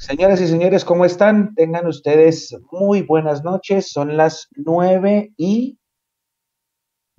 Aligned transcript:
Señoras 0.00 0.40
y 0.40 0.46
señores, 0.46 0.86
¿cómo 0.86 1.04
están? 1.04 1.54
Tengan 1.54 1.86
ustedes 1.86 2.56
muy 2.72 3.02
buenas 3.02 3.44
noches. 3.44 3.92
Son 3.92 4.16
las 4.16 4.48
9 4.56 5.34
y 5.36 5.78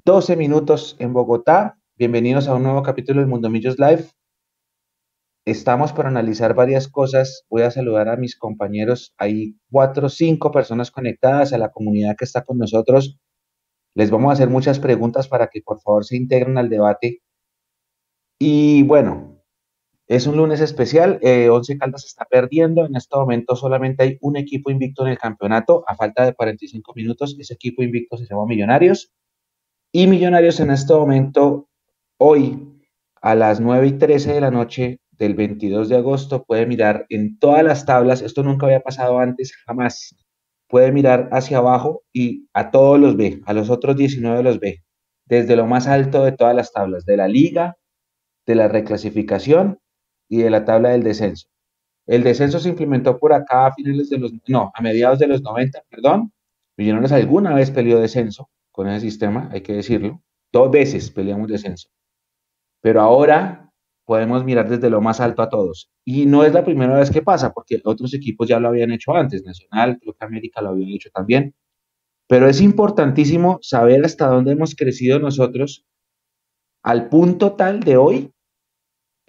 12 0.03 0.35
minutos 0.35 0.95
en 0.97 1.13
Bogotá. 1.13 1.77
Bienvenidos 1.95 2.47
a 2.47 2.55
un 2.55 2.63
nuevo 2.63 2.81
capítulo 2.81 3.21
de 3.21 3.27
Mundo 3.27 3.51
Millos 3.51 3.77
Live. 3.77 4.05
Estamos 5.45 5.93
para 5.93 6.09
analizar 6.09 6.55
varias 6.55 6.87
cosas. 6.87 7.45
Voy 7.51 7.61
a 7.61 7.69
saludar 7.69 8.09
a 8.09 8.17
mis 8.17 8.35
compañeros. 8.35 9.13
Hay 9.19 9.59
cuatro 9.69 10.07
o 10.07 10.09
cinco 10.09 10.49
personas 10.49 10.89
conectadas 10.89 11.53
a 11.53 11.59
la 11.59 11.69
comunidad 11.69 12.15
que 12.17 12.25
está 12.25 12.43
con 12.43 12.57
nosotros. 12.57 13.19
Les 13.93 14.09
vamos 14.09 14.31
a 14.31 14.33
hacer 14.33 14.49
muchas 14.49 14.79
preguntas 14.79 15.27
para 15.27 15.49
que 15.49 15.61
por 15.61 15.79
favor 15.81 16.03
se 16.03 16.17
integren 16.17 16.57
al 16.57 16.69
debate. 16.69 17.21
Y 18.39 18.81
bueno, 18.81 19.40
es 20.11 20.27
un 20.27 20.35
lunes 20.35 20.59
especial. 20.59 21.19
Eh, 21.21 21.49
Once 21.49 21.77
Caldas 21.77 22.03
está 22.03 22.25
perdiendo. 22.25 22.85
En 22.85 22.97
este 22.97 23.15
momento 23.15 23.55
solamente 23.55 24.03
hay 24.03 24.17
un 24.19 24.35
equipo 24.35 24.69
invicto 24.69 25.03
en 25.03 25.11
el 25.13 25.17
campeonato. 25.17 25.85
A 25.87 25.95
falta 25.95 26.25
de 26.25 26.33
45 26.33 26.91
minutos, 26.95 27.37
ese 27.39 27.53
equipo 27.53 27.81
invicto 27.81 28.17
se 28.17 28.25
llama 28.25 28.45
Millonarios. 28.45 29.13
Y 29.93 30.07
Millonarios 30.07 30.59
en 30.59 30.71
este 30.71 30.93
momento, 30.93 31.69
hoy, 32.17 32.81
a 33.21 33.35
las 33.35 33.61
9 33.61 33.87
y 33.87 33.91
13 33.93 34.33
de 34.33 34.41
la 34.41 34.51
noche, 34.51 34.99
del 35.11 35.33
22 35.33 35.87
de 35.87 35.95
agosto 35.95 36.43
puede 36.43 36.65
mirar 36.65 37.05
en 37.07 37.39
todas 37.39 37.63
las 37.63 37.85
tablas, 37.85 38.21
esto 38.21 38.43
nunca 38.43 38.65
había 38.65 38.81
pasado 38.81 39.19
antes, 39.19 39.55
jamás, 39.65 40.15
puede 40.67 40.91
mirar 40.91 41.29
hacia 41.31 41.59
abajo 41.59 42.03
y 42.11 42.49
a 42.53 42.71
todos 42.71 42.99
los 42.99 43.15
ve, 43.15 43.39
a 43.45 43.53
los 43.53 43.69
otros 43.69 43.95
19 43.95 44.43
los 44.43 44.59
ve, 44.59 44.83
desde 45.25 45.55
lo 45.55 45.67
más 45.67 45.87
alto 45.87 46.25
de 46.25 46.31
todas 46.31 46.55
las 46.55 46.73
tablas, 46.73 47.05
de 47.05 47.17
la 47.17 47.27
liga, 47.27 47.77
de 48.47 48.55
la 48.55 48.67
reclasificación 48.67 49.77
y 50.31 50.37
de 50.37 50.49
la 50.49 50.63
tabla 50.63 50.89
del 50.89 51.03
descenso. 51.03 51.47
El 52.07 52.23
descenso 52.23 52.57
se 52.57 52.69
implementó 52.69 53.19
por 53.19 53.33
acá 53.33 53.67
a 53.67 53.73
finales 53.73 54.09
de 54.09 54.17
los, 54.17 54.31
no, 54.47 54.71
a 54.73 54.81
mediados 54.81 55.19
de 55.19 55.27
los 55.27 55.41
90, 55.41 55.83
perdón. 55.89 56.31
Millonarios 56.77 57.11
alguna 57.11 57.53
vez 57.53 57.69
peleó 57.69 57.99
descenso 57.99 58.49
con 58.71 58.87
ese 58.87 59.01
sistema, 59.01 59.49
hay 59.51 59.59
que 59.59 59.73
decirlo. 59.73 60.23
Dos 60.53 60.71
veces 60.71 61.11
peleamos 61.11 61.49
descenso. 61.49 61.89
Pero 62.79 63.01
ahora 63.01 63.69
podemos 64.05 64.45
mirar 64.45 64.69
desde 64.69 64.89
lo 64.89 65.01
más 65.01 65.19
alto 65.19 65.41
a 65.41 65.49
todos. 65.49 65.91
Y 66.05 66.25
no 66.25 66.45
es 66.45 66.53
la 66.53 66.63
primera 66.63 66.97
vez 66.97 67.11
que 67.11 67.21
pasa, 67.21 67.51
porque 67.51 67.81
otros 67.83 68.13
equipos 68.13 68.47
ya 68.47 68.57
lo 68.57 68.69
habían 68.69 68.91
hecho 68.91 69.13
antes, 69.13 69.43
Nacional, 69.43 69.99
creo 69.99 70.13
que 70.13 70.25
América 70.25 70.61
lo 70.61 70.69
habían 70.69 70.91
hecho 70.91 71.09
también. 71.13 71.53
Pero 72.27 72.47
es 72.47 72.61
importantísimo 72.61 73.59
saber 73.61 74.05
hasta 74.05 74.27
dónde 74.27 74.53
hemos 74.53 74.75
crecido 74.75 75.19
nosotros 75.19 75.85
al 76.83 77.09
punto 77.09 77.51
tal 77.51 77.81
de 77.81 77.97
hoy 77.97 78.31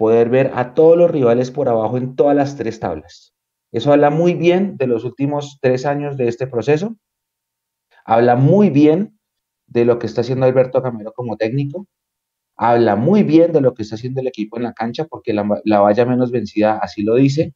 poder 0.03 0.29
ver 0.31 0.51
a 0.55 0.75
todos 0.75 0.99
los 0.99 1.09
rivales 1.09 1.53
por 1.53 1.69
abajo 1.69 1.97
en 1.97 2.17
todas 2.17 2.35
las 2.35 2.57
tres 2.57 2.81
tablas. 2.81 3.33
Eso 3.71 3.93
habla 3.93 4.11
muy 4.11 4.35
bien 4.35 4.77
de 4.77 4.89
los 4.89 5.05
últimos 5.05 5.59
tres 5.61 5.87
años 5.87 6.17
de 6.17 6.27
este 6.27 6.49
proceso. 6.49 6.97
Habla 8.05 8.35
muy 8.35 8.69
bien 8.69 9.21
de 9.69 9.85
lo 9.85 10.01
que 10.01 10.07
está 10.07 10.23
haciendo 10.23 10.45
Alberto 10.45 10.83
Camero 10.83 11.13
como 11.13 11.37
técnico 11.37 11.87
habla 12.57 12.97
muy 12.97 13.23
bien 13.23 13.53
de 13.53 13.61
lo 13.61 13.75
que 13.75 13.83
está 13.83 13.97
haciendo 13.97 14.21
el 14.21 14.29
equipo 14.29 14.57
en 14.57 14.65
la 14.65 14.73
cancha, 14.73 15.07
porque 15.07 15.33
la, 15.33 15.81
valla 15.81 16.05
menos 16.05 16.31
vencida 16.31 16.79
así 16.79 17.03
lo 17.03 17.17
dice, 17.17 17.55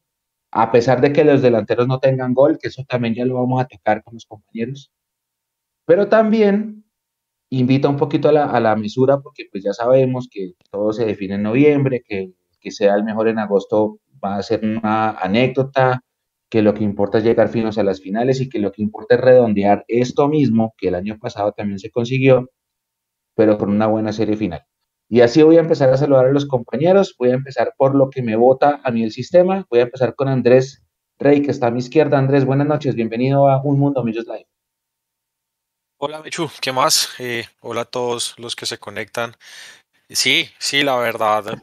a 0.51 0.71
pesar 0.71 1.01
de 1.01 1.13
que 1.13 1.23
los 1.23 1.41
delanteros 1.41 1.87
no 1.87 1.99
tengan 1.99 2.33
gol, 2.33 2.57
que 2.61 2.69
eso 2.69 2.83
también 2.87 3.15
ya 3.15 3.25
lo 3.25 3.35
vamos 3.35 3.61
a 3.61 3.67
tocar 3.67 4.03
con 4.03 4.15
los 4.15 4.25
compañeros. 4.25 4.91
Pero 5.85 6.09
también 6.09 6.83
invita 7.49 7.89
un 7.89 7.97
poquito 7.97 8.29
a 8.29 8.59
la, 8.59 8.75
mesura, 8.75 9.19
porque 9.19 9.45
pues 9.51 9.63
ya 9.63 9.73
sabemos 9.73 10.27
que 10.31 10.53
todo 10.71 10.93
se 10.93 11.05
define 11.05 11.35
en 11.35 11.43
noviembre, 11.43 12.03
que, 12.05 12.33
que 12.59 12.71
sea 12.71 12.95
el 12.95 13.03
mejor 13.03 13.27
en 13.27 13.39
agosto 13.39 13.99
va 14.23 14.37
a 14.37 14.43
ser 14.43 14.65
una 14.65 15.11
anécdota, 15.11 16.01
que 16.49 16.61
lo 16.61 16.73
que 16.73 16.83
importa 16.83 17.17
es 17.17 17.23
llegar 17.23 17.49
finos 17.49 17.77
a 17.77 17.83
las 17.83 18.01
finales 18.01 18.41
y 18.41 18.49
que 18.49 18.59
lo 18.59 18.71
que 18.71 18.81
importa 18.81 19.15
es 19.15 19.21
redondear 19.21 19.83
esto 19.87 20.27
mismo, 20.27 20.73
que 20.77 20.89
el 20.89 20.95
año 20.95 21.17
pasado 21.19 21.51
también 21.51 21.79
se 21.79 21.91
consiguió, 21.91 22.49
pero 23.35 23.57
con 23.57 23.69
una 23.69 23.87
buena 23.87 24.13
serie 24.13 24.37
final. 24.37 24.63
Y 25.09 25.21
así 25.21 25.41
voy 25.41 25.57
a 25.57 25.61
empezar 25.61 25.89
a 25.89 25.97
saludar 25.97 26.25
a 26.25 26.31
los 26.31 26.45
compañeros. 26.45 27.15
Voy 27.17 27.29
a 27.29 27.35
empezar 27.35 27.73
por 27.77 27.95
lo 27.95 28.09
que 28.09 28.21
me 28.21 28.35
vota 28.35 28.81
a 28.83 28.91
mí 28.91 29.03
el 29.03 29.11
sistema. 29.11 29.65
Voy 29.69 29.79
a 29.79 29.83
empezar 29.83 30.15
con 30.15 30.27
Andrés 30.27 30.83
Rey, 31.17 31.41
que 31.41 31.51
está 31.51 31.67
a 31.67 31.71
mi 31.71 31.79
izquierda. 31.79 32.17
Andrés, 32.17 32.45
buenas 32.45 32.67
noches. 32.67 32.93
Bienvenido 32.95 33.47
a 33.47 33.61
Un 33.63 33.79
Mundo 33.79 34.03
Millos 34.03 34.25
Live. 34.27 34.56
Hola, 35.99 36.21
Michu. 36.21 36.49
¿Qué 36.61 36.71
más? 36.71 37.09
Eh, 37.17 37.47
hola 37.61 37.81
a 37.81 37.85
todos 37.85 38.35
los 38.37 38.55
que 38.55 38.67
se 38.67 38.77
conectan. 38.77 39.35
Sí, 40.09 40.49
sí, 40.59 40.83
la 40.83 40.95
verdad. 40.97 41.57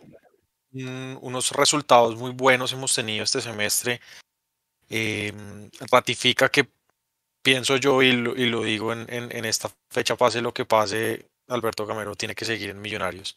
Mm, 0.73 1.19
unos 1.21 1.53
resultados 1.53 2.17
muy 2.17 2.33
buenos 2.33 2.73
hemos 2.73 2.95
tenido 2.95 3.23
este 3.23 3.41
semestre. 3.41 4.01
Em, 4.89 5.71
ratifica 5.91 6.49
que 6.49 6.69
pienso 7.43 7.77
yo 7.77 8.03
y 8.03 8.13
lo, 8.13 8.63
digo 8.65 8.93
en, 8.93 9.07
en 9.09 9.45
esta 9.45 9.71
fecha, 9.91 10.17
pase 10.17 10.43
lo 10.43 10.53
que 10.53 10.65
pase, 10.65 11.29
Alberto 11.49 11.87
Gamero 11.87 12.17
tiene 12.17 12.35
que 12.35 12.45
seguir 12.45 12.71
en 12.71 12.81
Millonarios. 12.81 13.37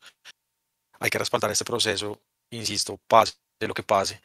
Hay 0.99 1.09
que 1.11 1.19
respaldar 1.19 1.51
este 1.51 1.65
proceso, 1.65 2.19
insisto, 2.49 2.99
pase 3.07 3.35
lo 3.59 3.73
que 3.73 3.83
pase, 3.83 4.21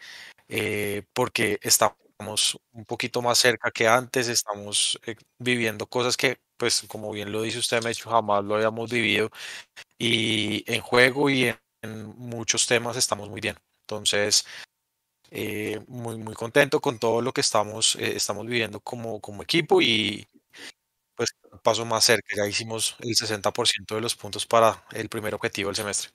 eh, 0.48 1.02
porque 1.14 1.58
estamos 1.62 2.58
un 2.72 2.84
poquito 2.84 3.22
más 3.22 3.38
cerca 3.38 3.70
que 3.70 3.88
antes, 3.88 4.28
estamos 4.28 4.98
eh, 5.06 5.16
viviendo 5.38 5.86
cosas 5.86 6.16
que, 6.16 6.38
pues, 6.62 6.84
como 6.86 7.10
bien 7.10 7.32
lo 7.32 7.42
dice 7.42 7.58
usted, 7.58 7.82
Mecho, 7.82 8.08
jamás 8.08 8.44
lo 8.44 8.54
habíamos 8.54 8.88
vivido, 8.88 9.30
y 9.98 10.62
en 10.72 10.80
juego 10.80 11.28
y 11.28 11.46
en, 11.82 12.06
muchos 12.16 12.68
temas 12.68 12.96
estamos 12.96 13.28
muy 13.28 13.40
bien. 13.40 13.56
Entonces, 13.80 14.46
eh, 15.32 15.80
muy, 15.88 16.18
muy 16.18 16.34
contento 16.34 16.80
con 16.80 17.00
todo 17.00 17.20
lo 17.20 17.32
que 17.32 17.40
estamos, 17.40 17.96
estamos 17.96 18.46
viviendo 18.46 18.78
como, 18.78 19.20
como 19.20 19.42
equipo 19.42 19.82
y, 19.82 20.24
pues 21.16 21.30
paso 21.64 21.84
más 21.84 22.04
cerca, 22.04 22.36
ya 22.36 22.46
hicimos 22.46 22.94
el 23.00 23.16
60% 23.16 23.96
de 23.96 24.00
los 24.00 24.14
puntos 24.14 24.46
para 24.46 24.84
el 24.92 25.08
primer 25.08 25.34
objetivo 25.34 25.68
del 25.70 25.76
semestre. 25.76 26.10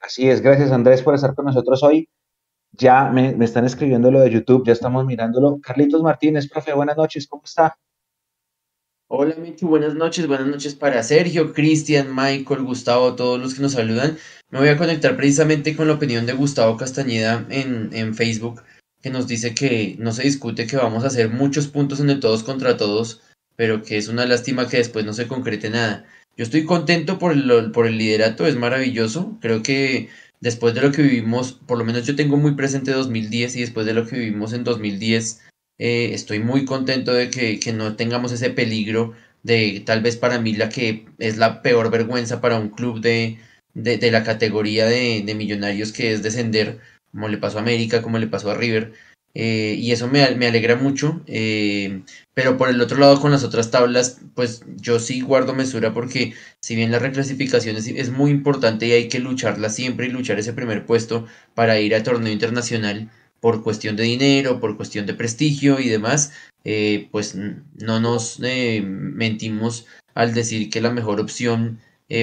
Así 0.00 0.28
es, 0.28 0.40
gracias 0.40 0.72
Andrés 0.72 1.00
por 1.00 1.14
estar 1.14 1.32
con 1.36 1.44
nosotros 1.44 1.80
hoy. 1.84 2.08
Ya 2.72 3.04
me, 3.04 3.36
están 3.44 3.66
escribiendo 3.66 4.10
lo 4.10 4.18
de 4.18 4.32
YouTube, 4.32 4.66
ya 4.66 4.72
estamos 4.72 5.06
mirándolo. 5.06 5.60
Carlitos 5.60 6.02
Martínez, 6.02 6.48
profe, 6.48 6.72
buenas 6.72 6.96
noches, 6.96 7.28
¿cómo 7.28 7.44
está? 7.44 7.78
Hola 9.08 9.36
Michu, 9.36 9.68
buenas 9.68 9.94
noches, 9.94 10.26
buenas 10.26 10.48
noches 10.48 10.74
para 10.74 11.00
Sergio, 11.04 11.52
Cristian, 11.52 12.08
Michael, 12.12 12.64
Gustavo, 12.64 13.14
todos 13.14 13.40
los 13.40 13.54
que 13.54 13.62
nos 13.62 13.72
saludan. 13.72 14.18
Me 14.50 14.58
voy 14.58 14.68
a 14.68 14.76
conectar 14.76 15.16
precisamente 15.16 15.76
con 15.76 15.86
la 15.86 15.94
opinión 15.94 16.26
de 16.26 16.32
Gustavo 16.32 16.76
Castañeda 16.76 17.46
en, 17.48 17.90
en 17.92 18.16
Facebook 18.16 18.62
que 19.00 19.10
nos 19.10 19.28
dice 19.28 19.54
que 19.54 19.94
no 20.00 20.10
se 20.10 20.24
discute 20.24 20.66
que 20.66 20.76
vamos 20.76 21.04
a 21.04 21.06
hacer 21.06 21.28
muchos 21.30 21.68
puntos 21.68 22.00
en 22.00 22.10
el 22.10 22.18
todos 22.18 22.42
contra 22.42 22.76
todos, 22.76 23.22
pero 23.54 23.82
que 23.82 23.96
es 23.96 24.08
una 24.08 24.26
lástima 24.26 24.68
que 24.68 24.78
después 24.78 25.04
no 25.04 25.12
se 25.12 25.28
concrete 25.28 25.70
nada. 25.70 26.04
Yo 26.36 26.42
estoy 26.42 26.64
contento 26.64 27.20
por 27.20 27.30
el, 27.30 27.70
por 27.70 27.86
el 27.86 27.98
liderato, 27.98 28.44
es 28.44 28.56
maravilloso. 28.56 29.38
Creo 29.40 29.62
que 29.62 30.08
después 30.40 30.74
de 30.74 30.80
lo 30.80 30.90
que 30.90 31.02
vivimos, 31.02 31.52
por 31.52 31.78
lo 31.78 31.84
menos 31.84 32.06
yo 32.06 32.16
tengo 32.16 32.38
muy 32.38 32.56
presente 32.56 32.90
2010 32.90 33.54
y 33.54 33.60
después 33.60 33.86
de 33.86 33.94
lo 33.94 34.04
que 34.04 34.18
vivimos 34.18 34.52
en 34.52 34.64
2010, 34.64 35.45
eh, 35.78 36.10
estoy 36.12 36.40
muy 36.40 36.64
contento 36.64 37.12
de 37.12 37.30
que, 37.30 37.72
no 37.72 37.96
tengamos 37.96 38.32
ese 38.32 38.50
peligro 38.50 39.14
de 39.42 39.82
tal 39.84 40.02
vez 40.02 40.16
para 40.16 40.40
mí 40.40 40.54
la 40.54 40.68
que 40.68 41.06
es 41.18 41.36
la 41.36 41.62
peor 41.62 41.90
vergüenza 41.90 42.40
para 42.40 42.58
un 42.58 42.70
club 42.70 43.00
de, 43.00 43.38
de, 43.74 44.10
la 44.10 44.24
categoría 44.24 44.86
de, 44.86 45.22
millonarios 45.36 45.92
que 45.92 46.12
es 46.12 46.22
descender 46.22 46.80
como 47.12 47.28
le 47.28 47.38
pasó 47.38 47.58
a 47.58 47.62
América, 47.62 48.02
como 48.02 48.18
le 48.18 48.26
pasó 48.26 48.50
a 48.50 48.54
River. 48.54 48.92
Eh, 49.38 49.76
y 49.78 49.92
eso 49.92 50.08
me, 50.08 50.22
alegra 50.22 50.76
mucho. 50.76 51.22
Eh, 51.26 52.02
pero 52.34 52.56
por 52.56 52.70
el 52.70 52.80
otro 52.80 52.98
lado, 52.98 53.20
con 53.20 53.30
las 53.30 53.44
otras 53.44 53.70
tablas, 53.70 54.20
pues 54.34 54.62
yo 54.76 54.98
sí 54.98 55.20
guardo 55.20 55.54
mesura 55.54 55.92
porque 55.92 56.32
si 56.60 56.74
bien 56.74 56.90
la 56.90 56.98
reclasificación 56.98 57.76
es, 57.76 58.10
muy 58.10 58.30
importante 58.30 58.86
y 58.86 58.92
hay 58.92 59.08
que 59.08 59.18
lucharla 59.18 59.68
siempre 59.68 60.06
y 60.06 60.10
luchar 60.10 60.38
ese 60.38 60.54
primer 60.54 60.86
puesto 60.86 61.26
para 61.54 61.78
ir 61.80 61.94
a 61.94 62.02
torneo 62.02 62.32
internacional 62.32 63.10
por 63.40 63.62
cuestión 63.62 63.96
de 63.96 64.04
dinero, 64.04 64.60
por 64.60 64.76
cuestión 64.76 65.06
de 65.06 65.14
prestigio 65.14 65.80
y 65.80 65.88
demás, 65.88 66.32
eh, 66.64 67.08
pues 67.12 67.34
no 67.34 68.00
nos 68.00 68.40
mentimos 68.40 69.86
al 70.14 70.34
decir 70.34 70.70
que 70.70 70.80
la 70.80 70.90
mejor 70.90 71.20
opción 71.20 71.80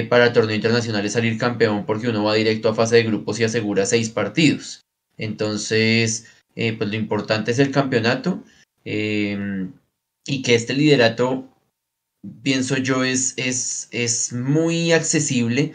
para 0.08 0.26
el 0.26 0.32
torneo 0.32 0.56
internacional 0.56 1.04
es 1.04 1.12
salir 1.12 1.36
campeón 1.36 1.84
porque 1.84 2.08
uno 2.08 2.24
va 2.24 2.34
directo 2.34 2.70
a 2.70 2.74
fase 2.74 2.96
de 2.96 3.02
grupos 3.04 3.38
y 3.38 3.44
asegura 3.44 3.86
seis 3.86 4.08
partidos. 4.10 4.84
Entonces, 5.16 6.26
eh, 6.56 6.72
pues 6.76 6.90
lo 6.90 6.96
importante 6.96 7.50
es 7.50 7.58
el 7.58 7.70
campeonato 7.70 8.42
em, 8.84 9.72
y 10.26 10.42
que 10.42 10.54
este 10.54 10.74
liderato, 10.74 11.48
pienso 12.42 12.76
yo, 12.76 13.04
es, 13.04 13.34
es, 13.36 13.88
es 13.90 14.32
muy 14.32 14.92
accesible 14.92 15.72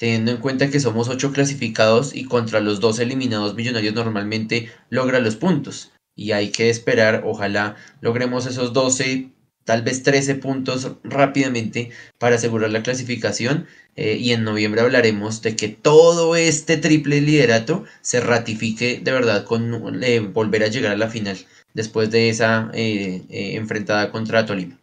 teniendo 0.00 0.30
en 0.30 0.38
cuenta 0.38 0.70
que 0.70 0.80
somos 0.80 1.10
ocho 1.10 1.30
clasificados 1.30 2.16
y 2.16 2.24
contra 2.24 2.60
los 2.60 2.80
dos 2.80 2.98
eliminados 3.00 3.54
millonarios 3.54 3.94
normalmente 3.94 4.70
logra 4.88 5.20
los 5.20 5.36
puntos. 5.36 5.92
Y 6.16 6.32
hay 6.32 6.50
que 6.52 6.70
esperar, 6.70 7.22
ojalá 7.26 7.76
logremos 8.00 8.46
esos 8.46 8.72
12 8.72 9.28
tal 9.64 9.82
vez 9.82 10.02
13 10.02 10.36
puntos 10.36 10.92
rápidamente 11.04 11.90
para 12.18 12.36
asegurar 12.36 12.70
la 12.70 12.82
clasificación 12.82 13.66
eh, 13.94 14.16
y 14.16 14.32
en 14.32 14.42
noviembre 14.42 14.80
hablaremos 14.80 15.42
de 15.42 15.54
que 15.54 15.68
todo 15.68 16.34
este 16.34 16.78
triple 16.78 17.20
liderato 17.20 17.84
se 18.00 18.20
ratifique 18.20 19.00
de 19.04 19.12
verdad 19.12 19.44
con 19.44 20.02
eh, 20.02 20.20
volver 20.20 20.62
a 20.62 20.68
llegar 20.68 20.92
a 20.92 20.96
la 20.96 21.10
final 21.10 21.36
después 21.74 22.10
de 22.10 22.30
esa 22.30 22.70
eh, 22.72 23.22
enfrentada 23.28 24.10
contra 24.10 24.46
Tolima. 24.46 24.80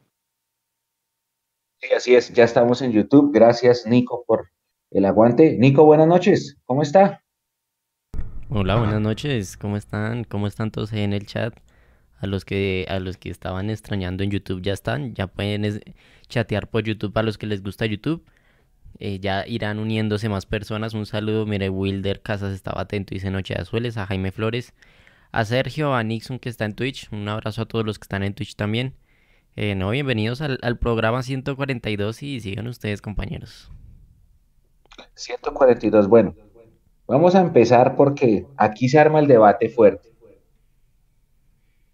Sí, 1.81 1.87
así 1.95 2.15
es, 2.15 2.31
ya 2.33 2.43
estamos 2.43 2.83
en 2.83 2.91
YouTube. 2.91 3.31
Gracias 3.33 3.87
Nico 3.87 4.23
por 4.27 4.51
el 4.91 5.05
aguante. 5.05 5.57
Nico, 5.57 5.85
buenas 5.85 6.07
noches, 6.07 6.57
¿cómo 6.65 6.81
está? 6.81 7.23
Hola, 8.49 8.77
buenas 8.77 9.01
noches, 9.01 9.57
¿cómo 9.57 9.77
están? 9.77 10.23
¿Cómo 10.23 10.47
están 10.47 10.71
todos 10.71 10.93
en 10.93 11.13
el 11.13 11.25
chat? 11.25 11.53
A 12.19 12.25
los 12.25 12.45
que 12.45 12.85
a 12.89 12.99
los 12.99 13.17
que 13.17 13.29
estaban 13.29 13.69
extrañando 13.69 14.23
en 14.23 14.31
YouTube 14.31 14.61
ya 14.61 14.73
están, 14.73 15.13
ya 15.13 15.27
pueden 15.27 15.81
chatear 16.29 16.67
por 16.69 16.83
YouTube 16.83 17.15
a 17.17 17.23
los 17.23 17.37
que 17.37 17.45
les 17.45 17.61
gusta 17.61 17.85
YouTube. 17.85 18.25
Eh, 18.99 19.19
ya 19.19 19.45
irán 19.47 19.77
uniéndose 19.79 20.27
más 20.29 20.45
personas. 20.47 20.93
Un 20.95 21.05
saludo, 21.05 21.45
mire, 21.45 21.69
Wilder 21.69 22.21
Casas 22.21 22.53
estaba 22.53 22.81
atento, 22.81 23.13
dice 23.13 23.29
Noche 23.29 23.53
de 23.53 23.61
Azules, 23.61 23.97
a 23.97 24.07
Jaime 24.07 24.31
Flores, 24.31 24.73
a 25.31 25.45
Sergio, 25.45 25.93
a 25.93 26.03
Nixon 26.03 26.39
que 26.39 26.49
está 26.49 26.65
en 26.65 26.73
Twitch. 26.73 27.09
Un 27.11 27.27
abrazo 27.29 27.63
a 27.63 27.65
todos 27.67 27.85
los 27.85 27.99
que 27.99 28.05
están 28.05 28.23
en 28.23 28.33
Twitch 28.33 28.55
también. 28.55 28.95
Eh, 29.55 29.75
no, 29.75 29.89
bienvenidos 29.91 30.41
al, 30.41 30.59
al 30.63 30.79
programa 30.79 31.21
142 31.23 32.23
y 32.23 32.39
sigan 32.39 32.67
ustedes, 32.67 33.01
compañeros. 33.01 33.71
142, 35.15 36.07
bueno, 36.07 36.35
vamos 37.07 37.35
a 37.35 37.41
empezar 37.41 37.95
porque 37.95 38.45
aquí 38.57 38.89
se 38.89 38.99
arma 38.99 39.19
el 39.19 39.27
debate 39.27 39.69
fuerte. 39.69 40.09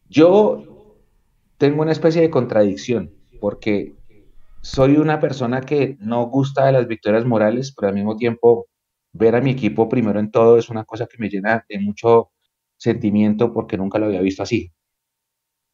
Yo 0.09 0.63
tengo 1.57 1.81
una 1.81 1.91
especie 1.91 2.21
de 2.21 2.29
contradicción, 2.29 3.13
porque 3.39 3.95
soy 4.61 4.97
una 4.97 5.19
persona 5.19 5.61
que 5.61 5.97
no 5.99 6.25
gusta 6.27 6.65
de 6.65 6.71
las 6.71 6.87
victorias 6.87 7.25
morales, 7.25 7.73
pero 7.75 7.89
al 7.89 7.95
mismo 7.95 8.15
tiempo 8.15 8.67
ver 9.11 9.35
a 9.35 9.41
mi 9.41 9.51
equipo 9.51 9.89
primero 9.89 10.19
en 10.19 10.31
todo 10.31 10.57
es 10.57 10.69
una 10.69 10.85
cosa 10.85 11.07
que 11.07 11.17
me 11.19 11.29
llena 11.29 11.65
de 11.67 11.79
mucho 11.79 12.31
sentimiento 12.77 13.53
porque 13.53 13.77
nunca 13.77 13.99
lo 13.99 14.07
había 14.07 14.21
visto 14.21 14.43
así. 14.43 14.71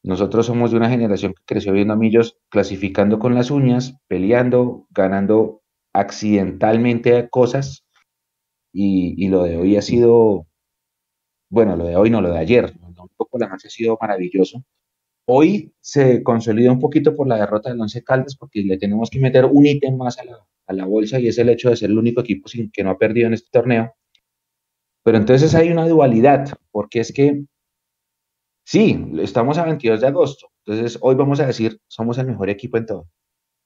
Nosotros 0.02 0.46
somos 0.46 0.70
de 0.70 0.78
una 0.78 0.88
generación 0.88 1.34
que 1.34 1.42
creció 1.44 1.72
viendo 1.72 1.92
a 1.94 1.96
Millos 1.96 2.38
clasificando 2.48 3.18
con 3.18 3.34
las 3.34 3.50
uñas, 3.50 3.96
peleando, 4.08 4.86
ganando 4.90 5.59
accidentalmente 5.92 7.28
cosas 7.30 7.84
y, 8.72 9.28
lo 9.28 9.44
de 9.44 9.56
hoy 9.56 9.76
ha 9.76 9.82
sido, 9.82 10.46
bueno, 11.50 11.76
lo 11.76 11.86
de 11.86 11.96
hoy 11.96 12.10
no, 12.10 12.20
lo 12.20 12.32
de 12.32 12.38
ayer, 12.38 12.72
un 12.82 13.08
poco 13.16 13.38
la 13.38 13.48
noche 13.48 13.68
ha 13.68 13.70
sido 13.70 13.98
maravilloso. 14.00 14.64
Hoy 15.26 15.72
se 15.80 16.22
consolida 16.22 16.72
un 16.72 16.80
poquito 16.80 17.14
por 17.14 17.28
la 17.28 17.38
derrota 17.38 17.70
del 17.70 17.80
Once 17.80 18.02
Caldas 18.02 18.36
porque 18.36 18.62
le 18.62 18.78
tenemos 18.78 19.10
que 19.10 19.20
meter 19.20 19.44
un 19.44 19.66
ítem 19.66 19.96
más 19.96 20.18
a 20.18 20.24
la, 20.24 20.46
a 20.66 20.72
la 20.72 20.86
bolsa 20.86 21.18
y 21.20 21.28
es 21.28 21.38
el 21.38 21.48
hecho 21.48 21.70
de 21.70 21.76
ser 21.76 21.90
el 21.90 21.98
único 21.98 22.20
equipo 22.20 22.48
sin, 22.48 22.70
que 22.70 22.82
no 22.84 22.90
ha 22.90 22.98
perdido 22.98 23.26
en 23.26 23.34
este 23.34 23.48
torneo. 23.50 23.94
Pero 25.02 25.18
entonces 25.18 25.54
hay 25.54 25.70
una 25.70 25.88
dualidad, 25.88 26.48
porque 26.70 27.00
es 27.00 27.12
que 27.12 27.44
sí, 28.64 29.04
estamos 29.18 29.58
a 29.58 29.64
22 29.64 30.00
de 30.00 30.06
agosto, 30.06 30.48
entonces 30.64 30.98
hoy 31.00 31.14
vamos 31.14 31.40
a 31.40 31.46
decir, 31.46 31.80
somos 31.88 32.18
el 32.18 32.26
mejor 32.26 32.50
equipo 32.50 32.76
en 32.78 32.86
todo. 32.86 33.08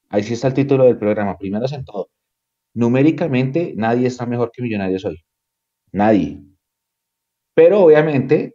Ahí 0.08 0.22
sí 0.22 0.34
está 0.34 0.48
el 0.48 0.54
título 0.54 0.84
del 0.84 0.98
programa, 0.98 1.36
primeros 1.38 1.72
en 1.72 1.84
todo. 1.84 2.10
Numéricamente, 2.74 3.74
nadie 3.76 4.08
está 4.08 4.26
mejor 4.26 4.50
que 4.52 4.62
Millonarios 4.62 5.04
hoy. 5.04 5.24
Nadie. 5.92 6.42
Pero 7.54 7.80
obviamente, 7.82 8.54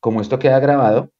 como 0.00 0.20
esto 0.20 0.38
queda 0.38 0.60
grabado, 0.60 1.12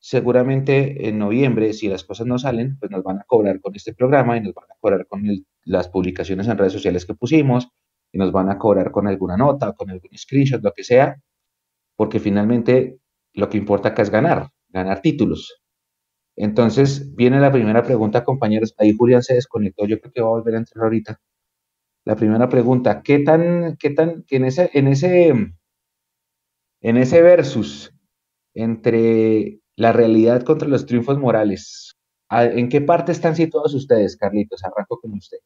seguramente 0.00 1.08
en 1.08 1.18
noviembre, 1.18 1.72
si 1.74 1.88
las 1.88 2.04
cosas 2.04 2.26
no 2.26 2.38
salen, 2.38 2.78
pues 2.78 2.90
nos 2.90 3.04
van 3.04 3.18
a 3.20 3.24
cobrar 3.24 3.60
con 3.60 3.74
este 3.76 3.94
programa 3.94 4.36
y 4.36 4.40
nos 4.40 4.54
van 4.54 4.66
a 4.70 4.74
cobrar 4.80 5.06
con 5.06 5.24
las 5.64 5.88
publicaciones 5.88 6.48
en 6.48 6.58
redes 6.58 6.72
sociales 6.72 7.06
que 7.06 7.14
pusimos 7.14 7.68
y 8.12 8.18
nos 8.18 8.32
van 8.32 8.50
a 8.50 8.58
cobrar 8.58 8.90
con 8.90 9.06
alguna 9.06 9.36
nota, 9.36 9.72
con 9.74 9.90
algún 9.90 10.10
screenshot, 10.16 10.62
lo 10.62 10.72
que 10.72 10.84
sea, 10.84 11.16
porque 11.96 12.20
finalmente 12.20 12.98
lo 13.34 13.48
que 13.48 13.58
importa 13.58 13.90
acá 13.90 14.02
es 14.02 14.10
ganar, 14.10 14.50
ganar 14.70 15.02
títulos. 15.02 15.62
Entonces 16.36 17.14
viene 17.14 17.40
la 17.40 17.52
primera 17.52 17.82
pregunta, 17.82 18.24
compañeros. 18.24 18.74
Ahí 18.78 18.94
Julián 18.96 19.22
se 19.22 19.34
desconectó, 19.34 19.86
yo 19.86 20.00
creo 20.00 20.12
que 20.12 20.22
va 20.22 20.28
a 20.28 20.30
volver 20.30 20.54
a 20.54 20.58
entrar 20.58 20.84
ahorita 20.84 21.20
la 22.04 22.16
primera 22.16 22.48
pregunta, 22.48 23.02
¿qué 23.02 23.20
tan, 23.20 23.76
qué 23.76 23.90
tan, 23.90 24.24
en 24.30 24.44
ese, 24.44 24.70
en 24.74 24.88
ese, 24.88 25.28
en 26.80 26.96
ese 26.96 27.22
versus 27.22 27.92
entre 28.54 29.60
la 29.76 29.92
realidad 29.92 30.42
contra 30.44 30.68
los 30.68 30.86
triunfos 30.86 31.18
morales, 31.18 31.96
¿en 32.30 32.68
qué 32.68 32.80
parte 32.80 33.12
están 33.12 33.36
situados 33.36 33.74
ustedes, 33.74 34.16
Carlitos? 34.16 34.64
Arranco 34.64 35.00
con 35.00 35.12
usted. 35.14 35.38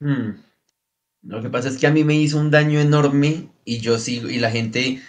Hmm. 0.00 0.40
Lo 1.22 1.42
que 1.42 1.50
pasa 1.50 1.68
es 1.68 1.78
que 1.78 1.86
a 1.86 1.90
mí 1.90 2.04
me 2.04 2.14
hizo 2.14 2.38
un 2.38 2.50
daño 2.50 2.80
enorme 2.80 3.48
y 3.64 3.78
yo 3.80 3.98
sigo, 3.98 4.28
y 4.28 4.38
la 4.38 4.50
gente 4.50 5.00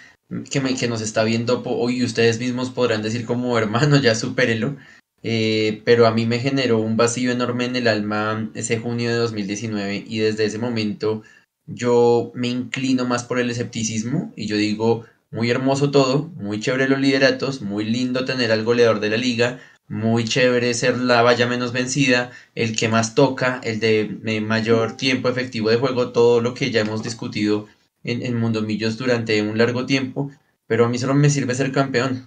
que, 0.50 0.60
me, 0.60 0.74
que 0.74 0.88
nos 0.88 1.00
está 1.00 1.22
viendo 1.22 1.62
hoy, 1.64 2.04
ustedes 2.04 2.38
mismos 2.40 2.70
podrán 2.70 3.02
decir 3.02 3.24
como 3.24 3.56
hermano, 3.56 3.96
ya 3.96 4.14
supérelo. 4.14 4.76
Eh, 5.22 5.82
pero 5.84 6.06
a 6.06 6.12
mí 6.12 6.24
me 6.26 6.38
generó 6.38 6.78
un 6.78 6.96
vacío 6.96 7.30
enorme 7.30 7.66
en 7.66 7.76
el 7.76 7.88
alma 7.88 8.50
ese 8.54 8.78
junio 8.78 9.10
de 9.10 9.16
2019 9.16 10.04
y 10.08 10.18
desde 10.18 10.46
ese 10.46 10.58
momento 10.58 11.22
yo 11.66 12.32
me 12.34 12.48
inclino 12.48 13.04
más 13.04 13.24
por 13.24 13.38
el 13.38 13.50
escepticismo 13.50 14.32
y 14.34 14.46
yo 14.46 14.56
digo, 14.56 15.04
muy 15.30 15.50
hermoso 15.50 15.90
todo, 15.90 16.30
muy 16.36 16.60
chévere 16.60 16.88
los 16.88 16.98
lideratos, 16.98 17.60
muy 17.62 17.84
lindo 17.84 18.24
tener 18.24 18.50
al 18.50 18.64
goleador 18.64 19.00
de 19.00 19.10
la 19.10 19.16
liga, 19.16 19.60
muy 19.88 20.24
chévere 20.24 20.72
ser 20.74 20.98
la 20.98 21.22
valla 21.22 21.46
menos 21.46 21.72
vencida, 21.72 22.30
el 22.54 22.74
que 22.74 22.88
más 22.88 23.14
toca, 23.14 23.60
el 23.62 23.78
de 23.78 24.40
mayor 24.40 24.96
tiempo 24.96 25.28
efectivo 25.28 25.70
de 25.70 25.76
juego, 25.76 26.12
todo 26.12 26.40
lo 26.40 26.54
que 26.54 26.70
ya 26.70 26.80
hemos 26.80 27.02
discutido 27.02 27.68
en, 28.04 28.24
en 28.24 28.36
Mundomillos 28.36 28.96
durante 28.98 29.42
un 29.42 29.58
largo 29.58 29.86
tiempo, 29.86 30.30
pero 30.66 30.86
a 30.86 30.88
mí 30.88 30.98
solo 30.98 31.14
me 31.14 31.30
sirve 31.30 31.54
ser 31.54 31.72
campeón 31.72 32.26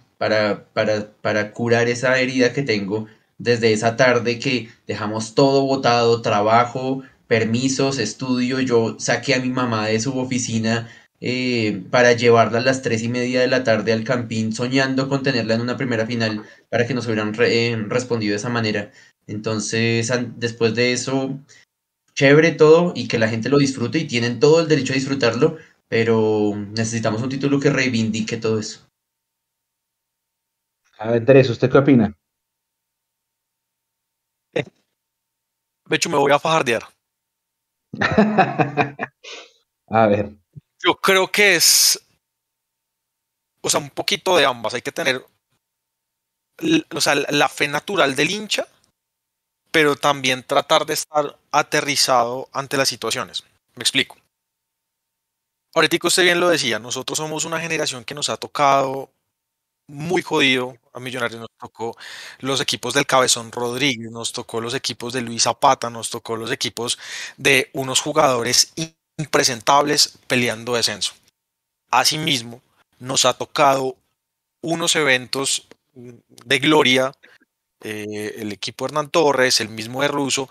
para, 1.21 1.53
curar 1.53 1.87
esa 1.89 2.19
herida 2.19 2.53
que 2.53 2.63
tengo 2.63 3.07
desde 3.37 3.73
esa 3.73 3.97
tarde 3.97 4.39
que 4.39 4.69
dejamos 4.87 5.35
todo 5.35 5.65
botado, 5.65 6.21
trabajo, 6.21 7.03
permisos, 7.27 7.99
estudio. 7.99 8.59
Yo 8.61 8.95
saqué 8.99 9.35
a 9.35 9.39
mi 9.39 9.49
mamá 9.49 9.87
de 9.87 9.99
su 9.99 10.17
oficina 10.17 10.89
eh, 11.19 11.83
para 11.91 12.13
llevarla 12.13 12.59
a 12.59 12.61
las 12.61 12.81
tres 12.81 13.03
y 13.03 13.09
media 13.09 13.41
de 13.41 13.47
la 13.47 13.63
tarde 13.63 13.91
al 13.91 14.03
campín, 14.03 14.53
soñando 14.53 15.09
con 15.09 15.23
tenerla 15.23 15.55
en 15.55 15.61
una 15.61 15.77
primera 15.77 16.05
final 16.05 16.43
para 16.69 16.87
que 16.87 16.93
nos 16.93 17.05
hubieran 17.07 17.33
eh, 17.39 17.75
respondido 17.89 18.31
de 18.31 18.37
esa 18.37 18.49
manera. 18.49 18.91
Entonces, 19.27 20.11
después 20.37 20.75
de 20.75 20.93
eso, 20.93 21.39
chévere 22.15 22.51
todo 22.51 22.93
y 22.95 23.07
que 23.07 23.19
la 23.19 23.29
gente 23.29 23.49
lo 23.49 23.57
disfrute 23.57 23.99
y 23.99 24.07
tienen 24.07 24.39
todo 24.39 24.61
el 24.61 24.67
derecho 24.67 24.93
a 24.93 24.95
disfrutarlo, 24.95 25.57
pero 25.89 26.53
necesitamos 26.75 27.21
un 27.21 27.29
título 27.29 27.59
que 27.59 27.69
reivindique 27.69 28.37
todo 28.37 28.59
eso. 28.59 28.81
A 30.99 31.07
ver, 31.07 31.17
Andrés, 31.17 31.49
¿usted 31.49 31.71
qué 31.71 31.77
opina? 31.77 32.15
De 35.85 35.95
hecho, 35.95 36.09
me 36.09 36.17
voy 36.17 36.31
a 36.31 36.39
fajardear. 36.39 36.83
a 39.87 40.07
ver. 40.07 40.31
Yo 40.83 40.95
creo 40.95 41.31
que 41.31 41.55
es, 41.55 41.99
o 43.61 43.69
sea, 43.69 43.79
un 43.79 43.89
poquito 43.89 44.35
de 44.37 44.45
ambas. 44.45 44.73
Hay 44.73 44.81
que 44.81 44.91
tener, 44.91 45.25
o 46.93 47.01
sea, 47.01 47.15
la 47.15 47.49
fe 47.49 47.67
natural 47.67 48.15
del 48.15 48.31
hincha, 48.31 48.67
pero 49.71 49.95
también 49.95 50.43
tratar 50.43 50.85
de 50.85 50.93
estar 50.93 51.37
aterrizado 51.51 52.49
ante 52.53 52.77
las 52.77 52.89
situaciones. 52.89 53.43
Me 53.75 53.81
explico. 53.81 54.17
Ahorita 55.75 55.97
usted 56.07 56.23
bien 56.23 56.39
lo 56.39 56.49
decía, 56.49 56.77
nosotros 56.77 57.17
somos 57.17 57.45
una 57.45 57.59
generación 57.59 58.03
que 58.03 58.13
nos 58.13 58.29
ha 58.29 58.37
tocado 58.37 59.09
muy 59.87 60.21
jodido. 60.21 60.77
A 60.93 60.99
Millonarios 60.99 61.41
nos 61.41 61.49
tocó 61.59 61.97
los 62.39 62.61
equipos 62.61 62.93
del 62.93 63.05
Cabezón 63.05 63.51
Rodríguez, 63.51 64.11
nos 64.11 64.31
tocó 64.31 64.61
los 64.61 64.73
equipos 64.75 65.13
de 65.13 65.21
Luis 65.21 65.43
Zapata, 65.43 65.89
nos 65.89 66.09
tocó 66.09 66.35
los 66.35 66.51
equipos 66.51 66.99
de 67.37 67.69
unos 67.73 67.99
jugadores 67.99 68.73
impresentables 69.17 70.19
peleando 70.27 70.75
descenso. 70.75 71.13
Asimismo, 71.89 72.61
nos 72.99 73.25
ha 73.25 73.33
tocado 73.33 73.95
unos 74.61 74.95
eventos 74.95 75.67
de 75.93 76.59
gloria, 76.59 77.11
eh, 77.81 78.35
el 78.37 78.51
equipo 78.51 78.85
Hernán 78.85 79.09
Torres, 79.09 79.59
el 79.59 79.69
mismo 79.69 80.01
de 80.01 80.07
Russo, 80.07 80.49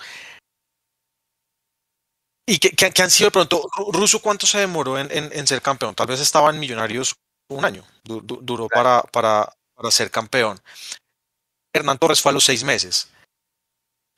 y 2.46 2.58
que, 2.58 3.02
han 3.02 3.10
sido 3.10 3.28
de 3.28 3.32
pronto, 3.32 3.68
Russo 3.92 4.20
cuánto 4.20 4.46
se 4.46 4.58
demoró 4.58 4.98
en, 4.98 5.08
en, 5.10 5.46
ser 5.46 5.62
campeón, 5.62 5.94
tal 5.94 6.08
vez 6.08 6.20
estaban 6.20 6.58
Millonarios 6.58 7.14
un 7.52 7.64
año, 7.64 7.84
duró 8.04 8.68
para, 8.68 9.02
para, 9.02 9.52
para 9.74 9.90
ser 9.90 10.10
campeón. 10.10 10.60
Hernán 11.72 11.98
Torres 11.98 12.20
fue 12.20 12.30
a 12.30 12.32
los 12.34 12.44
seis 12.44 12.64
meses. 12.64 13.08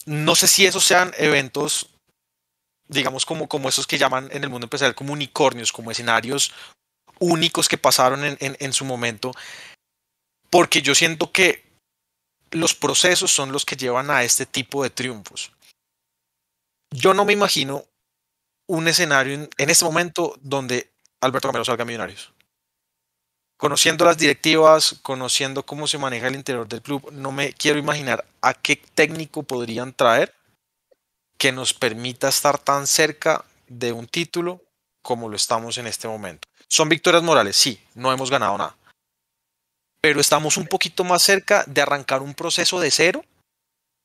No 0.06 0.34
sé 0.34 0.48
si 0.48 0.66
esos 0.66 0.84
sean 0.84 1.12
eventos, 1.16 1.88
digamos, 2.88 3.24
como, 3.24 3.48
como 3.48 3.68
esos 3.68 3.86
que 3.86 3.98
llaman 3.98 4.28
en 4.32 4.44
el 4.44 4.50
mundo 4.50 4.66
empresarial 4.66 4.94
como 4.94 5.12
unicornios, 5.12 5.72
como 5.72 5.90
escenarios 5.90 6.52
únicos 7.20 7.68
que 7.68 7.78
pasaron 7.78 8.24
en, 8.24 8.36
en, 8.40 8.56
en 8.58 8.72
su 8.72 8.84
momento, 8.84 9.32
porque 10.50 10.82
yo 10.82 10.94
siento 10.94 11.32
que 11.32 11.64
los 12.50 12.74
procesos 12.74 13.32
son 13.32 13.52
los 13.52 13.64
que 13.64 13.76
llevan 13.76 14.10
a 14.10 14.22
este 14.24 14.46
tipo 14.46 14.82
de 14.82 14.90
triunfos. 14.90 15.52
Yo 16.90 17.14
no 17.14 17.24
me 17.24 17.32
imagino 17.32 17.84
un 18.68 18.88
escenario 18.88 19.34
en, 19.34 19.50
en 19.56 19.70
este 19.70 19.84
momento 19.84 20.36
donde 20.40 20.92
Alberto 21.20 21.48
Gamero 21.48 21.64
salga 21.64 21.82
a 21.82 21.86
Millonarios. 21.86 22.32
Conociendo 23.56 24.04
las 24.04 24.18
directivas, 24.18 24.96
conociendo 25.02 25.64
cómo 25.64 25.86
se 25.86 25.98
maneja 25.98 26.26
el 26.26 26.34
interior 26.34 26.68
del 26.68 26.82
club, 26.82 27.10
no 27.12 27.32
me 27.32 27.52
quiero 27.52 27.78
imaginar 27.78 28.24
a 28.42 28.52
qué 28.54 28.76
técnico 28.76 29.42
podrían 29.42 29.92
traer 29.92 30.34
que 31.38 31.52
nos 31.52 31.72
permita 31.72 32.28
estar 32.28 32.58
tan 32.58 32.86
cerca 32.86 33.44
de 33.68 33.92
un 33.92 34.06
título 34.06 34.60
como 35.02 35.28
lo 35.28 35.36
estamos 35.36 35.78
en 35.78 35.86
este 35.86 36.08
momento. 36.08 36.48
Son 36.68 36.88
victorias 36.88 37.22
morales, 37.22 37.56
sí, 37.56 37.80
no 37.94 38.12
hemos 38.12 38.30
ganado 38.30 38.58
nada. 38.58 38.76
Pero 40.00 40.20
estamos 40.20 40.56
un 40.56 40.66
poquito 40.66 41.04
más 41.04 41.22
cerca 41.22 41.64
de 41.66 41.80
arrancar 41.80 42.22
un 42.22 42.34
proceso 42.34 42.80
de 42.80 42.90
cero 42.90 43.24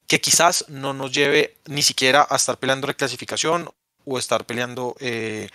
que 0.08 0.22
quizás 0.22 0.66
no 0.70 0.94
nos 0.94 1.12
lleve 1.12 1.56
ni 1.66 1.82
siquiera 1.82 2.26
a 2.30 2.36
estar 2.36 2.58
peleando 2.58 2.88
reclasificación 2.88 3.70
o 4.06 4.18
estar 4.18 4.46
peleando 4.46 4.96
eh, 5.00 5.50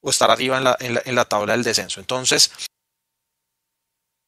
o 0.00 0.10
estar 0.10 0.30
arriba 0.30 0.58
en 0.58 0.64
la, 0.64 0.76
en, 0.80 0.94
la, 0.94 1.02
en 1.04 1.14
la, 1.14 1.24
tabla 1.24 1.52
del 1.52 1.64
descenso. 1.64 2.00
Entonces, 2.00 2.52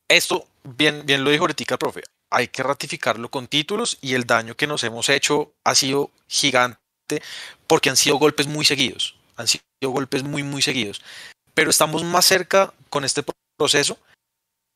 esto, 0.09 0.47
bien, 0.65 1.05
bien 1.07 1.25
lo 1.25 1.31
dijo 1.31 1.45
ahorita 1.45 1.79
profe, 1.79 2.03
hay 2.31 2.49
que 2.49 2.63
ratificarlo 2.63 3.31
con 3.31 3.47
títulos 3.47 3.99
y 4.01 4.15
el 4.15 4.25
daño 4.25 4.57
que 4.57 4.67
nos 4.67 4.85
hemos 4.85 5.09
hecho 5.09 5.53
ha 5.65 5.75
sido 5.75 6.11
gigante 6.29 6.79
porque 7.67 7.91
han 7.91 7.97
sido 7.97 8.17
golpes 8.17 8.47
muy 8.47 8.65
seguidos, 8.65 9.17
han 9.37 9.49
sido 9.49 9.63
golpes 9.83 10.23
muy, 10.23 10.43
muy 10.43 10.63
seguidos. 10.63 11.03
Pero 11.55 11.71
estamos 11.71 12.05
más 12.05 12.25
cerca 12.25 12.73
con 12.89 13.05
este 13.05 13.23
proceso 13.59 13.99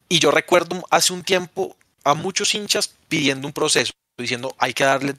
y 0.09 0.18
yo 0.18 0.30
recuerdo 0.30 0.85
hace 0.90 1.12
un 1.12 1.23
tiempo 1.23 1.76
a 2.04 2.14
muchos 2.14 2.54
hinchas 2.54 2.95
pidiendo 3.09 3.49
un 3.49 3.52
proceso, 3.52 3.92
diciendo 4.18 4.54
hay 4.59 4.75
que 4.75 4.85
darle 4.85 5.16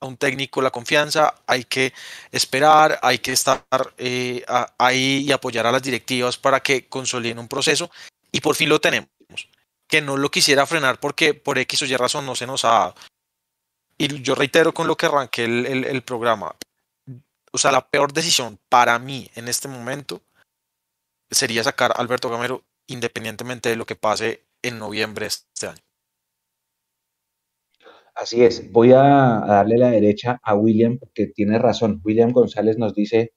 a 0.00 0.06
un 0.06 0.16
técnico 0.16 0.62
la 0.62 0.70
confianza, 0.70 1.34
hay 1.46 1.64
que 1.64 1.92
esperar, 2.32 2.98
hay 3.02 3.18
que 3.18 3.32
estar 3.32 3.64
eh, 3.98 4.44
ahí 4.78 5.24
y 5.26 5.32
apoyar 5.32 5.66
a 5.66 5.72
las 5.72 5.82
directivas 5.82 6.36
para 6.36 6.60
que 6.60 6.86
consoliden 6.86 7.38
un 7.38 7.48
proceso 7.48 7.90
y 8.32 8.40
por 8.40 8.56
fin 8.56 8.68
lo 8.68 8.80
tenemos. 8.80 9.08
Que 9.88 10.02
no 10.02 10.16
lo 10.16 10.30
quisiera 10.30 10.66
frenar 10.66 10.98
porque 10.98 11.34
por 11.34 11.58
X 11.58 11.82
o 11.82 11.86
Y 11.86 11.96
razón 11.96 12.26
no 12.26 12.34
se 12.34 12.46
nos 12.46 12.64
ha 12.64 12.70
dado. 12.70 12.94
Y 13.98 14.22
yo 14.22 14.34
reitero 14.34 14.74
con 14.74 14.86
lo 14.86 14.96
que 14.96 15.06
arranqué 15.06 15.44
el, 15.44 15.84
el, 15.84 16.02
programa. 16.02 16.54
O 17.52 17.58
sea, 17.58 17.72
la 17.72 17.88
peor 17.88 18.12
decisión 18.12 18.58
para 18.68 18.98
mí 18.98 19.30
en 19.34 19.48
este 19.48 19.68
momento 19.68 20.20
sería 21.30 21.64
sacar 21.64 21.94
Alberto 21.96 22.28
Gamero 22.28 22.62
independientemente 22.88 23.68
de 23.70 23.76
lo 23.76 23.86
que 23.86 23.96
pase 23.96 24.44
en 24.62 24.78
noviembre 24.78 25.24
de 25.24 25.28
este 25.28 25.66
año. 25.66 25.82
Así 28.14 28.42
es, 28.42 28.72
voy 28.72 28.92
a 28.92 29.02
darle 29.46 29.76
la 29.76 29.90
derecha 29.90 30.40
a 30.42 30.54
William 30.54 30.98
porque 30.98 31.26
tiene 31.26 31.58
razón. 31.58 32.00
William 32.02 32.32
González 32.32 32.78
nos 32.78 32.94
dice 32.94 33.34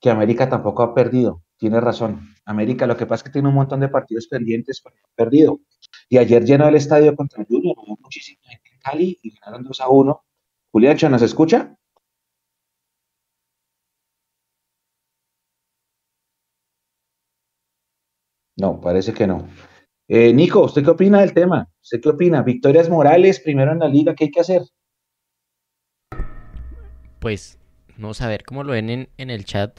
que 0.00 0.10
América 0.10 0.48
tampoco 0.48 0.82
ha 0.82 0.94
perdido. 0.94 1.42
Tiene 1.62 1.80
razón. 1.80 2.34
América 2.44 2.88
lo 2.88 2.96
que 2.96 3.06
pasa 3.06 3.20
es 3.20 3.22
que 3.22 3.30
tiene 3.30 3.46
un 3.46 3.54
montón 3.54 3.78
de 3.78 3.88
partidos 3.88 4.26
pendientes, 4.26 4.80
pero 4.82 4.96
perdido. 5.14 5.60
Y 6.08 6.18
ayer 6.18 6.44
llenó 6.44 6.66
el 6.66 6.74
estadio 6.74 7.14
contra 7.14 7.44
Junior, 7.44 7.76
hubo 7.78 7.96
muchísima 8.00 8.40
gente 8.50 8.70
en 8.74 8.80
Cali 8.80 9.20
y 9.22 9.30
ganaron 9.38 9.62
2 9.62 9.80
a 9.80 9.88
1. 9.88 10.24
Julián, 10.72 10.96
¿nos 11.12 11.22
escucha? 11.22 11.76
No, 18.56 18.80
parece 18.80 19.12
que 19.14 19.28
no. 19.28 19.46
Eh, 20.08 20.32
Nico, 20.32 20.62
¿usted 20.62 20.82
qué 20.82 20.90
opina 20.90 21.20
del 21.20 21.32
tema? 21.32 21.68
¿Usted 21.80 22.00
qué 22.00 22.08
opina? 22.08 22.42
Victorias 22.42 22.90
Morales, 22.90 23.38
primero 23.38 23.70
en 23.70 23.78
la 23.78 23.86
liga, 23.86 24.16
¿qué 24.16 24.24
hay 24.24 24.30
que 24.32 24.40
hacer? 24.40 24.62
Pues, 27.20 27.56
no 27.96 28.14
saber 28.14 28.42
cómo 28.42 28.64
lo 28.64 28.72
ven 28.72 28.90
en, 28.90 29.08
en, 29.16 29.30
el 29.30 29.44
chat. 29.44 29.78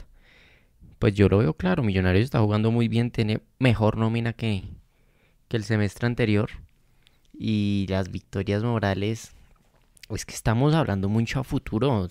Pues 1.04 1.12
yo 1.12 1.28
lo 1.28 1.36
veo 1.36 1.52
claro, 1.52 1.82
Millonarios 1.82 2.24
está 2.24 2.40
jugando 2.40 2.70
muy 2.70 2.88
bien, 2.88 3.10
tiene 3.10 3.42
mejor 3.58 3.98
nómina 3.98 4.32
que, 4.32 4.64
que 5.48 5.58
el 5.58 5.64
semestre 5.64 6.06
anterior. 6.06 6.48
Y 7.38 7.84
las 7.90 8.10
victorias 8.10 8.62
morales, 8.62 9.32
es 10.08 10.24
que 10.24 10.32
estamos 10.32 10.72
hablando 10.72 11.10
mucho 11.10 11.40
a 11.40 11.44
futuro. 11.44 12.08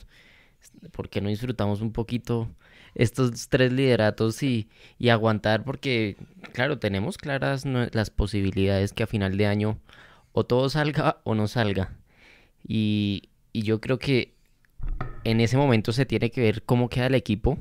¿Por 0.91 1.09
qué 1.09 1.21
no 1.21 1.29
disfrutamos 1.29 1.81
un 1.81 1.91
poquito 1.91 2.51
estos 2.93 3.49
tres 3.49 3.73
lideratos 3.73 4.43
y, 4.43 4.69
y 4.99 5.09
aguantar 5.09 5.63
porque, 5.63 6.15
claro, 6.51 6.77
tenemos 6.77 7.17
claras 7.17 7.65
las 7.65 8.11
posibilidades 8.11 8.93
que 8.93 9.01
a 9.01 9.07
final 9.07 9.37
de 9.37 9.47
año 9.47 9.79
o 10.33 10.43
todo 10.43 10.69
salga 10.69 11.19
o 11.23 11.33
no 11.33 11.47
salga. 11.47 11.97
Y, 12.67 13.31
y 13.53 13.63
yo 13.63 13.81
creo 13.81 13.97
que 13.97 14.35
en 15.23 15.41
ese 15.41 15.57
momento 15.57 15.93
se 15.93 16.05
tiene 16.05 16.29
que 16.29 16.41
ver 16.41 16.61
cómo 16.61 16.89
queda 16.89 17.07
el 17.07 17.15
equipo 17.15 17.57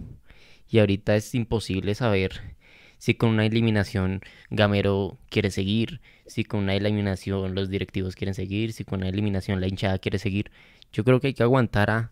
y 0.73 0.79
ahorita 0.79 1.15
es 1.15 1.35
imposible 1.35 1.95
saber 1.95 2.57
si 2.97 3.15
con 3.15 3.29
una 3.29 3.45
eliminación 3.45 4.23
Gamero 4.49 5.19
quiere 5.29 5.51
seguir, 5.51 6.01
si 6.27 6.45
con 6.45 6.61
una 6.61 6.75
eliminación 6.75 7.55
los 7.55 7.69
directivos 7.69 8.17
quieren 8.17 8.35
seguir, 8.35 8.73
si 8.73 8.85
con 8.85 9.01
una 9.01 9.11
eliminación 9.11 9.61
la 9.61 9.69
hinchada 9.69 9.99
quiere 9.99 10.19
seguir. 10.19 10.51
Yo 10.91 11.05
creo 11.05 11.21
que 11.21 11.27
hay 11.27 11.35
que 11.35 11.43
aguantar 11.43 11.91
a, 11.91 12.11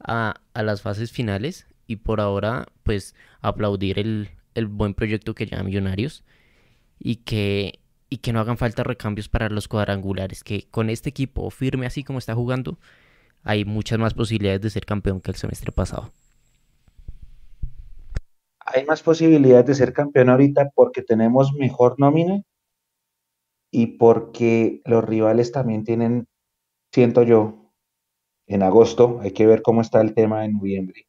a, 0.00 0.62
las 0.62 0.80
fases 0.80 1.12
finales 1.12 1.66
y 1.86 1.96
por 1.96 2.22
ahora 2.22 2.68
pues 2.82 3.14
aplaudir 3.42 3.98
el, 3.98 4.30
el 4.54 4.68
buen 4.68 4.94
proyecto 4.94 5.34
que 5.34 5.44
lleva 5.44 5.62
Millonarios 5.62 6.24
y 6.98 7.16
que, 7.16 7.80
y 8.08 8.18
que 8.18 8.32
no 8.32 8.40
hagan 8.40 8.56
falta 8.56 8.84
recambios 8.84 9.28
para 9.28 9.50
los 9.50 9.68
cuadrangulares, 9.68 10.44
que 10.44 10.66
con 10.70 10.88
este 10.88 11.10
equipo 11.10 11.50
firme 11.50 11.84
así 11.84 12.04
como 12.04 12.18
está 12.18 12.34
jugando 12.34 12.78
hay 13.42 13.66
muchas 13.66 13.98
más 13.98 14.14
posibilidades 14.14 14.62
de 14.62 14.70
ser 14.70 14.86
campeón 14.86 15.20
que 15.20 15.30
el 15.30 15.36
semestre 15.36 15.72
pasado. 15.72 16.10
Hay 18.72 18.84
más 18.86 19.02
posibilidades 19.02 19.66
de 19.66 19.74
ser 19.74 19.92
campeón 19.92 20.30
ahorita 20.30 20.70
porque 20.74 21.02
tenemos 21.02 21.52
mejor 21.54 21.96
nómina 21.98 22.42
y 23.70 23.98
porque 23.98 24.80
los 24.84 25.04
rivales 25.04 25.52
también 25.52 25.84
tienen, 25.84 26.26
siento 26.92 27.22
yo, 27.22 27.72
en 28.46 28.62
agosto, 28.62 29.20
hay 29.22 29.32
que 29.32 29.46
ver 29.46 29.62
cómo 29.62 29.82
está 29.82 30.00
el 30.00 30.14
tema 30.14 30.44
en 30.44 30.54
noviembre 30.54 31.08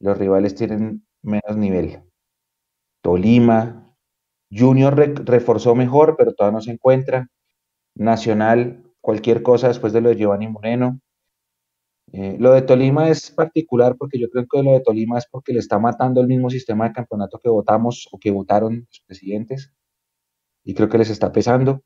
los 0.00 0.18
rivales 0.18 0.54
tienen 0.54 1.06
menos 1.22 1.56
nivel. 1.56 2.02
Tolima, 3.02 3.94
Junior 4.50 4.96
re 4.96 5.14
reforzó 5.14 5.74
mejor, 5.74 6.16
pero 6.16 6.34
todavía 6.34 6.56
no 6.58 6.62
se 6.62 6.72
encuentra. 6.72 7.28
Nacional, 7.94 8.84
cualquier 9.00 9.42
cosa 9.42 9.68
después 9.68 9.92
de 9.92 10.00
lo 10.00 10.10
de 10.10 10.16
Giovanni 10.16 10.48
Moreno. 10.48 11.00
Eh, 12.12 12.36
lo 12.38 12.52
de 12.52 12.62
Tolima 12.62 13.10
es 13.10 13.30
particular 13.30 13.96
porque 13.98 14.18
yo 14.18 14.30
creo 14.30 14.46
que 14.50 14.62
lo 14.62 14.72
de 14.72 14.80
Tolima 14.80 15.18
es 15.18 15.26
porque 15.30 15.52
le 15.52 15.58
está 15.58 15.78
matando 15.78 16.20
el 16.20 16.26
mismo 16.26 16.48
sistema 16.48 16.88
de 16.88 16.94
campeonato 16.94 17.38
que 17.38 17.50
votamos 17.50 18.08
o 18.12 18.18
que 18.18 18.30
votaron 18.30 18.86
los 18.88 19.02
presidentes 19.06 19.72
y 20.64 20.74
creo 20.74 20.88
que 20.88 20.98
les 20.98 21.10
está 21.10 21.32
pesando. 21.32 21.82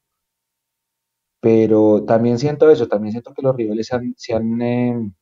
Pero 1.41 2.05
también 2.05 2.39
siento 2.39 2.71
eso, 2.71 2.87
también 2.87 3.13
siento 3.13 3.35
que 3.35 3.43
los 3.43 3.57
rivales 3.57 3.91
se 4.17 4.35
han 4.35 4.63
eh, 4.63 5.13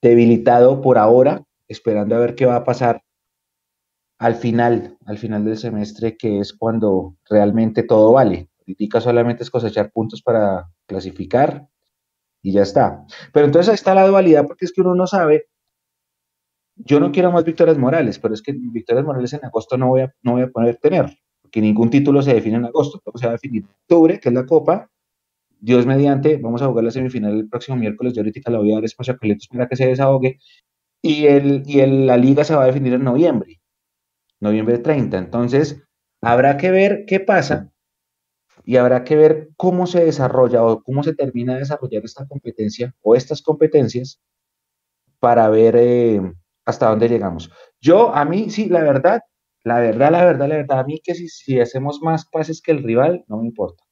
debilitado 0.00 0.80
por 0.80 0.98
ahora 0.98 1.44
esperando 1.68 2.14
a 2.14 2.20
ver 2.20 2.34
qué 2.34 2.46
va 2.46 2.56
a 2.56 2.64
pasar 2.64 3.02
al 4.18 4.36
final, 4.36 4.96
al 5.04 5.18
final 5.18 5.44
del 5.44 5.56
semestre, 5.56 6.16
que 6.16 6.38
es 6.38 6.52
cuando 6.52 7.16
realmente 7.28 7.82
todo 7.82 8.12
vale. 8.12 8.48
Política 8.64 9.00
solamente 9.00 9.42
es 9.42 9.50
cosechar 9.50 9.90
puntos 9.90 10.22
para 10.22 10.70
clasificar 10.86 11.68
y 12.42 12.52
ya 12.52 12.62
está. 12.62 13.06
Pero 13.32 13.46
entonces 13.46 13.70
ahí 13.70 13.74
está 13.76 13.94
la 13.94 14.06
dualidad, 14.06 14.46
porque 14.46 14.64
es 14.64 14.72
que 14.72 14.80
uno 14.80 14.94
no 14.94 15.06
sabe. 15.06 15.46
Yo 16.76 17.00
no 17.00 17.12
quiero 17.12 17.30
más 17.30 17.44
victorias 17.44 17.78
morales, 17.78 18.18
pero 18.18 18.34
es 18.34 18.42
que 18.42 18.52
victorias 18.52 19.04
morales 19.04 19.32
en 19.32 19.44
agosto 19.44 19.76
no 19.78 19.88
voy 19.88 20.02
a, 20.02 20.14
no 20.22 20.32
voy 20.32 20.42
a 20.42 20.48
poder 20.48 20.76
tener, 20.76 21.06
porque 21.40 21.60
ningún 21.60 21.90
título 21.90 22.22
se 22.22 22.34
define 22.34 22.56
en 22.56 22.64
agosto, 22.64 23.00
se 23.14 23.26
va 23.26 23.32
a 23.32 23.34
definir 23.34 23.62
en 23.62 23.68
octubre, 23.68 24.18
que 24.18 24.28
es 24.28 24.34
la 24.34 24.46
Copa. 24.46 24.90
Dios 25.60 25.86
mediante, 25.86 26.38
vamos 26.38 26.60
a 26.60 26.66
jugar 26.66 26.84
la 26.84 26.90
semifinal 26.90 27.34
el 27.38 27.48
próximo 27.48 27.76
miércoles. 27.76 28.14
Yo 28.14 28.22
ahorita 28.22 28.50
la 28.50 28.58
voy 28.58 28.72
a 28.72 28.76
dar 28.76 28.84
espacio 28.84 29.14
a 29.14 29.16
Carlitos 29.16 29.46
para 29.46 29.68
que 29.68 29.76
se 29.76 29.86
desahogue 29.86 30.38
y, 31.02 31.26
el, 31.26 31.62
y 31.66 31.80
el, 31.80 32.06
la 32.06 32.16
liga 32.16 32.42
se 32.42 32.54
va 32.56 32.64
a 32.64 32.66
definir 32.66 32.94
en 32.94 33.04
noviembre, 33.04 33.60
noviembre 34.40 34.78
30. 34.78 35.18
Entonces, 35.18 35.80
habrá 36.20 36.56
que 36.56 36.72
ver 36.72 37.04
qué 37.06 37.20
pasa 37.20 37.71
y 38.64 38.76
habrá 38.76 39.04
que 39.04 39.16
ver 39.16 39.50
cómo 39.56 39.86
se 39.86 40.04
desarrolla 40.04 40.64
o 40.64 40.82
cómo 40.82 41.02
se 41.02 41.14
termina 41.14 41.54
de 41.54 41.60
desarrollar 41.60 42.04
esta 42.04 42.26
competencia 42.26 42.94
o 43.02 43.14
estas 43.14 43.42
competencias 43.42 44.20
para 45.18 45.48
ver 45.48 45.76
eh, 45.76 46.20
hasta 46.64 46.88
dónde 46.88 47.08
llegamos. 47.08 47.50
Yo, 47.80 48.14
a 48.14 48.24
mí, 48.24 48.50
sí, 48.50 48.68
la 48.68 48.82
verdad, 48.82 49.22
la 49.64 49.78
verdad, 49.80 50.10
la 50.12 50.24
verdad, 50.24 50.48
la 50.48 50.56
verdad, 50.56 50.80
a 50.80 50.84
mí 50.84 51.00
que 51.02 51.14
si, 51.14 51.28
si 51.28 51.60
hacemos 51.60 52.00
más 52.02 52.26
pases 52.26 52.60
que 52.62 52.72
el 52.72 52.82
rival, 52.82 53.24
no 53.28 53.38
me 53.38 53.46
importa. 53.46 53.84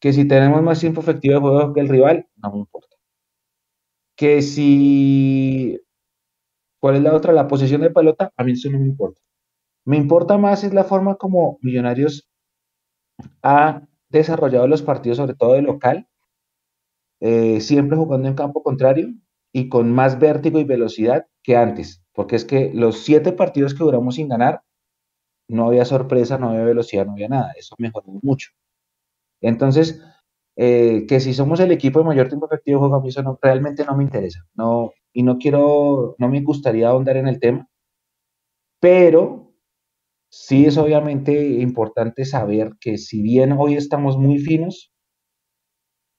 Que 0.00 0.12
si 0.12 0.26
tenemos 0.28 0.62
más 0.62 0.80
tiempo 0.80 1.00
efectivo 1.00 1.34
de 1.34 1.40
juego 1.40 1.74
que 1.74 1.80
el 1.80 1.88
rival, 1.88 2.28
no 2.36 2.52
me 2.52 2.58
importa. 2.58 2.96
Que 4.16 4.42
si 4.42 5.80
¿Cuál 6.80 6.96
es 6.96 7.02
la 7.02 7.14
otra? 7.14 7.32
La 7.32 7.48
posesión 7.48 7.80
de 7.80 7.90
pelota, 7.90 8.32
a 8.36 8.44
mí 8.44 8.52
eso 8.52 8.70
no 8.70 8.78
me 8.78 8.86
importa. 8.86 9.20
Me 9.84 9.96
importa 9.96 10.38
más 10.38 10.64
es 10.64 10.74
la 10.74 10.84
forma 10.84 11.16
como 11.16 11.58
Millonarios 11.62 12.28
ha 13.42 13.82
desarrollado 14.10 14.66
los 14.68 14.82
partidos, 14.82 15.18
sobre 15.18 15.34
todo 15.34 15.54
de 15.54 15.62
local, 15.62 16.08
eh, 17.20 17.60
siempre 17.60 17.96
jugando 17.96 18.28
en 18.28 18.34
campo 18.34 18.62
contrario 18.62 19.08
y 19.52 19.68
con 19.68 19.92
más 19.92 20.18
vértigo 20.18 20.60
y 20.60 20.64
velocidad 20.64 21.26
que 21.42 21.56
antes, 21.56 22.02
porque 22.12 22.36
es 22.36 22.44
que 22.44 22.70
los 22.74 23.00
siete 23.00 23.32
partidos 23.32 23.74
que 23.74 23.84
duramos 23.84 24.16
sin 24.16 24.28
ganar, 24.28 24.62
no 25.48 25.66
había 25.68 25.84
sorpresa, 25.84 26.38
no 26.38 26.50
había 26.50 26.64
velocidad, 26.64 27.06
no 27.06 27.12
había 27.12 27.28
nada, 27.28 27.52
eso 27.56 27.74
mejoró 27.78 28.08
mucho. 28.22 28.50
Entonces, 29.40 30.02
eh, 30.56 31.06
que 31.08 31.20
si 31.20 31.34
somos 31.34 31.60
el 31.60 31.72
equipo 31.72 32.00
de 32.00 32.06
mayor 32.06 32.28
tiempo 32.28 32.46
efectivo 32.46 32.80
juego, 32.80 32.96
a 32.96 33.00
mí 33.00 33.08
eso 33.08 33.22
no, 33.22 33.38
realmente 33.40 33.84
no 33.84 33.96
me 33.96 34.04
interesa, 34.04 34.46
no, 34.54 34.92
y 35.12 35.22
no 35.22 35.38
quiero, 35.38 36.16
no 36.18 36.28
me 36.28 36.42
gustaría 36.42 36.88
ahondar 36.88 37.16
en 37.16 37.28
el 37.28 37.40
tema, 37.40 37.68
pero 38.80 39.47
sí 40.30 40.66
es 40.66 40.76
obviamente 40.78 41.60
importante 41.60 42.24
saber 42.24 42.72
que 42.80 42.98
si 42.98 43.22
bien 43.22 43.52
hoy 43.52 43.74
estamos 43.74 44.18
muy 44.18 44.38
finos, 44.38 44.92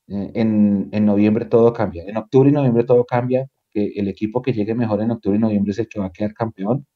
eh, 0.07 0.31
en, 0.35 0.89
en, 0.91 1.05
noviembre 1.05 1.45
todo 1.45 1.71
cambia. 1.73 2.03
En 2.07 2.17
octubre 2.17 2.49
y 2.49 2.51
noviembre 2.51 2.83
todo 2.83 3.05
cambia, 3.05 3.47
que 3.71 3.93
el 3.95 4.07
equipo 4.07 4.41
que 4.41 4.53
llegue 4.53 4.73
mejor 4.75 5.01
en 5.01 5.11
octubre 5.11 5.37
y 5.37 5.41
noviembre 5.41 5.71
es 5.71 5.79
el 5.79 5.87
que 5.87 5.99
va 5.99 6.07
a 6.07 6.11
quedar 6.11 6.33
campeón. 6.33 6.87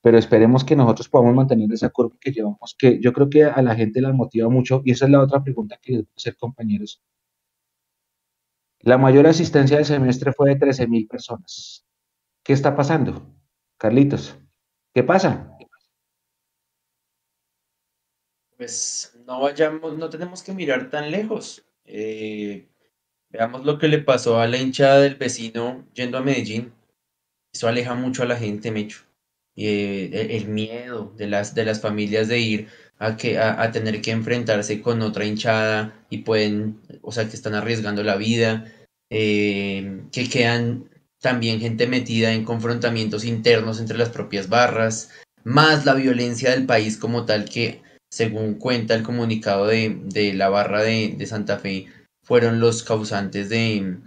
Pero 0.00 0.16
esperemos 0.16 0.64
que 0.64 0.76
nosotros 0.76 1.08
podamos 1.08 1.34
mantener 1.34 1.72
esa 1.72 1.90
curva 1.90 2.16
que 2.20 2.30
llevamos, 2.32 2.74
que 2.78 3.00
yo 3.00 3.12
creo 3.12 3.28
que 3.28 3.44
a 3.44 3.60
la 3.62 3.74
gente 3.74 4.00
la 4.00 4.12
motiva 4.12 4.48
mucho. 4.48 4.80
Y 4.84 4.92
esa 4.92 5.06
es 5.06 5.10
la 5.10 5.20
otra 5.20 5.42
pregunta 5.42 5.78
que 5.82 5.92
les 5.92 6.02
voy 6.02 6.10
a 6.10 6.16
hacer, 6.16 6.36
compañeros. 6.36 7.02
La 8.80 8.96
mayor 8.96 9.26
asistencia 9.26 9.76
del 9.76 9.86
semestre 9.86 10.32
fue 10.32 10.50
de 10.50 10.56
13 10.56 10.86
mil 10.86 11.06
personas. 11.08 11.84
¿Qué 12.44 12.52
está 12.52 12.76
pasando? 12.76 13.34
Carlitos, 13.76 14.38
¿qué 14.94 15.02
pasa? 15.02 15.57
Pues 18.58 19.14
no 19.24 19.40
vayamos, 19.40 19.96
no 19.96 20.10
tenemos 20.10 20.42
que 20.42 20.52
mirar 20.52 20.90
tan 20.90 21.12
lejos. 21.12 21.64
Eh, 21.84 22.66
veamos 23.30 23.64
lo 23.64 23.78
que 23.78 23.86
le 23.86 24.00
pasó 24.00 24.40
a 24.40 24.48
la 24.48 24.58
hinchada 24.58 25.00
del 25.00 25.14
vecino 25.14 25.86
yendo 25.94 26.18
a 26.18 26.22
Medellín. 26.22 26.72
Eso 27.54 27.68
aleja 27.68 27.94
mucho 27.94 28.24
a 28.24 28.26
la 28.26 28.36
gente, 28.36 28.72
Mecho. 28.72 29.04
Eh, 29.54 30.28
el, 30.30 30.48
miedo 30.48 31.12
de 31.16 31.28
las, 31.28 31.54
de 31.54 31.64
las 31.64 31.80
familias 31.80 32.26
de 32.26 32.40
ir 32.40 32.68
a, 32.98 33.16
que, 33.16 33.38
a, 33.38 33.70
tener 33.70 34.00
que 34.02 34.10
enfrentarse 34.10 34.82
con 34.82 35.02
otra 35.02 35.24
hinchada 35.24 36.06
y 36.10 36.18
pueden, 36.18 36.80
o 37.02 37.12
sea, 37.12 37.28
que 37.28 37.36
están 37.36 37.54
arriesgando 37.54 38.02
la 38.02 38.16
vida, 38.16 38.72
eh, 39.08 40.02
que 40.10 40.28
quedan 40.28 40.90
también 41.20 41.60
gente 41.60 41.86
metida 41.86 42.32
en 42.32 42.44
confrontamientos 42.44 43.24
internos 43.24 43.80
entre 43.80 43.98
las 43.98 44.10
propias 44.10 44.48
barras, 44.48 45.10
más 45.44 45.86
la 45.86 45.94
violencia 45.94 46.50
del 46.50 46.66
país 46.66 46.96
como 46.96 47.24
tal 47.24 47.48
que 47.48 47.82
según 48.10 48.54
cuenta 48.54 48.94
el 48.94 49.02
comunicado 49.02 49.66
de, 49.66 50.32
la 50.34 50.48
barra 50.48 50.82
de, 50.82 51.26
Santa 51.26 51.58
Fe, 51.58 51.86
fueron 52.24 52.60
los 52.60 52.82
causantes 52.82 53.48
de, 53.48 53.98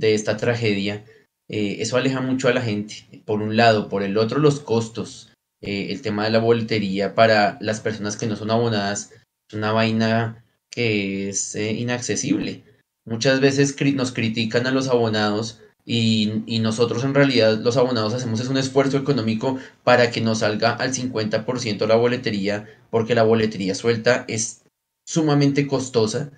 esta 0.00 0.36
tragedia. 0.36 1.04
Eh, 1.48 1.78
eso 1.80 1.96
aleja 1.96 2.20
mucho 2.20 2.48
a 2.48 2.54
la 2.54 2.62
gente, 2.62 3.22
por 3.24 3.42
un 3.42 3.56
lado, 3.56 3.88
por 3.88 4.02
el 4.02 4.18
otro 4.18 4.38
los 4.38 4.60
costos, 4.60 5.32
eh, 5.60 5.88
el 5.90 6.00
tema 6.00 6.24
de 6.24 6.30
la 6.30 6.38
boletería 6.38 7.14
para 7.14 7.58
las 7.60 7.80
personas 7.80 8.16
que 8.16 8.26
no 8.26 8.36
son 8.36 8.50
abonadas, 8.50 9.12
es 9.48 9.56
una 9.56 9.72
vaina 9.72 10.44
que 10.70 11.28
es 11.28 11.54
eh, 11.56 11.72
inaccesible. 11.72 12.62
Muchas 13.04 13.40
veces 13.40 13.74
nos 13.94 14.12
critican 14.12 14.66
a 14.66 14.70
los 14.70 14.88
abonados 14.88 15.60
y, 15.86 16.58
nosotros 16.60 17.04
en 17.04 17.14
realidad 17.14 17.58
los 17.58 17.76
abonados 17.76 18.14
hacemos 18.14 18.40
es 18.40 18.48
un 18.48 18.58
esfuerzo 18.58 18.98
económico 18.98 19.58
para 19.82 20.10
que 20.10 20.20
nos 20.20 20.40
salga 20.40 20.72
al 20.72 20.92
50% 20.92 21.86
la 21.86 21.96
boletería, 21.96 22.68
porque 22.90 23.14
la 23.14 23.22
boletería 23.22 23.74
suelta 23.74 24.24
es 24.28 24.62
sumamente 25.06 25.66
costosa. 25.66 26.30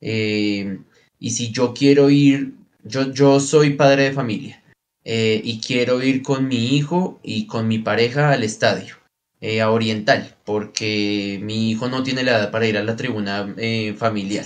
Eh, 0.00 0.78
y 1.18 1.30
si 1.30 1.50
yo 1.50 1.74
quiero 1.74 2.10
ir, 2.10 2.54
yo, 2.84 3.12
yo 3.12 3.40
soy 3.40 3.74
padre 3.74 4.04
de 4.04 4.12
familia 4.12 4.62
eh, 5.04 5.40
y 5.44 5.60
quiero 5.60 6.02
ir 6.02 6.22
con 6.22 6.48
mi 6.48 6.76
hijo 6.76 7.20
y 7.22 7.46
con 7.46 7.68
mi 7.68 7.78
pareja 7.78 8.30
al 8.30 8.44
estadio. 8.44 8.96
Eh, 9.42 9.62
a 9.62 9.70
Oriental, 9.70 10.36
porque 10.44 11.40
mi 11.42 11.70
hijo 11.70 11.88
no 11.88 12.02
tiene 12.02 12.22
la 12.22 12.32
edad 12.32 12.50
para 12.50 12.66
ir 12.66 12.76
a 12.76 12.84
la 12.84 12.96
tribuna 12.96 13.54
familiar. 13.96 14.44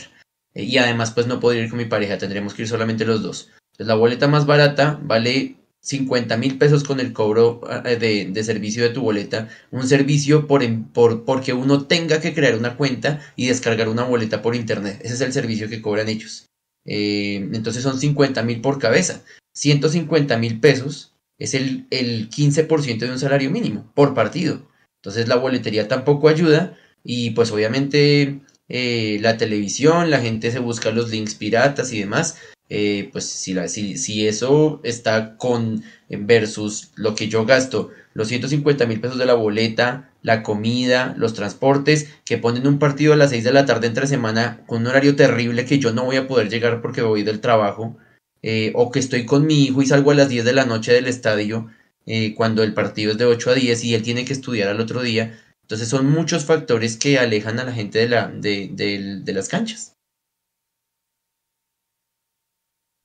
y 0.55 0.79
además, 0.79 1.11
pues 1.11 1.27
no 1.27 1.41
puedo 1.41 1.61
ir 1.61 1.69
con 1.69 1.79
mi 1.79 1.85
pareja, 1.85 2.17
tendremos 2.17 2.55
que 2.55 2.63
ir 2.63 2.69
solamente 2.69 3.05
los 3.05 3.21
dos. 3.21 3.51
Entonces, 3.75 3.89
la 3.89 3.97
boleta 3.97 4.29
más 4.29 4.47
barata 4.47 5.01
vale 5.03 5.57
50 5.81 6.37
mil 6.37 6.59
pesos 6.59 6.85
con 6.85 7.01
el 7.01 7.13
cobro 7.13 7.61
eh, 7.85 7.97
de, 8.33 8.45
servicio 8.45 8.85
de 8.85 8.91
tu 8.91 9.03
boleta. 9.03 9.49
Un 9.73 9.89
servicio 9.89 10.47
por, 10.47 10.63
por, 10.93 11.25
porque 11.25 11.53
uno 11.53 11.87
tenga 11.87 12.21
que 12.21 12.33
crear 12.35 12.57
una 12.57 12.77
cuenta 12.77 13.21
y 13.35 13.49
descargar 13.49 13.89
una 13.89 14.05
boleta 14.05 14.43
por 14.43 14.55
internet. 14.55 15.01
Ese 15.03 15.15
es 15.15 15.21
el 15.21 15.33
servicio 15.33 15.69
que 15.69 15.83
cobran 15.83 16.09
ellos. 16.09 16.47
Eh, 16.87 17.49
entonces 17.53 17.83
son 17.83 17.99
50 17.99 18.43
mil 18.45 18.61
por 18.61 18.79
cabeza. 18.79 19.23
150 19.55 20.39
mil 20.39 20.61
pesos 20.61 21.13
es 21.39 21.55
el, 21.55 21.87
el 21.91 22.31
15% 22.31 22.99
de 22.99 23.11
un 23.11 23.19
salario 23.19 23.51
mínimo 23.51 23.91
por 23.95 24.15
partido. 24.15 24.71
Entonces 25.03 25.27
la 25.27 25.37
boletería 25.37 25.89
tampoco 25.89 26.29
ayuda 26.29 26.79
y 27.03 27.31
pues 27.31 27.51
obviamente 27.51 28.41
eh, 28.69 29.19
la 29.21 29.37
televisión, 29.37 30.11
la 30.11 30.21
gente 30.21 30.51
se 30.51 30.61
busca 30.61 30.91
los 30.91 31.11
links 31.11 31.35
piratas 31.35 31.93
y 31.93 32.01
demás. 32.01 32.39
Eh, 32.71 33.11
pues 33.13 33.27
si, 33.27 33.53
la, 33.53 33.69
si, 33.69 33.99
si, 33.99 34.27
eso 34.27 34.81
está 34.85 35.37
con 35.37 35.83
versus 36.09 36.93
lo 36.97 37.15
que 37.15 37.29
yo 37.29 37.45
gasto, 37.45 37.91
los 38.15 38.29
150 38.29 38.87
mil 38.87 39.01
pesos 39.01 39.19
de 39.19 39.27
la 39.27 39.35
boleta, 39.35 40.11
la 40.23 40.43
comida, 40.43 41.15
los 41.19 41.35
transportes, 41.35 42.09
que 42.25 42.39
ponen 42.39 42.67
un 42.67 42.79
partido 42.79 43.13
a 43.13 43.17
las 43.17 43.31
6 43.31 43.45
de 43.45 43.53
la 43.53 43.67
tarde 43.67 43.87
entre 43.87 44.07
semana 44.07 44.63
con 44.67 44.83
un 44.83 44.87
horario 44.89 45.15
terrible 45.15 45.67
que 45.67 45.79
yo 45.79 45.93
no 45.93 46.05
voy 46.05 46.17
a 46.17 46.27
poder 46.27 46.49
llegar 46.49 46.81
porque 46.81 47.03
voy 47.03 47.23
del 47.23 47.41
trabajo, 47.41 47.97
eh, 48.43 48.73
o 48.75 48.91
que 48.91 48.99
estoy 48.99 49.27
con 49.27 49.47
mi 49.47 49.65
hijo 49.65 49.83
y 49.83 49.87
salgo 49.87 50.11
a 50.11 50.15
las 50.15 50.29
10 50.29 50.45
de 50.45 50.53
la 50.55 50.65
noche 50.65 50.93
del 50.93 51.07
estadio 51.07 51.71
eh, 52.07 52.35
cuando 52.35 52.63
el 52.63 52.75
partido 52.75 53.13
es 53.13 53.19
de 53.19 53.25
8 53.27 53.51
a 53.51 53.55
10 53.55 53.85
y 53.85 53.95
él 53.95 54.03
tiene 54.03 54.25
que 54.25 54.33
estudiar 54.33 54.69
al 54.69 54.81
otro 54.81 55.03
día. 55.03 55.39
Entonces 55.63 55.89
son 55.89 56.11
muchos 56.11 56.45
factores 56.45 56.97
que 56.97 57.19
alejan 57.19 57.59
a 57.59 57.65
la 57.65 57.73
gente 57.73 57.99
de, 57.99 58.09
la, 58.09 58.29
de, 58.29 58.71
de 58.73 59.33
las 59.33 59.49
canchas. 59.49 59.94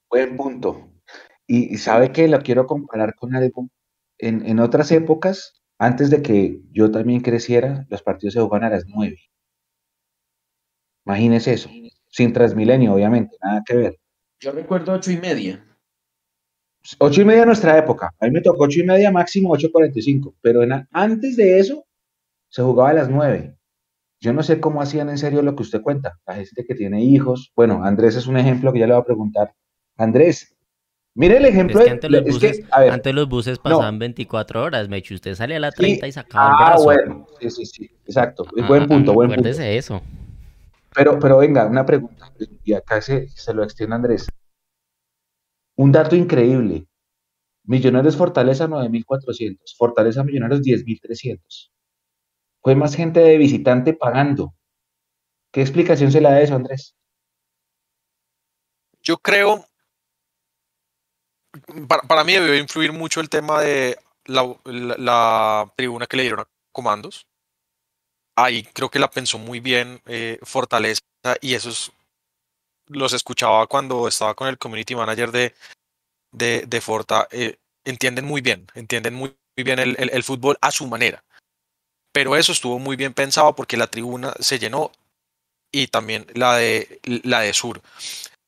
Buen 0.10 0.36
punto. 0.36 0.91
Y, 1.48 1.78
sabe 1.78 2.12
que 2.12 2.28
lo 2.28 2.41
quiero 2.41 2.67
comparar 2.67 3.15
con 3.15 3.36
algo. 3.36 3.69
En, 4.17 4.45
en, 4.45 4.60
otras 4.60 4.91
épocas, 4.91 5.62
antes 5.78 6.10
de 6.10 6.22
que 6.22 6.62
yo 6.72 6.91
también 6.91 7.22
creciera, 7.22 7.86
los 7.89 8.04
partidos 8.04 8.34
se 8.34 8.41
jugaban 8.41 8.65
a 8.65 8.69
las 8.69 8.86
nueve. 8.88 9.17
Imagínese 11.06 11.54
eso. 11.54 11.69
Sin 12.10 12.34
Transmilenio, 12.34 12.93
obviamente, 12.93 13.38
nada 13.41 13.63
que 13.65 13.76
ver. 13.76 14.00
Yo 14.39 14.52
recuerdo 14.52 14.93
ocho 14.93 15.12
y 15.12 15.17
media. 15.17 15.65
Ocho 16.98 17.22
y 17.22 17.26
media 17.26 17.45
nuestra 17.45 17.78
época. 17.78 18.13
A 18.19 18.26
mí 18.26 18.32
me 18.32 18.41
tocó 18.41 18.63
ocho 18.63 18.80
y 18.80 18.84
media, 18.84 19.12
máximo 19.12 19.52
ocho 19.52 19.72
cuarenta 19.72 20.00
y 20.00 20.02
cinco. 20.02 20.36
Pero 20.41 20.62
antes 20.91 21.36
de 21.36 21.60
eso, 21.60 21.86
se 22.50 22.62
jugaba 22.62 22.89
a 22.89 22.93
las 22.93 23.10
nueve. 23.10 23.58
Yo 24.22 24.34
no 24.34 24.43
sé 24.43 24.60
cómo 24.60 24.82
hacían 24.82 25.10
en 25.10 25.17
serio 25.17 25.41
lo 25.41 25.56
que 25.56 25.63
usted 25.63 25.82
cuenta. 25.82 26.19
La 26.26 26.36
gente 26.36 26.65
que 26.65 26.76
tiene 26.76 27.04
hijos. 27.04 27.52
Bueno, 27.56 27.84
Andrés 27.84 28.15
es 28.15 28.28
un 28.28 28.38
ejemplo 28.38 28.74
que 28.74 28.80
ya 28.80 28.88
le 28.88 28.93
voy 28.93 29.02
a 29.02 29.06
preguntar 29.06 29.54
Andrés, 29.99 30.55
mire 31.13 31.38
el 31.38 31.45
ejemplo. 31.45 31.79
Es 31.79 31.85
que 31.85 31.91
antes, 31.91 32.09
los, 32.09 32.23
buses, 32.23 32.62
antes 32.71 33.13
los 33.13 33.27
buses 33.27 33.59
pasaban 33.59 33.99
24 33.99 34.63
horas, 34.63 34.88
Mechu. 34.88 35.15
Usted 35.15 35.35
salía 35.35 35.57
a 35.57 35.59
la 35.59 35.71
30 35.71 36.07
y 36.07 36.12
sacaba 36.12 36.47
el 36.47 36.53
ah, 36.53 36.65
brazo. 36.65 36.81
Ah, 36.81 36.83
bueno, 36.83 37.27
sí, 37.41 37.49
sí, 37.49 37.65
sí, 37.65 37.91
exacto. 38.05 38.45
buen 38.67 38.88
punto, 38.88 39.13
buen 39.13 39.29
punto. 39.29 39.49
eso. 39.49 40.01
Pero, 40.95 41.19
pero 41.19 41.38
venga, 41.38 41.65
una 41.65 41.85
pregunta, 41.85 42.33
y 42.63 42.73
acá 42.73 43.01
se, 43.01 43.27
se 43.27 43.53
lo 43.53 43.63
extiende 43.63 43.95
Andrés. 43.95 44.27
Un 45.75 45.91
dato 45.91 46.15
increíble. 46.15 46.88
Millonarios 47.65 48.15
Fortaleza 48.17 48.67
9.400, 48.67 49.75
Fortaleza 49.77 50.23
Millonarios 50.23 50.62
10.300. 50.62 51.71
Fue 52.62 52.75
más 52.75 52.95
gente 52.95 53.19
de 53.19 53.38
visitante 53.38 53.93
pagando. 53.93 54.55
¿Qué 55.51 55.62
explicación 55.62 56.12
se 56.12 56.21
le 56.21 56.29
da 56.29 56.35
a 56.35 56.41
eso, 56.41 56.55
Andrés? 56.55 56.95
Yo 59.01 59.17
creo 59.17 59.68
para, 61.88 62.24
mí 62.24 62.34
debió 62.34 62.56
influir 62.58 62.93
mucho 62.93 63.22
el 63.22 63.30
tema 63.30 63.62
de 63.62 63.98
la, 64.26 65.72
tribuna 65.76 66.08
que 66.08 66.17
le 66.17 66.24
dieron 66.24 66.41
a 66.41 66.48
comandos. 66.72 67.26
Ahí 68.36 68.63
creo 68.63 68.89
que 68.89 69.00
la 69.00 69.10
pensó 69.10 69.38
muy 69.38 69.60
bien 69.60 70.02
eh, 70.06 70.39
Fortaleza 70.43 71.02
y 71.41 71.54
esos 71.54 71.91
los 72.88 73.13
escuchaba 73.13 73.67
cuando 73.67 74.08
estaba 74.08 74.34
con 74.34 74.48
el 74.48 74.58
community 74.58 74.95
manager 74.95 75.32
de, 75.32 75.54
de, 76.32 76.82
Forta. 76.82 77.28
Eh, 77.32 77.58
entienden 77.86 78.26
muy 78.26 78.41
bien, 78.41 78.67
entienden 78.74 79.13
muy, 79.13 79.36
bien 79.56 79.80
el, 79.80 79.95
el, 79.98 80.24
fútbol 80.24 80.58
a 80.62 80.72
su 80.72 80.88
manera. 80.88 81.24
Pero 82.12 82.36
eso 82.36 82.52
estuvo 82.52 82.80
muy 82.80 82.95
bien 82.95 83.13
pensado 83.13 83.56
porque 83.56 83.78
la 83.78 83.88
tribuna 83.88 84.34
se 84.39 84.58
llenó 84.58 84.91
y 85.72 85.88
también 85.88 86.26
la 86.34 86.56
de, 86.56 87.00
la 87.04 87.41
de 87.41 87.54
Sur. 87.54 87.82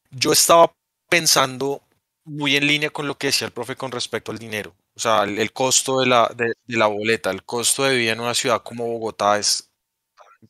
Yo 0.10 0.34
estaba 0.34 0.74
pensando 1.10 1.82
muy 2.26 2.56
en 2.56 2.68
línea 2.68 2.90
con 2.90 3.08
lo 3.08 3.18
que 3.18 3.28
decía 3.28 3.48
el 3.48 3.54
profe 3.54 3.76
con 3.76 3.92
respecto 3.92 4.32
al 4.32 4.38
dinero. 4.38 4.76
O 4.96 5.00
sea, 5.00 5.24
el, 5.24 5.54
costo 5.54 6.02
de 6.02 6.08
la, 6.08 6.32
de, 6.36 6.54
la 6.68 6.88
boleta, 6.88 7.32
el 7.32 7.44
costo 7.44 7.84
de 7.84 7.98
vida 7.98 8.12
en 8.12 8.20
una 8.20 8.34
ciudad 8.34 8.62
como 8.62 8.88
Bogotá 8.88 9.40
es 9.40 9.72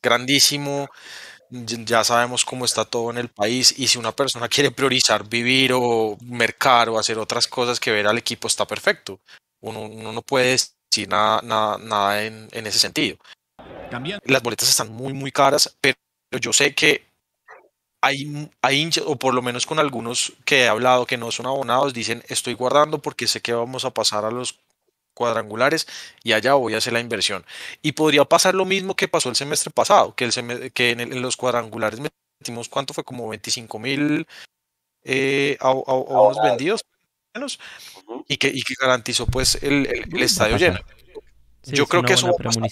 grandísimo. 0.02 0.88
ya 1.50 2.02
sabemos 2.04 2.44
cómo 2.44 2.64
está 2.64 2.84
todo 2.84 3.10
en 3.10 3.18
el 3.18 3.28
país 3.28 3.74
y 3.78 3.86
si 3.88 3.98
una 3.98 4.12
persona 4.12 4.48
quiere 4.50 4.70
priorizar 4.70 5.28
vivir 5.28 5.72
o 5.74 6.16
mercar 6.22 6.88
o 6.88 6.98
hacer 6.98 7.18
otras 7.18 7.46
cosas 7.46 7.78
que 7.80 7.92
ver 7.92 8.06
al 8.06 8.18
equipo 8.18 8.48
está 8.48 8.66
perfecto. 8.66 9.20
Uno, 9.60 9.88
no 9.88 10.22
puede 10.22 10.50
decir 10.50 11.08
nada, 11.08 11.40
nada, 11.78 12.24
en, 12.24 12.48
ese 12.52 12.78
sentido. 12.78 13.16
Las 14.24 14.42
boletas 14.42 14.68
están 14.68 14.90
muy, 14.92 15.12
muy 15.12 15.30
caras, 15.30 15.76
pero 15.80 15.96
yo 16.40 16.52
sé 16.52 16.74
que 16.74 17.11
hay, 18.02 18.50
hay 18.60 18.80
hinchas, 18.80 19.04
o 19.06 19.16
por 19.16 19.32
lo 19.32 19.42
menos 19.42 19.64
con 19.64 19.78
algunos 19.78 20.32
que 20.44 20.62
he 20.62 20.68
hablado 20.68 21.06
que 21.06 21.16
no 21.16 21.30
son 21.30 21.46
abonados, 21.46 21.94
dicen 21.94 22.22
estoy 22.28 22.54
guardando 22.54 23.00
porque 23.00 23.28
sé 23.28 23.40
que 23.40 23.52
vamos 23.52 23.84
a 23.84 23.94
pasar 23.94 24.24
a 24.24 24.30
los 24.30 24.58
cuadrangulares 25.14 25.86
y 26.24 26.32
allá 26.32 26.54
voy 26.54 26.74
a 26.74 26.78
hacer 26.78 26.92
la 26.92 27.00
inversión. 27.00 27.44
Y 27.80 27.92
podría 27.92 28.24
pasar 28.24 28.54
lo 28.56 28.64
mismo 28.64 28.96
que 28.96 29.06
pasó 29.08 29.28
el 29.28 29.36
semestre 29.36 29.70
pasado, 29.70 30.14
que, 30.16 30.24
el 30.24 30.72
que 30.72 30.90
en, 30.90 31.22
los 31.22 31.36
cuadrangulares 31.36 32.00
metimos, 32.00 32.68
¿cuánto 32.68 32.92
fue? 32.92 33.04
Como 33.04 33.28
25 33.28 33.78
mil 33.78 34.26
eh, 35.04 35.56
a, 35.60 35.70
a, 35.70 36.42
vendidos, 36.42 36.84
menos, 37.32 37.60
y, 38.26 38.36
que, 38.36 38.48
y 38.48 38.62
que 38.62 38.74
garantizó 38.80 39.26
pues 39.26 39.62
el, 39.62 39.86
estadio 40.20 40.56
lleno. 40.56 40.80
yo 41.64 41.86
creo 41.86 42.02
que 42.02 42.14
eso 42.14 42.26
va 42.26 42.32
a 42.32 42.42
pasar. 42.42 42.68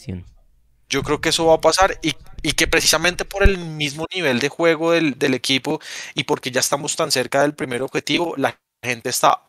Yo 0.91 1.03
creo 1.03 1.21
que 1.21 1.31
eso 1.31 1.47
va 1.47 1.55
a 1.55 1.61
pasar 1.61 1.99
y, 2.03 2.15
y, 2.43 2.53
que 2.53 2.67
precisamente 2.67 3.25
por 3.25 3.43
el 3.43 3.59
mismo 3.59 4.07
nivel 4.13 4.41
de 4.41 4.49
juego 4.49 4.91
del, 4.91 5.19
del 5.19 5.35
equipo 5.35 5.81
y 6.15 6.25
porque 6.25 6.51
ya 6.51 6.61
estamos 6.61 6.97
tan 6.97 7.11
cerca 7.13 7.43
del 7.43 7.55
primer 7.55 7.83
objetivo, 7.83 8.35
la 8.37 8.61
gente 8.83 9.09
está 9.09 9.47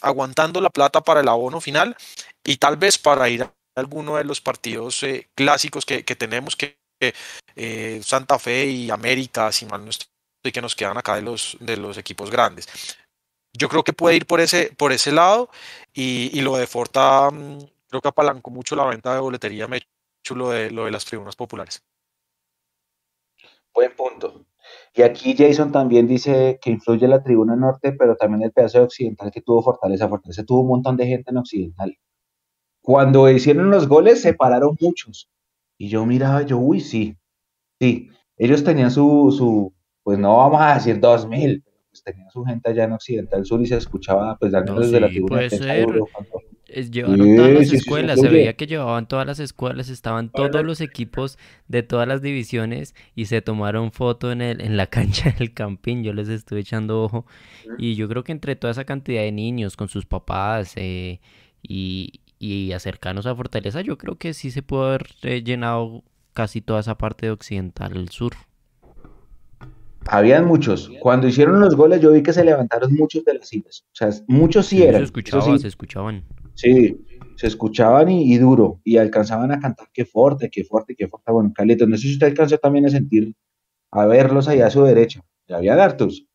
aguantando 0.00 0.60
la 0.60 0.70
plata 0.70 1.00
para 1.02 1.20
el 1.20 1.28
abono 1.28 1.60
final 1.60 1.96
y 2.44 2.56
tal 2.56 2.76
vez 2.76 2.98
para 2.98 3.28
ir 3.28 3.42
a 3.42 3.52
alguno 3.76 4.16
de 4.16 4.24
los 4.24 4.40
partidos 4.40 5.02
eh, 5.02 5.28
clásicos 5.34 5.84
que, 5.84 6.02
tenemos, 6.02 6.56
que 6.56 6.78
eh, 7.54 8.00
Santa 8.02 8.38
Fe 8.38 8.66
y 8.66 8.90
América, 8.90 9.52
si 9.52 9.66
mal 9.66 9.84
no 9.84 9.90
estoy, 9.90 10.08
que 10.52 10.62
nos 10.62 10.76
quedan 10.76 10.96
acá 10.96 11.16
de 11.16 11.22
los, 11.22 11.56
de 11.60 11.76
los 11.76 11.98
equipos 11.98 12.30
grandes. 12.30 12.68
Yo 13.52 13.68
creo 13.68 13.82
que 13.84 13.92
puede 13.92 14.16
ir 14.16 14.26
por 14.26 14.40
ese, 14.40 14.72
por 14.76 14.92
ese 14.92 15.12
lado 15.12 15.50
y, 15.92 16.40
lo 16.40 16.56
de 16.56 16.66
Forta 16.66 17.30
mm, 17.30 17.58
creo 17.88 18.00
que 18.00 18.08
apalancó 18.08 18.50
mucho 18.50 18.76
la 18.76 18.84
venta 18.84 19.14
de 19.14 19.20
boletería, 19.20 19.66
chulo 20.26 20.50
de, 20.50 20.70
lo 20.72 20.86
de 20.86 20.90
las 20.90 21.04
tribunas 21.04 21.36
populares. 21.36 21.84
Buen 23.72 23.94
punto. 23.94 24.46
Y 24.92 25.02
aquí 25.02 25.36
Jason 25.38 25.70
también 25.70 26.08
dice 26.08 26.58
que 26.60 26.70
influye 26.70 27.06
la 27.06 27.22
tribuna 27.22 27.54
norte, 27.54 27.92
pero 27.92 28.16
también 28.16 28.42
el 28.42 28.50
pedazo 28.50 28.78
de 28.78 28.84
occidental 28.84 29.30
que 29.30 29.40
tuvo 29.40 29.62
Fortaleza. 29.62 30.08
Fortaleza 30.08 30.44
tuvo 30.44 30.62
un 30.62 30.68
montón 30.68 30.96
de 30.96 31.06
gente 31.06 31.30
en 31.30 31.36
occidental. 31.36 31.96
Cuando 32.82 33.30
hicieron 33.30 33.70
los 33.70 33.86
goles, 33.86 34.20
se 34.20 34.34
pararon 34.34 34.76
muchos. 34.80 35.30
Y 35.78 35.88
yo 35.88 36.04
miraba, 36.06 36.42
yo, 36.42 36.58
uy, 36.58 36.80
sí, 36.80 37.16
sí. 37.80 38.08
Ellos 38.36 38.64
tenían 38.64 38.90
su, 38.90 39.32
su 39.36 39.72
pues 40.02 40.18
no 40.18 40.36
vamos 40.38 40.60
a 40.60 40.74
decir 40.74 40.98
dos 40.98 41.28
mil, 41.28 41.62
pues 41.90 42.02
tenían 42.02 42.30
su 42.30 42.44
gente 42.44 42.70
allá 42.70 42.84
en 42.84 42.92
occidental 42.92 43.44
sur 43.44 43.62
y 43.62 43.66
se 43.66 43.76
escuchaba, 43.76 44.36
pues 44.38 44.52
al 44.54 44.64
menos 44.64 44.80
desde 44.86 45.00
la 45.00 45.08
tribuna. 45.08 45.36
Puede 45.36 45.50
ser. 45.50 45.86
Llevaron 46.68 47.36
todas 47.36 47.52
las 47.52 47.72
escuelas, 47.72 48.20
se 48.20 48.28
veía 48.28 48.56
que 48.56 48.66
llevaban 48.66 49.06
todas 49.06 49.24
las 49.24 49.38
escuelas, 49.38 49.88
estaban 49.88 50.30
todos 50.30 50.64
los 50.64 50.80
equipos 50.80 51.38
de 51.68 51.84
todas 51.84 52.08
las 52.08 52.22
divisiones 52.22 52.94
y 53.14 53.26
se 53.26 53.40
tomaron 53.40 53.92
foto 53.92 54.32
en, 54.32 54.42
el, 54.42 54.60
en 54.60 54.76
la 54.76 54.86
cancha 54.88 55.32
del 55.38 55.54
campín, 55.54 56.02
yo 56.02 56.12
les 56.12 56.28
estuve 56.28 56.60
echando 56.60 57.04
ojo 57.04 57.24
y 57.78 57.94
yo 57.94 58.08
creo 58.08 58.24
que 58.24 58.32
entre 58.32 58.56
toda 58.56 58.72
esa 58.72 58.84
cantidad 58.84 59.22
de 59.22 59.30
niños 59.30 59.76
con 59.76 59.88
sus 59.88 60.06
papás 60.06 60.72
eh, 60.74 61.20
y, 61.62 62.20
y 62.40 62.72
acercarnos 62.72 63.26
a 63.26 63.36
Fortaleza, 63.36 63.80
yo 63.80 63.96
creo 63.96 64.16
que 64.16 64.34
sí 64.34 64.50
se 64.50 64.62
puede 64.62 64.86
haber 64.86 65.06
eh, 65.22 65.42
llenado 65.44 66.02
casi 66.32 66.60
toda 66.60 66.80
esa 66.80 66.98
parte 66.98 67.26
de 67.26 67.32
occidental, 67.32 67.96
el 67.96 68.08
sur. 68.08 68.32
Habían 70.08 70.46
muchos. 70.46 70.90
Cuando 71.00 71.26
hicieron 71.26 71.60
los 71.60 71.74
goles, 71.74 72.00
yo 72.00 72.12
vi 72.12 72.22
que 72.22 72.32
se 72.32 72.44
levantaron 72.44 72.94
muchos 72.94 73.24
de 73.24 73.34
las 73.34 73.48
sillas. 73.48 73.84
O 73.92 73.96
sea, 73.96 74.10
muchos 74.28 74.66
sí, 74.66 74.82
eran. 74.82 75.00
Se 75.00 75.04
escuchaban, 75.04 75.58
se 75.58 75.68
escuchaban. 75.68 76.24
Sí, 76.56 76.98
se 77.36 77.46
escuchaban 77.46 78.08
y, 78.08 78.36
duro, 78.38 78.80
y 78.82 78.96
alcanzaban 78.96 79.52
a 79.52 79.60
cantar 79.60 79.88
qué 79.92 80.06
fuerte, 80.06 80.50
qué 80.50 80.64
fuerte, 80.64 80.96
qué 80.96 81.06
fuerte. 81.06 81.30
Bueno, 81.30 81.52
Carlitos, 81.54 81.86
no 81.86 81.96
sé 81.96 82.04
si 82.04 82.12
usted 82.14 82.28
alcanzó 82.28 82.56
también 82.58 82.86
a 82.86 82.90
sentir, 82.90 83.34
a 83.92 84.06
verlos 84.06 84.48
allá 84.48 84.66
a 84.66 84.70
su 84.70 84.82
derecha. 84.82 85.20
Ya 85.46 85.58
había 85.58 85.74
hartos. 85.74 86.26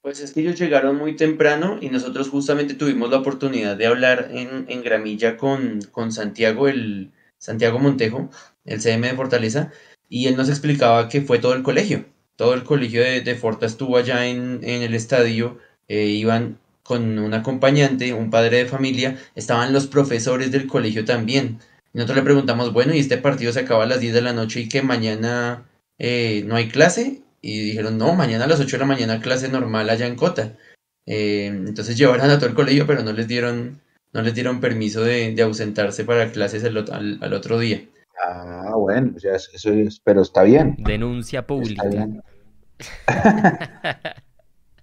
Pues 0.00 0.20
es 0.20 0.32
que 0.32 0.40
ellos 0.40 0.58
llegaron 0.58 0.96
muy 0.96 1.16
temprano 1.16 1.78
y 1.80 1.90
nosotros 1.90 2.28
justamente 2.28 2.74
tuvimos 2.74 3.10
la 3.10 3.18
oportunidad 3.18 3.76
de 3.76 3.86
hablar 3.86 4.28
en, 4.30 4.64
en 4.68 4.82
Gramilla 4.82 5.36
con, 5.36 5.80
con 5.90 6.12
Santiago, 6.12 6.68
el 6.68 7.10
Santiago 7.38 7.80
Montejo, 7.80 8.30
el 8.64 8.80
CM 8.80 9.08
de 9.08 9.16
Fortaleza, 9.16 9.72
y 10.08 10.28
él 10.28 10.36
nos 10.36 10.48
explicaba 10.48 11.08
que 11.08 11.20
fue 11.20 11.40
todo 11.40 11.54
el 11.54 11.64
colegio. 11.64 12.06
Todo 12.36 12.54
el 12.54 12.62
colegio 12.62 13.02
de, 13.02 13.22
de 13.22 13.34
Forta 13.34 13.66
estuvo 13.66 13.96
allá 13.96 14.26
en, 14.28 14.60
en 14.62 14.82
el 14.82 14.94
estadio, 14.94 15.58
eh, 15.88 16.06
iban 16.06 16.60
con 16.88 17.18
un 17.18 17.34
acompañante, 17.34 18.14
un 18.14 18.30
padre 18.30 18.56
de 18.56 18.64
familia, 18.64 19.18
estaban 19.34 19.74
los 19.74 19.86
profesores 19.86 20.50
del 20.50 20.66
colegio 20.66 21.04
también. 21.04 21.58
Y 21.92 21.98
nosotros 21.98 22.16
le 22.16 22.22
preguntamos, 22.22 22.72
bueno, 22.72 22.94
y 22.94 22.98
este 22.98 23.18
partido 23.18 23.52
se 23.52 23.60
acaba 23.60 23.84
a 23.84 23.86
las 23.86 24.00
10 24.00 24.14
de 24.14 24.22
la 24.22 24.32
noche 24.32 24.60
y 24.60 24.70
que 24.70 24.80
mañana 24.80 25.68
eh, 25.98 26.44
no 26.46 26.56
hay 26.56 26.68
clase. 26.68 27.20
Y 27.42 27.60
dijeron, 27.60 27.98
no, 27.98 28.14
mañana 28.14 28.46
a 28.46 28.48
las 28.48 28.58
8 28.58 28.76
de 28.76 28.80
la 28.80 28.86
mañana 28.86 29.20
clase 29.20 29.50
normal 29.50 29.90
allá 29.90 30.06
en 30.06 30.16
Cota. 30.16 30.56
Eh, 31.04 31.48
entonces 31.48 31.98
llevaron 31.98 32.30
a 32.30 32.38
todo 32.38 32.48
el 32.48 32.54
colegio, 32.54 32.86
pero 32.86 33.02
no 33.02 33.12
les 33.12 33.28
dieron, 33.28 33.82
no 34.14 34.22
les 34.22 34.34
dieron 34.34 34.58
permiso 34.58 35.02
de, 35.02 35.36
ausentarse 35.42 36.04
para 36.04 36.32
clases 36.32 36.64
al, 36.64 37.18
al, 37.20 37.32
otro 37.34 37.58
día. 37.58 37.82
Ah, 38.24 38.72
bueno, 38.76 39.12
ya 39.18 39.32
eso 39.32 39.70
es, 39.74 40.00
pero 40.00 40.22
está 40.22 40.42
bien. 40.42 40.74
Denuncia 40.78 41.46
pública. 41.46 41.84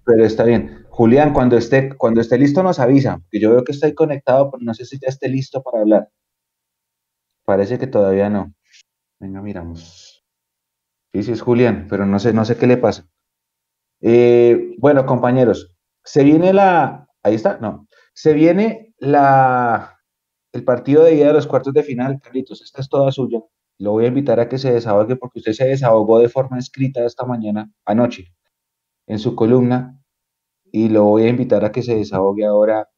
pero 0.05 0.23
está 0.23 0.43
bien. 0.43 0.84
Julián, 0.95 1.33
cuando 1.33 1.57
esté, 1.57 1.89
cuando 1.97 2.21
esté 2.21 2.37
listo 2.37 2.63
nos 2.63 2.79
avisa, 2.79 3.21
que 3.29 3.41
yo 3.41 3.51
veo 3.51 3.65
que 3.65 3.73
está 3.73 3.93
conectado, 3.93 4.49
pero 4.49 4.63
no 4.63 4.73
sé 4.73 4.85
si 4.85 4.97
ya 4.97 5.09
esté 5.09 5.27
listo 5.27 5.61
para 5.61 5.81
hablar. 5.81 6.09
Parece 7.43 7.77
que 7.77 7.85
todavía 7.85 8.29
no. 8.29 8.53
Venga, 9.19 9.41
miramos. 9.41 10.23
Sí, 11.13 11.23
sí 11.23 11.33
es 11.33 11.41
Julián, 11.41 11.87
pero 11.89 12.05
no 12.05 12.17
sé, 12.17 12.31
no 12.31 12.45
sé 12.45 12.55
qué 12.55 12.65
le 12.65 12.77
pasa. 12.77 13.09
Eh, 13.99 14.73
bueno, 14.77 15.05
compañeros, 15.05 15.75
se 16.01 16.23
viene 16.23 16.53
la, 16.53 17.09
ahí 17.23 17.35
está, 17.35 17.57
no, 17.57 17.89
se 18.13 18.31
viene 18.31 18.93
la, 18.97 19.99
el 20.53 20.63
partido 20.63 21.03
de 21.03 21.15
ida 21.15 21.27
de 21.27 21.33
los 21.33 21.45
cuartos 21.45 21.73
de 21.73 21.83
final, 21.83 22.21
Carlitos, 22.21 22.61
esta 22.61 22.79
es 22.79 22.87
toda 22.87 23.11
suya. 23.11 23.41
Lo 23.79 23.91
voy 23.91 24.05
a 24.05 24.07
invitar 24.07 24.39
a 24.39 24.47
que 24.47 24.57
se 24.57 24.71
desahogue 24.71 25.17
porque 25.17 25.39
usted 25.39 25.51
se 25.51 25.65
desahogó 25.65 26.19
de 26.19 26.29
forma 26.29 26.57
escrita 26.57 27.03
esta 27.03 27.25
mañana, 27.25 27.69
anoche, 27.83 28.33
en 29.07 29.19
su 29.19 29.35
columna, 29.35 30.01
y 30.75 30.89
lo 30.89 31.05
voy 31.05 31.23
a 31.23 31.29
invitar 31.29 31.63
a 31.63 31.71
que 31.71 31.81
se 31.81 31.95
desahogue 31.95 32.45
ahora. 32.45 32.89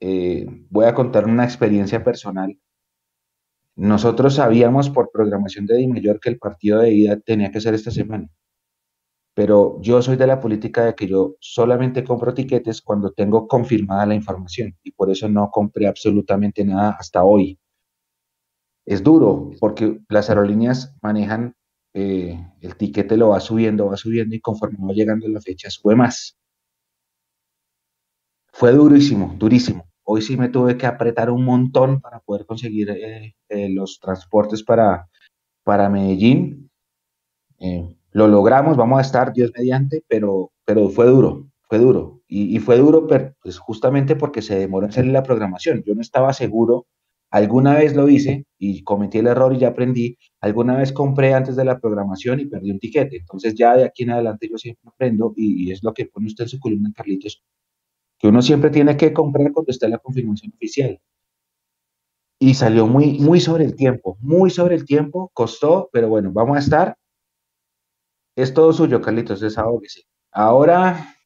Eh, 0.00 0.44
voy 0.68 0.84
a 0.84 0.94
contar 0.94 1.24
una 1.24 1.44
experiencia 1.44 2.04
personal. 2.04 2.58
Nosotros 3.74 4.34
sabíamos 4.34 4.90
por 4.90 5.10
programación 5.10 5.64
de 5.64 5.76
Di 5.78 5.86
Mayor 5.86 6.20
que 6.20 6.28
el 6.28 6.38
partido 6.38 6.80
de 6.80 6.92
ida 6.92 7.18
tenía 7.20 7.50
que 7.50 7.62
ser 7.62 7.72
esta 7.72 7.90
semana, 7.90 8.28
pero 9.34 9.80
yo 9.80 10.02
soy 10.02 10.16
de 10.16 10.26
la 10.26 10.40
política 10.40 10.84
de 10.84 10.94
que 10.94 11.06
yo 11.08 11.36
solamente 11.40 12.04
compro 12.04 12.34
tiquetes 12.34 12.82
cuando 12.82 13.12
tengo 13.12 13.48
confirmada 13.48 14.04
la 14.04 14.14
información 14.14 14.76
y 14.82 14.92
por 14.92 15.10
eso 15.10 15.26
no 15.26 15.50
compré 15.50 15.86
absolutamente 15.86 16.64
nada 16.66 16.96
hasta 17.00 17.24
hoy. 17.24 17.58
Es 18.84 19.02
duro 19.02 19.52
porque 19.58 20.00
las 20.10 20.28
aerolíneas 20.28 20.94
manejan 21.00 21.56
eh, 21.94 22.38
el 22.60 22.76
tiquete 22.76 23.16
lo 23.16 23.30
va 23.30 23.40
subiendo, 23.40 23.86
va 23.86 23.96
subiendo 23.96 24.36
y 24.36 24.40
conforme 24.40 24.86
va 24.86 24.92
llegando 24.92 25.26
la 25.28 25.40
fecha 25.40 25.70
sube 25.70 25.96
más. 25.96 26.36
Fue 28.52 28.72
durísimo, 28.72 29.34
durísimo. 29.38 29.86
Hoy 30.04 30.20
sí 30.20 30.36
me 30.36 30.48
tuve 30.48 30.76
que 30.76 30.86
apretar 30.86 31.30
un 31.30 31.44
montón 31.44 32.00
para 32.00 32.20
poder 32.20 32.44
conseguir 32.44 32.90
eh, 32.90 33.34
eh, 33.48 33.68
los 33.70 33.98
transportes 33.98 34.62
para, 34.62 35.08
para 35.64 35.88
Medellín. 35.88 36.70
Eh, 37.58 37.96
lo 38.12 38.28
logramos, 38.28 38.76
vamos 38.76 38.98
a 38.98 39.02
estar 39.02 39.32
Dios 39.32 39.52
mediante, 39.56 40.04
pero, 40.06 40.52
pero 40.66 40.90
fue 40.90 41.06
duro, 41.06 41.48
fue 41.62 41.78
duro. 41.78 42.20
Y, 42.28 42.58
fue 42.60 42.78
duro 42.78 43.06
pues 43.06 43.58
justamente 43.58 44.16
porque 44.16 44.42
se 44.42 44.58
demoró 44.58 44.86
en 44.86 44.92
salir 44.92 45.12
la 45.12 45.22
programación. 45.22 45.82
Yo 45.86 45.94
no 45.94 46.00
estaba 46.00 46.32
seguro, 46.32 46.86
alguna 47.30 47.74
vez 47.74 47.94
lo 47.94 48.08
hice 48.08 48.46
y 48.58 48.82
cometí 48.84 49.18
el 49.18 49.26
error 49.26 49.54
y 49.54 49.58
ya 49.58 49.68
aprendí, 49.68 50.16
alguna 50.40 50.76
vez 50.76 50.92
compré 50.92 51.34
antes 51.34 51.56
de 51.56 51.64
la 51.64 51.78
programación 51.78 52.40
y 52.40 52.46
perdí 52.46 52.70
un 52.70 52.78
tiquete. 52.78 53.16
Entonces 53.16 53.54
ya 53.54 53.76
de 53.76 53.84
aquí 53.84 54.04
en 54.04 54.10
adelante 54.10 54.48
yo 54.50 54.58
siempre 54.58 54.88
aprendo 54.88 55.32
y, 55.36 55.68
y 55.68 55.72
es 55.72 55.82
lo 55.82 55.92
que 55.94 56.06
pone 56.06 56.26
usted 56.26 56.44
en 56.44 56.48
su 56.48 56.58
columna, 56.58 56.92
Carlitos, 56.94 57.42
que 58.22 58.28
uno 58.28 58.40
siempre 58.40 58.70
tiene 58.70 58.96
que 58.96 59.12
comprar 59.12 59.50
cuando 59.52 59.72
está 59.72 59.88
la 59.88 59.98
confirmación 59.98 60.52
oficial. 60.54 61.00
Y 62.38 62.54
salió 62.54 62.86
muy, 62.86 63.18
muy 63.18 63.40
sobre 63.40 63.64
el 63.64 63.74
tiempo, 63.74 64.16
muy 64.20 64.48
sobre 64.48 64.76
el 64.76 64.84
tiempo, 64.84 65.32
costó, 65.34 65.90
pero 65.92 66.08
bueno, 66.08 66.30
vamos 66.32 66.56
a 66.56 66.60
estar. 66.60 66.96
Es 68.36 68.54
todo 68.54 68.72
suyo, 68.72 69.00
Carlitos, 69.00 69.40
desahógese. 69.40 70.04
Ahora 70.30 71.16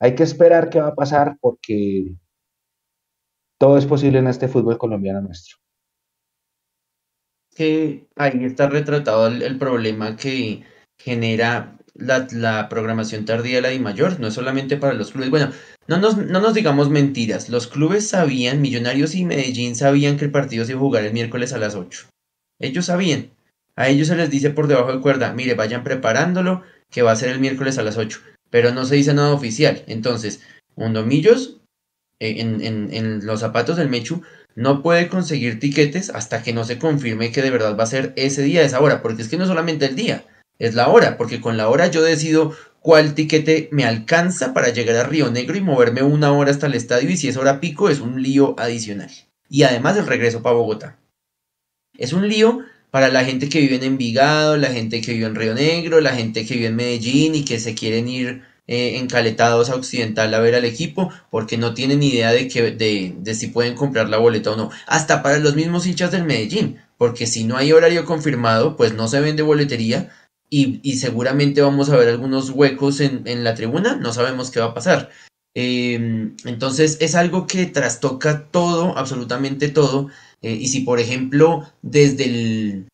hay 0.00 0.14
que 0.14 0.22
esperar 0.22 0.70
qué 0.70 0.80
va 0.80 0.88
a 0.88 0.94
pasar 0.94 1.36
porque 1.42 2.16
todo 3.58 3.76
es 3.76 3.84
posible 3.84 4.18
en 4.18 4.28
este 4.28 4.48
fútbol 4.48 4.78
colombiano 4.78 5.20
nuestro. 5.20 5.58
que 7.54 8.08
ahí 8.16 8.44
está 8.44 8.68
retratado 8.68 9.26
el, 9.26 9.58
problema 9.58 10.16
que 10.16 10.62
genera 10.96 11.76
la, 11.94 12.68
programación 12.70 13.26
tardía 13.26 13.56
de 13.56 13.62
la 13.62 13.68
Di 13.68 13.80
Mayor, 13.80 14.20
no 14.20 14.28
es 14.28 14.34
solamente 14.34 14.78
para 14.78 14.94
los 14.94 15.12
clubes. 15.12 15.30
Bueno, 15.30 15.50
no 15.88 15.96
nos, 15.96 16.18
no 16.18 16.40
nos 16.40 16.52
digamos 16.52 16.90
mentiras, 16.90 17.48
los 17.48 17.66
clubes 17.66 18.06
sabían, 18.06 18.60
Millonarios 18.60 19.14
y 19.14 19.24
Medellín 19.24 19.74
sabían 19.74 20.18
que 20.18 20.26
el 20.26 20.30
partido 20.30 20.64
se 20.64 20.72
iba 20.72 20.80
a 20.80 20.82
jugar 20.84 21.04
el 21.04 21.14
miércoles 21.14 21.54
a 21.54 21.58
las 21.58 21.74
8. 21.74 22.08
Ellos 22.60 22.86
sabían. 22.86 23.30
A 23.74 23.88
ellos 23.88 24.08
se 24.08 24.16
les 24.16 24.28
dice 24.28 24.50
por 24.50 24.66
debajo 24.66 24.92
de 24.92 25.00
cuerda, 25.00 25.32
mire, 25.32 25.54
vayan 25.54 25.84
preparándolo, 25.84 26.62
que 26.90 27.02
va 27.02 27.12
a 27.12 27.16
ser 27.16 27.30
el 27.30 27.40
miércoles 27.40 27.78
a 27.78 27.82
las 27.82 27.96
8. 27.96 28.20
Pero 28.50 28.72
no 28.72 28.84
se 28.84 28.96
dice 28.96 29.14
nada 29.14 29.32
oficial. 29.32 29.82
Entonces, 29.86 30.42
Mundomillos, 30.76 31.56
eh, 32.20 32.36
en, 32.40 32.60
en, 32.60 32.92
en 32.92 33.24
los 33.24 33.40
zapatos 33.40 33.76
del 33.76 33.88
Mechu, 33.88 34.22
no 34.54 34.82
puede 34.82 35.08
conseguir 35.08 35.58
tiquetes 35.58 36.10
hasta 36.10 36.42
que 36.42 36.52
no 36.52 36.64
se 36.64 36.78
confirme 36.78 37.32
que 37.32 37.42
de 37.42 37.50
verdad 37.50 37.78
va 37.78 37.84
a 37.84 37.86
ser 37.86 38.12
ese 38.16 38.42
día, 38.42 38.62
esa 38.62 38.80
hora, 38.80 39.00
porque 39.00 39.22
es 39.22 39.28
que 39.28 39.38
no 39.38 39.46
solamente 39.46 39.86
el 39.86 39.96
día, 39.96 40.24
es 40.58 40.74
la 40.74 40.88
hora, 40.88 41.16
porque 41.16 41.40
con 41.40 41.56
la 41.56 41.68
hora 41.68 41.86
yo 41.86 42.02
decido 42.02 42.54
cuál 42.88 43.12
tiquete 43.12 43.68
me 43.70 43.84
alcanza 43.84 44.54
para 44.54 44.70
llegar 44.70 44.96
a 44.96 45.02
Río 45.02 45.30
Negro 45.30 45.58
y 45.58 45.60
moverme 45.60 46.02
una 46.02 46.32
hora 46.32 46.50
hasta 46.50 46.68
el 46.68 46.74
estadio 46.74 47.10
y 47.10 47.18
si 47.18 47.28
es 47.28 47.36
hora 47.36 47.60
pico 47.60 47.90
es 47.90 48.00
un 48.00 48.22
lío 48.22 48.58
adicional. 48.58 49.10
Y 49.50 49.64
además 49.64 49.98
el 49.98 50.06
regreso 50.06 50.40
para 50.40 50.56
Bogotá. 50.56 50.96
Es 51.98 52.14
un 52.14 52.26
lío 52.26 52.60
para 52.90 53.10
la 53.10 53.26
gente 53.26 53.50
que 53.50 53.60
vive 53.60 53.76
en 53.76 53.82
Envigado, 53.82 54.56
la 54.56 54.68
gente 54.68 55.02
que 55.02 55.12
vive 55.12 55.26
en 55.26 55.34
Río 55.34 55.54
Negro, 55.54 56.00
la 56.00 56.14
gente 56.14 56.46
que 56.46 56.54
vive 56.54 56.68
en 56.68 56.76
Medellín 56.76 57.34
y 57.34 57.44
que 57.44 57.60
se 57.60 57.74
quieren 57.74 58.08
ir 58.08 58.42
eh, 58.66 58.96
encaletados 58.96 59.68
a 59.68 59.74
Occidental 59.74 60.32
a 60.32 60.40
ver 60.40 60.54
al 60.54 60.64
equipo 60.64 61.12
porque 61.30 61.58
no 61.58 61.74
tienen 61.74 62.02
idea 62.02 62.32
de, 62.32 62.48
que, 62.48 62.70
de, 62.70 63.14
de 63.18 63.34
si 63.34 63.48
pueden 63.48 63.74
comprar 63.74 64.08
la 64.08 64.16
boleta 64.16 64.52
o 64.52 64.56
no. 64.56 64.70
Hasta 64.86 65.22
para 65.22 65.38
los 65.40 65.56
mismos 65.56 65.86
hinchas 65.86 66.10
del 66.10 66.24
Medellín, 66.24 66.78
porque 66.96 67.26
si 67.26 67.44
no 67.44 67.58
hay 67.58 67.70
horario 67.70 68.06
confirmado, 68.06 68.78
pues 68.78 68.94
no 68.94 69.08
se 69.08 69.20
vende 69.20 69.42
boletería 69.42 70.08
y, 70.50 70.96
seguramente 70.96 71.60
vamos 71.60 71.90
a 71.90 71.96
ver 71.96 72.08
algunos 72.08 72.50
huecos 72.50 73.00
en, 73.00 73.22
en, 73.26 73.44
la 73.44 73.54
tribuna, 73.54 73.96
no 73.96 74.12
sabemos 74.12 74.50
qué 74.50 74.60
va 74.60 74.66
a 74.66 74.74
pasar. 74.74 75.10
Eh, 75.54 76.30
entonces 76.44 76.98
es 77.00 77.14
algo 77.14 77.46
que 77.46 77.66
trastoca 77.66 78.46
todo, 78.50 78.96
absolutamente 78.96 79.68
todo. 79.68 80.08
Eh, 80.42 80.52
y 80.52 80.68
si 80.68 80.80
por 80.80 81.00
ejemplo 81.00 81.64
desde 81.82 82.24
el, 82.24 82.88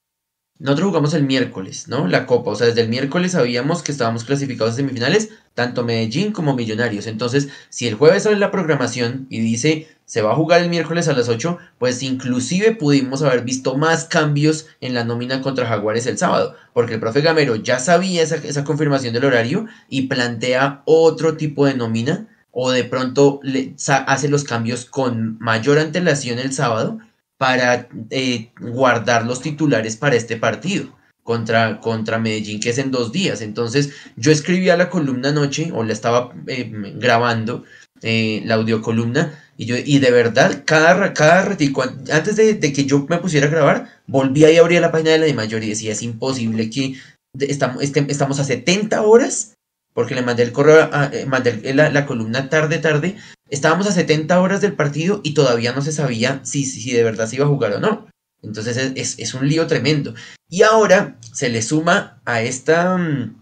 nosotros 0.58 0.88
jugamos 0.88 1.14
el 1.14 1.24
miércoles, 1.24 1.88
¿no? 1.88 2.06
La 2.06 2.26
Copa, 2.26 2.52
o 2.52 2.56
sea, 2.56 2.68
desde 2.68 2.82
el 2.82 2.88
miércoles 2.88 3.32
sabíamos 3.32 3.82
que 3.82 3.90
estábamos 3.92 4.24
clasificados 4.24 4.74
a 4.74 4.76
semifinales, 4.76 5.30
tanto 5.54 5.84
Medellín 5.84 6.32
como 6.32 6.54
Millonarios. 6.54 7.06
Entonces, 7.06 7.48
si 7.70 7.88
el 7.88 7.94
jueves 7.94 8.22
sale 8.22 8.36
la 8.36 8.50
programación 8.50 9.26
y 9.30 9.40
dice 9.40 9.88
se 10.06 10.20
va 10.20 10.32
a 10.32 10.36
jugar 10.36 10.60
el 10.60 10.68
miércoles 10.68 11.08
a 11.08 11.14
las 11.14 11.28
8, 11.28 11.58
pues 11.78 12.02
inclusive 12.02 12.72
pudimos 12.72 13.22
haber 13.22 13.42
visto 13.42 13.76
más 13.76 14.04
cambios 14.04 14.66
en 14.80 14.94
la 14.94 15.04
nómina 15.04 15.40
contra 15.40 15.66
Jaguares 15.66 16.06
el 16.06 16.18
sábado, 16.18 16.54
porque 16.74 16.94
el 16.94 17.00
profe 17.00 17.22
Gamero 17.22 17.56
ya 17.56 17.78
sabía 17.78 18.22
esa, 18.22 18.36
esa 18.36 18.64
confirmación 18.64 19.14
del 19.14 19.24
horario 19.24 19.66
y 19.88 20.02
plantea 20.02 20.82
otro 20.84 21.36
tipo 21.36 21.64
de 21.66 21.74
nómina 21.74 22.28
o 22.50 22.70
de 22.70 22.84
pronto 22.84 23.40
le, 23.42 23.74
hace 24.06 24.28
los 24.28 24.44
cambios 24.44 24.84
con 24.84 25.38
mayor 25.40 25.78
antelación 25.78 26.38
el 26.38 26.52
sábado 26.52 27.00
para 27.44 27.90
eh, 28.08 28.48
guardar 28.58 29.26
los 29.26 29.42
titulares 29.42 29.98
para 29.98 30.16
este 30.16 30.38
partido 30.38 30.86
contra, 31.22 31.78
contra 31.78 32.18
Medellín, 32.18 32.58
que 32.58 32.70
es 32.70 32.78
en 32.78 32.90
dos 32.90 33.12
días. 33.12 33.42
Entonces, 33.42 33.90
yo 34.16 34.32
escribía 34.32 34.78
la 34.78 34.88
columna 34.88 35.28
anoche, 35.28 35.70
o 35.74 35.84
la 35.84 35.92
estaba 35.92 36.32
eh, 36.46 36.72
grabando, 36.96 37.64
eh, 38.00 38.40
la 38.46 38.54
audiocolumna, 38.54 39.38
y 39.58 39.66
yo, 39.66 39.76
y 39.76 39.98
de 39.98 40.10
verdad, 40.10 40.62
cada, 40.64 41.12
cada 41.12 41.42
antes 41.44 42.36
de, 42.36 42.72
que 42.72 42.86
yo 42.86 43.04
me 43.10 43.18
pusiera 43.18 43.46
a 43.46 43.50
grabar, 43.50 43.90
volvía 44.06 44.50
y 44.50 44.56
abría 44.56 44.80
la 44.80 44.90
página 44.90 45.10
de 45.10 45.18
la 45.18 45.26
de 45.26 45.34
mayor 45.34 45.62
y 45.62 45.68
decía, 45.68 45.92
es 45.92 46.00
imposible 46.00 46.70
que 46.70 46.94
estamos, 47.40 47.82
estamos 47.82 48.40
a 48.40 48.44
70 48.44 49.02
horas 49.02 49.54
porque 49.94 50.14
le 50.14 50.22
mandé 50.22 50.42
el 50.42 50.52
correo, 50.52 50.90
eh, 51.12 51.24
mandé 51.26 51.72
la, 51.72 52.06
columna 52.06 52.48
tarde, 52.50 52.78
tarde. 52.78 53.16
Estábamos 53.54 53.86
a 53.86 53.92
70 53.92 54.40
horas 54.40 54.60
del 54.60 54.72
partido 54.72 55.20
y 55.22 55.32
todavía 55.32 55.72
no 55.72 55.80
se 55.80 55.92
sabía 55.92 56.40
si, 56.42 56.64
si, 56.64 56.90
de 56.90 57.04
verdad 57.04 57.28
se 57.28 57.36
iba 57.36 57.44
a 57.44 57.48
jugar 57.48 57.72
o 57.74 57.78
no. 57.78 58.08
Entonces 58.42 58.76
es, 58.76 59.16
es, 59.16 59.32
un 59.34 59.48
lío 59.48 59.68
tremendo. 59.68 60.12
Y 60.50 60.62
ahora 60.62 61.20
se 61.32 61.48
le 61.50 61.62
suma 61.62 62.20
a 62.24 62.42
esta 62.42 62.96
mm, 62.96 63.36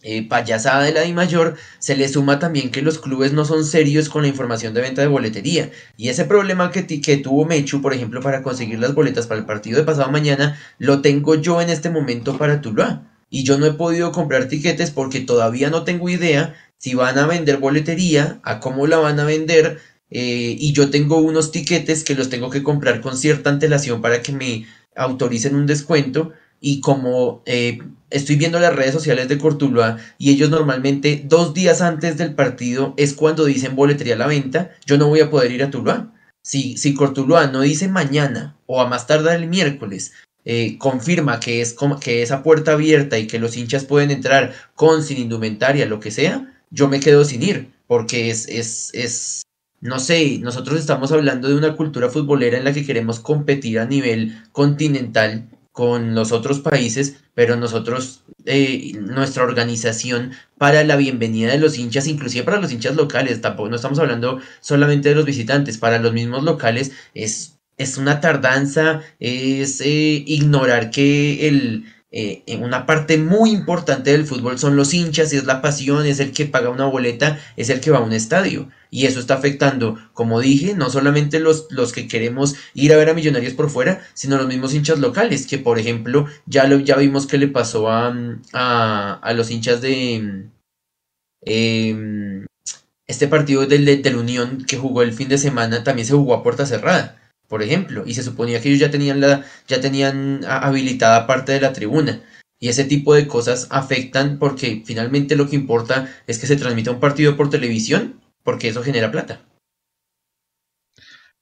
eh, 0.00 0.26
payasada 0.26 0.84
de 0.84 0.92
la 0.92 1.02
Di 1.02 1.12
Mayor, 1.12 1.56
se 1.80 1.96
le 1.96 2.08
suma 2.08 2.38
también 2.38 2.70
que 2.70 2.80
los 2.80 2.98
clubes 2.98 3.34
no 3.34 3.44
son 3.44 3.62
serios 3.62 4.08
con 4.08 4.22
la 4.22 4.28
información 4.28 4.72
de 4.72 4.80
venta 4.80 5.02
de 5.02 5.08
boletería. 5.08 5.70
Y 5.98 6.08
ese 6.08 6.24
problema 6.24 6.70
que, 6.70 6.86
que 6.86 7.16
tuvo 7.18 7.44
Mechu, 7.44 7.82
por 7.82 7.92
ejemplo, 7.92 8.22
para 8.22 8.42
conseguir 8.42 8.78
las 8.78 8.94
boletas 8.94 9.26
para 9.26 9.40
el 9.40 9.44
partido 9.46 9.76
de 9.76 9.84
pasado 9.84 10.10
mañana, 10.10 10.58
lo 10.78 11.02
tengo 11.02 11.34
yo 11.34 11.60
en 11.60 11.68
este 11.68 11.90
momento 11.90 12.38
para 12.38 12.62
Tuluá 12.62 13.07
y 13.30 13.44
yo 13.44 13.58
no 13.58 13.66
he 13.66 13.72
podido 13.72 14.12
comprar 14.12 14.48
tiquetes 14.48 14.90
porque 14.90 15.20
todavía 15.20 15.70
no 15.70 15.84
tengo 15.84 16.08
idea 16.08 16.54
si 16.78 16.94
van 16.94 17.18
a 17.18 17.26
vender 17.26 17.58
boletería, 17.58 18.40
a 18.44 18.60
cómo 18.60 18.86
la 18.86 18.98
van 18.98 19.18
a 19.20 19.24
vender, 19.24 19.80
eh, 20.10 20.56
y 20.58 20.72
yo 20.72 20.90
tengo 20.90 21.18
unos 21.18 21.52
tiquetes 21.52 22.04
que 22.04 22.14
los 22.14 22.30
tengo 22.30 22.50
que 22.50 22.62
comprar 22.62 23.00
con 23.00 23.16
cierta 23.16 23.50
antelación 23.50 24.00
para 24.00 24.22
que 24.22 24.32
me 24.32 24.66
autoricen 24.96 25.54
un 25.54 25.66
descuento. 25.66 26.32
Y 26.60 26.80
como 26.80 27.42
eh, 27.46 27.78
estoy 28.10 28.36
viendo 28.36 28.58
las 28.58 28.74
redes 28.74 28.92
sociales 28.92 29.28
de 29.28 29.38
Cortuluá 29.38 29.98
y 30.18 30.30
ellos 30.30 30.50
normalmente 30.50 31.22
dos 31.24 31.54
días 31.54 31.80
antes 31.82 32.16
del 32.16 32.34
partido 32.34 32.94
es 32.96 33.14
cuando 33.14 33.44
dicen 33.44 33.76
boletería 33.76 34.14
a 34.14 34.18
la 34.18 34.26
venta, 34.26 34.72
yo 34.86 34.98
no 34.98 35.08
voy 35.08 35.20
a 35.20 35.30
poder 35.30 35.52
ir 35.52 35.62
a 35.62 35.70
Tuluá. 35.70 36.12
Si, 36.42 36.76
si 36.78 36.94
Cortuluá 36.94 37.48
no 37.48 37.60
dice 37.60 37.88
mañana 37.88 38.56
o 38.66 38.80
a 38.80 38.88
más 38.88 39.06
tardar 39.06 39.36
el 39.36 39.48
miércoles, 39.48 40.12
eh, 40.44 40.78
confirma 40.78 41.40
que 41.40 41.60
es 41.60 41.76
que 42.00 42.22
esa 42.22 42.42
puerta 42.42 42.72
abierta 42.72 43.18
y 43.18 43.26
que 43.26 43.38
los 43.38 43.56
hinchas 43.56 43.84
pueden 43.84 44.10
entrar 44.10 44.54
con, 44.74 45.02
sin 45.02 45.18
indumentaria, 45.18 45.86
lo 45.86 46.00
que 46.00 46.10
sea, 46.10 46.52
yo 46.70 46.88
me 46.88 47.00
quedo 47.00 47.24
sin 47.24 47.42
ir, 47.42 47.70
porque 47.86 48.30
es, 48.30 48.48
es, 48.48 48.90
es, 48.94 49.42
no 49.80 49.98
sé, 50.00 50.38
nosotros 50.40 50.78
estamos 50.78 51.12
hablando 51.12 51.48
de 51.48 51.54
una 51.54 51.76
cultura 51.76 52.08
futbolera 52.08 52.58
en 52.58 52.64
la 52.64 52.72
que 52.72 52.86
queremos 52.86 53.20
competir 53.20 53.78
a 53.78 53.86
nivel 53.86 54.42
continental 54.52 55.48
con 55.78 56.14
los 56.14 56.32
otros 56.32 56.58
países, 56.58 57.18
pero 57.34 57.54
nosotros, 57.54 58.24
eh, 58.46 58.94
nuestra 59.00 59.44
organización 59.44 60.32
para 60.56 60.82
la 60.82 60.96
bienvenida 60.96 61.52
de 61.52 61.58
los 61.58 61.78
hinchas, 61.78 62.08
inclusive 62.08 62.44
para 62.44 62.60
los 62.60 62.72
hinchas 62.72 62.96
locales, 62.96 63.40
tampoco 63.40 63.68
no 63.68 63.76
estamos 63.76 64.00
hablando 64.00 64.40
solamente 64.60 65.10
de 65.10 65.14
los 65.14 65.24
visitantes, 65.24 65.78
para 65.78 66.00
los 66.00 66.12
mismos 66.12 66.42
locales 66.42 66.90
es 67.14 67.57
es 67.78 67.96
una 67.96 68.20
tardanza, 68.20 69.00
es 69.20 69.80
eh, 69.80 70.22
ignorar 70.26 70.90
que 70.90 71.48
el, 71.48 71.84
eh, 72.10 72.42
una 72.58 72.86
parte 72.86 73.18
muy 73.18 73.50
importante 73.50 74.12
del 74.12 74.24
fútbol 74.26 74.58
son 74.58 74.76
los 74.76 74.94
hinchas, 74.94 75.32
es 75.32 75.44
la 75.44 75.60
pasión, 75.60 76.06
es 76.06 76.20
el 76.20 76.32
que 76.32 76.46
paga 76.46 76.70
una 76.70 76.86
boleta, 76.86 77.38
es 77.56 77.68
el 77.70 77.80
que 77.80 77.90
va 77.90 77.98
a 77.98 78.02
un 78.02 78.12
estadio. 78.12 78.68
Y 78.90 79.06
eso 79.06 79.20
está 79.20 79.34
afectando, 79.34 79.98
como 80.14 80.40
dije, 80.40 80.74
no 80.74 80.90
solamente 80.90 81.38
los, 81.40 81.66
los 81.70 81.92
que 81.92 82.08
queremos 82.08 82.56
ir 82.74 82.92
a 82.92 82.96
ver 82.96 83.10
a 83.10 83.14
Millonarios 83.14 83.54
por 83.54 83.70
fuera, 83.70 84.02
sino 84.14 84.38
los 84.38 84.48
mismos 84.48 84.74
hinchas 84.74 84.98
locales, 84.98 85.46
que 85.46 85.58
por 85.58 85.78
ejemplo 85.78 86.26
ya, 86.46 86.66
lo, 86.66 86.78
ya 86.78 86.96
vimos 86.96 87.26
que 87.26 87.38
le 87.38 87.48
pasó 87.48 87.90
a, 87.90 88.14
a, 88.52 89.32
los 89.34 89.50
hinchas 89.50 89.80
de... 89.80 90.46
Em, 91.42 92.46
este 93.06 93.28
partido 93.28 93.64
del, 93.66 94.02
del 94.02 94.16
Unión 94.16 94.64
que 94.66 94.76
jugó 94.76 95.02
el 95.02 95.12
fin 95.14 95.28
de 95.28 95.38
semana 95.38 95.82
también 95.84 96.06
se 96.06 96.14
jugó 96.14 96.34
a 96.34 96.42
puerta 96.42 96.66
cerrada 96.66 97.17
por 97.48 97.62
ejemplo, 97.62 98.04
y 98.06 98.14
se 98.14 98.22
suponía 98.22 98.60
que 98.60 98.68
ellos 98.68 98.80
ya 98.80 98.90
tenían, 98.90 99.20
la, 99.20 99.44
ya 99.66 99.80
tenían 99.80 100.44
habilitada 100.46 101.26
parte 101.26 101.52
de 101.52 101.60
la 101.60 101.72
tribuna. 101.72 102.22
Y 102.60 102.68
ese 102.68 102.84
tipo 102.84 103.14
de 103.14 103.26
cosas 103.26 103.68
afectan 103.70 104.38
porque 104.38 104.82
finalmente 104.84 105.36
lo 105.36 105.48
que 105.48 105.56
importa 105.56 106.08
es 106.26 106.38
que 106.38 106.46
se 106.46 106.56
transmita 106.56 106.90
un 106.90 107.00
partido 107.00 107.36
por 107.36 107.50
televisión, 107.50 108.20
porque 108.42 108.68
eso 108.68 108.82
genera 108.82 109.10
plata. 109.10 109.44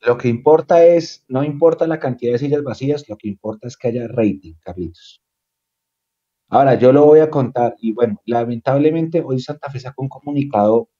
Lo 0.00 0.18
que 0.18 0.28
importa 0.28 0.84
es, 0.84 1.24
no 1.26 1.42
importa 1.42 1.86
la 1.86 1.98
cantidad 1.98 2.32
de 2.32 2.38
sillas 2.38 2.62
vacías, 2.62 3.08
lo 3.08 3.16
que 3.16 3.28
importa 3.28 3.66
es 3.66 3.76
que 3.76 3.88
haya 3.88 4.06
rating, 4.06 4.54
Carlitos. 4.60 5.20
Ahora, 6.48 6.78
yo 6.78 6.92
lo 6.92 7.04
voy 7.04 7.20
a 7.20 7.30
contar, 7.30 7.74
y 7.80 7.92
bueno, 7.92 8.20
lamentablemente 8.24 9.22
hoy 9.24 9.40
Santa 9.40 9.68
Fe 9.70 9.80
sacó 9.80 10.02
un 10.02 10.08
comunicado 10.08 10.90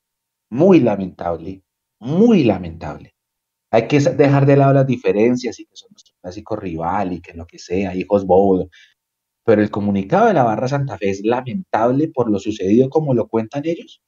muy 0.50 0.80
lamentable, 0.80 1.62
muy 2.00 2.42
lamentable. 2.42 3.15
Hay 3.70 3.88
que 3.88 4.00
dejar 4.00 4.46
de 4.46 4.57
lado 4.57 4.72
las 4.72 4.87
diferencias 4.87 5.59
y 5.59 5.66
que 5.66 5.76
son 5.76 5.90
nuestro 5.90 6.14
clásico 6.20 6.57
rival 6.57 7.12
y 7.12 7.20
que 7.20 7.35
lo 7.35 7.46
que 7.46 7.59
sea, 7.59 7.94
hijos 7.94 8.24
bobos. 8.24 8.68
Pero 9.44 9.62
el 9.62 9.70
comunicado 9.70 10.26
de 10.26 10.35
la 10.35 10.44
Barra 10.44 10.68
Santa 10.68 10.98
Fe 10.98 11.11
es 11.11 11.24
lamentable 11.24 12.09
por 12.09 12.31
lo 12.31 12.38
sucedido 12.38 12.88
como 12.90 13.14
lo 13.14 13.29
cuentan 13.29 13.62
ellos. 13.64 14.02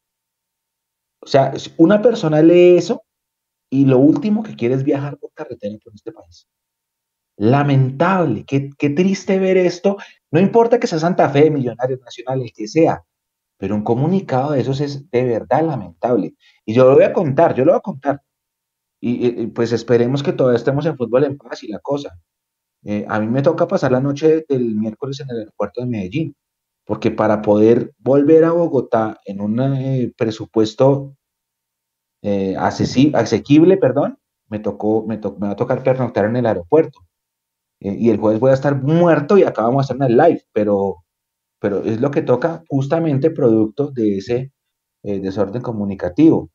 O 1.20 1.26
sea, 1.26 1.52
una 1.76 2.00
persona 2.00 2.42
lee 2.42 2.76
eso 2.76 3.02
y 3.70 3.84
lo 3.84 3.98
último 3.98 4.42
que 4.42 4.56
quiere 4.56 4.74
es 4.74 4.84
viajar 4.84 5.18
por 5.18 5.32
carretera 5.32 5.76
por 5.82 5.94
este 5.94 6.12
país. 6.12 6.48
Lamentable, 7.36 8.44
qué, 8.44 8.90
triste 8.90 9.38
ver 9.38 9.56
esto. 9.56 9.96
No 10.30 10.40
importa 10.40 10.80
que 10.80 10.86
sea 10.86 10.98
Santa 10.98 11.28
Fe, 11.30 11.50
Millonarios 11.50 12.00
Nacional, 12.00 12.42
el 12.42 12.52
que 12.52 12.66
sea, 12.66 13.04
pero 13.58 13.74
un 13.76 13.84
comunicado 13.84 14.52
de 14.52 14.60
esos 14.60 14.80
es 14.80 15.10
de 15.10 15.24
verdad 15.24 15.64
lamentable. 15.64 16.34
Y 16.64 16.74
yo 16.74 16.84
lo 16.84 16.94
voy 16.94 17.04
a 17.04 17.12
contar, 17.12 17.54
yo 17.54 17.64
lo 17.64 17.72
voy 17.72 17.78
a 17.78 17.82
contar. 17.82 18.22
Y, 19.00 19.48
pues 19.48 19.72
esperemos 19.72 20.22
que 20.22 20.32
todavía 20.32 20.58
estemos 20.58 20.86
en 20.86 20.96
fútbol 20.96 21.24
en 21.24 21.38
paz 21.38 21.62
y 21.62 21.68
la 21.68 21.78
cosa. 21.80 22.18
Eh, 22.84 23.04
a 23.08 23.20
mí 23.20 23.26
me 23.26 23.42
toca 23.42 23.68
pasar 23.68 23.92
la 23.92 24.00
noche 24.00 24.44
del 24.48 24.74
miércoles 24.76 25.20
en 25.20 25.30
el 25.30 25.38
aeropuerto 25.40 25.80
de 25.80 25.86
Medellín, 25.88 26.36
porque 26.84 27.10
para 27.10 27.42
poder 27.42 27.92
volver 27.98 28.44
a 28.44 28.52
Bogotá 28.52 29.18
en 29.24 29.40
un 29.40 29.60
eh, 29.60 30.12
presupuesto 30.16 31.16
eh, 32.22 32.56
asequible, 32.56 33.76
perdón, 33.76 34.18
me 34.48 34.58
tocó, 34.60 35.04
me, 35.06 35.18
va 35.18 35.50
a 35.50 35.56
tocar 35.56 35.82
pernoctar 35.82 36.24
en 36.26 36.36
el 36.36 36.46
aeropuerto. 36.46 37.00
y 37.80 38.10
el 38.10 38.18
jueves 38.18 38.40
voy 38.40 38.50
a 38.50 38.54
estar 38.54 38.82
muerto 38.82 39.38
y 39.38 39.44
acabamos 39.44 39.88
de 39.88 39.94
hacer 39.94 40.10
el 40.10 40.16
live, 40.16 40.42
pero, 40.52 41.04
pero 41.60 41.84
es 41.84 42.00
lo 42.00 42.10
que 42.10 42.22
toca 42.22 42.64
justamente 42.68 43.30
producto 43.30 43.90
de 43.92 44.18
ese 44.18 44.52
desorden 45.02 45.62
comunicativo. 45.62 46.50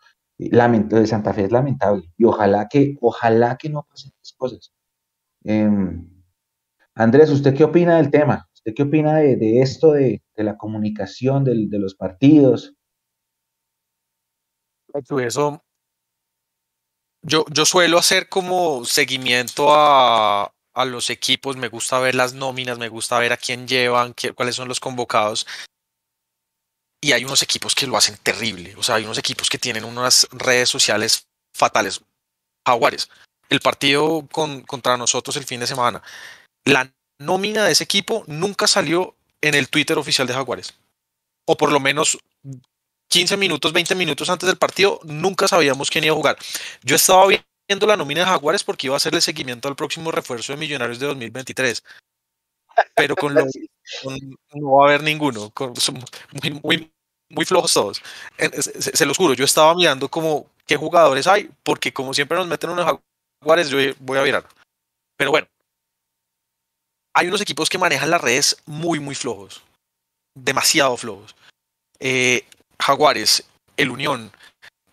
Lamento 0.51 0.95
de 0.95 1.07
Santa 1.07 1.33
Fe 1.33 1.45
es 1.45 1.51
lamentable 1.51 2.11
y 2.17 2.25
ojalá 2.25 2.67
que, 2.69 2.97
ojalá 3.01 3.57
que 3.57 3.69
no 3.69 3.83
pasen 3.83 4.11
estas 4.15 4.33
cosas. 4.37 4.73
Em, 5.43 6.09
Andrés, 6.95 7.29
¿usted 7.29 7.55
qué 7.55 7.63
opina 7.63 7.97
del 7.97 8.11
tema? 8.11 8.49
¿Usted 8.53 8.73
qué 8.75 8.83
opina 8.83 9.15
de, 9.15 9.61
esto, 9.61 9.93
de, 9.93 10.21
la 10.35 10.57
comunicación 10.57 11.43
de 11.43 11.79
los 11.79 11.95
partidos? 11.95 12.75
Eso, 15.19 15.63
yo, 17.23 17.45
yo 17.49 17.65
suelo 17.65 17.97
hacer 17.97 18.27
como 18.27 18.83
seguimiento 18.85 19.67
a, 19.69 20.51
los 20.85 21.09
equipos, 21.09 21.55
me 21.55 21.69
gusta 21.69 21.99
ver 21.99 22.15
las 22.15 22.33
nóminas, 22.33 22.77
me 22.79 22.89
gusta 22.89 23.19
ver 23.19 23.31
a 23.31 23.37
quién 23.37 23.67
llevan, 23.67 24.13
cuáles 24.35 24.55
son 24.55 24.67
los 24.67 24.79
convocados. 24.79 25.47
Y 27.03 27.11
hay 27.11 27.25
unos 27.25 27.43
equipos 27.43 27.75
que 27.75 27.85
lo 27.85 27.97
hacen 27.97 28.15
terrible, 28.23 28.75
o 28.77 28.81
sea, 28.81 28.95
hay 28.95 29.03
unos 29.03 29.17
equipos 29.17 29.49
que 29.49 29.57
tienen 29.57 29.83
unas 29.83 30.25
redes 30.31 30.69
sociales 30.69 31.27
fatales. 31.53 32.01
Jaguares, 32.65 33.09
el 33.49 33.59
partido 33.59 34.25
con, 34.31 34.61
contra 34.61 34.95
nosotros 34.95 35.35
el 35.35 35.43
fin 35.43 35.59
de 35.59 35.67
semana, 35.67 36.01
la 36.63 36.89
nómina 37.19 37.65
de 37.65 37.73
ese 37.73 37.83
equipo 37.83 38.23
nunca 38.27 38.67
salió 38.67 39.17
en 39.41 39.53
el 39.53 39.67
Twitter 39.67 39.97
oficial 39.97 40.27
de 40.27 40.33
Jaguares. 40.33 40.75
O 41.45 41.57
por 41.57 41.73
lo 41.73 41.81
menos 41.81 42.17
15 43.09 43.35
minutos, 43.35 43.73
20 43.73 43.95
minutos 43.95 44.29
antes 44.29 44.47
del 44.47 44.57
partido, 44.57 45.01
nunca 45.03 45.49
sabíamos 45.49 45.91
quién 45.91 46.05
iba 46.05 46.13
a 46.13 46.17
jugar. 46.17 46.37
Yo 46.83 46.95
estaba 46.95 47.27
viendo 47.27 47.85
la 47.85 47.97
nómina 47.97 48.21
de 48.21 48.27
Jaguares 48.27 48.63
porque 48.63 48.87
iba 48.87 48.95
a 48.95 48.97
hacerle 48.97 49.19
seguimiento 49.19 49.67
al 49.67 49.75
próximo 49.75 50.09
refuerzo 50.09 50.53
de 50.53 50.57
Millonarios 50.57 50.99
de 50.99 51.07
2023. 51.07 51.83
Pero 52.95 53.17
con 53.17 53.33
lo 53.33 53.45
no 54.53 54.71
va 54.71 54.83
a 54.83 54.87
haber 54.89 55.03
ninguno. 55.03 55.51
son 55.77 56.03
muy, 56.31 56.59
muy, 56.63 56.93
muy 57.29 57.45
flojos 57.45 57.73
todos. 57.73 58.01
Se, 58.59 59.05
los 59.05 59.17
juro, 59.17 59.33
yo 59.33 59.45
estaba 59.45 59.73
mirando 59.75 60.09
como 60.09 60.47
qué 60.65 60.77
jugadores 60.77 61.27
hay, 61.27 61.49
porque 61.63 61.93
como 61.93 62.13
siempre 62.13 62.37
nos 62.37 62.47
meten 62.47 62.69
unos 62.69 62.99
Jaguares, 63.41 63.69
yo 63.69 63.77
voy 63.99 64.17
a 64.17 64.23
mirar. 64.23 64.47
Pero 65.17 65.31
bueno, 65.31 65.47
hay 67.13 67.27
unos 67.27 67.41
equipos 67.41 67.69
que 67.69 67.77
manejan 67.77 68.09
las 68.09 68.21
redes 68.21 68.57
muy, 68.65 68.99
muy 68.99 69.15
flojos. 69.15 69.61
Demasiado 70.35 70.97
flojos. 70.97 71.35
Eh, 71.99 72.45
Jaguares, 72.79 73.45
el 73.77 73.91
Unión, 73.91 74.31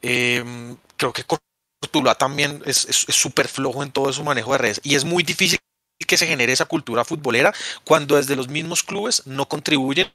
em, 0.02 0.76
creo 0.96 1.12
que 1.12 1.24
Cortula 1.24 2.14
también 2.14 2.62
es 2.66 2.86
súper 3.08 3.48
flojo 3.48 3.82
en 3.82 3.90
todo 3.90 4.12
su 4.12 4.22
manejo 4.22 4.52
de 4.52 4.58
redes. 4.58 4.80
Y 4.84 4.94
es 4.94 5.04
muy 5.04 5.22
difícil 5.22 5.58
que 6.06 6.16
se 6.16 6.26
genere 6.26 6.52
esa 6.52 6.64
cultura 6.64 7.04
futbolera 7.04 7.52
cuando 7.84 8.16
desde 8.16 8.36
los 8.36 8.48
mismos 8.48 8.82
clubes 8.82 9.26
no 9.26 9.48
contribuyen 9.48 10.12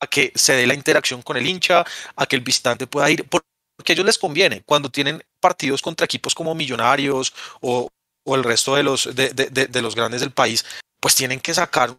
a 0.00 0.06
que 0.06 0.32
se 0.34 0.54
dé 0.54 0.66
la 0.66 0.74
interacción 0.74 1.22
con 1.22 1.36
el 1.36 1.46
hincha, 1.46 1.84
a 2.16 2.26
que 2.26 2.36
el 2.36 2.42
visitante 2.42 2.86
pueda 2.86 3.10
ir, 3.10 3.26
porque 3.28 3.46
a 3.88 3.92
ellos 3.92 4.06
les 4.06 4.18
conviene 4.18 4.62
cuando 4.64 4.90
tienen 4.90 5.22
partidos 5.40 5.82
contra 5.82 6.04
equipos 6.04 6.34
como 6.34 6.54
Millonarios 6.54 7.32
o, 7.60 7.88
el 8.26 8.44
resto 8.44 8.74
de 8.76 8.82
los, 8.82 9.08
de, 9.14 9.82
los 9.82 9.94
grandes 9.94 10.20
del 10.20 10.32
país, 10.32 10.64
pues 11.00 11.14
tienen 11.14 11.40
que 11.40 11.54
sacar, 11.54 11.96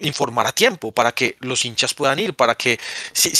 informar 0.00 0.46
a 0.46 0.52
tiempo 0.52 0.90
para 0.90 1.12
que 1.12 1.36
los 1.38 1.64
hinchas 1.64 1.94
puedan 1.94 2.18
ir, 2.18 2.34
para 2.34 2.56
que 2.56 2.80
si, 3.12 3.32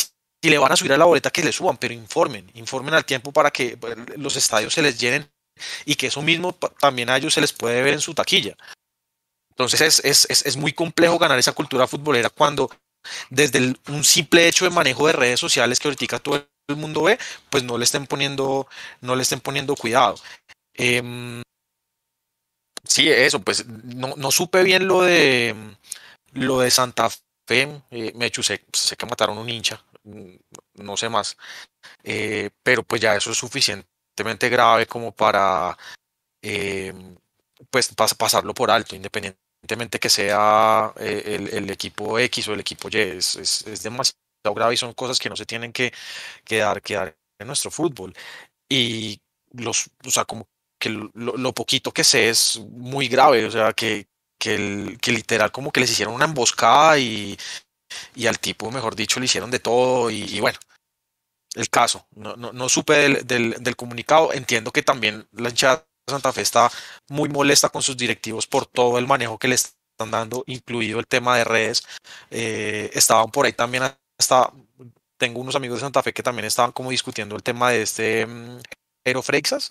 le 0.42 0.58
van 0.58 0.70
a 0.70 0.76
subir 0.76 0.92
a 0.92 0.96
la 0.96 1.04
boleta 1.04 1.32
que 1.32 1.42
le 1.42 1.50
suban, 1.50 1.78
pero 1.78 1.92
informen, 1.92 2.48
informen 2.54 2.94
al 2.94 3.04
tiempo 3.04 3.32
para 3.32 3.50
que 3.50 3.76
pues, 3.76 3.96
los 4.16 4.36
estadios 4.36 4.72
se 4.72 4.82
les 4.82 5.00
llenen 5.00 5.28
y 5.84 5.94
que 5.94 6.08
eso 6.08 6.22
mismo 6.22 6.52
también 6.80 7.10
a 7.10 7.16
ellos 7.16 7.34
se 7.34 7.40
les 7.40 7.52
puede 7.52 7.82
ver 7.82 7.94
en 7.94 8.00
su 8.00 8.14
taquilla. 8.14 8.56
Entonces 9.50 10.00
es, 10.04 10.26
es, 10.30 10.46
es 10.46 10.56
muy 10.56 10.72
complejo 10.72 11.18
ganar 11.18 11.38
esa 11.38 11.52
cultura 11.52 11.86
futbolera 11.86 12.30
cuando 12.30 12.70
desde 13.30 13.74
un 13.88 14.04
simple 14.04 14.46
hecho 14.46 14.64
de 14.64 14.70
manejo 14.70 15.06
de 15.06 15.12
redes 15.12 15.40
sociales 15.40 15.78
que 15.78 15.88
ahorita 15.88 16.18
todo 16.18 16.46
el 16.68 16.76
mundo 16.76 17.02
ve, 17.02 17.18
pues 17.50 17.62
no 17.64 17.78
le 17.78 17.84
estén 17.84 18.06
poniendo, 18.06 18.68
no 19.00 19.16
le 19.16 19.22
estén 19.22 19.40
poniendo 19.40 19.74
cuidado. 19.74 20.16
Em, 20.74 21.42
Sí, 22.84 23.08
eso, 23.08 23.40
pues 23.40 23.66
no, 23.66 24.14
no 24.16 24.30
supe 24.30 24.62
bien 24.62 24.88
lo 24.88 25.02
de 25.02 25.54
lo 26.32 26.60
de 26.60 26.70
Santa 26.70 27.08
Fe. 27.46 27.82
Eh, 27.90 28.12
me 28.16 28.30
sé, 28.30 28.64
sé, 28.72 28.96
que 28.96 29.06
mataron 29.06 29.38
un 29.38 29.48
hincha, 29.48 29.84
mm, 30.04 30.34
no 30.82 30.96
sé 30.96 31.08
más. 31.08 31.36
Eh, 32.02 32.50
pero 32.62 32.82
pues 32.82 33.00
ya 33.00 33.16
eso 33.16 33.32
es 33.32 33.38
suficientemente 34.16 34.48
grave 34.48 34.86
como 34.86 35.12
para 35.12 35.76
eh, 36.42 36.92
pues 37.70 37.94
pasarlo 38.16 38.54
por 38.54 38.70
alto, 38.70 38.96
independientemente 38.96 39.98
que 40.00 40.08
sea 40.10 40.92
el, 40.96 41.48
el, 41.48 41.70
equipo 41.70 42.18
X 42.18 42.48
o 42.48 42.54
el 42.54 42.60
equipo 42.60 42.88
Y. 42.90 42.96
Es, 42.98 43.36
es, 43.36 43.82
demasiado 43.82 44.14
grave 44.54 44.74
y 44.74 44.76
son 44.76 44.94
cosas 44.94 45.18
que 45.18 45.28
no 45.28 45.36
se 45.36 45.46
tienen 45.46 45.72
que 45.72 45.92
quedar, 46.44 46.82
quedar 46.82 47.16
en 47.38 47.46
nuestro 47.46 47.70
fútbol. 47.70 48.14
Y 48.68 49.20
los, 49.52 49.90
o 50.06 50.10
sea, 50.10 50.24
como 50.24 50.48
que 50.78 50.90
lo, 50.90 51.52
poquito 51.52 51.92
que 51.92 52.04
sé 52.04 52.30
es 52.30 52.58
muy 52.58 53.08
grave, 53.08 53.44
o 53.44 53.50
sea, 53.50 53.72
que, 53.74 54.06
que, 54.38 54.54
el, 54.54 54.98
literal 55.06 55.52
como 55.52 55.70
que 55.70 55.80
les 55.80 55.90
hicieron 55.90 56.14
una 56.14 56.24
emboscada 56.24 56.98
y, 56.98 57.38
y 58.14 58.26
al 58.26 58.38
tipo, 58.38 58.70
mejor 58.70 58.96
dicho, 58.96 59.20
le 59.20 59.26
hicieron 59.26 59.50
de 59.50 59.60
todo 59.60 60.10
y, 60.10 60.40
bueno, 60.40 60.58
el 61.54 61.68
caso, 61.68 62.06
no, 62.14 62.36
no, 62.36 62.52
no 62.52 62.68
supe 62.68 63.24
del, 63.24 63.54
del, 63.62 63.76
comunicado, 63.76 64.32
entiendo 64.32 64.70
que 64.70 64.82
también 64.82 65.26
la 65.32 65.48
hinchada 65.48 65.86
de 66.06 66.12
Santa 66.12 66.32
Fe 66.32 66.42
está 66.42 66.70
muy 67.08 67.28
molesta 67.28 67.70
con 67.70 67.82
sus 67.82 67.96
directivos 67.96 68.46
por 68.46 68.66
todo 68.66 68.98
el 68.98 69.06
manejo 69.06 69.38
que 69.38 69.48
le 69.48 69.56
están 69.56 70.10
dando, 70.10 70.44
incluido 70.46 71.00
el 71.00 71.06
tema 71.06 71.36
de 71.36 71.44
redes, 71.44 71.82
eh, 72.30 72.90
estaban 72.94 73.30
por 73.30 73.46
ahí 73.46 73.52
también, 73.52 73.84
hasta, 74.18 74.52
tengo 75.18 75.40
unos 75.40 75.56
amigos 75.56 75.78
de 75.78 75.86
Santa 75.86 76.02
Fe 76.02 76.12
que 76.12 76.22
también 76.22 76.46
estaban 76.46 76.72
como 76.72 76.90
discutiendo 76.90 77.36
el 77.36 77.42
tema 77.42 77.70
de 77.70 77.82
este 77.82 78.28
Jero 79.04 79.22
Freixas, 79.22 79.70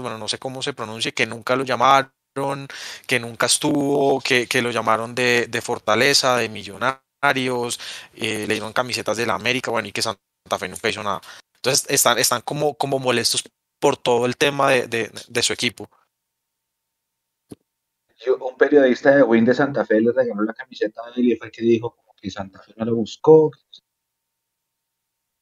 bueno, 0.00 0.18
no 0.18 0.28
sé 0.28 0.38
cómo 0.38 0.62
se 0.62 0.74
pronuncia, 0.74 1.12
que 1.12 1.26
nunca 1.26 1.56
lo 1.56 1.64
llamaron, 1.64 2.12
que 3.06 3.18
nunca 3.18 3.46
estuvo, 3.46 4.20
que, 4.20 4.46
que 4.46 4.62
lo 4.62 4.70
llamaron 4.70 5.14
de, 5.14 5.46
de, 5.48 5.62
Fortaleza, 5.62 6.36
de 6.36 6.48
Millonarios, 6.48 7.80
eh, 8.14 8.44
le 8.46 8.54
dieron 8.54 8.72
camisetas 8.72 9.16
de 9.16 9.26
la 9.26 9.34
América, 9.34 9.70
bueno, 9.70 9.88
y 9.88 9.92
que 9.92 10.02
Santa 10.02 10.20
Fe 10.56 10.68
nunca 10.68 10.88
hizo 10.88 11.02
nada. 11.02 11.20
Entonces 11.56 11.84
están, 11.90 12.16
están 12.18 12.42
como, 12.42 12.74
como 12.74 13.00
molestos 13.00 13.42
por 13.80 13.96
todo 13.96 14.24
el 14.26 14.36
tema 14.36 14.70
de, 14.70 14.86
de, 14.86 15.10
de 15.28 15.42
su 15.42 15.52
equipo. 15.52 15.90
un 18.40 18.56
periodista 18.56 19.16
de 19.16 19.22
Win 19.24 19.44
de 19.44 19.54
Santa 19.54 19.84
Fe 19.84 20.00
le 20.00 20.12
regaló 20.12 20.42
la 20.42 20.54
camiseta 20.54 21.02
a 21.02 21.10
él 21.16 21.32
y 21.32 21.36
fue 21.36 21.50
que 21.50 21.62
dijo 21.62 21.96
que 22.20 22.30
Santa 22.30 22.60
Fe 22.60 22.74
no 22.76 22.84
lo 22.84 22.96
buscó, 22.96 23.50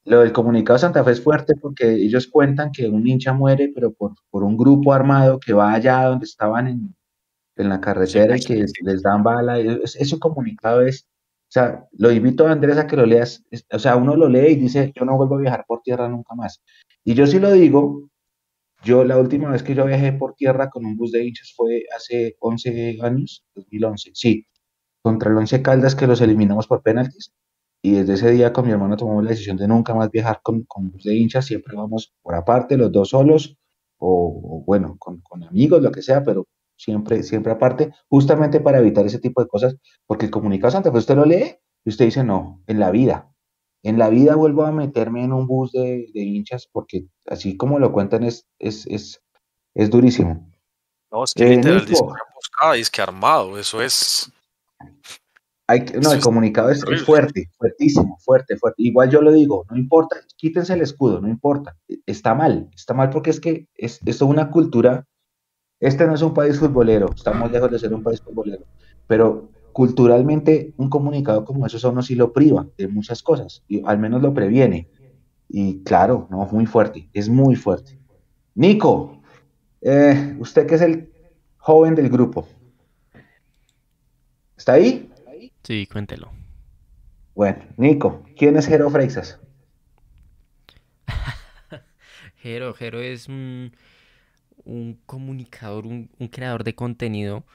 lo 0.07 0.21
del 0.21 0.31
comunicado 0.31 0.77
de 0.77 0.81
Santa 0.81 1.03
Fe 1.03 1.11
es 1.11 1.21
fuerte 1.21 1.55
porque 1.55 1.91
ellos 1.95 2.27
cuentan 2.27 2.71
que 2.71 2.87
un 2.87 3.05
hincha 3.05 3.33
muere, 3.33 3.69
pero 3.75 3.91
por, 3.91 4.13
por 4.29 4.43
un 4.43 4.55
grupo 4.55 4.93
armado 4.93 5.37
que 5.37 5.51
va 5.51 5.73
allá 5.73 6.03
donde 6.03 6.23
estaban 6.23 6.67
en, 6.67 6.95
en 7.57 7.69
la 7.69 7.81
carretera 7.81 8.37
y 8.37 8.39
que 8.39 8.65
les 8.83 9.01
dan 9.01 9.21
bala. 9.21 9.59
Ese 9.59 10.17
comunicado 10.17 10.81
es, 10.81 11.05
o 11.47 11.51
sea, 11.51 11.87
lo 11.93 12.11
invito 12.11 12.45
a 12.45 12.51
Andrés 12.51 12.77
a 12.77 12.87
que 12.87 12.97
lo 12.97 13.05
leas. 13.05 13.43
o 13.71 13.79
sea, 13.79 13.95
uno 13.95 14.15
lo 14.15 14.27
lee 14.27 14.51
y 14.51 14.55
dice, 14.55 14.91
yo 14.95 15.05
no 15.05 15.15
vuelvo 15.15 15.35
a 15.35 15.41
viajar 15.41 15.65
por 15.65 15.81
tierra 15.81 16.09
nunca 16.09 16.35
más. 16.35 16.61
Y 17.05 17.13
yo 17.13 17.25
sí 17.25 17.39
lo 17.39 17.51
digo, 17.51 18.09
yo 18.83 19.05
la 19.05 19.17
última 19.17 19.49
vez 19.49 19.63
que 19.63 19.73
yo 19.73 19.85
viajé 19.85 20.11
por 20.13 20.35
tierra 20.35 20.69
con 20.69 20.85
un 20.85 20.97
bus 20.97 21.11
de 21.11 21.25
hinchas 21.25 21.53
fue 21.55 21.83
hace 21.95 22.35
11 22.39 22.99
años, 23.01 23.45
2011, 23.55 24.11
sí, 24.13 24.45
contra 25.01 25.31
el 25.31 25.37
Once 25.37 25.61
Caldas 25.61 25.95
que 25.95 26.07
los 26.07 26.21
eliminamos 26.21 26.67
por 26.67 26.83
penaltis. 26.83 27.33
Y 27.81 27.91
desde 27.93 28.15
ese 28.15 28.31
día 28.31 28.51
con 28.51 28.65
mi 28.65 28.73
hermano 28.73 28.97
tomamos 28.97 29.23
la 29.23 29.29
decisión 29.29 29.55
de 29.57 29.67
nunca 29.67 29.93
más 29.95 30.11
viajar 30.11 30.41
con, 30.43 30.63
con 30.63 30.91
bus 30.91 31.03
de 31.03 31.15
hinchas, 31.15 31.45
siempre 31.45 31.75
vamos 31.77 32.13
por 32.21 32.35
aparte, 32.35 32.75
los 32.77 32.91
dos 32.91 33.09
solos, 33.09 33.57
o, 33.99 34.63
bueno, 34.65 34.97
con, 34.99 35.21
con, 35.21 35.43
amigos, 35.43 35.81
lo 35.81 35.91
que 35.91 36.01
sea, 36.01 36.23
pero 36.23 36.45
siempre, 36.77 37.23
siempre 37.23 37.51
aparte, 37.51 37.91
justamente 38.07 38.59
para 38.59 38.79
evitar 38.79 39.05
ese 39.05 39.19
tipo 39.19 39.41
de 39.41 39.47
cosas, 39.47 39.75
porque 40.05 40.25
el 40.25 40.31
comunicado 40.31 40.71
Santa 40.71 40.91
Fe 40.91 40.97
usted 40.99 41.15
lo 41.15 41.25
lee 41.25 41.57
y 41.83 41.89
usted 41.89 42.05
dice, 42.05 42.23
no, 42.23 42.61
en 42.67 42.79
la 42.79 42.91
vida, 42.91 43.29
en 43.83 43.97
la 43.97 44.09
vida 44.09 44.35
vuelvo 44.35 44.65
a 44.65 44.71
meterme 44.71 45.23
en 45.23 45.33
un 45.33 45.47
bus 45.47 45.71
de, 45.71 46.07
de 46.13 46.21
hinchas, 46.21 46.69
porque 46.71 47.07
así 47.25 47.57
como 47.57 47.79
lo 47.79 47.91
cuentan 47.91 48.23
es, 48.23 48.47
es, 48.59 48.85
es, 48.87 49.21
es 49.73 49.89
durísimo. 49.89 50.49
No, 51.11 51.23
es 51.23 51.33
que 51.33 51.45
eh, 51.45 51.55
literal 51.57 51.85
dice 51.85 52.03
es 52.75 52.89
que 52.89 53.01
armado, 53.01 53.57
eso 53.57 53.81
es 53.81 54.31
no, 56.01 56.13
el 56.13 56.21
comunicado 56.21 56.69
es, 56.69 56.83
fuerte, 57.03 57.49
fuertísimo, 57.57 58.17
fuerte, 58.21 58.57
fuerte. 58.57 58.81
Igual 58.83 59.09
yo 59.09 59.21
lo 59.21 59.33
digo, 59.33 59.65
no 59.69 59.77
importa, 59.77 60.15
quítense 60.37 60.73
el 60.73 60.81
escudo, 60.81 61.19
no 61.19 61.27
importa. 61.27 61.75
Está 62.05 62.33
mal, 62.33 62.69
está 62.73 62.93
mal 62.93 63.09
porque 63.09 63.31
es 63.31 63.41
que 63.41 63.67
es, 63.75 63.99
es 64.05 64.21
una 64.21 64.49
cultura 64.49 65.05
Este 65.79 66.07
no 66.07 66.15
es 66.15 66.21
un 66.23 66.33
país 66.33 66.57
futbolero, 66.57 67.11
estamos 67.13 67.51
lejos 67.51 67.69
de 67.69 67.77
ser 67.77 67.93
un 67.93 68.01
país 68.01 68.19
futbolero, 68.19 68.65
pero 69.05 69.51
culturalmente 69.73 70.73
un 70.77 70.89
comunicado 70.89 71.45
como 71.45 71.67
eso 71.67 71.87
a 71.87 71.91
uno 71.91 72.01
sí 72.01 72.15
lo 72.15 72.33
priva 72.33 72.65
de 72.77 72.87
muchas 72.87 73.21
cosas, 73.21 73.63
y 73.67 73.83
al 73.85 73.99
menos 73.99 74.23
lo 74.23 74.33
previene. 74.33 74.89
Y 75.47 75.83
claro, 75.83 76.27
no, 76.31 76.47
muy 76.51 76.65
fuerte, 76.65 77.09
es 77.13 77.29
muy 77.29 77.55
fuerte. 77.55 77.99
Nico, 78.55 79.21
eh, 79.81 80.35
usted 80.39 80.65
que 80.65 80.75
es 80.75 80.81
el 80.81 81.11
joven 81.57 81.93
del 81.93 82.09
grupo, 82.09 82.47
¿está 84.57 84.73
ahí? 84.73 85.11
Sí, 85.61 85.85
cuéntelo. 85.85 86.31
Bueno, 87.35 87.59
Nico, 87.77 88.23
¿quién 88.35 88.57
es 88.57 88.65
Jero 88.65 88.89
Freixas? 88.89 89.39
Jero, 92.37 92.73
Jero 92.73 92.99
es 92.99 93.27
un, 93.27 93.73
un 94.67 94.99
comunicador, 95.07 95.87
un, 95.87 96.09
un 96.19 96.27
creador 96.29 96.63
de 96.65 96.75
contenido 96.75 97.45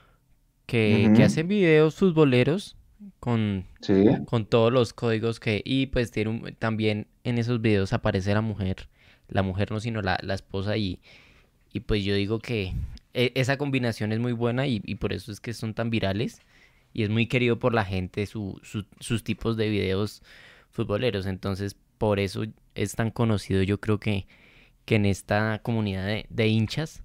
que, 0.66 1.10
que 1.14 1.24
hace 1.24 1.42
videos 1.42 1.96
futboleros 1.96 2.76
con, 3.20 3.66
Sí, 3.82 4.08
con 4.24 4.46
todos 4.46 4.72
los 4.72 4.92
códigos 4.92 5.40
que... 5.40 5.62
Y 5.64 5.86
pues 5.86 6.10
tiene 6.10 6.30
un- 6.30 6.56
también 6.58 7.08
en 7.24 7.38
esos 7.38 7.60
videos 7.62 7.92
aparece 7.92 8.34
la 8.34 8.40
mujer, 8.42 8.88
la 9.28 9.42
mujer 9.42 9.70
no, 9.72 9.80
sino 9.80 10.02
la, 10.02 10.18
la 10.22 10.34
esposa 10.34 10.76
y, 10.76 11.00
y 11.72 11.80
pues 11.80 12.04
yo 12.04 12.14
digo 12.14 12.38
que 12.40 12.74
e- 13.14 13.32
esa 13.34 13.56
combinación 13.58 14.12
es 14.12 14.20
muy 14.20 14.32
buena 14.32 14.66
y, 14.66 14.82
y 14.84 14.96
por 14.96 15.12
eso 15.12 15.32
es 15.32 15.40
que 15.40 15.54
son 15.54 15.74
tan 15.74 15.90
virales 15.90 16.40
y 16.92 17.02
es 17.04 17.10
muy 17.10 17.26
querido 17.26 17.58
por 17.58 17.74
la 17.74 17.84
gente 17.84 18.26
su, 18.26 18.60
su- 18.62 18.86
sus 19.00 19.24
tipos 19.24 19.56
de 19.56 19.68
videos 19.70 20.22
futboleros. 20.70 21.26
Entonces 21.26 21.76
por 21.98 22.18
eso 22.20 22.44
es 22.74 22.94
tan 22.94 23.10
conocido 23.10 23.62
yo 23.62 23.80
creo 23.80 23.98
que, 24.00 24.26
que 24.84 24.96
en 24.96 25.06
esta 25.06 25.60
comunidad 25.62 26.06
de, 26.06 26.26
de 26.28 26.48
hinchas 26.48 27.02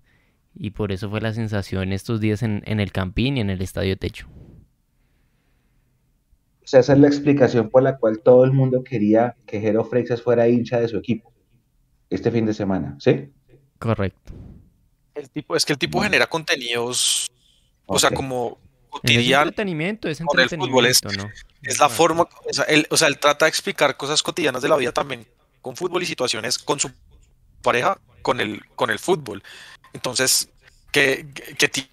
y 0.59 0.71
por 0.71 0.91
eso 0.91 1.09
fue 1.09 1.21
la 1.21 1.33
sensación 1.33 1.93
estos 1.93 2.19
días 2.19 2.43
en, 2.43 2.63
en 2.65 2.79
el 2.79 2.91
Campín 2.91 3.37
y 3.37 3.41
en 3.41 3.49
el 3.49 3.61
Estadio 3.61 3.97
Techo. 3.97 4.27
o 4.27 6.67
sea, 6.67 6.79
esa 6.79 6.93
es 6.93 6.99
la 6.99 7.07
explicación 7.07 7.69
por 7.69 7.83
la 7.83 7.97
cual 7.97 8.21
todo 8.23 8.43
el 8.43 8.51
mundo 8.51 8.83
quería 8.83 9.35
que 9.45 9.61
Jero 9.61 9.85
Freixas 9.85 10.21
fuera 10.21 10.47
hincha 10.47 10.79
de 10.79 10.87
su 10.87 10.97
equipo 10.97 11.31
este 12.09 12.31
fin 12.31 12.45
de 12.45 12.53
semana, 12.53 12.95
¿sí? 12.99 13.29
Correcto. 13.79 14.33
El 15.13 15.29
tipo, 15.29 15.55
es 15.55 15.65
que 15.65 15.73
el 15.73 15.79
tipo 15.79 15.97
Bueno, 15.97 16.11
genera 16.11 16.27
contenidos, 16.27 17.29
o 17.85 17.99
sea, 17.99 18.11
como 18.11 18.59
Es 18.83 18.89
cotidiano 18.89 19.43
entretenimiento, 19.43 20.07
es 20.07 20.19
con 20.19 20.39
el 20.39 20.49
fútbol, 20.49 20.85
es, 20.85 21.03
entretenimiento, 21.03 21.27
¿no? 21.27 21.33
es 21.63 21.79
la 21.79 21.89
forma, 21.89 22.23
o 22.23 22.53
sea, 22.53 22.65
él, 22.65 22.87
o 22.89 22.97
sea, 22.97 23.07
él 23.07 23.17
trata 23.17 23.45
de 23.45 23.49
explicar 23.49 23.97
cosas 23.97 24.23
cotidianas 24.23 24.61
de 24.61 24.69
la 24.69 24.77
vida 24.77 24.91
también, 24.91 25.25
con 25.61 25.75
fútbol 25.75 26.03
y 26.03 26.05
situaciones 26.05 26.59
con 26.59 26.79
su 26.79 26.91
pareja, 27.67 27.97
con 28.21 28.39
el, 28.39 28.63
con 28.75 28.89
el 28.89 28.99
fútbol. 28.99 29.43
Entonces, 29.93 30.49
que, 30.91 31.27
que 31.33 31.53
que 31.55 31.67
ti- 31.67 31.89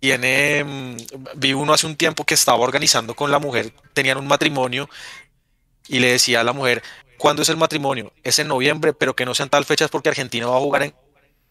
tiene, 0.00 0.64
mm, 0.64 0.96
vi 1.36 1.52
uno 1.54 1.72
hace 1.72 1.86
un 1.86 1.96
tiempo 1.96 2.24
que 2.24 2.34
estaba 2.34 2.58
organizando 2.58 3.14
con 3.14 3.30
la 3.30 3.38
mujer, 3.38 3.72
tenían 3.94 4.18
un 4.18 4.26
matrimonio 4.28 4.88
y 5.88 5.98
le 6.00 6.08
decía 6.12 6.40
a 6.40 6.44
la 6.44 6.52
mujer, 6.52 6.82
¿cuándo 7.18 7.42
es 7.42 7.48
el 7.48 7.56
matrimonio? 7.56 8.12
Es 8.22 8.38
en 8.38 8.48
noviembre, 8.48 8.92
pero 8.92 9.14
que 9.16 9.24
no 9.26 9.34
sean 9.34 9.48
tal 9.50 9.64
fechas 9.64 9.90
porque 9.90 10.08
Argentina 10.10 10.46
va 10.46 10.56
a 10.56 10.60
jugar 10.60 10.82
en 10.82 10.94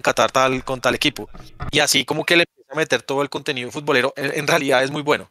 Qatar 0.01 0.32
tal, 0.32 0.63
con 0.63 0.80
tal 0.80 0.93
equipo. 0.95 1.28
Y 1.71 1.80
así 1.80 2.05
como 2.05 2.23
que 2.23 2.36
le 2.38 2.43
empieza 2.43 2.71
a 2.71 2.75
meter 2.75 3.01
todo 3.01 3.21
el 3.21 3.30
contenido 3.30 3.71
futbolero, 3.71 4.13
en, 4.15 4.32
en 4.39 4.47
realidad 4.47 4.84
es 4.84 4.91
muy 4.91 5.01
bueno. 5.01 5.30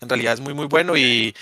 En 0.00 0.08
realidad 0.08 0.34
es 0.34 0.40
muy, 0.40 0.54
muy 0.54 0.66
bueno 0.66 0.96
y 0.96 1.34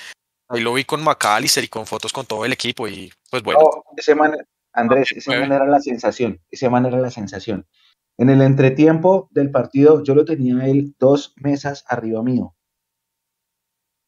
ahí 0.49 0.61
lo 0.61 0.73
vi 0.75 0.85
con 0.85 1.03
McAllister 1.03 1.65
y 1.65 1.69
con 1.69 1.87
fotos 1.87 2.13
con 2.13 2.27
todo 2.27 2.45
el 2.45 2.53
equipo 2.53 2.87
y 2.89 3.13
pues 3.31 3.43
bueno, 3.43 3.61
No, 3.61 3.85
ese 3.97 4.15
man, 4.15 4.33
Andrés, 4.73 5.13
ese 5.13 5.39
man 5.39 5.53
era 5.53 5.67
la 5.67 5.81
sensación, 5.81 6.41
ese 6.51 6.71
man 6.71 6.87
era 6.87 6.99
la 6.99 7.11
sensación. 7.11 7.67
En 8.19 8.31
el 8.31 8.43
entretiempo 8.43 9.29
del 9.33 9.51
partido, 9.51 10.03
yo 10.03 10.15
lo 10.15 10.25
tenía 10.25 10.67
él 10.67 10.95
dos 10.99 11.35
mesas 11.37 11.85
arriba 11.89 12.23
mío. 12.23 12.55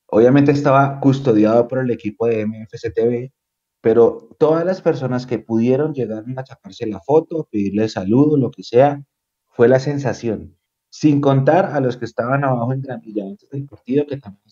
Obviamente 0.07 0.53
estaba 0.53 1.01
custodiado 1.01 1.67
por 1.67 1.81
el 1.81 1.91
equipo 1.91 2.27
de 2.27 2.47
MFC 2.47 2.93
TV, 2.95 3.33
pero 3.81 4.29
todas 4.39 4.65
las 4.65 4.81
personas 4.81 5.27
que 5.27 5.39
pudieron 5.39 5.93
llegar 5.93 6.25
a 6.37 6.47
sacarse 6.47 6.87
la 6.87 7.01
foto, 7.01 7.49
pedirle 7.51 7.89
saludo, 7.89 8.37
lo 8.37 8.51
que 8.51 8.63
sea, 8.63 9.03
fue 9.49 9.69
la 9.69 9.79
sensación. 9.81 10.57
Sin 10.89 11.21
contar 11.21 11.67
a 11.67 11.81
los 11.81 11.97
que 11.97 12.05
estaban 12.05 12.45
abajo 12.45 12.73
en 12.73 12.83
gramilla 12.83 13.25
antes 13.25 13.49
del 13.51 13.67
partido, 13.67 14.07
que 14.07 14.19
también 14.19 14.45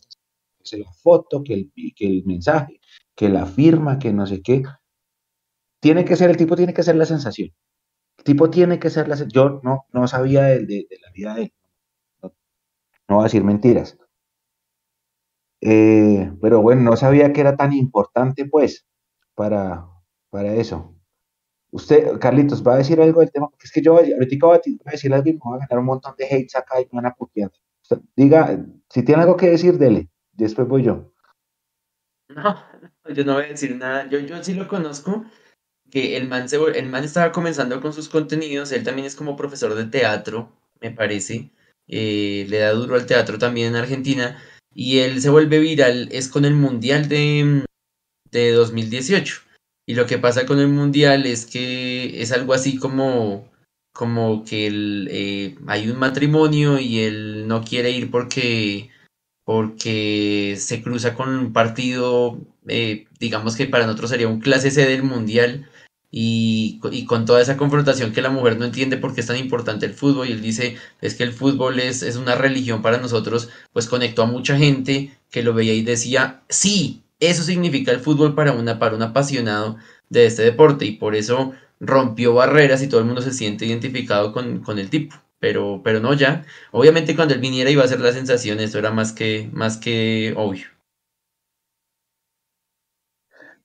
se 0.62 0.78
la 0.78 0.92
foto, 0.92 1.42
que 1.42 1.54
el, 1.54 1.72
que 1.94 2.06
el 2.06 2.24
mensaje, 2.24 2.80
que 3.14 3.28
la 3.28 3.46
firma, 3.46 3.98
que 3.98 4.12
no 4.12 4.26
sé 4.26 4.42
qué. 4.42 4.62
Tiene 5.82 6.06
que 6.06 6.16
ser, 6.16 6.30
el 6.30 6.38
tipo 6.38 6.56
tiene 6.56 6.72
que 6.72 6.82
ser 6.82 6.96
la 6.96 7.04
sensación. 7.06 7.50
El 8.18 8.24
tipo 8.24 8.50
tiene 8.50 8.78
que 8.80 8.90
ser 8.90 9.08
la 9.08 9.16
sen- 9.16 9.30
Yo 9.32 9.60
no, 9.64 9.86
no 9.92 10.08
sabía 10.08 10.44
de, 10.44 10.60
de- 10.60 10.86
de 10.90 10.98
la 11.04 11.10
vida 11.12 11.34
de 11.34 11.42
él, 11.44 11.54
no, 12.22 12.34
no 13.08 13.16
voy 13.16 13.22
a 13.22 13.26
decir 13.26 13.44
mentiras. 13.44 13.98
Eh, 15.60 16.32
pero 16.40 16.60
bueno, 16.60 16.82
no 16.82 16.96
sabía 16.96 17.32
que 17.32 17.40
era 17.40 17.56
tan 17.56 17.72
importante, 17.72 18.46
pues, 18.46 18.86
para, 19.34 19.86
para 20.30 20.54
eso. 20.54 20.96
Usted, 21.72 22.18
Carlitos, 22.20 22.66
¿va 22.66 22.74
a 22.74 22.78
decir 22.78 23.00
algo 23.00 23.20
del 23.20 23.32
tema? 23.32 23.48
Porque 23.50 23.66
es 23.66 23.72
que 23.72 23.82
yo 23.82 23.98
ahorita 23.98 24.46
voy 24.46 24.58
a 24.86 24.90
decir 24.92 25.14
algo 25.14 25.28
y 25.30 25.34
me 25.34 25.40
voy 25.42 25.56
a 25.60 25.66
ganar 25.66 25.80
un 25.80 25.86
montón 25.86 26.14
de 26.18 26.26
hates 26.26 26.56
acá 26.56 26.80
y 26.80 26.84
me 26.86 27.02
van 27.02 27.06
a 27.06 27.14
putear. 27.14 27.50
Diga, 28.16 28.64
si 28.90 29.04
tiene 29.04 29.22
algo 29.22 29.36
que 29.36 29.50
decir, 29.50 29.78
dele. 29.78 30.10
Después 30.32 30.68
voy 30.68 30.84
yo. 30.84 31.12
No, 32.28 32.56
yo 33.14 33.24
no 33.24 33.34
voy 33.34 33.44
a 33.44 33.48
decir 33.48 33.76
nada. 33.76 34.08
Yo, 34.08 34.18
yo 34.20 34.42
sí 34.42 34.54
lo 34.54 34.68
conozco, 34.68 35.24
que 35.92 36.16
el 36.16 36.26
man, 36.28 36.48
se, 36.48 36.56
el 36.56 36.88
man 36.88 37.04
estaba 37.04 37.32
comenzando 37.32 37.80
con 37.82 37.92
sus 37.92 38.08
contenidos. 38.08 38.72
Él 38.72 38.82
también 38.82 39.06
es 39.06 39.14
como 39.14 39.36
profesor 39.36 39.74
de 39.74 39.84
teatro, 39.84 40.50
me 40.80 40.90
parece. 40.90 41.50
eh, 41.88 42.46
le 42.48 42.58
da 42.58 42.72
duro 42.72 42.96
al 42.96 43.06
teatro 43.06 43.38
también 43.38 43.68
en 43.68 43.76
Argentina. 43.76 44.42
Y 44.74 45.00
él 45.00 45.20
se 45.20 45.30
vuelve 45.30 45.58
viral, 45.60 46.08
es 46.12 46.28
con 46.28 46.44
el 46.46 46.54
Mundial 46.54 47.08
de, 47.08 47.64
de 48.30 48.52
2018. 48.52 49.42
Y 49.86 49.94
lo 49.94 50.06
que 50.06 50.18
pasa 50.18 50.46
con 50.46 50.58
el 50.60 50.68
Mundial 50.68 51.26
es 51.26 51.44
que 51.46 52.22
es 52.22 52.32
algo 52.32 52.54
así 52.54 52.78
como, 52.78 53.50
como 53.92 54.44
que 54.44 54.68
eh, 55.10 55.56
hay 55.66 55.90
un 55.90 55.98
matrimonio 55.98 56.78
y 56.78 57.00
él 57.00 57.46
no 57.48 57.62
quiere 57.64 57.90
ir 57.90 58.10
porque 58.10 58.90
porque 59.44 60.56
se 60.58 60.82
cruza 60.82 61.14
con 61.14 61.28
un 61.28 61.52
partido, 61.52 62.38
eh, 62.68 63.06
digamos 63.18 63.56
que 63.56 63.66
para 63.66 63.86
nosotros 63.86 64.10
sería 64.10 64.28
un 64.28 64.40
clase 64.40 64.70
C 64.70 64.86
del 64.86 65.02
Mundial, 65.02 65.68
y, 66.12 66.78
co- 66.80 66.92
y 66.92 67.04
con 67.06 67.24
toda 67.26 67.40
esa 67.42 67.56
confrontación 67.56 68.12
que 68.12 68.22
la 68.22 68.30
mujer 68.30 68.58
no 68.58 68.66
entiende 68.66 68.98
por 68.98 69.14
qué 69.14 69.22
es 69.22 69.26
tan 69.26 69.36
importante 69.38 69.86
el 69.86 69.94
fútbol, 69.94 70.28
y 70.28 70.32
él 70.32 70.42
dice, 70.42 70.76
es 71.00 71.14
que 71.16 71.24
el 71.24 71.32
fútbol 71.32 71.80
es, 71.80 72.02
es 72.02 72.16
una 72.16 72.36
religión 72.36 72.82
para 72.82 72.98
nosotros, 72.98 73.48
pues 73.72 73.88
conectó 73.88 74.22
a 74.22 74.26
mucha 74.26 74.56
gente 74.58 75.12
que 75.30 75.42
lo 75.42 75.54
veía 75.54 75.74
y 75.74 75.82
decía, 75.82 76.42
sí, 76.48 77.02
eso 77.20 77.42
significa 77.42 77.90
el 77.92 78.00
fútbol 78.00 78.34
para, 78.36 78.52
una, 78.52 78.78
para 78.78 78.94
un 78.96 79.02
apasionado 79.02 79.78
de 80.10 80.26
este 80.26 80.42
deporte, 80.42 80.84
y 80.84 80.92
por 80.92 81.14
eso 81.16 81.52
rompió 81.80 82.34
barreras 82.34 82.82
y 82.82 82.88
todo 82.88 83.00
el 83.00 83.06
mundo 83.06 83.22
se 83.22 83.32
siente 83.32 83.66
identificado 83.66 84.32
con, 84.32 84.60
con 84.60 84.78
el 84.78 84.90
tipo. 84.90 85.16
Pero, 85.40 85.80
pero 85.82 85.98
no 85.98 86.14
ya. 86.14 86.44
Obviamente 86.70 87.16
cuando 87.16 87.34
él 87.34 87.40
viniera 87.40 87.68
iba 87.70 87.82
a 87.82 87.88
ser 87.88 87.98
la 88.00 88.12
sensación, 88.12 88.60
esto 88.60 88.78
era 88.78 88.92
más 88.92 89.12
que, 89.12 89.50
más 89.52 89.76
que 89.76 90.34
obvio. 90.36 90.66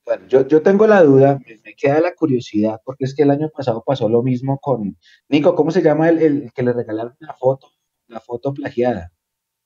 Bueno, 0.08 0.26
yo, 0.26 0.48
yo 0.48 0.62
tengo 0.62 0.86
la 0.86 1.02
duda, 1.02 1.38
me, 1.64 1.74
queda 1.74 2.00
la 2.00 2.14
curiosidad, 2.14 2.80
porque 2.82 3.04
es 3.04 3.14
que 3.14 3.24
el 3.24 3.30
año 3.30 3.50
pasado 3.54 3.84
pasó 3.86 4.08
lo 4.08 4.22
mismo 4.22 4.58
con 4.58 4.96
Nico, 5.28 5.54
¿cómo 5.54 5.70
se 5.70 5.82
llama 5.82 6.08
el, 6.08 6.22
el 6.22 6.52
que 6.54 6.62
le 6.62 6.72
regalaron 6.72 7.12
la 7.18 7.34
foto, 7.34 7.68
la 8.06 8.18
foto 8.18 8.54
plagiada? 8.54 9.12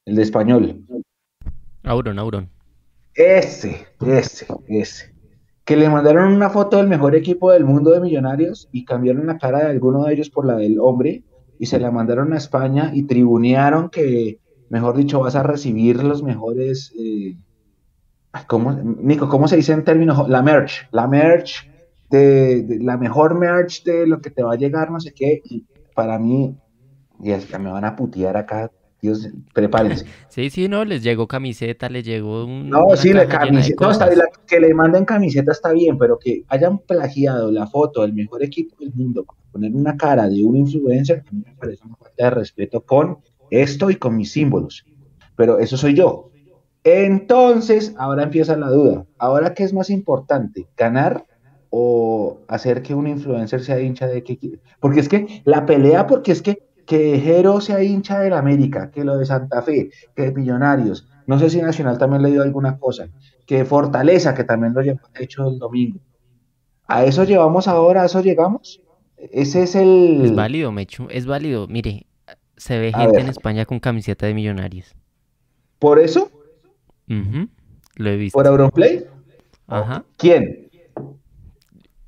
El 0.05 0.17
de 0.17 0.23
español. 0.23 0.85
Auron, 1.85 2.19
Auron. 2.19 2.51
Ese, 3.15 3.87
ese, 4.05 4.49
ese. 4.67 5.15
Que 5.65 5.77
le 5.77 5.89
mandaron 5.89 6.33
una 6.33 6.51
foto 6.51 6.79
del 6.79 6.89
mejor 6.89 7.15
equipo 7.15 7.53
del 7.53 7.65
mundo 7.65 7.93
de 7.93 8.01
millonarios 8.01 8.69
y 8.73 8.85
cambiaron 8.85 9.29
la 9.29 9.39
cara 9.39 9.61
de 9.61 9.71
alguno 9.71 10.07
de 10.07 10.15
ellos 10.15 10.29
por 10.29 10.45
la 10.45 10.57
del 10.57 10.81
hombre 10.81 11.23
y 11.61 11.67
se 11.67 11.79
la 11.79 11.93
mandaron 11.93 12.33
a 12.33 12.39
España 12.39 12.91
y 12.93 13.05
tribunearon 13.05 13.91
que, 13.91 14.41
mejor 14.71 14.97
dicho, 14.97 15.21
vas 15.21 15.37
a 15.37 15.45
recibir 15.45 16.03
los 16.03 16.25
mejores, 16.25 16.93
eh, 16.99 17.37
¿cómo, 18.47 18.73
Nico, 18.73 19.29
¿cómo 19.29 19.49
se 19.49 19.57
dice 19.57 19.73
en 19.73 19.85
términos? 19.85 20.29
La 20.29 20.43
merch, 20.43 20.87
la 20.93 21.07
merch, 21.07 21.55
de, 22.11 22.63
de- 22.63 22.79
la 22.81 22.97
mejor 22.97 23.35
merch 23.39 23.85
de 23.85 24.07
lo 24.07 24.21
que 24.21 24.31
te 24.31 24.43
va 24.43 24.55
a 24.55 24.57
llegar, 24.57 24.91
no 24.91 25.01
sé 25.01 25.13
qué, 25.15 25.41
y 25.45 25.67
para 25.95 26.19
mí, 26.19 26.57
y 27.23 27.31
es 27.31 27.47
que 27.47 27.59
me 27.59 27.71
van 27.71 27.85
a 27.85 27.97
putear 27.97 28.37
acá, 28.37 28.71
Dios, 29.01 29.29
prepárense. 29.55 30.07
Sí, 30.29 30.49
sí, 30.51 30.69
no, 30.69 30.85
les 30.85 31.03
llegó 31.03 31.27
camiseta, 31.27 31.89
les 31.89 32.05
llegó 32.05 32.45
un- 32.47 32.71
No, 32.71 32.97
sí, 32.97 33.13
la 33.13 33.27
camiseta, 33.29 33.85
no, 33.85 33.91
está 33.91 34.07
la- 34.15 34.25
que 34.47 34.61
le 34.61 34.73
manden 34.75 35.05
camiseta 35.05 35.53
está 35.53 35.73
bien, 35.73 35.99
pero 35.99 36.19
que 36.19 36.43
hayan 36.49 36.79
plagiado 36.79 37.51
la 37.51 37.67
foto 37.67 38.03
del 38.03 38.15
mejor 38.15 38.43
equipo 38.43 38.77
del 38.81 38.93
mundo 38.95 39.25
para 39.25 39.39
poner 39.51 39.75
una 39.75 39.97
cara 39.97 40.29
de 40.29 40.43
un 40.43 40.57
influencer, 40.57 41.25
a 41.29 41.33
mí 41.33 41.43
me 41.47 41.55
parece 41.59 41.85
una 41.85 41.97
falta 41.97 42.25
de 42.25 42.31
respeto 42.31 42.83
con 42.83 43.19
esto 43.51 43.91
y 43.91 43.97
con 43.97 44.17
mis 44.17 44.33
símbolos. 44.33 44.87
Pero 45.37 45.59
eso 45.59 45.77
soy 45.77 45.95
yo. 45.95 46.32
Entonces, 46.85 47.95
ahora 47.97 48.25
empieza 48.25 48.57
la 48.57 48.69
duda. 48.69 49.05
¿Ahora 49.19 49.55
qué 49.55 49.63
es 49.63 49.73
más 49.73 49.91
importante? 49.91 50.67
¿Ganar 50.77 51.25
o 51.71 52.41
hacer 52.49 52.83
que 52.83 52.95
un 52.95 53.07
influencer 53.07 53.63
sea 53.63 53.81
hincha 53.81 54.07
de 54.07 54.23
que 54.23 54.59
Porque 54.81 55.01
es 55.01 55.09
que 55.09 55.43
la 55.45 55.65
pelea, 55.65 56.07
porque 56.07 56.33
es 56.33 56.43
que, 56.43 56.59
que 56.87 57.19
Jero 57.21 57.61
sea 57.61 57.83
hincha 57.83 58.19
del 58.21 58.35
América, 58.35 58.91
que 58.91 59.05
lo 59.05 59.17
de 59.17 59.25
Santa 59.25 59.63
Fe, 59.63 59.91
que 60.15 60.23
de 60.23 60.33
Millonarios, 60.33 61.09
no 61.27 61.39
sé 61.39 61.51
si 61.51 61.63
Nacional 61.63 61.99
también 61.99 62.23
le 62.23 62.31
dio 62.31 62.43
alguna 62.43 62.79
cosa, 62.79 63.09
que 63.47 63.65
Fortaleza, 63.65 64.35
que 64.35 64.45
también 64.45 64.75
lo 64.75 64.83
llevó 64.83 65.01
hecho 65.19 65.49
el 65.49 65.59
domingo. 65.59 66.01
¿A 66.87 67.05
eso 67.05 67.25
llevamos 67.25 67.69
ahora? 67.69 68.03
¿A 68.03 68.07
eso 68.07 68.21
llegamos? 68.21 68.83
Ese 69.17 69.63
es 69.63 69.75
el... 69.75 70.21
Es 70.25 70.35
válido, 70.35 70.73
Mechu, 70.73 71.07
es 71.11 71.27
válido. 71.27 71.69
Mire, 71.69 72.07
se 72.57 72.79
ve 72.79 72.93
gente 72.93 73.21
en 73.21 73.29
España 73.29 73.65
con 73.65 73.79
camiseta 73.79 74.27
de 74.27 74.35
Millonarios. 74.35 74.95
¿Por 75.79 75.99
eso? 76.01 76.31
Lo 77.07 78.11
he 78.11 78.17
visto. 78.17 78.39
¿Por 78.39 78.47
Europlay? 78.47 79.05
Ajá. 79.67 80.05
¿Quién? 80.17 80.71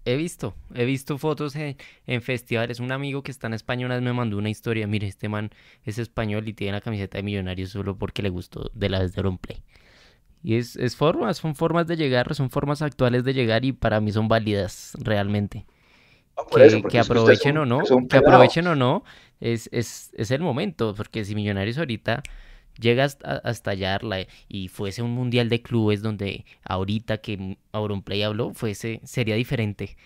He 0.07 0.16
visto, 0.16 0.55
he 0.74 0.84
visto 0.84 1.16
fotos 1.16 1.57
en, 1.57 1.76
festivales. 2.20 2.78
Un 2.78 2.92
amigo 2.92 3.22
que 3.22 3.30
está 3.30 3.47
en 3.47 3.55
España 3.55 3.86
una 3.86 3.95
vez 3.95 4.05
me 4.05 4.12
mandó 4.12 4.36
una 4.36 4.51
historia. 4.51 4.86
Mire, 4.86 5.07
este 5.07 5.30
man 5.30 5.51
es 5.82 5.99
español 5.99 6.47
y 6.47 6.53
tiene 6.53 6.72
la 6.72 6.82
camiseta 6.82 7.16
de 7.16 7.22
Millonarios 7.22 7.70
solo 7.70 7.97
porque 7.97 8.20
le 8.20 8.28
gustó 8.28 8.70
de 8.74 8.90
la 8.90 8.99
vez 8.99 9.14
de 9.14 9.22
Play. 9.22 9.62
Y 10.42 10.57
es, 10.57 10.76
es 10.76 10.95
formas, 10.95 11.38
son 11.38 11.55
formas 11.55 11.86
de 11.86 11.97
llegar, 11.97 12.34
son 12.34 12.51
formas 12.51 12.82
actuales 12.82 13.24
de 13.24 13.32
llegar 13.32 13.64
y 13.64 13.72
para 13.72 13.99
mí 14.03 14.12
son 14.12 14.28
válidas 14.28 14.92
realmente. 15.01 15.64
que, 16.90 16.99
aprovechen 16.99 17.57
o 17.57 17.64
no, 17.64 17.80
que 18.11 18.18
aprovechen 18.18 18.66
o 18.66 18.74
no, 18.74 19.05
es, 19.40 19.70
es, 19.72 20.11
es 20.14 20.30
el 20.30 20.42
momento, 20.42 20.95
porque 20.95 21.24
si 21.24 21.34
Millonarios 21.34 21.78
ahorita 21.78 22.22
llega 22.79 23.05
hasta, 23.05 23.39
hasta 23.39 23.70
hallarla 23.70 24.27
y 24.49 24.68
fuese 24.68 25.03
un 25.03 25.12
mundial 25.12 25.49
de 25.49 25.62
clubes 25.62 26.03
donde 26.03 26.45
ahorita 26.64 27.18
que 27.18 27.59
Auronplay 27.72 28.22
habló, 28.22 28.53
fuese, 28.55 29.01
sería 29.05 29.35
diferente. 29.35 29.97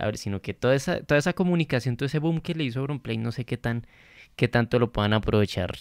A 0.00 0.06
ver, 0.06 0.16
sino 0.16 0.40
que 0.40 0.54
toda 0.54 0.74
esa, 0.74 1.02
toda 1.02 1.18
esa 1.18 1.34
comunicación, 1.34 1.96
todo 1.96 2.06
ese 2.06 2.18
boom 2.18 2.40
que 2.40 2.54
le 2.54 2.64
hizo 2.64 2.80
Auronplay, 2.80 3.18
no 3.18 3.32
sé 3.32 3.44
qué 3.44 3.56
tan, 3.56 3.86
qué 4.36 4.48
tanto 4.48 4.78
lo 4.78 4.92
puedan 4.92 5.12
aprovechar 5.12 5.72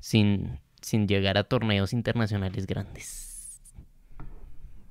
sin, 0.00 0.60
sin 0.80 1.06
llegar 1.06 1.38
a 1.38 1.44
torneos 1.44 1.92
internacionales 1.92 2.66
grandes. 2.66 3.60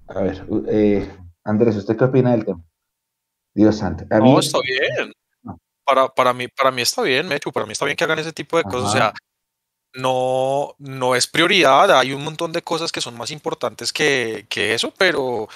A 0.07 0.21
ver, 0.21 0.45
eh, 0.67 1.09
Andrés, 1.43 1.75
¿usted 1.75 1.97
qué 1.97 2.03
opina 2.05 2.31
del 2.31 2.45
tema? 2.45 2.61
Dios 3.53 3.77
santo. 3.77 4.05
no, 4.09 4.39
está 4.39 4.59
bien. 4.61 5.11
Para, 5.83 6.07
para, 6.07 6.33
mí, 6.33 6.47
para 6.47 6.71
mí 6.71 6.81
está 6.81 7.01
bien, 7.01 7.27
Mechu, 7.27 7.51
para 7.51 7.65
mí 7.65 7.73
está 7.73 7.85
bien 7.85 7.97
que 7.97 8.03
hagan 8.03 8.19
ese 8.19 8.31
tipo 8.31 8.57
de 8.57 8.63
cosas. 8.63 8.89
O 8.89 8.91
sea, 8.93 9.13
no, 9.93 10.75
no 10.79 11.15
es 11.15 11.27
prioridad, 11.27 11.97
hay 11.97 12.13
un 12.13 12.23
montón 12.23 12.51
de 12.51 12.61
cosas 12.61 12.91
que 12.91 13.01
son 13.01 13.17
más 13.17 13.31
importantes 13.31 13.91
que, 13.93 14.45
que 14.49 14.73
eso, 14.73 14.93
pero 14.97 15.49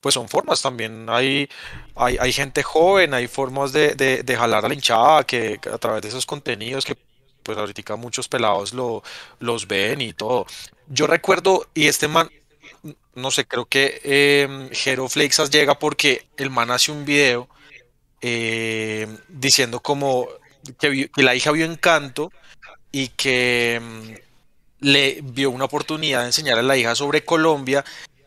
pues 0.00 0.14
son 0.14 0.28
formas 0.28 0.62
también. 0.62 1.06
Hay, 1.08 1.48
hay, 1.96 2.16
hay 2.20 2.32
gente 2.32 2.62
joven, 2.62 3.14
hay 3.14 3.26
formas 3.26 3.72
de, 3.72 3.94
de, 3.94 4.22
de, 4.22 4.36
jalar 4.36 4.64
a 4.64 4.68
la 4.68 4.74
hinchada 4.74 5.24
que 5.24 5.60
a 5.72 5.78
través 5.78 6.02
de 6.02 6.08
esos 6.08 6.26
contenidos 6.26 6.84
que 6.84 6.96
pues 7.42 7.56
ahorita 7.56 7.96
muchos 7.96 8.28
pelados 8.28 8.74
lo, 8.74 9.02
los 9.40 9.66
ven 9.66 10.00
y 10.02 10.12
todo. 10.12 10.46
Yo 10.88 11.06
recuerdo, 11.06 11.66
y 11.74 11.86
este 11.86 12.06
man, 12.06 12.28
no 13.14 13.30
sé, 13.30 13.46
creo 13.46 13.64
que 13.64 14.00
eh, 14.04 14.70
llega 15.50 15.78
porque 15.78 16.26
el 16.36 16.50
man 16.50 16.70
hace 16.70 16.92
un 16.92 17.04
video 17.04 17.48
em, 18.20 19.16
diciendo 19.28 19.80
como 19.80 20.28
que, 20.78 21.10
que 21.10 21.22
la 21.22 21.34
hija 21.34 21.50
vio 21.52 21.64
encanto 21.64 22.30
y 22.92 23.08
que 23.08 23.80
mm, 23.82 24.14
le 24.80 25.20
vio 25.22 25.50
una 25.50 25.64
oportunidad 25.64 26.20
de 26.20 26.26
enseñar 26.26 26.58
a 26.58 26.62
la 26.62 26.76
hija 26.76 26.94
sobre 26.94 27.24
Colombia 27.24 27.84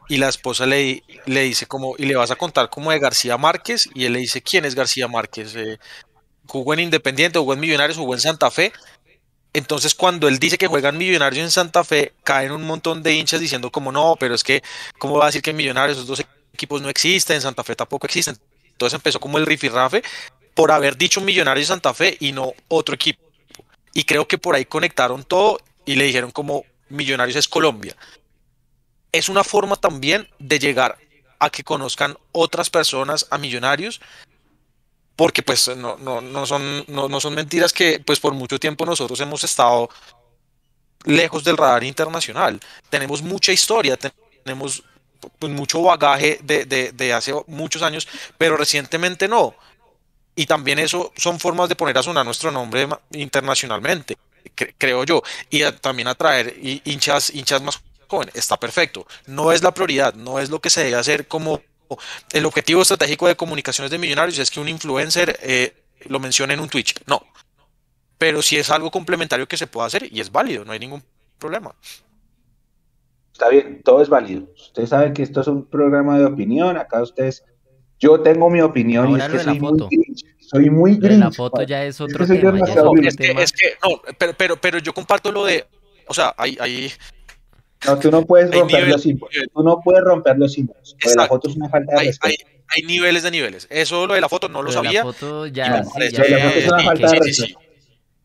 y 0.08 0.18
la 0.18 0.30
esposa 0.30 0.66
le, 0.66 1.04
le 1.26 1.42
dice 1.42 1.68
como, 1.68 1.96
y 1.98 2.06
le 2.06 2.16
vas 2.16 2.32
a 2.32 2.36
contar 2.36 2.70
como 2.70 2.92
de 2.92 3.00
García 3.00 3.38
Márquez 3.38 3.90
y 3.94 4.06
él 4.06 4.14
le 4.14 4.20
dice, 4.20 4.42
¿quién 4.42 4.66
es 4.66 4.76
García 4.76 5.08
Márquez? 5.08 5.56
Eh, 5.56 5.80
¿Jugó 6.48 6.74
en 6.74 6.82
Independiente, 6.82 7.40
jugó 7.40 7.54
en 7.54 7.62
Millonarios, 7.62 7.98
jugó 7.98 8.14
en 8.14 8.20
Santa 8.20 8.52
Fe? 8.52 8.74
Entonces 9.54 9.96
cuando 9.96 10.28
él 10.28 10.40
dice 10.40 10.58
que 10.58 10.68
juegan 10.68 10.98
Millonarios 10.98 11.44
en 11.44 11.52
Santa 11.52 11.84
Fe, 11.84 12.14
caen 12.24 12.52
un 12.52 12.64
montón 12.64 13.04
de 13.04 13.14
hinchas 13.14 13.40
diciendo 13.40 13.72
como 13.72 13.92
no, 13.92 14.18
pero 14.20 14.36
es 14.36 14.44
que, 14.44 14.62
¿cómo 14.98 15.18
va 15.18 15.26
a 15.26 15.28
decir 15.28 15.42
que 15.42 15.54
Millonarios 15.54 15.98
esos 15.98 16.08
dos 16.08 16.26
equipos 16.54 16.82
no 16.82 16.90
existen, 16.90 17.38
en 17.38 17.42
Santa 17.42 17.64
Fe 17.64 17.76
tampoco 17.76 18.06
existen? 18.06 18.38
Entonces 18.72 18.96
empezó 18.96 19.20
como 19.20 19.38
el 19.38 19.46
rifirrafe 19.46 20.04
por 20.54 20.72
haber 20.72 20.98
dicho 20.98 21.22
Millonarios 21.22 21.68
Santa 21.68 21.94
Fe 21.94 22.18
y 22.20 22.34
no 22.34 22.54
otro 22.68 22.96
equipo. 22.96 23.31
Y 23.94 24.04
creo 24.04 24.28
que 24.28 24.38
por 24.38 24.56
ahí 24.56 24.66
conectaron 24.66 25.24
todo 25.24 25.60
y 25.86 25.96
le 25.96 26.06
dijeron 26.06 26.32
como 26.32 26.64
Millonarios 26.90 27.38
es 27.38 27.48
Colombia. 27.48 27.96
Es 29.12 29.30
una 29.30 29.44
forma 29.44 29.76
también 29.76 30.28
de 30.40 30.60
llegar 30.60 30.98
a 31.40 31.50
que 31.50 31.64
conozcan 31.64 32.18
otras 32.32 32.70
personas 32.70 33.28
a 33.30 33.38
Millonarios, 33.38 34.00
porque 35.16 35.44
pues 35.44 35.76
no, 35.76 35.98
no, 35.98 36.22
no, 36.22 36.46
son, 36.46 36.86
no, 36.88 37.10
no 37.10 37.20
son 37.20 37.36
mentiras 37.36 37.74
que 37.74 38.00
pues 38.00 38.20
por 38.20 38.34
mucho 38.34 38.60
tiempo 38.60 38.86
nosotros 38.86 39.20
hemos 39.20 39.44
estado 39.44 39.90
lejos 41.04 41.44
del 41.44 41.58
radar 41.58 41.84
internacional. 41.84 42.60
Tenemos 42.90 43.22
mucha 43.22 43.52
historia, 43.52 43.98
tenemos 44.44 44.84
pues, 45.40 45.52
mucho 45.52 45.82
bagaje 45.82 46.40
de, 46.44 46.66
de, 46.66 46.92
de 46.92 47.14
hace 47.14 47.34
muchos 47.48 47.82
años, 47.82 48.08
pero 48.38 48.56
recientemente 48.56 49.28
no 49.28 49.56
y 50.36 50.46
también 50.46 50.80
eso 50.80 51.12
son 51.16 51.40
formas 51.40 51.70
de 51.70 51.76
poner 51.76 51.98
a 51.98 52.04
sonar 52.04 52.26
nuestro 52.26 52.52
nombre 52.52 52.88
internacionalmente, 53.12 54.18
creo 54.78 55.04
yo, 55.04 55.22
y 55.50 55.64
también 55.74 56.08
atraer 56.08 56.56
hinchas, 56.62 57.34
hinchas 57.34 57.62
más 57.62 57.82
jóvenes. 58.08 58.36
Está 58.36 58.58
perfecto. 58.58 59.06
No 59.28 59.52
es 59.52 59.62
la 59.64 59.74
prioridad, 59.74 60.14
no 60.14 60.40
es 60.40 60.50
lo 60.50 60.60
que 60.60 60.70
se 60.70 60.84
debe 60.84 60.98
hacer 60.98 61.28
como 61.28 61.62
el 62.32 62.46
objetivo 62.46 62.82
estratégico 62.82 63.28
de 63.28 63.36
comunicaciones 63.36 63.92
de 63.92 63.98
millonarios 63.98 64.40
es 64.40 64.50
que 64.50 64.60
un 64.60 64.70
influencer 64.70 65.38
eh, 65.42 65.74
lo 66.08 66.20
mencione 66.20 66.54
en 66.54 66.60
un 66.60 66.70
Twitch. 66.70 66.96
No. 67.06 67.22
Pero 68.18 68.42
si 68.42 68.58
es 68.58 68.70
algo 68.70 68.92
complementario 68.92 69.48
que 69.48 69.58
se 69.58 69.68
puede 69.68 69.88
hacer 69.88 70.08
y 70.12 70.22
es 70.22 70.32
válido, 70.32 70.64
no 70.64 70.72
hay 70.72 70.80
ningún 70.80 71.04
problema. 71.38 71.76
Está 73.34 73.50
bien, 73.50 73.82
todo 73.84 74.02
es 74.02 74.10
válido. 74.10 74.48
Ustedes 74.56 74.90
saben 74.90 75.14
que 75.14 75.24
esto 75.24 75.42
es 75.42 75.48
un 75.48 75.66
programa 75.66 76.18
de 76.18 76.26
opinión, 76.26 76.78
acá 76.78 77.02
ustedes 77.02 77.44
yo 78.02 78.20
tengo 78.20 78.50
mi 78.50 78.62
opinión 78.62 79.12
y 79.12 79.20
es 79.20 79.30
que 79.30 79.40
soy 79.40 79.60
muy, 79.60 79.78
grinch, 79.78 80.26
soy 80.40 80.70
muy 80.70 80.96
grinch. 80.98 81.20
La 81.20 81.32
foto 81.32 81.62
ya 81.62 81.86
es 81.86 82.02
otro 82.02 82.26
tema. 82.26 82.60
es, 83.40 83.54
que, 83.54 83.68
no, 83.84 84.02
pero, 84.18 84.34
pero, 84.36 84.56
pero 84.58 84.80
yo 84.80 84.92
comparto 84.92 85.32
lo 85.32 85.46
de, 85.46 85.66
o 86.08 86.14
sea, 86.14 86.34
hay, 86.36 86.58
hay 86.60 86.92
no, 87.86 88.00
tú 88.00 88.12
no 88.12 88.26
puedes 88.26 88.52
romper 88.52 88.88
los 88.88 89.04
símbolos. 89.04 89.36
Tú 89.54 89.64
no 89.64 89.80
puedes 89.82 90.04
romper 90.04 90.38
los 90.38 90.54
símbolos. 90.54 90.96
la 91.16 91.28
foto 91.28 91.50
es 91.50 91.56
una 91.56 91.70
falta 91.70 91.94
de 91.94 92.00
hay, 92.00 92.08
respeto. 92.08 92.46
Hay, 92.68 92.82
hay, 92.82 92.88
niveles 92.88 93.24
de 93.24 93.32
niveles. 93.32 93.68
Eso 93.70 94.08
lo 94.08 94.16
de 94.16 94.22
la 94.22 94.30
foto 94.30 94.50
no 94.50 94.62
lo, 94.62 94.68
lo 94.70 94.72
sabía. 94.72 95.04
La 95.04 95.14
foto 95.14 95.48
ya, 95.48 95.84
sí, 95.84 96.00
ya, 96.12 96.24
la 96.24 96.40
foto 96.40 96.60
es 96.60 96.68
una 96.68 96.84
falta 96.84 97.12
de 97.12 97.20
respeto. 97.20 97.60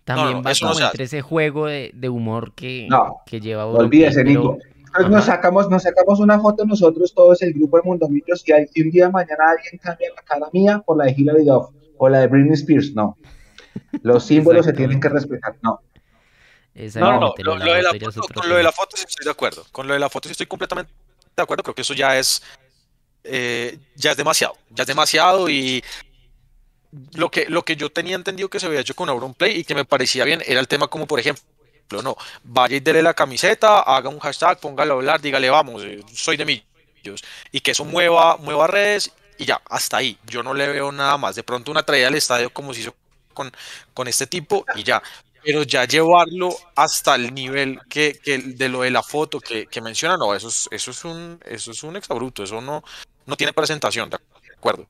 También 0.05 0.43
va 0.43 0.53
como 0.59 0.81
entre 0.81 1.05
ese 1.05 1.21
juego 1.21 1.67
de, 1.67 1.91
de 1.93 2.09
humor 2.09 2.55
que, 2.55 2.89
que 3.27 3.41
lleva 3.41 3.67
Olvídese, 3.67 4.25
Nico 4.25 4.59
nos 5.09 5.25
sacamos, 5.25 5.69
nos 5.71 5.83
sacamos 5.83 6.21
una 6.21 6.39
foto 6.41 6.65
nosotros, 6.65 7.15
todos 7.15 7.43
el 7.43 7.53
grupo 7.53 7.79
de 7.79 7.83
Mundomillos, 7.85 8.43
y, 8.47 8.53
hay, 8.53 8.67
un 8.77 8.91
día 8.91 9.11
mañana 9.11 9.51
alguien 9.51 9.79
cambia 9.83 10.11
la 10.15 10.23
cara 10.23 10.47
mía 10.53 10.83
por 10.85 10.97
la 10.97 11.05
de 11.05 11.15
Hilary 11.17 11.45
Duff 11.45 11.71
o 11.99 12.09
la 12.09 12.21
de 12.21 12.27
Britney 12.27 12.55
Spears, 12.55 12.93
no. 12.95 13.17
Los 14.03 14.25
símbolos 14.25 14.67
se 14.67 14.73
tienen 14.73 15.01
que 15.01 15.09
respetar, 15.09 15.57
no. 15.63 15.81
No, 16.97 17.21
no, 17.21 17.35
lo, 17.39 17.55
de 17.57 17.83
la 17.83 17.93
foto, 17.93 18.35
con 18.35 18.49
lo 18.51 18.57
de 18.57 18.63
la 18.63 18.71
foto 18.71 18.99
sí 18.99 19.05
estoy 19.09 19.25
de 19.25 19.31
acuerdo. 19.31 19.65
Con 19.73 19.87
lo 19.87 19.95
de 19.95 20.01
la 20.01 20.11
foto 20.11 20.29
sí 20.29 20.33
estoy 20.33 20.47
completamente 20.47 20.93
de 21.35 21.43
acuerdo. 21.43 21.63
Creo 21.63 21.75
que 21.75 21.81
eso 21.81 21.95
ya 21.95 22.19
es, 22.19 22.43
eh, 23.25 23.79
ya 23.95 24.11
es 24.11 24.17
demasiado. 24.19 24.59
Ya 24.71 24.83
es 24.83 24.87
demasiado 24.87 25.49
y 25.49 25.83
lo 27.15 27.31
que, 27.31 27.47
lo 27.49 27.63
que 27.63 27.77
yo 27.77 27.91
tenía 27.91 28.15
entendido 28.15 28.51
que 28.51 28.61
se 28.61 28.67
había 28.67 28.81
hecho 28.81 28.95
con 28.95 29.09
Auronplay 29.09 29.57
y 29.57 29.65
que 29.65 29.75
me 29.75 29.87
parecía 29.87 30.25
bien 30.25 30.43
era 30.47 30.61
el 30.61 30.69
tema 30.69 30.89
como, 30.89 31.07
por 31.07 31.19
ejemplo, 31.19 31.43
no. 31.91 32.17
Vaya 32.45 32.77
y 32.77 32.81
dele 32.81 33.03
la 33.03 33.15
camiseta, 33.15 33.81
haga 33.81 34.09
un 34.09 34.19
hashtag, 34.19 34.61
póngalo 34.61 34.95
a 34.95 34.97
hablar, 34.97 35.21
dígale, 35.21 35.51
vamos, 35.51 35.83
eh, 35.85 36.03
soy 36.13 36.37
de 36.37 36.45
Millos. 36.45 37.23
Y 37.53 37.61
que 37.61 37.71
eso 37.71 37.85
mueva, 37.85 38.37
mueva 38.37 38.67
redes 38.67 39.13
y 39.39 39.45
ya, 39.45 39.61
hasta 39.69 39.99
ahí. 39.99 40.19
Yo 40.27 40.43
no 40.43 40.55
le 40.55 40.69
veo 40.69 40.91
nada 40.93 41.17
más. 41.19 41.37
De 41.37 41.43
pronto 41.43 41.71
una 41.71 41.83
traída 41.83 42.09
al 42.09 42.15
estadio 42.15 42.51
como 42.51 42.75
se 42.75 42.81
hizo 42.81 42.95
con, 43.35 43.53
con 43.95 44.09
este 44.09 44.27
tipo 44.27 44.65
y 44.75 44.83
ya. 44.83 45.03
Pero 45.43 45.63
ya 45.63 45.85
llevarlo 45.85 46.57
hasta 46.75 47.15
el 47.15 47.33
nivel 47.33 47.79
que, 47.89 48.19
que 48.21 48.39
de 48.39 48.69
lo 48.69 48.83
de 48.83 48.91
la 48.91 49.03
foto 49.03 49.39
que, 49.39 49.67
que 49.67 49.81
menciona, 49.81 50.17
no, 50.17 50.35
eso 50.35 50.49
es, 50.49 50.69
eso 50.73 50.91
es 50.91 51.05
un, 51.05 51.41
eso 51.45 51.71
es 51.71 51.85
un 51.85 51.97
exabruto, 51.97 52.43
eso 52.43 52.61
no, 52.61 52.83
no 53.27 53.37
tiene 53.37 53.53
presentación, 53.53 54.11
¿de 54.11 54.19
acuerdo? 54.57 54.89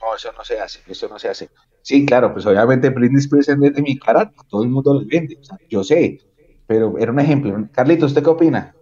No, 0.00 0.16
eso 0.16 0.32
no 0.32 0.44
se 0.44 0.58
hace, 0.58 0.82
eso 0.88 1.08
no 1.08 1.16
se 1.16 1.28
hace. 1.28 1.48
Sí, 1.88 2.04
claro, 2.04 2.34
pues 2.34 2.44
obviamente 2.44 2.90
Britney 2.90 3.18
Spears 3.18 3.48
en 3.48 3.60
de 3.60 3.80
mi 3.80 3.98
cara, 3.98 4.30
todo 4.50 4.62
el 4.62 4.68
mundo 4.68 4.92
lo 4.92 5.06
vende, 5.06 5.38
o 5.40 5.42
sea, 5.42 5.56
yo 5.70 5.82
sé, 5.82 6.20
pero 6.66 6.98
era 6.98 7.10
un 7.10 7.18
ejemplo. 7.18 7.66
Carlito, 7.72 8.04
¿usted 8.04 8.22
qué 8.22 8.28
opina? 8.28 8.74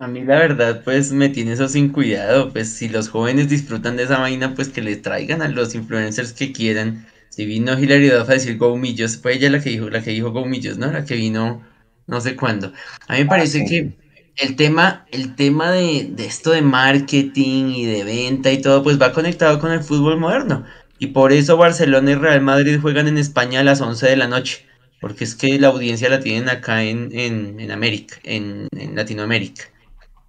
A 0.00 0.08
mí 0.08 0.24
la 0.24 0.40
verdad, 0.40 0.82
pues 0.84 1.12
me 1.12 1.28
tiene 1.28 1.52
eso 1.52 1.68
sin 1.68 1.90
cuidado, 1.90 2.52
pues 2.52 2.72
si 2.72 2.88
los 2.88 3.10
jóvenes 3.10 3.48
disfrutan 3.48 3.96
de 3.96 4.02
esa 4.02 4.18
vaina, 4.18 4.56
pues 4.56 4.70
que 4.70 4.82
les 4.82 5.00
traigan 5.00 5.40
a 5.40 5.46
los 5.46 5.76
influencers 5.76 6.32
que 6.32 6.50
quieran. 6.52 7.06
Si 7.28 7.46
vino 7.46 7.78
Hilary 7.78 8.08
Duff 8.08 8.28
a 8.28 8.32
decir 8.32 8.58
Go 8.58 8.76
Millos, 8.76 9.18
fue 9.18 9.34
ella 9.34 9.50
la 9.50 9.60
que 9.60 9.70
dijo, 9.70 9.88
la 9.90 10.02
que 10.02 10.10
dijo 10.10 10.32
Go 10.32 10.46
Millos, 10.46 10.78
¿no? 10.78 10.90
La 10.90 11.04
que 11.04 11.14
vino 11.14 11.62
no 12.08 12.20
sé 12.20 12.34
cuándo. 12.34 12.72
A 13.06 13.12
mí 13.12 13.20
me 13.20 13.26
ah, 13.26 13.28
parece 13.28 13.64
que 13.64 13.96
el 14.34 14.56
tema, 14.56 15.06
el 15.12 15.36
tema 15.36 15.70
de, 15.70 16.08
de, 16.10 16.26
esto 16.26 16.50
de 16.50 16.62
marketing 16.62 17.66
y 17.66 17.86
de 17.86 18.02
venta 18.02 18.50
y 18.50 18.60
todo, 18.60 18.82
pues 18.82 19.00
va 19.00 19.12
conectado 19.12 19.60
con 19.60 19.70
el 19.70 19.84
fútbol 19.84 20.18
moderno. 20.18 20.64
Y 20.98 21.08
por 21.08 21.32
eso 21.32 21.56
Barcelona 21.56 22.10
y 22.10 22.14
Real 22.14 22.40
Madrid 22.40 22.78
juegan 22.80 23.08
en 23.08 23.18
España 23.18 23.60
a 23.60 23.64
las 23.64 23.80
11 23.80 24.06
de 24.06 24.16
la 24.16 24.28
noche. 24.28 24.66
Porque 25.00 25.24
es 25.24 25.34
que 25.34 25.58
la 25.60 25.68
audiencia 25.68 26.08
la 26.08 26.20
tienen 26.20 26.48
acá 26.48 26.82
en, 26.82 27.10
en, 27.12 27.70
América, 27.70 28.16
en, 28.24 28.68
Latinoamérica. 28.94 29.64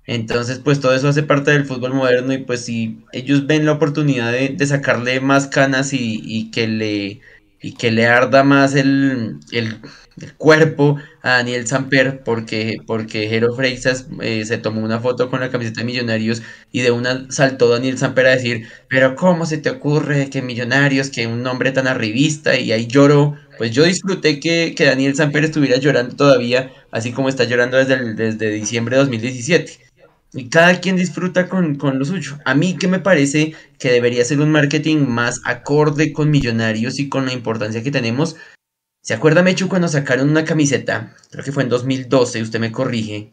Entonces, 0.06 0.60
pues 0.60 0.80
todo 0.80 0.94
eso 0.94 1.08
hace 1.08 1.24
parte 1.24 1.52
del 1.52 1.66
fútbol 1.66 1.94
moderno 1.94 2.34
y 2.34 2.40
pues 2.40 2.66
si 2.66 3.04
ellos 3.12 3.48
ven 3.48 3.66
la 3.66 3.74
oportunidad 3.74 4.32
de, 4.32 4.66
sacarle 4.68 5.20
más 5.22 5.48
canas 5.48 5.94
y, 5.94 6.22
y, 6.24 6.52
que 6.52 6.68
le 6.68 7.20
y 7.62 7.74
que 7.74 7.92
le 7.92 8.08
arda 8.08 8.44
más 8.44 8.76
el, 8.76 9.38
el, 9.52 9.80
cuerpo 10.38 10.98
a 11.22 11.32
Daniel 11.32 11.68
Samper 11.68 12.22
porque, 12.24 12.78
porque 12.86 13.28
Jero 13.28 13.56
Freixas 13.56 14.08
eh, 14.22 14.46
se 14.46 14.58
tomó 14.58 14.82
una 14.82 15.00
foto 15.00 15.30
con 15.30 15.40
la 15.40 15.50
camiseta 15.50 15.82
de 15.82 15.86
Millonarios 15.86 16.42
y 16.72 16.82
de 16.82 16.92
una 16.92 17.30
saltó 17.30 17.70
Daniel 17.70 17.98
Samper 17.98 18.28
a 18.28 18.36
decir, 18.36 18.68
pero 18.88 19.16
¿cómo 19.16 19.46
se 19.46 19.58
te 19.58 19.70
ocurre 19.70 20.30
que 20.30 20.42
Millonarios, 20.42 21.10
que 21.10 21.28
un 21.28 21.44
nombre 21.44 21.72
tan 21.72 21.88
arribista 21.88 22.58
y 22.58 22.72
ahí 22.72 22.88
lloró? 22.88 23.38
Pues 23.58 23.72
yo 23.72 23.84
disfruté 23.84 24.40
que, 24.40 24.74
que 24.76 24.86
Daniel 24.86 25.16
Samper 25.16 25.44
estuviera 25.44 25.78
llorando 25.78 26.16
todavía, 26.16 26.72
así 26.92 27.12
como 27.12 27.30
está 27.30 27.44
llorando 27.44 27.78
desde, 27.78 28.14
desde 28.14 28.52
diciembre 28.52 28.96
de 28.96 29.04
2017 29.04 29.90
y 30.34 30.50
cada 30.50 30.80
quien 30.80 30.96
disfruta 30.96 31.50
con, 31.50 31.78
lo 31.82 32.06
suyo. 32.06 32.38
A 32.46 32.54
mí 32.54 32.78
que 32.78 32.88
me 32.88 33.00
parece 33.00 33.54
que 33.80 33.92
debería 33.92 34.24
ser 34.26 34.40
un 34.42 34.52
marketing 34.52 35.08
más 35.08 35.42
acorde 35.46 36.14
con 36.14 36.30
millonarios 36.30 37.00
y 37.00 37.10
con 37.10 37.26
la 37.26 37.34
importancia 37.34 37.84
que 37.84 37.92
tenemos. 37.92 38.36
¿Se 39.02 39.14
acuerda, 39.14 39.42
Mechu, 39.42 39.70
cuando 39.70 39.88
sacaron 39.88 40.30
una 40.30 40.44
camiseta? 40.44 41.16
Creo 41.32 41.44
que 41.44 41.52
fue 41.52 41.64
en 41.64 41.70
2012, 41.70 42.42
usted 42.42 42.60
me 42.60 42.72
corrige. 42.72 43.32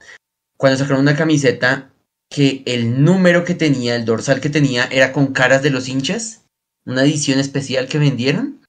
Cuando 0.56 0.78
sacaron 0.78 1.02
una 1.02 1.16
camiseta 1.16 1.92
que 2.30 2.62
el 2.66 3.02
número 3.02 3.44
que 3.44 3.54
tenía, 3.54 3.96
el 3.96 4.04
dorsal 4.04 4.40
que 4.40 4.48
tenía, 4.48 4.84
era 4.84 5.12
con 5.12 5.32
caras 5.32 5.62
de 5.62 5.70
los 5.70 5.88
hinchas. 5.88 6.44
Una 6.84 7.02
edición 7.02 7.40
especial 7.40 7.88
que 7.88 7.98
vendieron. 7.98 8.60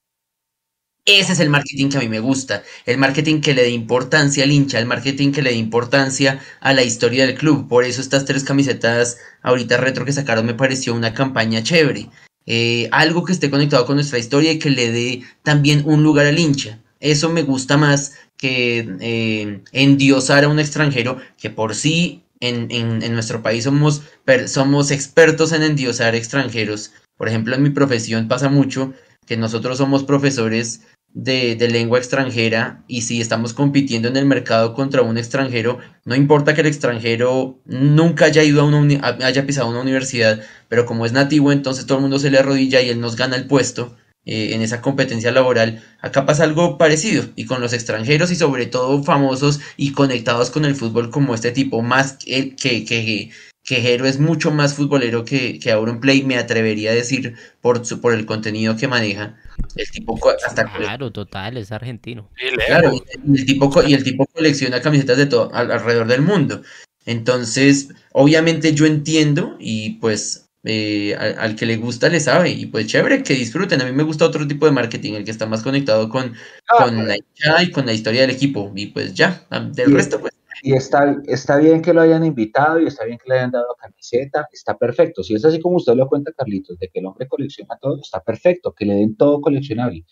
Ese 1.04 1.32
es 1.32 1.40
el 1.40 1.48
marketing 1.48 1.88
que 1.88 1.96
a 1.96 2.00
mí 2.00 2.08
me 2.08 2.20
gusta, 2.20 2.62
el 2.84 2.98
marketing 2.98 3.40
que 3.40 3.54
le 3.54 3.62
dé 3.62 3.70
importancia 3.70 4.44
al 4.44 4.52
hincha, 4.52 4.78
el 4.78 4.84
marketing 4.84 5.32
que 5.32 5.40
le 5.40 5.50
dé 5.50 5.56
importancia 5.56 6.38
a 6.60 6.74
la 6.74 6.82
historia 6.82 7.24
del 7.24 7.34
club. 7.34 7.66
Por 7.66 7.84
eso 7.84 8.02
estas 8.02 8.26
tres 8.26 8.44
camisetas 8.44 9.16
ahorita 9.40 9.78
retro 9.78 10.04
que 10.04 10.12
sacaron 10.12 10.44
me 10.44 10.52
pareció 10.52 10.94
una 10.94 11.14
campaña 11.14 11.62
chévere. 11.62 12.10
Eh, 12.44 12.90
algo 12.92 13.24
que 13.24 13.32
esté 13.32 13.48
conectado 13.48 13.86
con 13.86 13.96
nuestra 13.96 14.18
historia 14.18 14.52
y 14.52 14.58
que 14.58 14.68
le 14.68 14.92
dé 14.92 15.22
también 15.42 15.82
un 15.86 16.02
lugar 16.02 16.26
al 16.26 16.38
hincha. 16.38 16.78
Eso 17.00 17.30
me 17.30 17.42
gusta 17.42 17.76
más 17.76 18.14
que 18.36 18.96
eh, 19.00 19.62
endiosar 19.72 20.44
a 20.44 20.48
un 20.48 20.58
extranjero 20.58 21.18
que 21.36 21.50
por 21.50 21.74
sí 21.74 22.24
en, 22.40 22.68
en, 22.70 23.12
nuestro 23.12 23.42
país 23.42 23.64
somos, 23.64 24.02
somos 24.46 24.90
expertos 24.90 25.52
en 25.52 25.62
endiosar 25.62 26.14
extranjeros. 26.14 26.92
Por 27.16 27.28
ejemplo, 27.28 27.54
en 27.54 27.62
mi 27.62 27.70
profesión 27.70 28.28
pasa 28.28 28.48
mucho 28.48 28.94
que 29.26 29.36
nosotros 29.36 29.78
somos 29.78 30.04
profesores 30.04 30.82
de, 31.12 31.68
lengua 31.68 31.98
extranjera 31.98 32.84
y 32.86 33.02
si 33.02 33.20
estamos 33.20 33.52
compitiendo 33.52 34.08
en 34.08 34.16
el 34.16 34.26
mercado 34.26 34.74
contra 34.74 35.02
un 35.02 35.18
extranjero, 35.18 35.78
no 36.04 36.14
importa 36.14 36.54
que 36.54 36.60
el 36.60 36.66
extranjero 36.66 37.58
nunca 37.64 38.26
haya 38.26 38.44
ido 38.44 38.60
a 38.60 38.64
una 38.64 39.06
haya 39.22 39.46
pisado 39.46 39.70
una 39.70 39.80
universidad, 39.80 40.40
pero 40.68 40.86
como 40.86 41.06
es 41.06 41.12
nativo, 41.12 41.50
entonces 41.50 41.86
todo 41.86 41.98
el 41.98 42.02
mundo 42.02 42.18
se 42.18 42.30
le 42.30 42.38
arrodilla 42.38 42.80
y 42.80 42.90
él 42.90 43.00
nos 43.00 43.16
gana 43.16 43.36
el 43.36 43.46
puesto 43.46 43.96
eh, 44.24 44.54
en 44.54 44.62
esa 44.62 44.80
competencia 44.80 45.30
laboral. 45.30 45.82
Acá 46.00 46.26
pasa 46.26 46.44
algo 46.44 46.78
parecido 46.78 47.24
y 47.36 47.46
con 47.46 47.60
los 47.60 47.72
extranjeros 47.72 48.30
y 48.30 48.36
sobre 48.36 48.66
todo 48.66 49.02
famosos 49.02 49.60
y 49.76 49.92
conectados 49.92 50.50
con 50.50 50.64
el 50.64 50.74
fútbol 50.74 51.10
como 51.10 51.34
este 51.34 51.52
tipo, 51.52 51.82
más 51.82 52.12
que, 52.14 52.54
que, 52.56 52.84
que 52.84 53.30
que 53.68 53.82
Jero 53.82 54.06
es 54.06 54.18
mucho 54.18 54.50
más 54.50 54.72
futbolero 54.72 55.26
que, 55.26 55.58
que 55.58 55.70
Auronplay, 55.70 56.22
me 56.22 56.38
atrevería 56.38 56.92
a 56.92 56.94
decir, 56.94 57.34
por, 57.60 57.84
su, 57.84 58.00
por 58.00 58.14
el 58.14 58.24
contenido 58.24 58.78
que 58.78 58.88
maneja. 58.88 59.36
El 59.76 59.90
tipo 59.90 60.18
hasta 60.42 60.64
Claro, 60.72 61.10
total, 61.10 61.58
es 61.58 61.70
argentino. 61.70 62.30
Claro, 62.66 62.94
y 62.94 63.36
el 63.36 63.44
tipo, 63.44 63.70
y 63.86 63.92
el 63.92 64.04
tipo 64.04 64.24
colecciona 64.32 64.80
camisetas 64.80 65.18
de 65.18 65.26
todo 65.26 65.54
alrededor 65.54 66.06
del 66.06 66.22
mundo. 66.22 66.62
Entonces, 67.04 67.90
obviamente 68.12 68.72
yo 68.72 68.86
entiendo 68.86 69.56
y 69.60 69.98
pues 70.00 70.47
eh, 70.64 71.14
al, 71.14 71.54
que 71.56 71.66
le 71.66 71.76
gusta 71.76 72.08
le 72.08 72.20
sabe 72.20 72.50
y 72.50 72.66
pues 72.66 72.86
chévere 72.86 73.22
que 73.22 73.34
disfruten. 73.34 73.80
A 73.82 73.84
mí 73.84 73.92
me 73.92 74.02
gusta 74.02 74.26
otro 74.26 74.46
tipo 74.46 74.66
de 74.66 74.72
marketing, 74.72 75.14
el 75.14 75.24
que 75.24 75.30
está 75.30 75.46
más 75.46 75.62
conectado 75.62 76.08
con, 76.08 76.34
ah, 76.68 76.84
con 76.84 77.06
la 77.06 77.16
y 77.62 77.70
con 77.70 77.86
la 77.86 77.92
historia 77.92 78.22
del 78.22 78.30
equipo 78.30 78.72
y 78.74 78.86
pues 78.86 79.14
ya, 79.14 79.46
del 79.72 79.92
resto 79.92 80.20
pues 80.20 80.32
y 80.62 80.72
está, 80.74 81.16
está 81.26 81.56
bien 81.56 81.82
que 81.82 81.92
lo 81.92 82.00
hayan 82.00 82.24
invitado 82.24 82.80
y 82.80 82.86
está 82.86 83.04
bien 83.04 83.18
que 83.18 83.28
le 83.28 83.38
hayan 83.38 83.50
dado 83.50 83.76
camiseta, 83.80 84.48
está 84.52 84.76
perfecto. 84.76 85.22
Si 85.22 85.34
es 85.34 85.44
así 85.44 85.60
como 85.60 85.76
usted 85.76 85.94
lo 85.94 86.08
cuenta, 86.08 86.32
Carlitos, 86.32 86.78
de 86.78 86.88
que 86.88 86.98
el 86.98 87.06
hombre 87.06 87.28
colecciona 87.28 87.76
todo, 87.80 88.00
está 88.00 88.20
perfecto, 88.20 88.72
que 88.72 88.84
le 88.84 88.94
den 88.94 89.16
todo 89.16 89.40
coleccionable. 89.40 90.04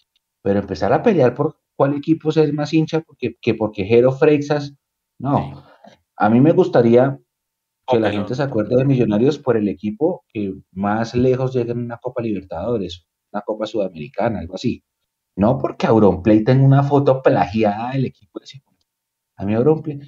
Pero 0.43 0.61
empezar 0.61 0.93
a 0.93 1.03
pelear 1.03 1.35
por 1.35 1.59
cuál 1.75 1.95
equipo 1.95 2.31
es 2.31 2.53
más 2.53 2.73
hincha 2.73 3.01
porque, 3.01 3.37
que 3.41 3.55
porque 3.55 3.85
Jero 3.85 4.13
Freixas, 4.13 4.75
no. 5.19 5.65
A 6.17 6.31
mí 6.31 6.41
me 6.41 6.53
gustaría 6.53 7.19
que 7.87 8.01
la 8.01 8.11
gente 8.11 8.35
se 8.35 8.43
acuerde 8.43 8.77
de 8.77 8.85
Millonarios 8.85 9.39
por 9.39 9.57
el 9.57 9.69
equipo 9.69 10.25
que 10.33 10.55
más 10.73 11.15
lejos 11.15 11.55
llega 11.55 11.73
en 11.73 11.79
una 11.79 11.99
Copa 11.99 12.23
Libertadores, 12.23 13.07
una 13.33 13.43
Copa 13.43 13.67
Sudamericana, 13.67 14.41
algo 14.41 14.55
así. 14.55 14.83
No 15.37 15.59
porque 15.59 15.87
Auronplay 15.87 16.43
tenga 16.43 16.65
una 16.65 16.83
foto 16.83 17.23
plagiada 17.23 17.93
del 17.93 18.07
equipo 18.07 18.41
de 18.41 18.47
A 19.37 19.45
mí 19.45 19.55
Auronplay, 19.55 20.01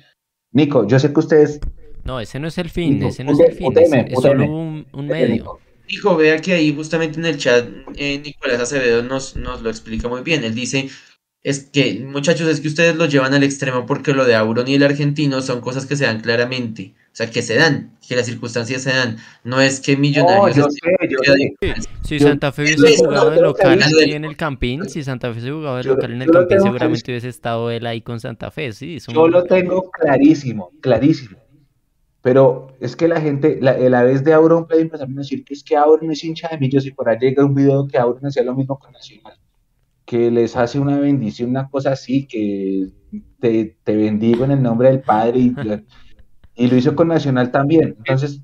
Nico, 0.53 0.87
yo 0.87 0.99
sé 0.99 1.13
que 1.13 1.21
ustedes... 1.21 1.61
No, 2.05 2.21
ese 2.21 2.41
no 2.41 2.49
es 2.49 2.57
el 2.59 2.71
fin, 2.71 3.03
ese 3.03 3.23
no 3.23 3.33
es 3.33 3.41
el 3.41 3.53
fin, 3.53 3.73
es, 3.77 4.21
solo 4.21 4.45
un, 4.45 4.87
medio. 5.07 5.59
Nico, 5.89 6.17
vea 6.17 6.41
que 6.41 6.55
ahí 6.55 6.75
justamente 6.75 7.19
en 7.19 7.27
el 7.27 7.39
chat 7.39 7.69
eh, 7.97 8.21
Nicolás 8.25 8.61
Acevedo 8.61 9.03
nos, 9.03 9.37
nos 9.37 9.63
lo 9.63 9.69
explica 9.69 10.09
muy 10.09 10.23
bien. 10.23 10.43
Él 10.45 10.55
dice, 10.55 10.89
es 11.43 11.65
que 11.73 12.01
muchachos, 12.01 12.49
es 12.49 12.61
que 12.61 12.69
ustedes 12.69 12.97
lo 12.97 13.07
llevan 13.07 13.35
al 13.35 13.43
extremo 13.43 13.87
porque 13.87 14.13
lo 14.13 14.25
de 14.25 14.35
Auron 14.35 14.69
y 14.69 14.75
el 14.75 14.83
argentino 14.83 15.41
son 15.41 15.61
cosas 15.61 15.87
que 15.87 15.97
se 15.97 16.05
dan 16.05 16.21
claramente. 16.21 16.95
O 17.19 17.21
sea, 17.21 17.29
que 17.29 17.43
se 17.43 17.57
dan, 17.57 17.99
que 18.07 18.15
las 18.15 18.27
circunstancias 18.27 18.81
se 18.81 18.91
dan. 18.91 19.17
No 19.43 19.61
es 19.61 19.81
que 19.81 19.97
Millonarios... 19.97 20.55
yo 20.55 20.69
sé, 20.71 21.09
yo 21.11 21.19
sé. 21.25 21.75
Si 22.05 22.21
Santa 22.21 22.53
Fe 22.53 22.63
hubiese 22.63 22.97
jugado 22.97 23.31
de 23.33 23.41
local 23.41 23.81
en 24.03 24.25
el 24.25 24.37
Campín, 24.37 24.89
si 24.89 25.03
Santa 25.03 25.27
Fe 25.27 25.41
hubiese 25.41 25.51
jugado 25.51 25.79
de 25.79 25.83
local 25.83 26.13
en 26.13 26.23
el 26.23 26.31
Campín, 26.31 26.61
seguramente 26.61 27.11
hubiese 27.11 27.29
estado 27.29 27.73
él 27.73 27.87
ahí 27.87 28.03
con 28.03 28.21
Santa 28.21 28.53
Fe, 28.53 28.71
sí. 28.71 28.99
Yo 29.13 29.27
lo 29.27 29.43
tengo 29.43 29.91
clarísimo, 29.91 30.71
clarísimo. 30.81 31.39
Pero 32.23 32.77
es 32.79 32.95
que 32.95 33.09
la 33.09 33.21
gente, 33.21 33.59
la, 33.61 33.77
la 33.77 34.05
vez 34.05 34.23
de 34.23 34.33
Auron 34.33 34.69
Play 34.69 34.83
empezaron 34.83 35.15
a 35.15 35.23
decir 35.23 35.45
que 35.45 35.55
es 35.55 35.65
que 35.65 35.75
Auron 35.75 36.13
es 36.13 36.23
hincha 36.23 36.47
de 36.51 36.59
Millos 36.59 36.87
y 36.87 36.93
por 36.93 37.09
ahí 37.09 37.19
llega 37.21 37.45
un 37.45 37.57
video 37.57 37.89
que 37.89 37.99
Auron 37.99 38.27
hacía 38.27 38.45
lo 38.45 38.55
mismo 38.55 38.79
con 38.79 38.93
Nacional 38.93 39.35
que 40.05 40.31
les 40.31 40.57
hace 40.57 40.79
una 40.79 40.99
bendición, 40.99 41.51
una 41.51 41.69
cosa 41.69 41.93
así, 41.93 42.27
que 42.27 42.89
te, 43.41 43.77
bendigo 43.85 44.47
en 44.47 44.53
el 44.53 44.63
nombre 44.63 44.89
del 44.89 45.03
Padre 45.03 45.39
y, 45.39 45.55
y, 46.59 46.67
lo 46.67 46.77
hizo 46.77 46.95
con 46.95 47.09
Nacional 47.09 47.51
también. 47.51 47.95
Entonces... 47.99 48.41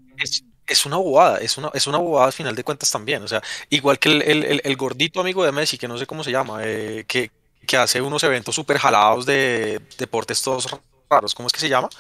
Es, 0.67 0.87
una 0.87 0.97
bobada, 0.97 1.39
es 1.41 1.59
una, 1.59 1.71
es 1.75 1.87
una 1.87 1.99
bobada 1.99 2.29
al 2.29 2.33
final 2.33 2.55
de 2.55 2.65
cuentas 2.65 2.91
también. 2.91 3.23
O 3.23 3.29
sea, 3.29 3.43
igual 3.69 3.99
que 3.99 4.09
el, 4.11 4.77
gordito 4.77 5.21
amigo 5.21 5.45
de 5.45 5.53
Messi, 5.53 5.77
que 5.77 5.87
no 5.87 5.99
sé 5.99 6.07
cómo 6.07 6.25
se 6.25 6.31
llama, 6.31 6.61
eh, 6.65 7.05
que, 7.07 7.31
que, 7.67 7.77
hace 7.77 8.01
unos 8.01 8.23
eventos 8.25 8.55
súper 8.55 8.79
jalados 8.79 9.27
de 9.27 9.83
deportes 9.99 10.41
todos 10.41 10.67
raros. 11.11 11.35
¿Cómo 11.35 11.49
es 11.49 11.53
que 11.53 11.61
se 11.61 11.69
llama? 11.69 11.91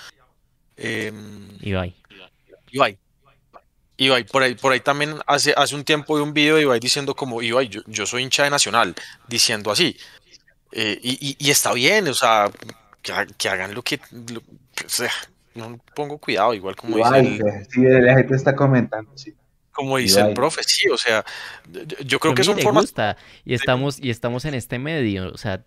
Eh, 0.78 1.12
Ibai. 1.60 1.94
Ibai. 2.70 2.98
Ibai, 3.96 4.24
por 4.24 4.42
ahí, 4.42 4.54
por 4.54 4.72
ahí 4.72 4.80
también 4.80 5.16
hace, 5.26 5.52
hace 5.56 5.74
un 5.74 5.84
tiempo 5.84 6.16
de 6.16 6.22
un 6.22 6.32
video 6.32 6.56
de 6.56 6.62
Ibai 6.62 6.80
diciendo 6.80 7.14
como 7.14 7.42
Ibai, 7.42 7.68
yo, 7.68 7.82
yo 7.86 8.06
soy 8.06 8.22
hincha 8.22 8.44
de 8.44 8.50
Nacional, 8.50 8.94
diciendo 9.28 9.70
así. 9.70 9.96
Eh, 10.72 10.98
y, 11.02 11.36
y, 11.38 11.50
está 11.50 11.72
bien, 11.72 12.08
o 12.08 12.14
sea, 12.14 12.50
que, 13.00 13.48
hagan 13.48 13.74
lo 13.74 13.82
que, 13.82 14.00
o 14.84 14.88
sea, 14.88 15.12
no 15.54 15.78
pongo 15.94 16.18
cuidado, 16.18 16.54
igual 16.54 16.76
como 16.76 16.96
dice 16.96 17.18
el, 17.18 17.66
sí, 17.68 17.80
la 17.82 18.14
gente 18.16 18.34
está 18.34 18.54
comentando, 18.54 19.10
sí. 19.16 19.34
Como 19.72 19.96
dice 19.96 20.20
el 20.20 20.34
profe, 20.34 20.62
sí, 20.62 20.88
o 20.88 20.96
sea, 20.96 21.24
yo 22.04 22.20
creo 22.20 22.34
que 22.34 22.44
son 22.44 22.58
formas... 22.60 22.84
Gusta, 22.84 23.16
y 23.44 23.54
estamos, 23.54 23.98
y 24.00 24.10
estamos 24.10 24.44
en 24.44 24.54
este 24.54 24.78
medio, 24.78 25.32
o 25.32 25.36
sea, 25.36 25.64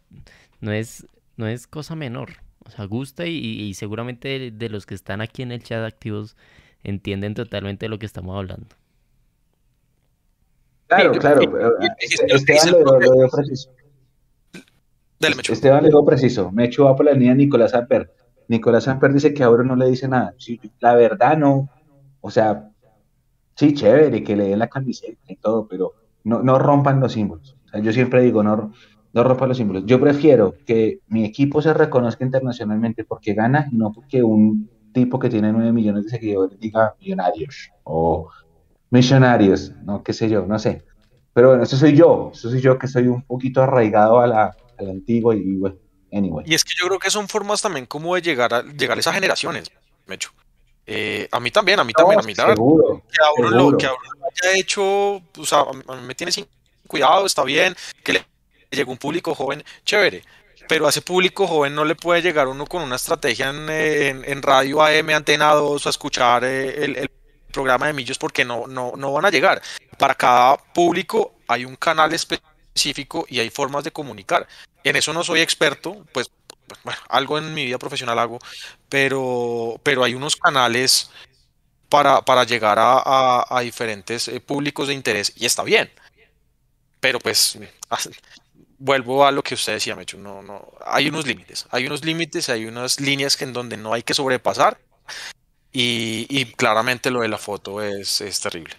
no 0.62 0.72
es, 0.72 1.06
no 1.36 1.48
es 1.48 1.68
cosa 1.68 1.96
menor, 1.96 2.30
o 2.66 2.72
sea, 2.72 2.86
gusta 2.86 3.26
y, 3.26 3.38
y 3.38 3.74
seguramente 3.74 4.52
de 4.52 4.70
los 4.70 4.86
que 4.86 4.96
están 4.96 5.20
aquí 5.22 5.42
en 5.42 5.52
el 5.52 5.62
chat 5.62 5.84
activos 5.84 6.38
entienden 6.84 7.34
totalmente 7.34 7.90
lo 7.90 8.00
que 8.00 8.06
estamos 8.06 8.38
hablando. 8.38 8.76
Claro, 10.88 11.12
claro. 11.14 11.42
Esteban 12.00 12.72
lo, 12.72 13.00
dio 13.00 13.30
preciso. 13.30 13.70
Esteban 15.54 15.84
le 15.84 15.90
dio 15.90 16.06
preciso. 16.06 16.52
Me 16.52 16.66
echó 16.66 16.88
a 16.88 16.96
por 16.96 17.06
la 17.06 17.12
línea 17.14 17.34
Nicolás 17.36 17.74
Amper. 17.74 18.14
Nicolás 18.48 18.88
Amper 18.88 19.14
dice 19.14 19.34
que 19.34 19.44
ahora 19.44 19.64
no 19.64 19.76
le 19.76 19.90
dice 19.90 20.08
nada. 20.08 20.34
la 20.80 20.96
verdad 20.96 21.38
no. 21.38 21.70
O 22.22 22.32
sea, 22.32 22.70
sí, 23.56 23.74
chévere 23.74 24.24
que 24.24 24.36
le 24.36 24.50
den 24.50 24.60
la 24.60 24.68
camiseta 24.68 25.22
y 25.28 25.36
todo, 25.36 25.68
pero 25.68 25.94
no, 26.24 26.42
no 26.44 26.60
rompan 26.60 27.00
los 27.00 27.14
símbolos. 27.14 27.56
Yo 27.82 27.92
siempre 27.94 28.22
digo, 28.22 28.44
no, 28.44 28.72
no 29.14 29.24
rompan 29.24 29.50
los 29.50 29.58
símbolos. 29.58 29.84
Yo 29.86 30.00
prefiero 30.00 30.54
que 30.66 31.00
mi 31.08 31.26
equipo 31.26 31.62
se 31.62 31.74
reconozca 31.74 32.24
internacionalmente 32.24 33.04
porque 33.04 33.34
gana 33.34 33.68
y 33.72 33.76
no 33.76 33.92
porque 33.92 34.24
un 34.24 34.70
tipo 34.94 35.20
que 35.20 35.30
tiene 35.30 35.52
9 35.52 35.72
millones 35.72 36.06
de 36.06 36.10
seguidores 36.10 36.60
diga 36.60 36.96
millonarios 37.00 37.72
o 37.84 38.30
millonarios, 38.90 39.74
no 39.84 40.04
qué 40.04 40.14
sé 40.14 40.30
yo, 40.30 40.46
no 40.46 40.58
sé. 40.60 40.84
Pero 41.34 41.50
bueno, 41.50 41.64
eso 41.64 41.78
soy 41.78 41.96
yo, 41.96 42.32
eso 42.34 42.50
soy 42.50 42.62
yo 42.62 42.80
que 42.80 42.88
soy 42.88 43.08
un 43.08 43.22
poquito 43.22 43.62
arraigado 43.62 44.20
a 44.20 44.28
la, 44.28 44.56
antigua 44.80 45.36
y, 45.36 45.56
bueno, 45.56 45.78
anyway. 46.12 46.46
Y 46.48 46.54
es 46.54 46.64
que 46.64 46.74
yo 46.80 46.88
creo 46.88 47.00
que 47.00 47.10
son 47.10 47.28
formas 47.28 47.62
también 47.62 47.86
como 47.86 48.16
de 48.16 48.22
llegar 48.22 48.54
a, 48.54 48.64
llegar 48.64 48.98
a 48.98 49.00
esas 49.00 49.14
generaciones, 49.14 49.72
Mecho. 50.06 50.32
Eh, 50.90 51.28
a 51.32 51.40
mí 51.42 51.52
también, 51.52 51.80
a 51.80 51.84
mí 51.84 51.92
también, 51.92 52.20
a 52.20 52.24
mí 52.24 52.34
seguro, 52.34 53.04
que 53.12 53.22
a 53.22 53.32
uno 53.38 53.50
lo, 53.50 53.78
que 53.78 53.88
haya 53.88 54.58
hecho, 54.58 54.84
o 54.84 55.46
sea, 55.46 55.60
a 55.60 55.96
mí 55.96 56.02
me 56.04 56.16
tiene 56.16 56.32
sin 56.32 56.48
cuidado, 56.88 57.26
está 57.26 57.44
bien, 57.44 57.76
que 58.04 58.14
le 58.14 58.26
llegue 58.72 58.90
un 58.90 58.98
público 58.98 59.36
joven, 59.36 59.64
chévere, 59.84 60.24
pero 60.70 60.86
a 60.86 60.90
ese 60.90 61.02
público 61.02 61.46
joven 61.46 61.76
no 61.76 61.84
le 61.84 61.96
puede 61.96 62.22
llegar 62.22 62.48
uno 62.48 62.66
con 62.66 62.82
una 62.82 62.96
estrategia 62.96 63.50
en, 63.50 64.42
radio 64.42 64.82
AM, 64.82 65.10
antena 65.10 65.54
2, 65.54 65.88
a 65.88 65.90
escuchar 65.90 66.46
eh, 66.46 66.86
el, 66.86 67.12
programa 67.52 67.88
de 67.88 67.94
Millos 67.94 68.20
porque 68.20 68.46
no, 68.46 68.68
no, 68.68 68.94
no 68.96 69.14
van 69.14 69.26
a 69.26 69.32
llegar. 69.32 69.62
Para 69.98 70.14
cada 70.14 70.58
público 70.58 71.34
hay 71.48 71.66
un 71.66 71.76
canal 71.76 72.14
específico 72.14 73.26
y 73.28 73.40
hay 73.40 73.50
formas 73.50 73.84
de 73.84 73.92
comunicar. 73.92 74.48
En 74.88 74.96
eso 74.96 75.14
no 75.14 75.24
soy 75.24 75.42
experto, 75.42 76.06
pues 76.12 76.32
bueno, 76.84 77.00
algo 77.10 77.38
en 77.38 77.54
mi 77.54 77.66
vida 77.66 77.78
profesional 77.78 78.20
hago, 78.20 78.40
pero, 78.90 79.80
pero 79.84 80.04
hay 80.04 80.14
unos 80.14 80.36
canales 80.36 81.10
para, 81.90 82.22
para 82.22 82.44
llegar 82.44 82.78
a, 82.80 83.60
diferentes 83.62 84.28
eh, 84.28 84.40
públicos 84.40 84.88
de 84.88 84.94
interés 84.94 85.34
y 85.36 85.46
está 85.46 85.64
bien. 85.64 85.90
Pero 87.00 87.20
pues 87.20 87.58
vuelvo 88.78 89.26
a 89.26 89.32
lo 89.32 89.44
que 89.44 89.56
usted 89.56 89.74
decía, 89.74 89.96
Mecho, 89.96 90.18
no, 90.18 90.42
no, 90.42 90.72
hay 90.86 91.10
unos 91.10 91.26
límites, 91.26 91.68
hay 91.72 91.88
unos 91.88 92.04
límites, 92.04 92.50
hay 92.50 92.66
unas 92.66 93.00
líneas 93.00 93.42
en 93.42 93.54
donde 93.54 93.78
no 93.78 93.94
hay 93.94 94.04
que 94.04 94.14
sobrepasar 94.14 94.78
y, 95.72 96.46
claramente 96.54 97.12
lo 97.12 97.22
de 97.22 97.28
la 97.28 97.38
foto 97.38 97.82
es, 97.82 98.22
es, 98.22 98.40
terrible. 98.40 98.74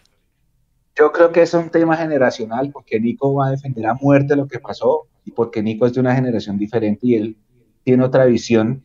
Yo 0.97 1.13
creo 1.13 1.31
que 1.31 1.43
es 1.43 1.55
un 1.55 1.71
tema 1.71 1.97
generacional 1.97 2.71
porque 2.73 2.99
Nico 2.99 3.35
va 3.35 3.49
a 3.49 3.51
defender 3.51 3.87
a 3.87 3.95
muerte 3.95 4.35
lo 4.35 4.49
que 4.49 4.59
pasó 4.59 5.07
y 5.29 5.31
porque 5.31 5.63
Nico 5.63 5.85
es 5.85 5.93
de 5.93 6.01
una 6.01 6.15
generación 6.15 6.57
diferente 6.57 7.07
y 7.07 7.15
él 7.15 7.37
tiene 7.85 8.03
otra 8.03 8.25
visión 8.25 8.83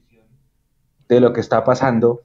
de 1.08 1.22
lo 1.22 1.32
que 1.32 1.40
está 1.40 1.64
pasando 1.64 2.22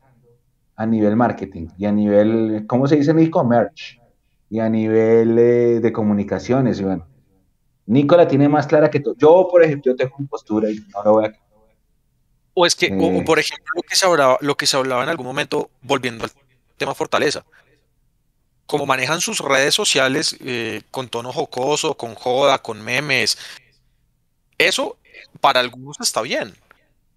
a 0.74 0.86
nivel 0.86 1.14
marketing 1.14 1.68
y 1.78 1.86
a 1.86 1.92
nivel, 1.92 2.64
¿cómo 2.66 2.88
se 2.88 2.96
dice 2.96 3.12
en 3.12 3.20
e-commerce? 3.20 4.00
Y 4.50 4.58
a 4.58 4.68
nivel 4.68 5.38
eh, 5.38 5.80
de 5.80 5.92
comunicaciones, 5.92 6.80
Iván. 6.80 7.04
Nicola 7.86 8.26
tiene 8.26 8.48
más 8.48 8.66
clara 8.66 8.90
que 8.90 9.00
tú. 9.00 9.14
Yo, 9.18 9.46
por 9.50 9.62
ejemplo, 9.62 9.94
tengo 9.94 10.16
una 10.18 10.28
postura 10.28 10.70
y 10.70 10.80
no 10.92 11.02
lo 11.04 11.12
voy 11.12 11.26
a... 11.26 11.32
O 12.54 12.66
es 12.66 12.74
que, 12.74 12.86
o, 12.86 13.20
eh. 13.20 13.22
por 13.24 13.38
ejemplo, 13.38 13.72
lo 13.76 13.82
que, 13.82 13.94
se 13.94 14.06
hablaba, 14.06 14.38
lo 14.40 14.56
que 14.56 14.66
se 14.66 14.76
hablaba 14.76 15.04
en 15.04 15.10
algún 15.10 15.26
momento, 15.26 15.70
volviendo 15.82 16.24
al 16.24 16.30
tema 16.76 16.94
fortaleza, 16.94 17.44
como 18.66 18.84
manejan 18.84 19.20
sus 19.20 19.38
redes 19.40 19.74
sociales 19.74 20.36
eh, 20.40 20.82
con 20.90 21.08
tono 21.08 21.32
jocoso, 21.32 21.94
con 21.94 22.14
joda, 22.14 22.58
con 22.58 22.82
memes, 22.82 23.38
eso 24.58 24.98
para 25.40 25.60
algunos 25.60 25.96
está 26.00 26.20
bien. 26.22 26.54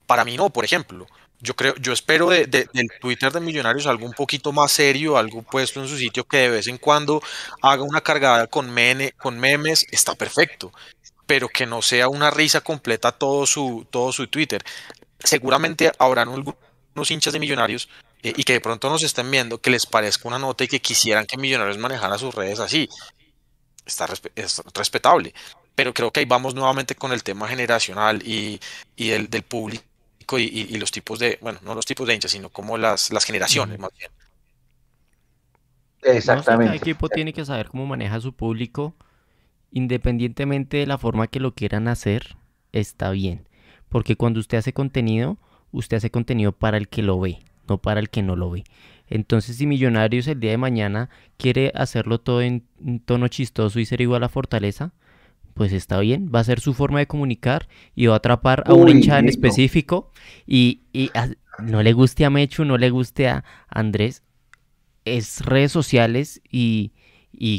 Para 0.05 0.25
mí 0.25 0.37
no, 0.37 0.49
por 0.49 0.65
ejemplo. 0.65 1.07
Yo 1.39 1.55
creo, 1.55 1.75
yo 1.77 1.91
espero 1.91 2.29
de, 2.29 2.45
del 2.45 2.87
Twitter 2.99 3.31
de 3.31 3.39
Millonarios 3.39 3.87
algo 3.87 4.05
un 4.05 4.13
poquito 4.13 4.51
más 4.51 4.71
serio, 4.71 5.17
algo 5.17 5.41
puesto 5.41 5.81
en 5.81 5.87
su 5.87 5.97
sitio 5.97 6.23
que 6.23 6.37
de 6.37 6.49
vez 6.49 6.67
en 6.67 6.77
cuando 6.77 7.21
haga 7.63 7.81
una 7.81 8.01
cargada 8.01 8.45
con, 8.45 8.69
memes, 8.69 9.87
está 9.89 10.13
perfecto, 10.13 10.71
pero 11.25 11.49
que 11.49 11.65
no 11.65 11.81
sea 11.81 12.09
una 12.09 12.29
risa 12.29 12.61
completa 12.61 13.11
todo 13.11 13.47
su, 13.47 13.87
todo 13.89 14.11
su 14.11 14.27
Twitter. 14.27 14.63
Seguramente 15.17 15.91
habrán 15.97 16.29
algunos 16.29 17.09
hinchas 17.09 17.33
de 17.33 17.39
Millonarios 17.39 17.89
eh, 18.21 18.33
y 18.35 18.43
que 18.43 18.53
de 18.53 18.61
pronto 18.61 18.87
nos 18.89 19.01
estén 19.01 19.31
viendo 19.31 19.59
que 19.59 19.71
les 19.71 19.87
parezca 19.87 20.27
una 20.27 20.37
nota 20.37 20.63
y 20.63 20.67
que 20.67 20.79
quisieran 20.79 21.25
que 21.25 21.37
Millonarios 21.37 21.79
manejara 21.79 22.19
sus 22.19 22.35
redes 22.35 22.59
así. 22.59 22.87
Está 23.83 24.07
es 24.35 24.61
respetable, 24.75 25.33
pero 25.75 25.93
creo 25.93 26.11
que 26.11 26.21
ahí 26.21 26.25
vamos 26.25 26.53
nuevamente 26.53 26.95
con 26.95 27.11
el 27.11 27.23
tema 27.23 27.47
generacional 27.47 28.21
y, 28.25 28.59
y 28.95 29.11
el, 29.11 29.29
del 29.29 29.43
público 29.43 29.83
y, 30.37 30.77
los 30.77 30.91
tipos 30.91 31.19
de, 31.19 31.37
bueno, 31.41 31.59
no 31.63 31.75
los 31.75 31.85
tipos 31.85 32.07
de 32.07 32.13
hinchas, 32.13 32.31
sino 32.31 32.49
como 32.49 32.77
las, 32.77 33.11
las 33.11 33.25
generaciones 33.25 33.79
más 33.79 33.91
bien. 33.97 34.11
Exactamente. 36.03 36.65
cada 36.65 36.75
equipo 36.75 37.09
tiene 37.09 37.33
que 37.33 37.45
saber 37.45 37.67
cómo 37.67 37.85
maneja 37.85 38.19
su 38.21 38.33
público, 38.33 38.95
independientemente 39.71 40.77
de 40.77 40.87
la 40.87 40.97
forma 40.97 41.27
que 41.27 41.39
lo 41.39 41.53
quieran 41.53 41.87
hacer, 41.87 42.35
está 42.71 43.11
bien. 43.11 43.47
Porque 43.89 44.15
cuando 44.15 44.39
usted 44.39 44.57
hace 44.57 44.73
contenido, 44.73 45.37
usted 45.71 45.97
hace 45.97 46.11
contenido 46.11 46.53
para 46.53 46.77
el 46.77 46.87
que 46.87 47.03
lo 47.03 47.19
ve, 47.19 47.39
no 47.67 47.77
para 47.77 47.99
el 47.99 48.09
que 48.09 48.23
no 48.23 48.35
lo 48.35 48.49
ve. 48.49 48.63
Entonces, 49.07 49.57
si 49.57 49.67
Millonarios 49.67 50.27
el 50.27 50.39
día 50.39 50.51
de 50.51 50.57
mañana 50.57 51.09
quiere 51.37 51.71
hacerlo 51.75 52.19
todo 52.19 52.41
en 52.41 52.63
un 52.79 53.01
tono 53.01 53.27
chistoso 53.27 53.79
y 53.79 53.85
ser 53.85 53.99
igual 53.99 54.23
a 54.23 54.29
Fortaleza, 54.29 54.93
pues 55.53 55.73
está 55.73 55.99
bien, 55.99 56.31
va 56.33 56.39
a 56.39 56.43
ser 56.43 56.59
su 56.59 56.73
forma 56.73 56.99
de 56.99 57.07
comunicar 57.07 57.67
y 57.95 58.07
va 58.07 58.15
a 58.15 58.17
atrapar 58.17 58.63
a 58.65 58.73
un 58.73 58.89
hincha 58.89 59.19
en 59.19 59.29
específico 59.29 60.11
y, 60.47 60.81
no 61.59 61.83
le 61.83 61.93
guste 61.93 62.25
a 62.25 62.29
Mechu, 62.29 62.65
no 62.65 62.77
le 62.77 62.89
guste 62.89 63.27
a 63.27 63.43
Andrés, 63.67 64.23
es 65.05 65.45
redes 65.45 65.71
sociales 65.71 66.41
y, 66.49 66.91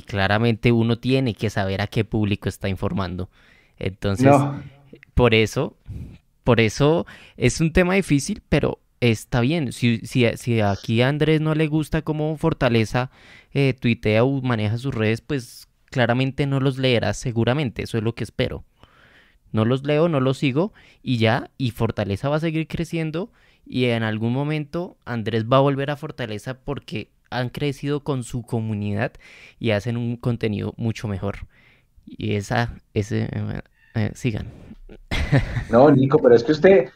claramente 0.06 0.72
uno 0.72 0.98
tiene 0.98 1.34
que 1.34 1.50
saber 1.50 1.80
a 1.80 1.86
qué 1.86 2.04
público 2.04 2.48
está 2.48 2.68
informando. 2.68 3.30
Entonces, 3.78 4.32
por 5.14 5.34
eso, 5.34 5.76
por 6.44 6.60
eso 6.60 7.06
es 7.36 7.60
un 7.60 7.72
tema 7.72 7.94
difícil, 7.94 8.42
pero 8.48 8.80
está 9.00 9.40
bien. 9.40 9.72
Si, 9.72 9.98
si, 10.04 10.60
aquí 10.60 11.02
a 11.02 11.08
Andrés 11.08 11.40
no 11.40 11.54
le 11.54 11.66
gusta 11.66 12.02
cómo 12.02 12.36
Fortaleza 12.36 13.10
eh, 13.52 13.74
tuitea 13.78 14.24
o 14.24 14.40
maneja 14.40 14.78
sus 14.78 14.94
redes, 14.94 15.20
pues 15.20 15.68
claramente 15.92 16.46
no 16.46 16.58
los 16.58 16.78
leerás 16.78 17.16
seguramente, 17.16 17.84
eso 17.84 17.98
es 17.98 18.02
lo 18.02 18.16
que 18.16 18.24
espero. 18.24 18.64
No 19.52 19.64
los 19.64 19.84
leo, 19.84 20.08
no 20.08 20.18
los 20.18 20.38
sigo 20.38 20.72
y 21.02 21.18
ya, 21.18 21.50
y 21.58 21.70
Fortaleza 21.70 22.28
va 22.28 22.36
a 22.36 22.40
seguir 22.40 22.66
creciendo 22.66 23.30
y 23.64 23.84
en 23.84 24.02
algún 24.02 24.32
momento 24.32 24.96
Andrés 25.04 25.44
va 25.44 25.58
a 25.58 25.60
volver 25.60 25.90
a 25.90 25.96
Fortaleza 25.96 26.54
porque 26.54 27.10
han 27.30 27.50
crecido 27.50 28.02
con 28.02 28.24
su 28.24 28.42
comunidad 28.42 29.12
y 29.58 29.70
hacen 29.70 29.96
un 29.96 30.16
contenido 30.16 30.74
mucho 30.76 31.06
mejor. 31.06 31.46
Y 32.06 32.34
esa, 32.34 32.74
ese, 32.94 33.28
eh, 33.94 34.10
sigan. 34.14 34.48
No, 35.70 35.90
Nico, 35.90 36.18
pero 36.18 36.34
es 36.34 36.44
que 36.44 36.52
usted, 36.52 36.88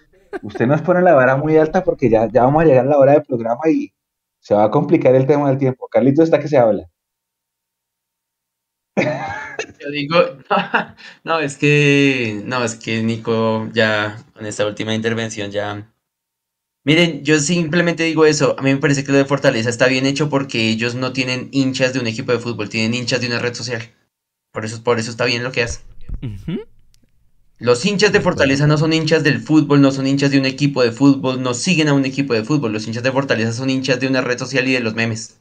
usted 0.42 0.66
nos 0.66 0.82
pone 0.82 1.01
la 1.03 1.14
vara 1.14 1.36
muy 1.36 1.57
alta 1.57 1.84
porque 1.84 2.11
ya, 2.11 2.26
ya 2.30 2.42
vamos 2.44 2.62
a 2.62 2.66
llegar 2.66 2.86
a 2.86 2.90
la 2.90 2.99
hora 2.99 3.12
del 3.12 3.22
programa 3.22 3.68
y 3.70 3.92
se 4.40 4.55
va 4.55 4.64
a 4.64 4.70
complicar 4.70 5.14
el 5.14 5.26
tema 5.26 5.49
del 5.49 5.59
tiempo. 5.59 5.88
Carlito 5.88 6.22
está 6.22 6.38
que 6.38 6.49
se 6.49 6.59
habla. 6.59 6.88
Yo 9.80 9.90
digo, 9.90 10.16
no, 11.24 11.40
es 11.40 11.57
que, 11.57 12.42
no, 12.44 12.64
es 12.64 12.74
que 12.76 13.03
Nico 13.03 13.68
ya 13.72 14.24
en 14.38 14.47
esta 14.47 14.66
última 14.66 14.94
intervención 14.94 15.51
ya... 15.51 15.92
Miren, 16.84 17.24
yo 17.24 17.40
simplemente 17.40 18.05
digo 18.05 18.26
eso, 18.26 18.55
a 18.57 18.62
mí 18.62 18.72
me 18.72 18.78
parece 18.78 19.03
que 19.03 19.11
lo 19.11 19.18
de 19.18 19.24
Fortaleza 19.24 19.68
está 19.68 19.88
bien 19.88 20.07
hecho 20.07 20.30
porque 20.30 20.68
ellos 20.68 20.94
no 20.94 21.12
tienen 21.12 21.49
hinchas 21.51 21.92
de 21.92 21.99
un 21.99 22.07
equipo 22.07 22.30
de 22.30 22.38
fútbol, 22.38 22.68
tienen 22.68 22.94
hinchas 22.94 23.20
de 23.20 23.26
una 23.26 23.40
red 23.40 23.55
social. 23.55 23.82
Por 24.53 24.64
eso, 24.64 24.84
por 24.84 25.01
eso 25.01 25.11
está 25.11 25.24
bien 25.24 25.42
lo 25.42 25.51
que 25.51 25.64
hace. 25.64 25.80
Los 27.59 27.84
hinchas 27.84 28.12
de 28.12 28.20
Fortaleza 28.20 28.68
no 28.68 28.78
son 28.78 28.92
hinchas 28.92 29.24
del 29.24 29.40
fútbol, 29.40 29.80
no 29.80 29.90
son 29.90 30.07
hinchas 30.07 30.30
de 30.30 30.38
un 30.38 30.47
equipo 30.47 30.80
de 30.80 30.92
fútbol, 30.92 31.42
no 31.42 31.55
siguen 31.55 31.88
a 31.88 31.94
un 31.94 32.05
equipo 32.05 32.34
de 32.34 32.44
fútbol. 32.44 32.72
Los 32.72 32.86
hinchas 32.86 33.03
de 33.03 33.11
Fortaleza 33.11 33.53
son 33.53 33.68
hinchas 33.68 33.99
de 33.99 34.07
una 34.07 34.20
red 34.20 34.38
social 34.38 34.68
y 34.68 34.72
de 34.72 34.80
los 34.80 34.94
memes. 34.94 35.38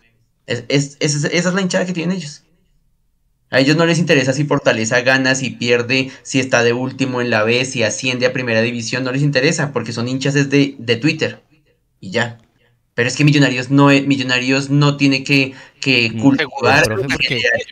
esa 0.48 0.98
es 1.00 1.46
la 1.54 1.62
hinchada 1.62 1.86
que 1.86 1.94
tienen 1.94 2.18
ellos. 2.18 2.45
A 3.56 3.62
ellos 3.62 3.78
no 3.78 3.86
les 3.86 4.00
interesa 4.00 4.34
si 4.34 4.44
Fortaleza 4.44 5.00
gana, 5.00 5.34
si 5.34 5.50
pierde, 5.50 6.12
si 6.24 6.42
está 6.42 6.62
de 6.62 6.74
último 6.74 7.22
en 7.22 7.30
la 7.30 7.44
B, 7.44 7.64
si 7.64 7.84
asciende 7.84 8.26
a 8.26 8.34
primera 8.34 8.62
división, 8.62 9.06
no 9.06 9.14
les 9.14 9.22
interesa, 9.22 9.72
porque 9.72 9.94
son 9.94 10.10
hinchas 10.10 10.34
de, 10.34 10.76
de 10.78 10.96
Twitter. 10.98 11.42
Y 12.02 12.12
ya. 12.12 12.38
Pero 12.96 13.08
es 13.08 13.16
que 13.16 13.24
Millonarios 13.24 13.72
no, 13.72 13.88
Millonarios 13.88 14.70
no 14.70 14.98
tiene 14.98 15.24
que, 15.24 15.54
que 15.80 16.12
mm, 16.14 16.20
cultivar 16.20 16.84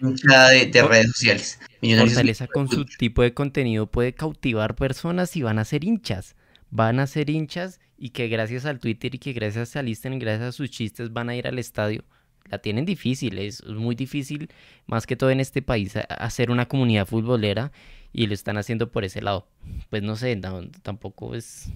hinchada 0.02 0.50
de, 0.52 0.68
de, 0.68 0.84
redes 0.84 1.08
sociales. 1.08 1.60
Fortaleza 1.82 2.48
con 2.48 2.70
su 2.70 2.86
tipo 2.86 3.22
de 3.22 3.34
contenido 3.34 3.86
puede 3.86 4.14
cautivar 4.14 4.76
personas 4.76 5.36
y 5.36 5.42
van 5.42 5.60
a 5.60 5.66
ser 5.66 5.84
hinchas. 5.84 6.38
Van 6.70 7.02
a 7.02 7.08
ser 7.08 7.30
hinchas 7.30 7.82
y 7.98 8.12
que 8.12 8.30
gracias 8.30 8.64
al 8.64 8.80
Twitter 8.80 9.14
y 9.16 9.18
que 9.18 9.34
gracias 9.34 9.76
al 9.76 9.90
Instagram, 9.90 10.20
gracias 10.20 10.48
a 10.48 10.52
sus 10.54 10.70
chistes 10.70 11.12
van 11.12 11.28
a 11.28 11.36
ir 11.36 11.46
al 11.46 11.60
estadio 11.60 12.06
la 12.50 12.60
tienen 12.60 12.86
difícil, 12.86 13.38
es 13.40 13.66
muy 13.66 13.96
difícil, 13.96 14.50
más 14.86 15.08
que 15.08 15.16
todo 15.16 15.32
en 15.32 15.40
este 15.40 15.62
país, 15.62 15.94
hacer 16.10 16.52
una 16.52 16.68
comunidad 16.68 17.08
futbolera 17.08 17.72
y 18.12 18.28
lo 18.28 18.34
están 18.34 18.58
haciendo 18.58 18.92
por 18.92 19.04
ese 19.04 19.22
lado. 19.22 19.48
Pues 19.90 20.04
no 20.04 20.16
sé, 20.16 20.40
tampoco 20.82 21.36
es... 21.36 21.70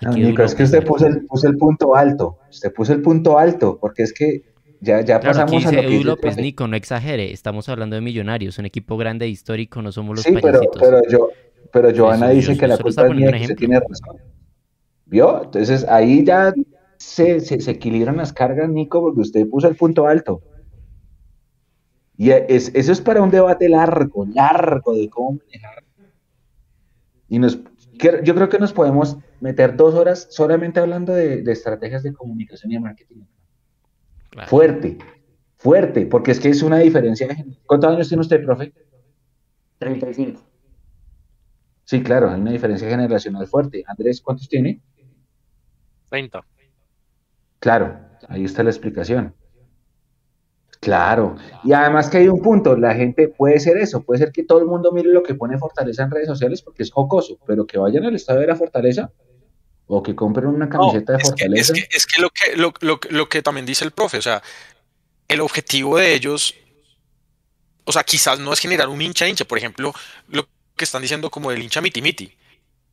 no, 0.00 0.12
Nico, 0.12 0.42
es 0.42 0.54
que 0.54 0.64
usted 0.64 0.84
puso 0.84 1.06
el, 1.06 1.26
el, 1.44 1.56
punto 1.56 1.94
alto, 1.94 2.38
usted 2.50 2.72
puso 2.72 2.92
el 2.92 3.02
punto 3.02 3.38
alto, 3.38 3.78
porque 3.80 4.02
es 4.02 4.12
que 4.12 4.44
ya, 4.80 5.02
ya 5.02 5.20
pasamos 5.20 5.64
a 5.66 5.72
lo 5.72 5.82
que 5.82 6.04
López, 6.04 6.36
Nico, 6.38 6.66
no 6.66 6.74
exagere, 6.74 7.32
estamos 7.32 7.68
hablando 7.68 7.96
de 7.96 8.02
millonarios, 8.02 8.58
un 8.58 8.66
equipo 8.66 8.96
grande 8.96 9.28
histórico, 9.28 9.82
no 9.82 9.92
somos 9.92 10.16
los 10.16 10.24
sí, 10.24 10.32
pero, 10.40 10.60
pero, 10.78 11.00
yo, 11.08 11.28
pero 11.70 11.94
Joana 11.94 12.30
dice 12.30 12.56
que 12.56 12.66
la 12.66 12.78
culpa 12.78 13.06
es 13.06 13.14
mía, 13.14 13.30
que 13.30 13.42
usted 13.42 13.56
tiene 13.56 13.78
razón. 13.78 14.16
¿Vio? 15.06 15.44
Entonces 15.44 15.84
ahí 15.88 16.24
ya 16.24 16.52
se, 17.00 17.40
se, 17.40 17.70
equilibran 17.70 18.18
las 18.18 18.32
cargas, 18.32 18.68
Nico, 18.68 19.00
porque 19.00 19.20
usted 19.20 19.48
puso 19.48 19.66
el 19.68 19.74
punto 19.74 20.06
alto. 20.06 20.42
Y 22.16 22.30
es, 22.30 22.70
eso 22.74 22.92
es 22.92 23.00
para 23.00 23.22
un 23.22 23.30
debate 23.30 23.70
largo, 23.70 24.26
largo 24.26 24.92
de 24.94 25.08
cómo 25.08 25.38
manejar. 25.38 25.82
Y 27.28 27.38
nos, 27.38 27.58
yo 28.22 28.34
creo 28.34 28.50
que 28.50 28.58
nos 28.58 28.74
podemos 28.74 29.16
meter 29.40 29.76
dos 29.76 29.94
horas 29.94 30.28
solamente 30.30 30.78
hablando 30.78 31.14
de, 31.14 31.42
estrategias 31.50 32.02
de 32.02 32.12
comunicación 32.12 32.70
y 32.70 32.74
de 32.74 32.80
marketing. 32.80 33.22
Fuerte, 34.46 34.98
fuerte, 35.56 36.04
porque 36.04 36.32
es 36.32 36.40
que 36.40 36.50
es 36.50 36.62
una 36.62 36.78
diferencia. 36.78 37.28
¿Cuántos 37.64 37.94
años 37.94 38.08
tiene 38.08 38.20
usted, 38.20 38.44
profe? 38.44 38.74
35. 39.78 40.42
Sí, 41.84 42.02
claro, 42.02 42.28
hay 42.28 42.40
una 42.40 42.52
diferencia 42.52 42.90
generacional 42.90 43.46
fuerte. 43.46 43.82
Andrés, 43.86 44.20
¿cuántos 44.20 44.46
tiene? 44.48 44.82
30. 46.10 46.44
Claro, 47.60 48.00
ahí 48.28 48.44
está 48.44 48.62
la 48.62 48.70
explicación. 48.70 49.34
Claro, 50.80 51.36
y 51.62 51.74
además 51.74 52.08
que 52.08 52.16
hay 52.16 52.28
un 52.28 52.40
punto, 52.40 52.74
la 52.74 52.94
gente 52.94 53.28
puede 53.28 53.60
ser 53.60 53.76
eso, 53.76 54.02
puede 54.02 54.18
ser 54.18 54.32
que 54.32 54.44
todo 54.44 54.60
el 54.60 54.64
mundo 54.64 54.92
mire 54.92 55.12
lo 55.12 55.22
que 55.22 55.34
pone 55.34 55.58
Fortaleza 55.58 56.04
en 56.04 56.10
redes 56.10 56.26
sociales 56.26 56.62
porque 56.62 56.82
es 56.82 56.90
jocoso, 56.90 57.38
pero 57.46 57.66
que 57.66 57.76
vayan 57.76 58.06
al 58.06 58.14
estadio 58.14 58.40
de 58.40 58.46
la 58.46 58.56
Fortaleza 58.56 59.10
o 59.86 60.02
que 60.02 60.14
compren 60.14 60.46
una 60.46 60.70
camiseta 60.70 61.12
de 61.14 61.18
Fortaleza. 61.18 61.74
es 61.90 62.06
que, 62.06 62.22
lo, 62.22 62.30
que 62.30 62.56
lo, 63.10 63.28
que 63.28 63.42
también 63.42 63.66
dice 63.66 63.84
el 63.84 63.90
profe, 63.90 64.18
o 64.18 64.22
sea, 64.22 64.42
el 65.28 65.42
objetivo 65.42 65.98
de 65.98 66.14
ellos, 66.14 66.54
o 67.84 67.92
sea, 67.92 68.02
quizás 68.02 68.38
no 68.38 68.52
es 68.54 68.60
generar 68.60 68.88
un 68.88 69.02
hincha 69.02 69.28
hincha, 69.28 69.44
por 69.44 69.58
ejemplo, 69.58 69.92
lo 70.28 70.48
que 70.76 70.84
están 70.84 71.02
diciendo 71.02 71.30
como 71.30 71.50
el 71.50 71.60
hincha 71.60 71.82
miti 71.82 72.00
miti. 72.00 72.32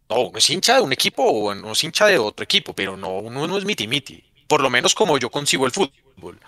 No, 0.10 0.28
uno 0.28 0.38
es 0.40 0.50
hincha 0.50 0.76
de 0.76 0.82
un 0.82 0.92
equipo 0.92 1.24
o 1.24 1.52
uno 1.52 1.72
es 1.72 1.84
hincha 1.86 2.08
de 2.08 2.18
otro 2.18 2.44
equipo, 2.44 2.74
pero 2.74 2.98
no, 2.98 3.20
uno 3.20 3.48
no 3.48 3.58
es 3.58 3.64
miti 3.64 3.88
miti. 3.88 4.24
Por 4.48 4.62
lo 4.62 4.70
menos 4.70 4.96
como 4.96 5.18
yo 5.18 5.30
concibo 5.30 5.66
el 5.66 5.72
fútbol. 5.72 6.40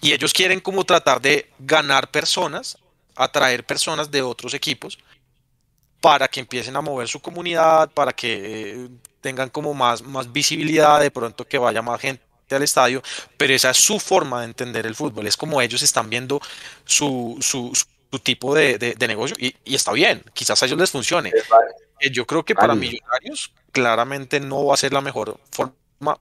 Y 0.00 0.12
ellos 0.12 0.32
quieren 0.32 0.60
como 0.60 0.84
tratar 0.84 1.20
de 1.20 1.50
ganar 1.58 2.10
personas, 2.10 2.78
atraer 3.14 3.64
personas 3.64 4.10
de 4.10 4.22
otros 4.22 4.54
equipos 4.54 4.98
para 6.00 6.28
que 6.28 6.40
empiecen 6.40 6.76
a 6.76 6.80
mover 6.80 7.08
su 7.08 7.20
comunidad, 7.20 7.90
para 7.90 8.12
que 8.12 8.74
eh, 8.84 8.88
tengan 9.20 9.48
como 9.48 9.74
más, 9.74 10.02
más 10.02 10.30
visibilidad, 10.30 11.00
de 11.00 11.10
pronto 11.10 11.46
que 11.46 11.58
vaya 11.58 11.82
más 11.82 12.00
gente 12.00 12.22
al 12.50 12.62
estadio, 12.62 13.02
pero 13.36 13.54
esa 13.54 13.70
es 13.70 13.78
su 13.78 13.98
forma 13.98 14.40
de 14.40 14.46
entender 14.46 14.86
el 14.86 14.94
fútbol, 14.94 15.26
es 15.26 15.36
como 15.36 15.60
ellos 15.60 15.82
están 15.82 16.08
viendo 16.08 16.40
su, 16.84 17.36
su, 17.40 17.72
tipo 18.22 18.54
de, 18.54 18.96
negocio 19.00 19.36
y, 19.38 19.54
está 19.74 19.92
bien, 19.92 20.22
quizás 20.32 20.62
a 20.62 20.66
ellos 20.66 20.78
les 20.78 20.90
funcione. 20.90 21.32
Eh, 22.00 22.10
yo 22.10 22.26
creo 22.26 22.44
que 22.44 22.54
para 22.54 22.74
millonarios 22.74 23.52
claramente 23.72 24.38
no 24.38 24.64
va 24.66 24.74
a 24.74 24.76
ser 24.76 24.92
la 24.92 25.00
mejor 25.00 25.38
forma 25.50 26.18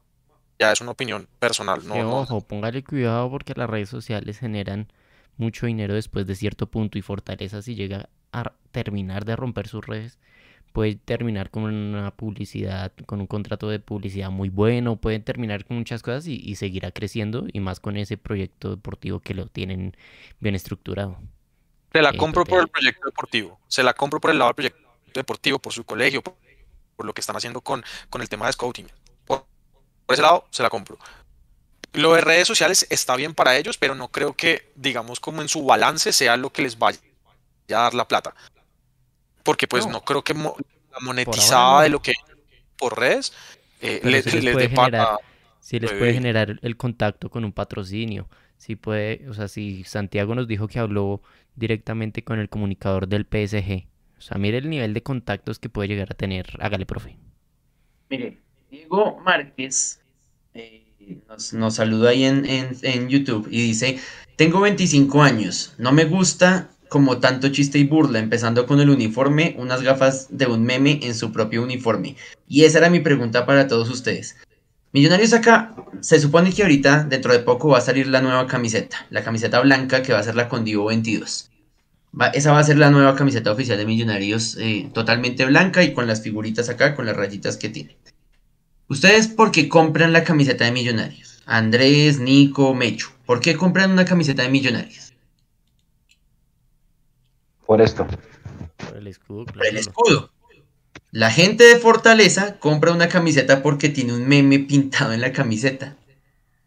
ya 0.59 0.71
es 0.71 0.81
una 0.81 0.91
opinión 0.91 1.27
personal. 1.39 1.85
No, 1.87 2.21
ojo, 2.21 2.41
póngale 2.41 2.83
cuidado 2.83 3.29
porque 3.29 3.53
las 3.55 3.69
redes 3.69 3.89
sociales 3.89 4.39
generan 4.39 4.91
mucho 5.37 5.65
dinero 5.65 5.93
después 5.93 6.25
de 6.25 6.35
cierto 6.35 6.67
punto 6.67 6.97
y 6.97 7.01
Fortaleza 7.01 7.61
si 7.61 7.75
llega 7.75 8.09
a 8.31 8.53
terminar 8.71 9.25
de 9.25 9.35
romper 9.35 9.67
sus 9.67 9.85
redes 9.85 10.17
puede 10.75 10.95
terminar 10.95 11.51
con 11.51 11.63
una 11.63 12.11
publicidad, 12.11 12.91
con 13.05 13.21
un 13.21 13.27
contrato 13.27 13.69
de 13.69 13.79
publicidad 13.79 14.29
muy 14.29 14.49
bueno, 14.49 14.97
puede 14.97 15.21
terminar 15.21 15.63
con 15.63 15.77
muchas 15.77 16.03
cosas 16.03 16.27
y, 16.27 16.35
y 16.35 16.55
seguirá 16.55 16.91
creciendo 16.91 17.45
y 17.53 17.61
más 17.61 17.79
con 17.79 17.95
ese 17.95 18.17
proyecto 18.17 18.71
deportivo 18.71 19.21
que 19.21 19.33
lo 19.33 19.47
tienen 19.47 19.95
bien 20.41 20.53
estructurado. 20.53 21.17
Se 21.93 22.01
la 22.01 22.11
compro 22.11 22.43
por 22.43 22.59
el 22.59 22.67
proyecto 22.67 23.05
deportivo, 23.05 23.57
se 23.69 23.83
la 23.83 23.93
compro 23.93 24.19
por 24.19 24.31
el 24.31 24.37
lado 24.37 24.49
del 24.49 24.55
proyecto 24.55 24.81
deportivo, 25.13 25.59
por 25.59 25.71
su 25.71 25.85
colegio, 25.85 26.21
por, 26.21 26.35
lo 27.05 27.13
que 27.13 27.21
están 27.21 27.37
haciendo 27.37 27.61
con, 27.61 27.81
con 28.09 28.21
el 28.21 28.27
tema 28.27 28.47
de 28.47 28.51
scouting. 28.51 28.87
Por 30.05 30.13
ese 30.13 30.21
lado, 30.21 30.45
se 30.51 30.63
la 30.63 30.69
compro. 30.69 30.97
Lo 31.93 32.13
de 32.13 32.21
redes 32.21 32.47
sociales 32.47 32.85
está 32.89 33.15
bien 33.15 33.33
para 33.33 33.57
ellos, 33.57 33.77
pero 33.77 33.95
no 33.95 34.09
creo 34.09 34.33
que, 34.33 34.71
digamos, 34.75 35.19
como 35.19 35.41
en 35.41 35.47
su 35.47 35.63
balance 35.63 36.11
sea 36.11 36.37
lo 36.37 36.51
que 36.51 36.61
les 36.61 36.77
vaya 36.77 36.99
a 37.69 37.73
dar 37.73 37.93
la 37.93 38.07
plata. 38.07 38.35
Porque 39.43 39.67
pues 39.67 39.87
no, 39.87 40.03
creo 40.03 40.23
que 40.23 40.33
la 40.33 40.99
monetizada 41.01 41.83
de 41.83 41.89
lo 41.89 42.01
que 42.01 42.13
por 42.77 42.99
redes 42.99 43.31
eh, 43.81 44.01
les, 44.03 44.25
les, 44.33 44.53
puede 44.53 44.69
generar, 44.69 45.17
sí 45.59 45.79
les 45.79 45.91
puede 45.91 46.13
generar 46.13 46.59
el 46.61 46.77
contacto 46.77 47.29
con 47.29 47.45
un 47.45 47.53
patrocinio. 47.53 48.27
Sí 48.57 48.75
puede, 48.75 49.29
o 49.29 49.33
sea, 49.33 49.47
si 49.47 49.83
Santiago 49.83 50.33
nos 50.35 50.47
dijo 50.47 50.67
que 50.67 50.79
habló 50.79 51.21
directamente 51.55 52.23
con 52.23 52.39
el 52.39 52.49
comunicador 52.49 53.07
del 53.07 53.23
PSG. 53.23 53.87
O 54.17 54.21
sea, 54.21 54.37
mire 54.37 54.57
el 54.57 54.69
nivel 54.69 54.93
de 54.93 55.03
contactos 55.03 55.59
que 55.59 55.69
puede 55.69 55.89
llegar 55.89 56.09
a 56.11 56.15
tener. 56.15 56.57
Hágale, 56.59 56.85
profe. 56.85 57.17
Mire, 58.09 58.39
Diego 58.75 59.21
Márquez 59.23 60.01
eh, 60.53 60.83
nos, 61.53 61.75
saluda 61.75 62.09
ahí 62.09 62.25
en, 62.25 63.07
YouTube 63.07 63.47
y 63.49 63.61
dice, 63.61 63.99
tengo 64.35 64.59
25 64.59 65.23
años, 65.23 65.73
no 65.77 65.93
me 65.93 66.03
gusta 66.03 66.69
como 66.89 67.19
tanto 67.19 67.47
chiste 67.49 67.79
y 67.79 67.85
burla, 67.85 68.19
empezando 68.19 68.67
con 68.67 68.81
el 68.81 68.89
uniforme, 68.89 69.55
unas 69.57 69.81
gafas 69.81 70.27
de 70.29 70.47
un 70.47 70.63
meme 70.63 70.99
en 71.03 71.15
su 71.15 71.31
propio 71.31 71.63
uniforme. 71.63 72.17
Y 72.49 72.65
esa 72.65 72.79
era 72.79 72.89
mi 72.89 72.99
pregunta 72.99 73.45
para 73.45 73.69
todos 73.69 73.89
ustedes. 73.89 74.35
Millonarios 74.91 75.31
acá, 75.31 75.73
se 76.01 76.19
supone 76.19 76.51
que 76.51 76.63
ahorita, 76.63 77.05
dentro 77.05 77.31
de 77.31 77.39
poco, 77.39 77.69
va 77.69 77.77
a 77.77 77.81
salir 77.81 78.07
la 78.07 78.21
nueva 78.21 78.45
camiseta, 78.45 79.07
la 79.09 79.23
camiseta 79.23 79.61
blanca 79.61 80.01
que 80.01 80.11
va 80.11 80.19
a 80.19 80.23
ser 80.23 80.35
la 80.35 80.49
con 80.49 80.65
Divo 80.65 80.85
22. 80.85 81.49
esa 82.33 82.51
va 82.51 82.59
a 82.59 82.63
ser 82.63 82.77
la 82.77 82.91
nueva 82.91 83.15
camiseta 83.15 83.51
oficial 83.53 83.77
de 83.77 83.85
Millonarios, 83.85 84.57
eh, 84.59 84.89
totalmente 84.93 85.45
blanca 85.45 85.81
y 85.81 85.93
con 85.93 86.07
las 86.07 86.21
figuritas 86.21 86.67
acá, 86.67 86.93
con 86.93 87.05
las 87.05 87.15
rayitas 87.15 87.55
que 87.55 87.69
tiene. 87.69 87.97
Ustedes, 88.87 89.27
¿por 89.27 89.51
qué 89.51 89.67
compran 89.67 90.13
la 90.13 90.23
camiseta 90.23 90.65
de 90.65 90.71
Millonarios? 90.71 91.41
Andrés, 91.45 92.19
Nico, 92.19 92.73
Mecho. 92.75 93.11
¿Por 93.25 93.39
qué 93.39 93.55
compran 93.55 93.91
una 93.91 94.05
camiseta 94.05 94.43
de 94.43 94.49
Millonarios? 94.49 95.13
Por 97.65 97.81
esto. 97.81 98.05
Por 98.77 98.97
el 98.97 99.07
escudo. 99.07 99.45
Por 99.45 99.65
el 99.65 99.77
escudo. 99.77 100.31
La 101.11 101.31
gente 101.31 101.63
de 101.63 101.77
Fortaleza 101.77 102.59
compra 102.59 102.91
una 102.91 103.09
camiseta 103.09 103.63
porque 103.63 103.89
tiene 103.89 104.13
un 104.13 104.27
meme 104.27 104.59
pintado 104.59 105.13
en 105.13 105.21
la 105.21 105.31
camiseta. 105.31 105.95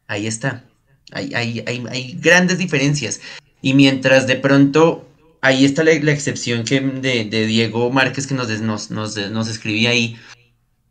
Ahí 0.09 0.27
está. 0.27 0.65
Hay, 1.13 1.33
hay, 1.35 2.19
grandes 2.21 2.59
diferencias. 2.59 3.21
Y 3.63 3.75
mientras 3.75 4.27
de 4.27 4.37
pronto, 4.37 5.07
ahí 5.41 5.65
está 5.65 5.85
la, 5.85 5.93
excepción 5.93 6.65
que 6.65 6.81
de, 6.81 7.47
Diego 7.47 7.91
Márquez 7.91 8.27
que 8.27 8.35
nos, 8.35 8.49
nos, 8.61 8.91
nos, 8.91 9.17
nos 9.17 9.49
escribía 9.49 9.91
ahí 9.91 10.19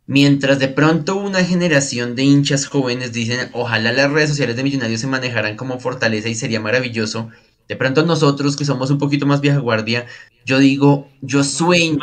Mientras 0.08 0.58
de 0.58 0.68
pronto 0.68 1.16
una 1.16 1.44
generación 1.44 2.16
de 2.16 2.22
hinchas 2.22 2.64
jóvenes 2.64 3.12
dicen, 3.12 3.50
ojalá 3.52 3.92
las 3.92 4.10
redes 4.10 4.30
sociales 4.30 4.56
de 4.56 4.62
Millonarios 4.62 5.02
se 5.02 5.06
manejaran 5.06 5.54
como 5.54 5.80
fortaleza 5.80 6.30
y 6.30 6.34
sería 6.34 6.60
maravilloso. 6.60 7.28
De 7.68 7.76
pronto 7.76 8.06
nosotros 8.06 8.56
que 8.56 8.64
somos 8.64 8.90
un 8.90 8.96
poquito 8.96 9.26
más 9.26 9.42
vieja 9.42 9.58
guardia, 9.58 10.06
yo 10.46 10.58
digo, 10.60 11.10
yo 11.20 11.44
sueño 11.44 11.98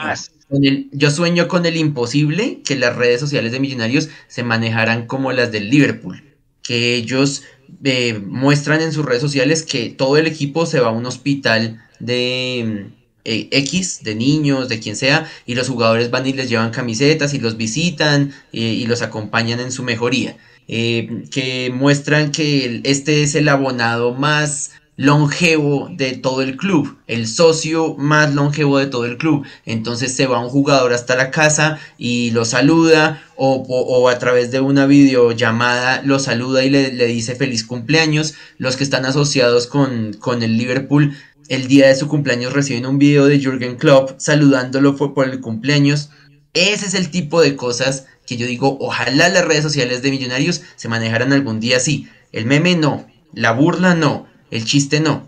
con 0.47 0.63
el, 0.63 0.87
yo 0.91 1.09
sueño 1.09 1.47
con 1.47 1.65
el 1.65 1.77
imposible 1.77 2.61
que 2.63 2.75
las 2.75 2.95
redes 2.95 3.19
sociales 3.19 3.51
de 3.51 3.59
Millonarios 3.59 4.09
se 4.27 4.43
manejaran 4.43 5.07
como 5.07 5.31
las 5.31 5.51
del 5.51 5.71
Liverpool, 5.71 6.23
que 6.61 6.93
ellos 6.93 7.41
eh, 7.83 8.21
muestran 8.23 8.81
en 8.81 8.91
sus 8.93 9.03
redes 9.03 9.23
sociales 9.23 9.63
que 9.63 9.89
todo 9.89 10.17
el 10.17 10.27
equipo 10.27 10.67
se 10.67 10.79
va 10.79 10.89
a 10.89 10.91
un 10.91 11.07
hospital 11.07 11.81
de 11.99 12.91
eh, 13.25 13.49
X 13.51 14.03
de 14.03 14.15
niños, 14.15 14.69
de 14.69 14.79
quien 14.79 14.95
sea, 14.95 15.29
y 15.45 15.55
los 15.55 15.67
jugadores 15.67 16.11
van 16.11 16.27
y 16.27 16.33
les 16.33 16.49
llevan 16.49 16.71
camisetas 16.71 17.33
y 17.33 17.39
los 17.39 17.57
visitan 17.57 18.33
eh, 18.53 18.59
y 18.59 18.85
los 18.85 19.01
acompañan 19.01 19.59
en 19.59 19.71
su 19.71 19.83
mejoría. 19.83 20.37
Eh, 20.67 21.23
que 21.29 21.71
muestran 21.71 22.31
que 22.31 22.81
este 22.83 23.21
es 23.21 23.35
el 23.35 23.49
abonado 23.49 24.15
más 24.15 24.71
longevo 24.97 25.89
de 25.91 26.13
todo 26.13 26.41
el 26.41 26.55
club, 26.55 26.97
el 27.07 27.27
socio 27.27 27.95
más 27.97 28.33
longevo 28.33 28.77
de 28.77 28.87
todo 28.87 29.05
el 29.05 29.17
club. 29.17 29.45
Entonces 29.65 30.15
se 30.15 30.27
va 30.27 30.39
un 30.39 30.49
jugador 30.49 30.93
hasta 30.93 31.15
la 31.15 31.31
casa 31.31 31.79
y 31.97 32.31
lo 32.31 32.45
saluda 32.45 33.23
o, 33.35 34.07
a 34.09 34.17
través 34.17 34.51
de 34.51 34.61
una 34.61 34.85
videollamada 34.85 36.01
lo 36.03 36.19
saluda 36.19 36.63
y 36.63 36.69
le, 36.69 36.89
dice 37.07 37.35
feliz 37.35 37.65
cumpleaños. 37.65 38.35
Los 38.57 38.77
que 38.77 38.83
están 38.83 39.05
asociados 39.05 39.67
con, 39.67 40.13
con 40.13 40.43
el 40.43 40.57
Liverpool 40.57 41.15
el 41.47 41.67
día 41.67 41.87
de 41.87 41.95
su 41.95 42.07
cumpleaños 42.07 42.53
reciben 42.53 42.85
un 42.85 42.97
video 42.97 43.25
de 43.25 43.39
Jürgen 43.39 43.77
Klopp 43.77 44.11
saludándolo 44.17 44.95
por 44.95 45.29
el 45.29 45.41
cumpleaños. 45.41 46.09
Ese 46.53 46.85
es 46.85 46.93
el 46.93 47.11
tipo 47.11 47.41
de 47.41 47.55
cosas 47.55 48.07
que 48.25 48.37
yo 48.37 48.47
digo, 48.47 48.77
ojalá 48.79 49.29
las 49.29 49.45
redes 49.45 49.63
sociales 49.63 50.01
de 50.01 50.11
millonarios 50.11 50.61
se 50.75 50.87
manejaran 50.87 51.33
algún 51.33 51.59
día 51.59 51.77
así. 51.77 52.07
El 52.31 52.45
meme 52.45 52.75
no, 52.75 53.05
la 53.33 53.51
burla 53.51 53.93
no, 53.93 54.27
el 54.51 54.65
chiste 54.65 54.99
no. 54.99 55.25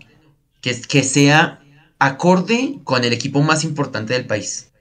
Que, 0.60 0.80
que 0.80 1.04
sea 1.04 1.62
acorde 1.98 2.78
con 2.84 3.04
el 3.04 3.12
equipo 3.12 3.40
más 3.40 3.64
importante 3.64 4.14
del 4.14 4.26
país. 4.26 4.72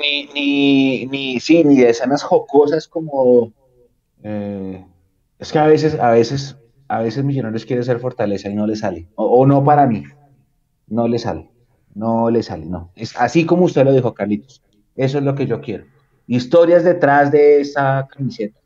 Ni, 0.00 0.26
ni, 0.26 1.06
ni, 1.06 1.40
sí, 1.40 1.64
ni 1.64 1.76
de 1.76 1.90
escenas 1.90 2.22
jocosas 2.22 2.86
como... 2.86 3.52
Eh, 4.22 4.84
es 5.40 5.52
que 5.52 5.58
a 5.58 5.66
veces, 5.66 5.94
a 5.94 6.10
veces 6.10 6.56
a 6.88 7.02
veces 7.02 7.22
Millonarios 7.24 7.66
quiere 7.66 7.82
ser 7.82 8.00
fortaleza 8.00 8.48
y 8.48 8.54
no 8.54 8.66
le 8.66 8.74
sale. 8.74 9.08
O, 9.14 9.46
no 9.46 9.62
para 9.62 9.86
mí. 9.86 10.04
No 10.86 11.06
le 11.06 11.18
sale. 11.18 11.50
No 11.94 12.30
le 12.30 12.42
sale, 12.42 12.66
no. 12.66 12.90
Es 12.94 13.14
así 13.16 13.44
como 13.44 13.64
usted 13.64 13.84
lo 13.84 13.92
dijo, 13.92 14.14
Carlitos. 14.14 14.62
Eso 14.96 15.18
es 15.18 15.24
lo 15.24 15.34
que 15.34 15.46
yo 15.46 15.60
quiero. 15.60 15.84
Historias 16.26 16.84
detrás 16.84 17.30
de 17.30 17.60
esa 17.60 18.08
camiseta. 18.10 18.58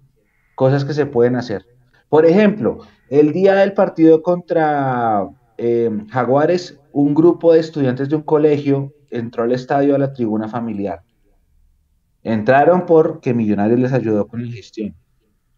Cosas 0.55 0.85
que 0.85 0.95
se 0.95 1.07
pueden 1.07 1.37
hacer. 1.37 1.67
Por 2.09 2.27
ejemplo, 2.27 2.79
el 3.09 3.33
día 3.33 3.55
del 3.55 3.73
partido 3.73 4.23
contra 4.23 5.29
eh, 5.59 5.91
Jaguares, 6.11 6.79
un 6.93 7.15
grupo 7.15 7.53
de 7.53 7.61
estudiantes 7.61 8.09
de 8.09 8.17
un 8.17 8.23
colegio 8.23 8.93
entró 9.11 9.45
al 9.45 9.53
estadio 9.53 9.95
a 9.95 9.99
la 9.99 10.13
tribuna 10.13 10.49
familiar. 10.49 11.03
Entraron 12.23 12.87
porque 12.87 13.35
Millonarios 13.35 13.81
les 13.81 13.93
ayudó 13.93 14.29
con 14.29 14.47
la 14.47 14.53
gestión. 14.53 14.95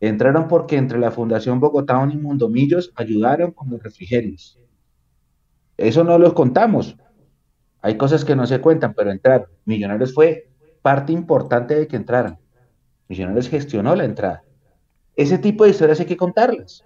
Entraron 0.07 0.49
porque 0.49 0.77
entre 0.77 0.99
la 0.99 1.11
Fundación 1.11 1.61
Bogotá 1.61 2.07
y 2.13 2.17
Mundomillos 2.19 2.93
ayudaron 2.95 3.53
con 3.53 3.71
los 3.71 3.83
refrigerios. 3.83 4.59
Eso 5.79 6.05
no 6.05 6.19
los 6.19 6.35
contamos. 6.35 6.99
Hay 7.81 7.97
cosas 7.97 8.23
que 8.23 8.37
no 8.37 8.47
se 8.47 8.61
cuentan, 8.61 8.93
pero 8.93 9.11
entraron. 9.11 9.49
Millonarios 9.65 10.13
fue 10.13 10.51
parte 10.83 11.15
importante 11.15 11.75
de 11.75 11.89
que 11.89 11.97
entraran. 11.97 12.39
Millonarios 13.09 13.49
gestionó 13.49 13.97
la 13.97 14.05
entrada. 14.05 14.45
Ese 15.17 15.39
tipo 15.39 15.65
de 15.65 15.71
historias 15.71 16.01
hay 16.01 16.07
que 16.07 16.19
contarlas. 16.19 16.85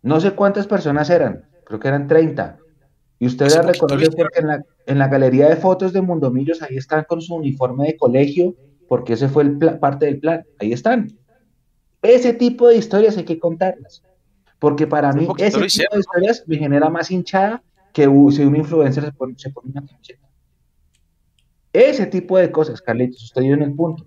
No 0.00 0.20
sé 0.20 0.30
cuántas 0.36 0.68
personas 0.68 1.10
eran, 1.10 1.48
creo 1.64 1.80
que 1.80 1.88
eran 1.88 2.06
30. 2.06 2.58
Y 3.18 3.26
ustedes 3.26 3.56
la 3.56 3.62
reconocen 3.62 4.12
porque 4.16 4.38
en 4.38 4.46
la, 4.46 4.64
en 4.86 4.98
la, 5.00 5.08
galería 5.08 5.48
de 5.48 5.56
fotos 5.56 5.92
de 5.92 6.00
Mundomillos 6.00 6.62
ahí 6.62 6.76
están 6.76 7.02
con 7.08 7.20
su 7.20 7.34
uniforme 7.34 7.88
de 7.88 7.96
colegio, 7.96 8.54
porque 8.86 9.14
ese 9.14 9.28
fue 9.28 9.42
el 9.42 9.58
parte 9.80 10.06
del 10.06 10.20
plan. 10.20 10.44
Ahí 10.60 10.72
están. 10.72 11.17
Ese 12.02 12.32
tipo 12.32 12.68
de 12.68 12.76
historias 12.76 13.16
hay 13.16 13.24
que 13.24 13.38
contarlas. 13.38 14.02
Porque 14.58 14.86
para 14.86 15.12
mí 15.12 15.28
ese 15.38 15.60
tipo 15.60 15.94
de 15.94 16.00
historias 16.00 16.44
me 16.46 16.56
genera 16.56 16.88
más 16.90 17.10
hinchada 17.10 17.62
que 17.92 18.04
si 18.04 18.42
un 18.44 18.56
influencer 18.56 19.04
se 19.04 19.12
pone, 19.12 19.34
se 19.36 19.50
pone 19.50 19.70
una 19.70 19.86
camiseta. 19.86 20.28
Ese 21.72 22.06
tipo 22.06 22.38
de 22.38 22.50
cosas, 22.50 22.80
Carlitos, 22.80 23.22
usted 23.22 23.42
dio 23.42 23.54
en 23.54 23.62
el 23.62 23.74
punto. 23.74 24.04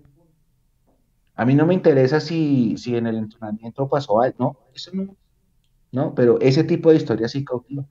A 1.34 1.44
mí 1.44 1.54
no 1.54 1.66
me 1.66 1.74
interesa 1.74 2.20
si, 2.20 2.76
si 2.76 2.96
en 2.96 3.06
el 3.06 3.16
entrenamiento 3.16 3.88
pasó 3.88 4.20
algo, 4.20 4.36
no, 4.38 4.56
eso 4.74 4.90
no, 4.92 5.16
no, 5.90 6.14
pero 6.14 6.38
ese 6.40 6.64
tipo 6.64 6.90
de 6.90 6.96
historias 6.96 7.32
sí 7.32 7.44
cautiva. 7.44 7.84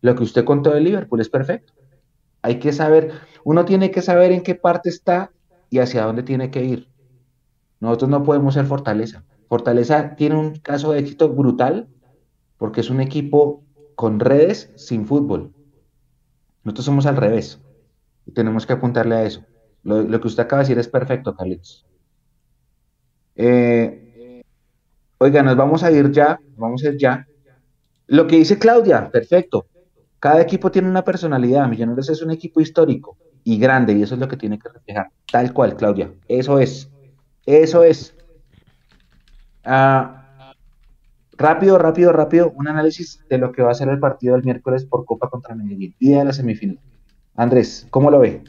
Lo 0.00 0.14
que 0.14 0.22
usted 0.22 0.44
contó 0.44 0.70
de 0.70 0.80
Liverpool 0.80 1.20
es 1.20 1.28
perfecto. 1.28 1.72
Hay 2.42 2.58
que 2.58 2.72
saber, 2.72 3.12
uno 3.44 3.64
tiene 3.64 3.90
que 3.90 4.02
saber 4.02 4.32
en 4.32 4.42
qué 4.42 4.54
parte 4.54 4.88
está 4.88 5.30
y 5.68 5.78
hacia 5.78 6.04
dónde 6.04 6.22
tiene 6.22 6.50
que 6.50 6.64
ir. 6.64 6.88
Nosotros 7.80 8.10
no 8.10 8.22
podemos 8.22 8.54
ser 8.54 8.66
Fortaleza. 8.66 9.24
Fortaleza 9.48 10.16
tiene 10.16 10.36
un 10.36 10.58
caso 10.58 10.92
de 10.92 11.00
éxito 11.00 11.28
brutal 11.28 11.88
porque 12.58 12.80
es 12.80 12.90
un 12.90 13.00
equipo 13.00 13.62
con 13.94 14.20
redes 14.20 14.72
sin 14.76 15.06
fútbol. 15.06 15.52
Nosotros 16.64 16.84
somos 16.84 17.06
al 17.06 17.16
revés. 17.16 17.60
Y 18.26 18.32
tenemos 18.32 18.66
que 18.66 18.72
apuntarle 18.72 19.14
a 19.14 19.24
eso. 19.24 19.44
Lo, 19.84 20.20
que 20.20 20.26
usted 20.26 20.42
acaba 20.42 20.62
de 20.62 20.64
decir 20.64 20.78
es 20.80 20.88
perfecto, 20.88 21.36
Carlitos. 21.36 21.86
Eh, 23.36 24.42
oiga, 25.18 25.42
nos 25.44 25.56
vamos 25.56 25.84
a 25.84 25.92
ir 25.92 26.10
ya, 26.10 26.40
vamos 26.56 26.84
a 26.84 26.88
ir 26.88 26.98
ya. 26.98 27.24
Lo 28.08 28.26
que 28.26 28.36
dice 28.36 28.58
Claudia, 28.58 29.10
perfecto. 29.12 29.66
Cada 30.18 30.40
equipo 30.40 30.72
tiene 30.72 30.88
una 30.88 31.04
personalidad. 31.04 31.68
Millonarios 31.68 32.08
es 32.10 32.20
un 32.20 32.32
equipo 32.32 32.60
histórico 32.60 33.16
y 33.44 33.58
grande, 33.58 33.92
y 33.92 34.02
eso 34.02 34.14
es 34.14 34.20
lo 34.20 34.26
que 34.26 34.36
tiene 34.36 34.58
que 34.58 34.68
reflejar. 34.68 35.10
Tal 35.30 35.52
cual, 35.52 35.76
Claudia. 35.76 36.12
Eso 36.26 36.58
es. 36.58 36.90
Eso 37.44 37.84
es. 37.84 38.15
Ah, 39.68 40.54
rápido, 41.32 41.76
rápido, 41.76 42.12
rápido, 42.12 42.52
un 42.52 42.68
análisis 42.68 43.20
de 43.28 43.38
lo 43.38 43.50
que 43.50 43.62
va 43.62 43.72
a 43.72 43.74
ser 43.74 43.88
el 43.88 43.98
partido 43.98 44.34
del 44.34 44.44
miércoles 44.44 44.84
por 44.84 45.04
Copa 45.04 45.28
contra 45.28 45.56
Medellín, 45.56 45.94
y 45.98 46.12
de 46.12 46.24
la 46.24 46.32
semifinal. 46.32 46.78
Andrés, 47.34 47.86
¿cómo 47.90 48.10
lo 48.10 48.20
ve? 48.20 48.44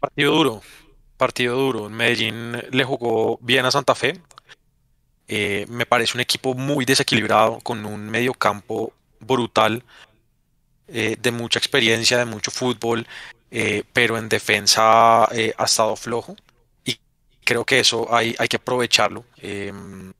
Partido 0.00 0.32
duro, 0.32 0.62
partido 1.18 1.56
duro. 1.56 1.90
Medellín 1.90 2.52
le 2.70 2.84
jugó 2.84 3.38
bien 3.42 3.66
a 3.66 3.70
Santa 3.70 3.94
Fe. 3.94 4.18
Eh, 5.28 5.66
me 5.68 5.84
parece 5.84 6.16
un 6.16 6.22
equipo 6.22 6.54
muy 6.54 6.86
desequilibrado, 6.86 7.58
con 7.62 7.84
un 7.84 8.08
medio 8.08 8.32
campo 8.32 8.92
brutal, 9.20 9.82
eh, 10.88 11.16
de 11.20 11.30
mucha 11.32 11.58
experiencia, 11.58 12.16
de 12.16 12.24
mucho 12.24 12.50
fútbol, 12.50 13.06
eh, 13.50 13.82
pero 13.92 14.16
en 14.16 14.28
defensa 14.28 15.24
ha 15.24 15.64
estado 15.64 15.96
flojo. 15.96 16.34
Creo 17.46 17.64
que 17.64 17.78
eso 17.78 18.12
hay, 18.12 18.34
hay 18.40 18.48
que 18.48 18.56
aprovecharlo. 18.56 19.24
Em, 19.36 20.12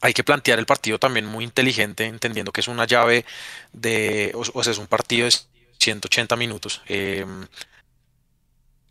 hay 0.00 0.14
que 0.14 0.24
plantear 0.24 0.58
el 0.58 0.64
partido 0.64 0.98
también 0.98 1.26
muy 1.26 1.44
inteligente, 1.44 2.06
entendiendo 2.06 2.52
que 2.52 2.62
es 2.62 2.68
una 2.68 2.86
llave 2.86 3.26
de, 3.72 4.32
o, 4.34 4.62
sea, 4.64 4.72
es 4.72 4.78
un 4.78 4.86
partido 4.86 5.26
de 5.26 5.34
180 5.78 6.34
minutos. 6.36 6.80
Em, 6.86 7.46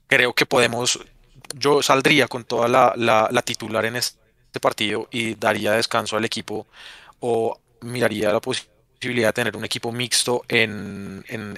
creo 0.05 0.33
que 0.35 0.45
podemos, 0.45 0.99
yo 1.55 1.81
saldría 1.81 2.27
con 2.27 2.43
toda 2.43 2.67
la, 2.67 3.41
titular 3.43 3.85
en 3.85 3.95
este 3.95 4.59
partido 4.61 5.07
y 5.11 5.33
daría 5.33 5.71
descanso 5.71 6.17
al 6.17 6.25
equipo 6.25 6.67
o 7.21 7.59
miraría 7.81 8.31
la 8.31 8.39
posibilidad 8.39 9.29
de 9.29 9.33
tener 9.33 9.57
un 9.57 9.65
equipo 9.65 9.91
mixto 9.91 10.43
en, 10.47 11.25
en, 11.27 11.57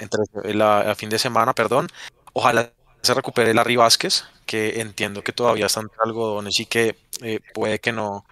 la, 0.58 0.96
fin 0.96 1.10
de 1.10 1.20
semana, 1.20 1.54
perdón. 1.54 1.90
Ojalá 2.34 2.72
se 3.04 3.14
recupere 3.14 3.54
Larry 3.54 3.76
Vázquez, 3.76 4.24
que 4.46 4.80
entiendo 4.80 5.24
que 5.24 5.34
todavía 5.34 5.66
están 5.66 5.92
algodones 6.04 6.60
y 6.60 6.66
que 6.66 6.96
eh, 7.22 7.40
puede 7.54 7.80
que 7.80 7.92
no, 7.92 8.26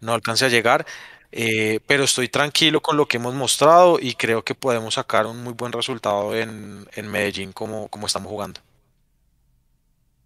no 0.00 0.14
alcance 0.14 0.44
a 0.44 0.48
llegar. 0.48 0.86
Eh, 1.32 1.80
pero 1.86 2.04
estoy 2.04 2.28
tranquilo 2.28 2.82
con 2.82 2.96
lo 2.96 3.06
que 3.06 3.16
hemos 3.16 3.34
mostrado 3.34 3.98
y 3.98 4.14
creo 4.14 4.44
que 4.44 4.54
podemos 4.54 4.94
sacar 4.94 5.26
un 5.26 5.42
muy 5.42 5.54
buen 5.54 5.72
resultado 5.72 6.36
en, 6.36 6.86
en 6.94 7.10
Medellín 7.10 7.52
como, 7.52 7.88
como 7.88 8.06
estamos 8.06 8.30
jugando. 8.30 8.60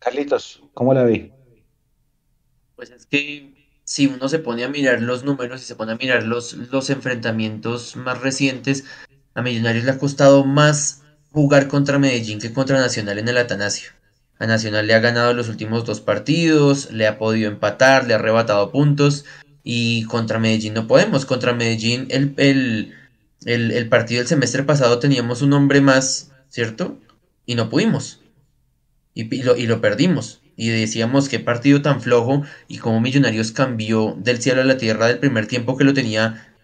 Carlitos, 0.01 0.63
¿cómo 0.75 0.93
la 0.93 1.05
vi? 1.05 1.33
Pues 2.75 2.91
es 2.91 3.07
que 3.07 3.55
si 3.85 4.09
uno 4.09 4.29
se 4.29 4.41
pone 4.41 4.65
a 4.65 4.69
mirar 4.69 5.01
los 5.01 5.25
números 5.25 5.63
y 5.63 5.65
se 5.65 5.77
pone 5.77 5.93
a 5.93 5.97
mirar 5.97 6.25
los, 6.25 6.55
los 6.55 6.91
enfrentamientos 6.91 7.97
más 7.97 8.21
recientes, 8.21 8.85
a 9.35 9.43
Millonarios 9.43 9.85
le 9.85 9.93
ha 9.93 9.99
costado 9.99 10.45
más 10.45 11.03
jugar 11.37 11.69
contra 11.69 11.99
Medellín 11.99 12.39
que 12.39 12.55
contra 12.55 12.79
Nacional 12.79 13.19
en 13.19 13.29
el 13.29 13.37
Atanasio. 13.37 13.91
A 14.39 14.47
Nacional 14.47 14.87
le 14.87 14.95
ha 14.95 15.01
ganado 15.01 15.35
los 15.35 15.51
últimos 15.51 15.85
dos 15.85 16.01
partidos, 16.01 16.91
le 16.91 17.07
ha 17.07 17.19
podido 17.19 17.51
empatar, 17.51 18.07
le 18.07 18.15
ha 18.15 18.17
arrebatado 18.17 18.73
puntos 18.73 19.27
y 19.63 20.05
contra 20.05 20.39
Medellín 20.39 20.73
no 20.73 20.87
podemos. 20.87 21.27
Contra 21.27 21.53
Medellín 21.53 22.07
el, 22.09 22.33
el, 22.39 23.71
el 23.71 23.89
partido 23.91 24.21
del 24.21 24.29
semestre 24.29 24.63
pasado 24.63 24.99
teníamos 24.99 25.43
un 25.43 25.53
hombre 25.53 25.83
más, 25.83 26.31
¿cierto? 26.49 26.99
Y 27.45 27.55
no 27.55 27.69
pudimos 27.69 28.21
y, 29.17 29.67
lo, 29.67 29.81
perdimos. 29.81 30.41
Y 30.57 30.69
decíamos 30.69 31.29
qué 31.29 31.41
partido 31.41 31.83
tan 31.83 32.01
flojo 32.01 32.43
y 32.69 32.79
cómo 32.79 33.01
Millonarios 33.01 33.51
cambió 33.53 34.17
del 34.19 34.41
cielo 34.41 34.63
a 34.63 34.65
la 34.65 34.77
tierra 34.77 35.07
del 35.07 35.19
primer 35.19 35.47
tiempo 35.47 35.77
que 35.77 35.85
lo 35.85 35.95
tenía 35.95 36.55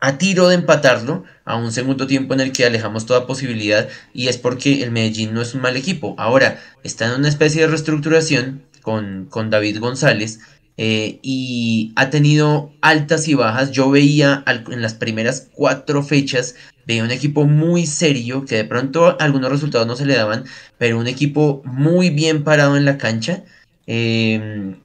a 0.00 0.18
tiro 0.18 0.48
de 0.48 0.54
empatarlo 0.54 1.24
a 1.44 1.56
un 1.56 1.72
segundo 1.72 2.06
tiempo 2.06 2.34
en 2.34 2.40
el 2.40 2.52
que 2.52 2.64
alejamos 2.64 3.06
toda 3.06 3.26
posibilidad 3.26 3.88
y 4.12 4.28
es 4.28 4.38
porque 4.38 4.82
el 4.82 4.90
Medellín 4.90 5.34
no 5.34 5.42
es 5.42 5.54
un 5.54 5.62
mal 5.62 5.76
equipo. 5.76 6.14
Ahora 6.18 6.60
está 6.84 7.06
en 7.06 7.20
una 7.20 7.28
especie 7.28 7.62
de 7.62 7.68
reestructuración 7.68 8.62
con, 8.82 9.26
con 9.28 9.50
David 9.50 9.80
González 9.80 10.40
eh, 10.76 11.18
y 11.22 11.92
ha 11.96 12.10
tenido 12.10 12.72
altas 12.80 13.26
y 13.28 13.34
bajas. 13.34 13.72
Yo 13.72 13.90
veía 13.90 14.44
en 14.46 14.82
las 14.82 14.94
primeras 14.94 15.48
cuatro 15.52 16.02
fechas 16.02 16.54
veía 16.88 17.04
un 17.04 17.10
equipo 17.10 17.44
muy 17.44 17.86
serio, 17.86 18.46
que 18.46 18.56
de 18.56 18.64
pronto 18.64 19.20
algunos 19.20 19.50
resultados 19.50 19.86
no 19.86 19.94
se 19.94 20.06
le 20.06 20.16
daban, 20.16 20.44
pero 20.78 20.98
un 20.98 21.06
equipo 21.06 21.60
muy 21.66 22.08
bien 22.08 22.44
parado 22.44 22.78
en 22.78 22.86
la 22.86 22.96
cancha. 22.96 23.44
Em, 23.86 24.80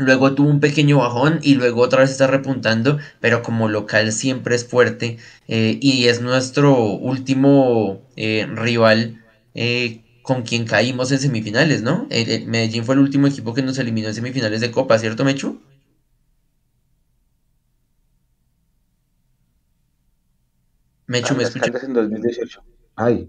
luego 0.00 0.34
tuvo 0.34 0.48
un 0.48 0.60
pequeño 0.60 0.98
bajón 0.98 1.38
y 1.42 1.54
luego 1.54 1.82
otra 1.82 2.00
vez 2.00 2.10
está 2.10 2.26
repuntando, 2.26 2.98
pero 3.20 3.42
como 3.42 3.68
local 3.68 4.12
siempre 4.12 4.54
es 4.54 4.66
fuerte 4.66 5.18
eh, 5.48 5.78
y 5.80 6.06
es 6.06 6.20
nuestro 6.20 6.74
último 6.76 8.02
eh, 8.16 8.48
rival 8.54 9.22
eh, 9.54 10.02
con 10.22 10.42
quien 10.42 10.64
caímos 10.64 11.12
en 11.12 11.18
semifinales, 11.18 11.82
¿no? 11.82 12.06
Medellín 12.08 12.84
fue 12.84 12.94
el 12.94 13.00
último 13.00 13.26
equipo 13.26 13.54
que 13.54 13.62
nos 13.62 13.78
eliminó 13.78 14.08
en 14.08 14.14
semifinales 14.14 14.60
de 14.60 14.70
Copa, 14.70 14.98
¿cierto, 14.98 15.24
Mechu? 15.24 15.60
Mechu, 21.06 21.34
¿me 21.34 21.42
escuchó? 21.42 21.64
Caldas 21.64 21.82
en 21.84 21.92
2018. 21.92 22.62
Ay. 22.94 23.28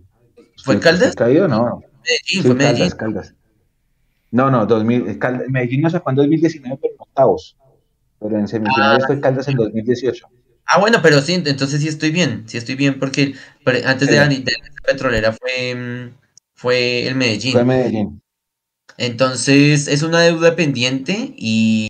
¿Fue 0.64 0.80
Caldas? 0.80 1.16
¿Caído? 1.16 1.48
No. 1.48 1.82
Medellín, 2.04 2.44
fue 2.44 2.56
Medellín. 2.56 2.90
Caldas, 2.90 2.96
Caldas. 2.96 3.41
No, 4.32 4.50
no, 4.50 4.66
2000, 4.66 5.20
Caldas, 5.20 5.48
Medellín 5.50 5.82
no 5.82 5.90
sacó 5.90 6.10
en 6.10 6.16
2019, 6.16 6.80
pero 6.82 6.94
en 6.94 7.02
octavos. 7.02 7.58
Pero 8.20 8.38
en 8.38 8.48
semifinales 8.48 9.04
ah, 9.04 9.08
fue 9.08 9.20
Caldas 9.20 9.48
en 9.48 9.58
2018. 9.58 10.28
Ah, 10.66 10.80
bueno, 10.80 11.00
pero 11.02 11.22
sí, 11.22 11.34
entonces 11.34 11.82
sí 11.82 11.88
estoy 11.88 12.12
bien, 12.12 12.44
sí 12.48 12.58
estoy 12.58 12.76
bien, 12.76 12.98
porque 12.98 13.36
antes 13.86 14.08
de, 14.08 14.16
de, 14.20 14.40
de 14.40 14.54
Petrolera 14.86 15.34
fue, 15.34 16.12
fue 16.54 17.08
el 17.08 17.16
Medellín. 17.16 17.52
Fue 17.52 17.66
Medellín. 17.66 18.22
Entonces 18.98 19.88
es 19.88 20.04
una 20.04 20.22
deuda 20.22 20.56
pendiente 20.56 21.34
y, 21.36 21.90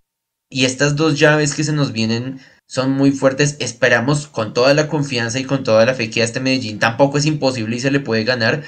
y 0.49 0.65
estas 0.65 0.95
dos 0.95 1.19
llaves 1.19 1.53
que 1.53 1.63
se 1.63 1.73
nos 1.73 1.91
vienen 1.91 2.39
son 2.67 2.91
muy 2.91 3.11
fuertes. 3.11 3.57
Esperamos 3.59 4.27
con 4.27 4.53
toda 4.53 4.73
la 4.73 4.87
confianza 4.87 5.39
y 5.39 5.43
con 5.43 5.63
toda 5.63 5.85
la 5.85 5.93
fe 5.93 6.09
que 6.09 6.21
a 6.21 6.25
este 6.25 6.39
Medellín 6.39 6.79
tampoco 6.79 7.17
es 7.17 7.25
imposible 7.25 7.75
y 7.75 7.79
se 7.79 7.91
le 7.91 7.99
puede 7.99 8.23
ganar. 8.23 8.63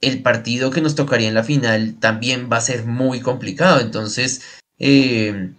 El 0.00 0.22
partido 0.22 0.70
que 0.70 0.80
nos 0.80 0.94
tocaría 0.94 1.28
en 1.28 1.34
la 1.34 1.44
final 1.44 1.96
también 1.98 2.48
va 2.50 2.58
a 2.58 2.62
ser 2.62 2.84
muy 2.84 3.20
complicado. 3.20 3.80
Entonces, 3.80 4.42
eh, 4.78 5.52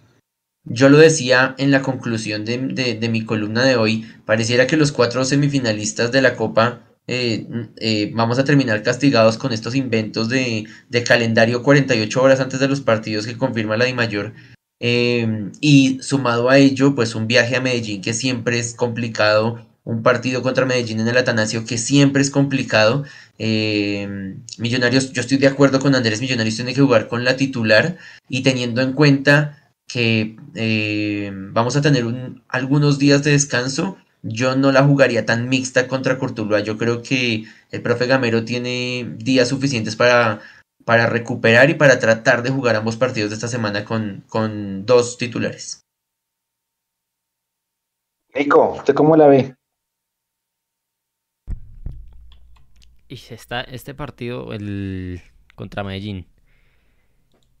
yo 0.64 0.88
lo 0.88 0.98
decía 0.98 1.54
en 1.58 1.70
la 1.70 1.82
conclusión 1.82 2.44
de, 2.44 3.08
mi 3.10 3.24
columna 3.24 3.64
de 3.64 3.76
hoy, 3.76 4.06
pareciera 4.24 4.66
que 4.66 4.76
los 4.76 4.92
cuatro 4.92 5.24
semifinalistas 5.24 6.12
de 6.12 6.22
la 6.22 6.36
Copa 6.36 6.82
eh, 7.06 7.46
eh, 7.76 8.12
vamos 8.14 8.38
a 8.38 8.44
terminar 8.44 8.82
castigados 8.82 9.36
con 9.36 9.52
estos 9.52 9.74
inventos 9.74 10.28
de, 10.28 10.66
calendario 11.06 11.62
48 11.62 12.22
horas 12.22 12.40
antes 12.40 12.60
de 12.60 12.68
los 12.68 12.80
partidos 12.80 13.26
que 13.26 13.36
confirma 13.36 13.76
la 13.76 13.86
DIMAYOR. 13.86 14.32
Y 14.80 15.98
sumado 16.00 16.48
a 16.48 16.58
ello, 16.58 16.94
pues 16.94 17.14
un 17.14 17.26
viaje 17.26 17.56
a 17.56 17.60
Medellín 17.60 18.00
que 18.00 18.14
siempre 18.14 18.58
es 18.58 18.74
complicado, 18.74 19.69
un 19.84 20.02
partido 20.02 20.42
contra 20.42 20.66
Medellín 20.66 21.00
en 21.00 21.08
el 21.08 21.16
Atanasio 21.16 21.64
que 21.64 21.78
siempre 21.78 22.22
es 22.22 22.30
complicado. 22.30 23.04
Millonarios, 23.38 25.12
yo 25.12 25.20
estoy 25.20 25.38
de 25.38 25.46
acuerdo 25.46 25.80
con 25.80 25.94
Andrés, 25.94 26.20
Millonarios 26.20 26.56
tiene 26.56 26.74
que 26.74 26.82
jugar 26.82 27.08
con 27.08 27.24
la 27.24 27.36
titular 27.36 27.96
y 28.28 28.42
teniendo 28.42 28.82
en 28.82 28.92
cuenta 28.92 29.56
que 29.86 30.36
eh, 30.54 31.32
vamos 31.32 31.76
a 31.76 31.82
tener 31.82 32.04
algunos 32.48 32.98
días 32.98 33.24
de 33.24 33.32
descanso, 33.32 33.96
yo 34.22 34.54
no 34.54 34.70
la 34.70 34.84
jugaría 34.84 35.26
tan 35.26 35.48
mixta 35.48 35.88
contra 35.88 36.18
Cortuluá. 36.18 36.60
Yo 36.60 36.78
creo 36.78 37.02
que 37.02 37.44
el 37.70 37.82
profe 37.82 38.06
Gamero 38.06 38.44
tiene 38.44 39.14
días 39.16 39.48
suficientes 39.48 39.96
para, 39.96 40.40
para 40.84 41.06
recuperar 41.06 41.70
y 41.70 41.74
para 41.74 41.98
tratar 41.98 42.42
de 42.42 42.50
jugar 42.50 42.76
ambos 42.76 42.96
partidos 42.96 43.30
de 43.30 43.36
esta 43.36 43.48
semana 43.48 43.84
con, 43.84 44.22
con 44.28 44.86
dos 44.86 45.18
titulares. 45.18 45.82
Nico, 48.34 48.74
¿usted 48.76 48.94
cómo 48.94 49.16
la 49.16 49.26
ve? 49.26 49.56
Y 53.10 53.16
está 53.34 53.62
este 53.62 53.92
partido 53.92 54.52
el 54.52 55.20
contra 55.56 55.82
Medellín. 55.82 56.26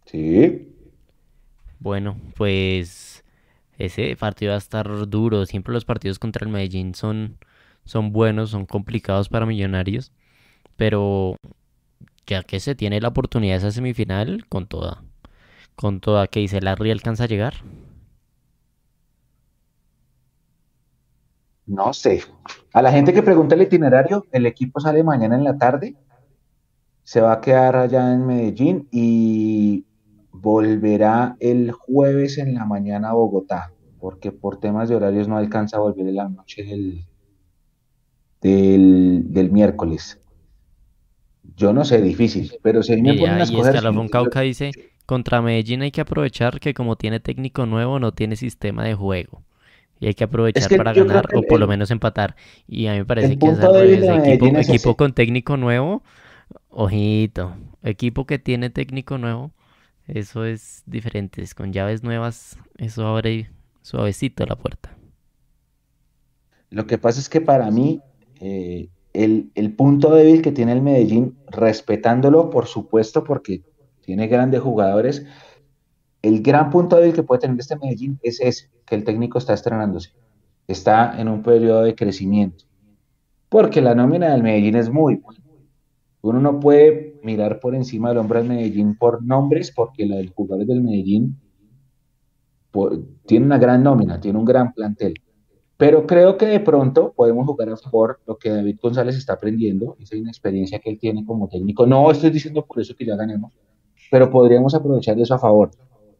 Sí. 0.06 0.68
Bueno, 1.80 2.16
pues 2.36 3.24
ese 3.76 4.14
partido 4.14 4.50
va 4.50 4.54
a 4.54 4.58
estar 4.58 5.08
duro. 5.08 5.44
Siempre 5.46 5.74
los 5.74 5.84
partidos 5.84 6.20
contra 6.20 6.46
el 6.46 6.52
Medellín 6.52 6.94
son, 6.94 7.36
son 7.84 8.12
buenos, 8.12 8.50
son 8.50 8.64
complicados 8.64 9.28
para 9.28 9.44
Millonarios. 9.44 10.12
Pero 10.76 11.34
ya 12.28 12.44
que 12.44 12.60
se 12.60 12.76
tiene 12.76 13.00
la 13.00 13.08
oportunidad 13.08 13.54
de 13.54 13.58
esa 13.58 13.72
semifinal, 13.72 14.46
con 14.48 14.68
toda. 14.68 15.02
Con 15.74 15.98
toda, 15.98 16.28
que 16.28 16.38
dice 16.38 16.60
Larry 16.60 16.92
alcanza 16.92 17.24
a 17.24 17.26
llegar. 17.26 17.54
No 21.70 21.92
sé. 21.92 22.24
A 22.72 22.82
la 22.82 22.90
gente 22.90 23.12
que 23.12 23.22
pregunta 23.22 23.54
el 23.54 23.62
itinerario, 23.62 24.26
el 24.32 24.44
equipo 24.46 24.80
sale 24.80 25.04
mañana 25.04 25.36
en 25.36 25.44
la 25.44 25.56
tarde. 25.56 25.94
Se 27.04 27.20
va 27.20 27.34
a 27.34 27.40
quedar 27.40 27.76
allá 27.76 28.12
en 28.12 28.26
Medellín 28.26 28.88
y 28.90 29.86
volverá 30.32 31.36
el 31.38 31.70
jueves 31.70 32.38
en 32.38 32.54
la 32.54 32.64
mañana 32.64 33.10
a 33.10 33.12
Bogotá, 33.12 33.72
porque 34.00 34.32
por 34.32 34.58
temas 34.58 34.88
de 34.88 34.96
horarios 34.96 35.28
no 35.28 35.36
alcanza 35.36 35.76
a 35.76 35.80
volver 35.80 36.08
en 36.08 36.16
la 36.16 36.28
noche 36.28 36.64
del, 36.64 37.04
del, 38.40 39.52
miércoles. 39.52 40.20
Yo 41.54 41.72
no 41.72 41.84
sé, 41.84 42.02
difícil, 42.02 42.52
pero 42.62 42.82
si 42.82 43.00
me 43.00 43.14
ponen 43.14 43.38
las 43.38 43.52
cosas... 43.52 43.80
Cauca 44.10 44.40
dice, 44.40 44.72
contra 45.06 45.40
Medellín 45.40 45.82
hay 45.82 45.92
que 45.92 46.00
aprovechar 46.00 46.58
que 46.58 46.74
como 46.74 46.96
tiene 46.96 47.20
técnico 47.20 47.64
nuevo 47.64 48.00
no 48.00 48.10
tiene 48.10 48.34
sistema 48.34 48.82
de 48.82 48.94
juego. 48.94 49.44
Y 50.00 50.06
hay 50.06 50.14
que 50.14 50.24
aprovechar 50.24 50.74
para 50.76 50.92
ganar 50.92 51.28
o 51.34 51.42
por 51.42 51.60
lo 51.60 51.68
menos 51.68 51.90
empatar. 51.90 52.34
Y 52.66 52.86
a 52.86 52.92
mí 52.92 52.98
me 52.98 53.04
parece 53.04 53.38
que 53.38 53.46
es 53.46 54.68
equipo 54.68 54.96
con 54.96 55.12
técnico 55.12 55.56
nuevo, 55.56 56.02
ojito, 56.70 57.54
equipo 57.82 58.26
que 58.26 58.38
tiene 58.38 58.70
técnico 58.70 59.18
nuevo, 59.18 59.52
eso 60.08 60.44
es 60.44 60.82
diferente, 60.86 61.42
es 61.42 61.54
con 61.54 61.72
llaves 61.72 62.02
nuevas, 62.02 62.58
eso 62.78 63.06
abre 63.06 63.50
suavecito 63.82 64.44
la 64.46 64.56
puerta. 64.56 64.96
Lo 66.70 66.86
que 66.86 66.98
pasa 66.98 67.20
es 67.20 67.28
que 67.28 67.40
para 67.40 67.70
mí, 67.70 68.00
eh, 68.40 68.88
el, 69.12 69.74
punto 69.76 70.14
débil 70.14 70.42
que 70.42 70.52
tiene 70.52 70.72
el 70.72 70.82
Medellín, 70.82 71.36
respetándolo, 71.48 72.50
por 72.50 72.66
supuesto, 72.66 73.24
porque 73.24 73.62
tiene 74.02 74.28
grandes 74.28 74.60
jugadores, 74.60 75.26
el 76.22 76.42
gran 76.42 76.70
punto 76.70 76.96
débil 76.96 77.14
que 77.14 77.22
puede 77.22 77.40
tener 77.40 77.58
este 77.58 77.76
Medellín 77.76 78.18
es 78.22 78.40
ese, 78.40 78.70
que 78.84 78.94
el 78.94 79.04
técnico 79.04 79.38
está 79.38 79.54
estrenándose, 79.54 80.10
está 80.68 81.18
en 81.20 81.28
un 81.28 81.42
periodo 81.42 81.82
de 81.82 81.94
crecimiento, 81.94 82.64
porque 83.48 83.80
la 83.80 83.94
nómina 83.94 84.30
del 84.30 84.42
Medellín 84.42 84.76
es 84.76 84.90
muy 84.90 85.16
buena. 85.16 85.40
Uno 86.22 86.38
no 86.38 86.60
puede 86.60 87.18
mirar 87.22 87.60
por 87.60 87.74
encima 87.74 88.10
del 88.10 88.18
hombre 88.18 88.40
del 88.40 88.48
Medellín 88.48 88.96
por 88.96 89.24
nombres, 89.24 89.72
porque 89.74 90.04
la 90.04 90.16
del 90.16 90.30
jugador 90.30 90.66
del 90.66 90.82
Medellín 90.82 91.38
tiene 93.26 93.46
una 93.46 93.58
gran 93.58 93.82
nómina, 93.82 94.20
tiene 94.20 94.38
un 94.38 94.44
gran 94.44 94.72
plantel. 94.72 95.14
Pero 95.76 96.06
creo 96.06 96.36
que 96.36 96.44
de 96.44 96.60
pronto 96.60 97.14
podemos 97.16 97.46
jugar 97.46 97.70
a 97.70 97.76
favor 97.78 98.20
lo 98.26 98.36
que 98.36 98.50
David 98.50 98.78
González 98.82 99.16
está 99.16 99.32
aprendiendo, 99.32 99.96
esa 99.98 100.14
inexperiencia 100.14 100.78
que 100.78 100.90
él 100.90 100.98
tiene 100.98 101.24
como 101.24 101.48
técnico. 101.48 101.86
No 101.86 102.10
estoy 102.10 102.28
diciendo 102.28 102.66
por 102.66 102.80
eso 102.80 102.94
que 102.94 103.06
ya 103.06 103.16
ganemos, 103.16 103.52
pero 104.10 104.30
podríamos 104.30 104.74
aprovechar 104.74 105.18
eso 105.18 105.34
a 105.34 105.38
favor. 105.38 105.70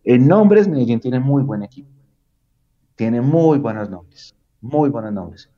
En 0.05 0.27
nombres, 0.27 0.69
Medellín 0.69 1.01
tiene 1.01 1.21
muy 1.21 1.43
buen 1.43 1.63
equipo. 1.63 1.91
Tiene 2.97 3.21
muy 3.21 3.59
buenos 3.59 3.89
nombres, 3.89 4.35
muy 4.61 4.91
buenos 4.91 5.13
nombres. 5.13 5.51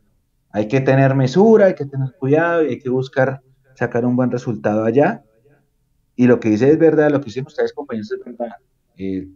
Hay 0.50 0.68
que 0.68 0.80
tener 0.80 1.14
mesura, 1.14 1.66
hay 1.66 1.74
que 1.74 1.86
tener 1.86 2.14
cuidado 2.18 2.64
y 2.64 2.68
hay 2.68 2.78
que 2.78 2.88
buscar 2.88 3.40
sacar 3.74 4.04
un 4.04 4.16
buen 4.16 4.30
resultado 4.30 4.84
allá. 4.84 5.24
Y 6.14 6.26
lo 6.26 6.38
que 6.38 6.50
dice 6.50 6.70
es 6.70 6.78
verdad, 6.78 7.10
lo 7.10 7.20
que 7.20 7.26
dicen 7.26 7.46
ustedes, 7.46 7.72
compañeros, 7.72 8.12
es 8.12 8.24
verdad. 8.24 8.56
Eh, 8.96 9.28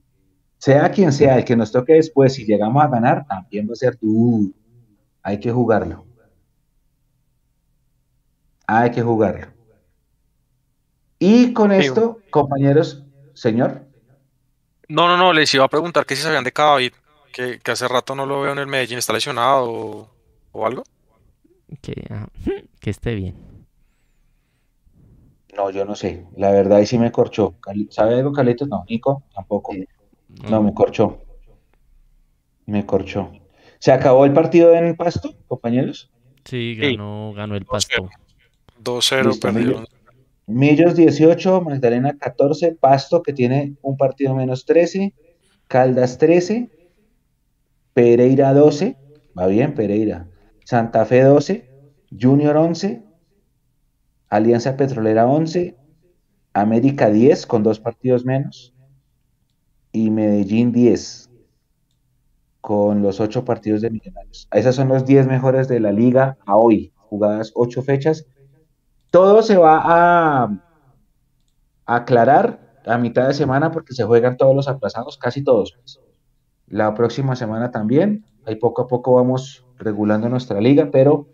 sea 0.59 0.91
quien 0.91 1.13
sea 1.13 1.39
el 1.39 1.45
que 1.45 1.57
nos 1.57 1.73
toque 1.73 1.95
después, 1.95 2.35
si 2.35 2.45
llegamos 2.45 2.83
a 2.83 2.89
ganar, 2.89 3.27
también 3.27 3.69
va 3.69 3.73
a 3.73 3.77
ser 3.77 3.97
tú. 3.97 4.55
Hay 5.23 5.41
que 5.41 5.51
jugarlo. 5.51 6.05
Hay 8.67 8.91
que 8.91 9.03
jugarlo. 9.03 9.47
Y 11.19 11.53
con 11.53 11.73
esto, 11.73 12.21
compañeros, 12.31 13.05
señor. 13.33 13.86
No, 14.89 15.09
no, 15.09 15.16
no, 15.16 15.32
les 15.32 15.53
iba 15.55 15.64
a 15.64 15.68
preguntar 15.68 16.07
que 16.07 16.14
si 16.14 16.22
sabían 16.22 16.45
de 16.45 16.53
David, 16.55 16.93
que, 17.32 17.59
que 17.59 17.70
hace 17.70 17.89
rato 17.89 18.14
no 18.14 18.24
lo 18.24 18.41
veo 18.43 18.53
en 18.53 18.59
el 18.59 18.66
Medellín, 18.66 18.99
¿está 18.99 19.12
lesionado 19.12 20.11
o, 20.53 20.66
algo? 20.66 20.84
Que, 21.82 22.09
que 22.80 22.91
esté 22.91 23.14
bien. 23.14 23.34
No, 25.57 25.70
yo 25.70 25.84
no 25.84 25.95
sé. 25.97 26.26
La 26.37 26.51
verdad, 26.51 26.78
ahí 26.78 26.87
sí 26.87 26.99
me 26.99 27.11
corchó. 27.11 27.55
¿Sabe 27.91 28.14
algo, 28.14 28.32
Carlitos? 28.32 28.68
No, 28.68 28.84
Nico, 28.89 29.22
tampoco. 29.34 29.72
No, 30.49 30.62
me 30.62 30.74
corchó. 30.74 31.18
Me 32.66 32.84
corchó. 32.84 33.32
¿Se 33.78 33.93
acabó 33.93 34.24
el 34.24 34.32
partido 34.32 34.74
en 34.74 34.97
Pasto, 34.97 35.34
compañeros? 35.47 36.11
Sí, 36.45 36.76
ganó, 36.76 37.32
ganó 37.34 37.57
el 37.57 37.64
Pasto. 37.64 38.09
2-0 38.82 39.41
perdió. 39.41 39.84
Millos 40.47 40.95
18, 40.95 41.61
Magdalena 41.61 42.17
14, 42.19 42.77
Pasto 42.79 43.23
que 43.23 43.33
tiene 43.33 43.77
un 43.83 43.97
partido 43.97 44.35
menos 44.35 44.65
13, 44.65 45.13
Caldas 45.67 46.18
13, 46.18 46.71
Pereira 47.93 48.55
12, 48.55 48.97
va 49.37 49.47
bien 49.49 49.75
Pereira, 49.75 50.29
Santa 50.64 51.05
Fe 51.05 51.23
12, 51.23 51.68
Junior 52.18 52.57
11, 52.57 53.03
Alianza 54.29 54.77
Petrolera 54.77 55.27
11, 55.27 55.77
América 56.53 57.11
10 57.11 57.47
con 57.47 57.63
dos 57.63 57.81
partidos 57.81 58.25
menos 58.25 58.73
y 59.93 60.11
Medellín 60.11 60.73
10 60.73 61.29
con 62.61 63.03
los 63.03 63.21
ocho 63.21 63.45
partidos 63.45 63.81
de 63.81 63.91
Millonarios. 63.91 64.49
Esas 64.53 64.75
son 64.75 64.89
los 64.89 65.05
10 65.07 65.27
mejores 65.27 65.68
de 65.68 65.81
la 65.81 65.93
liga 65.93 66.39
a 66.47 66.57
hoy, 66.57 66.93
jugadas 66.97 67.53
ocho 67.55 67.83
fechas. 67.83 68.27
Todo 69.11 69.42
se 69.42 69.57
va 69.57 69.80
a, 69.84 70.62
aclarar 71.87 72.83
a 72.84 72.99
mitad 72.99 73.28
de 73.28 73.34
semana 73.34 73.70
porque 73.70 73.95
se 73.95 74.04
juegan 74.04 74.37
todos 74.37 74.54
los 74.54 74.68
aplazados, 74.68 75.18
casi 75.18 75.42
todos. 75.42 75.78
La 76.66 76.95
próxima 76.95 77.37
semana 77.37 77.70
también, 77.70 78.24
ahí 78.45 78.57
poco 78.57 78.83
a 78.83 78.87
poco 78.87 79.14
vamos 79.14 79.64
regulando 79.78 80.28
nuestra 80.28 80.61
liga, 80.61 80.91
pero 80.91 81.28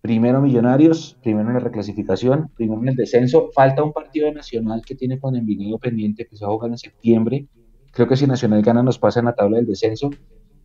primero 0.00 0.40
Millonarios, 0.40 1.16
primero 1.22 1.48
en 1.48 1.54
la 1.54 1.60
reclasificación, 1.60 2.50
primero 2.54 2.80
en 2.82 2.88
el 2.88 2.96
descenso. 2.96 3.50
Falta 3.52 3.82
un 3.82 3.92
partido 3.92 4.32
nacional 4.32 4.82
que 4.86 4.94
tiene 4.94 5.18
con 5.18 5.36
Envigado 5.36 5.78
pendiente 5.78 6.26
que 6.26 6.36
se 6.36 6.44
va 6.44 6.50
a 6.50 6.54
jugar 6.54 6.70
en 6.70 6.78
septiembre. 6.78 7.46
Creo 7.90 8.06
que 8.06 8.16
si 8.16 8.26
Nacional 8.26 8.62
gana 8.62 8.82
nos 8.82 8.98
pasa 8.98 9.18
en 9.18 9.26
la 9.26 9.34
tabla 9.34 9.56
del 9.56 9.66
descenso, 9.66 10.10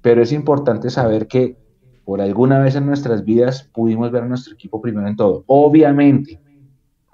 pero 0.01 0.21
es 0.21 0.31
importante 0.31 0.89
saber 0.89 1.27
que 1.27 1.57
por 2.05 2.21
alguna 2.21 2.59
vez 2.59 2.75
en 2.75 2.85
nuestras 2.85 3.23
vidas 3.23 3.69
pudimos 3.73 4.11
ver 4.11 4.23
a 4.23 4.27
nuestro 4.27 4.53
equipo 4.53 4.81
primero 4.81 5.07
en 5.07 5.15
todo. 5.15 5.43
Obviamente 5.47 6.43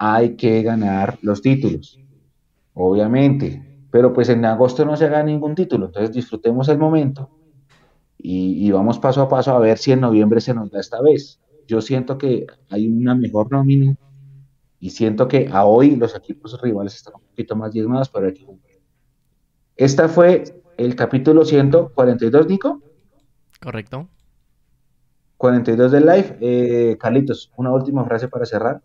hay 0.00 0.34
que 0.36 0.62
ganar 0.62 1.18
los 1.22 1.42
títulos, 1.42 2.00
obviamente, 2.74 3.84
pero 3.92 4.12
pues 4.12 4.28
en 4.30 4.44
agosto 4.44 4.84
no 4.84 4.96
se 4.96 5.08
gana 5.08 5.24
ningún 5.24 5.54
título, 5.54 5.86
entonces 5.86 6.12
disfrutemos 6.12 6.68
el 6.68 6.78
momento 6.78 7.30
y, 8.18 8.66
y 8.66 8.70
vamos 8.72 8.98
paso 8.98 9.22
a 9.22 9.28
paso 9.28 9.54
a 9.54 9.60
ver 9.60 9.78
si 9.78 9.92
en 9.92 10.00
noviembre 10.00 10.40
se 10.40 10.54
nos 10.54 10.70
da 10.70 10.80
esta 10.80 11.00
vez 11.00 11.40
yo 11.70 11.80
siento 11.80 12.18
que 12.18 12.48
hay 12.68 12.88
una 12.88 13.14
mejor 13.14 13.52
nómina 13.52 13.96
y 14.80 14.90
siento 14.90 15.28
que 15.28 15.48
a 15.52 15.64
hoy 15.64 15.94
los 15.94 16.16
equipos 16.16 16.60
rivales 16.60 16.96
están 16.96 17.14
un 17.14 17.22
poquito 17.22 17.54
más 17.54 17.70
diezmados 17.70 18.08
para 18.08 18.26
el 18.26 18.34
Esta 19.76 20.08
fue 20.08 20.42
el 20.76 20.96
capítulo 20.96 21.44
142, 21.44 22.48
Nico. 22.48 22.82
Correcto. 23.62 24.08
42 25.36 25.92
del 25.92 26.06
live. 26.06 26.38
Eh, 26.40 26.96
Carlitos, 26.98 27.52
una 27.56 27.70
última 27.72 28.04
frase 28.04 28.26
para 28.26 28.46
cerrar. 28.46 28.82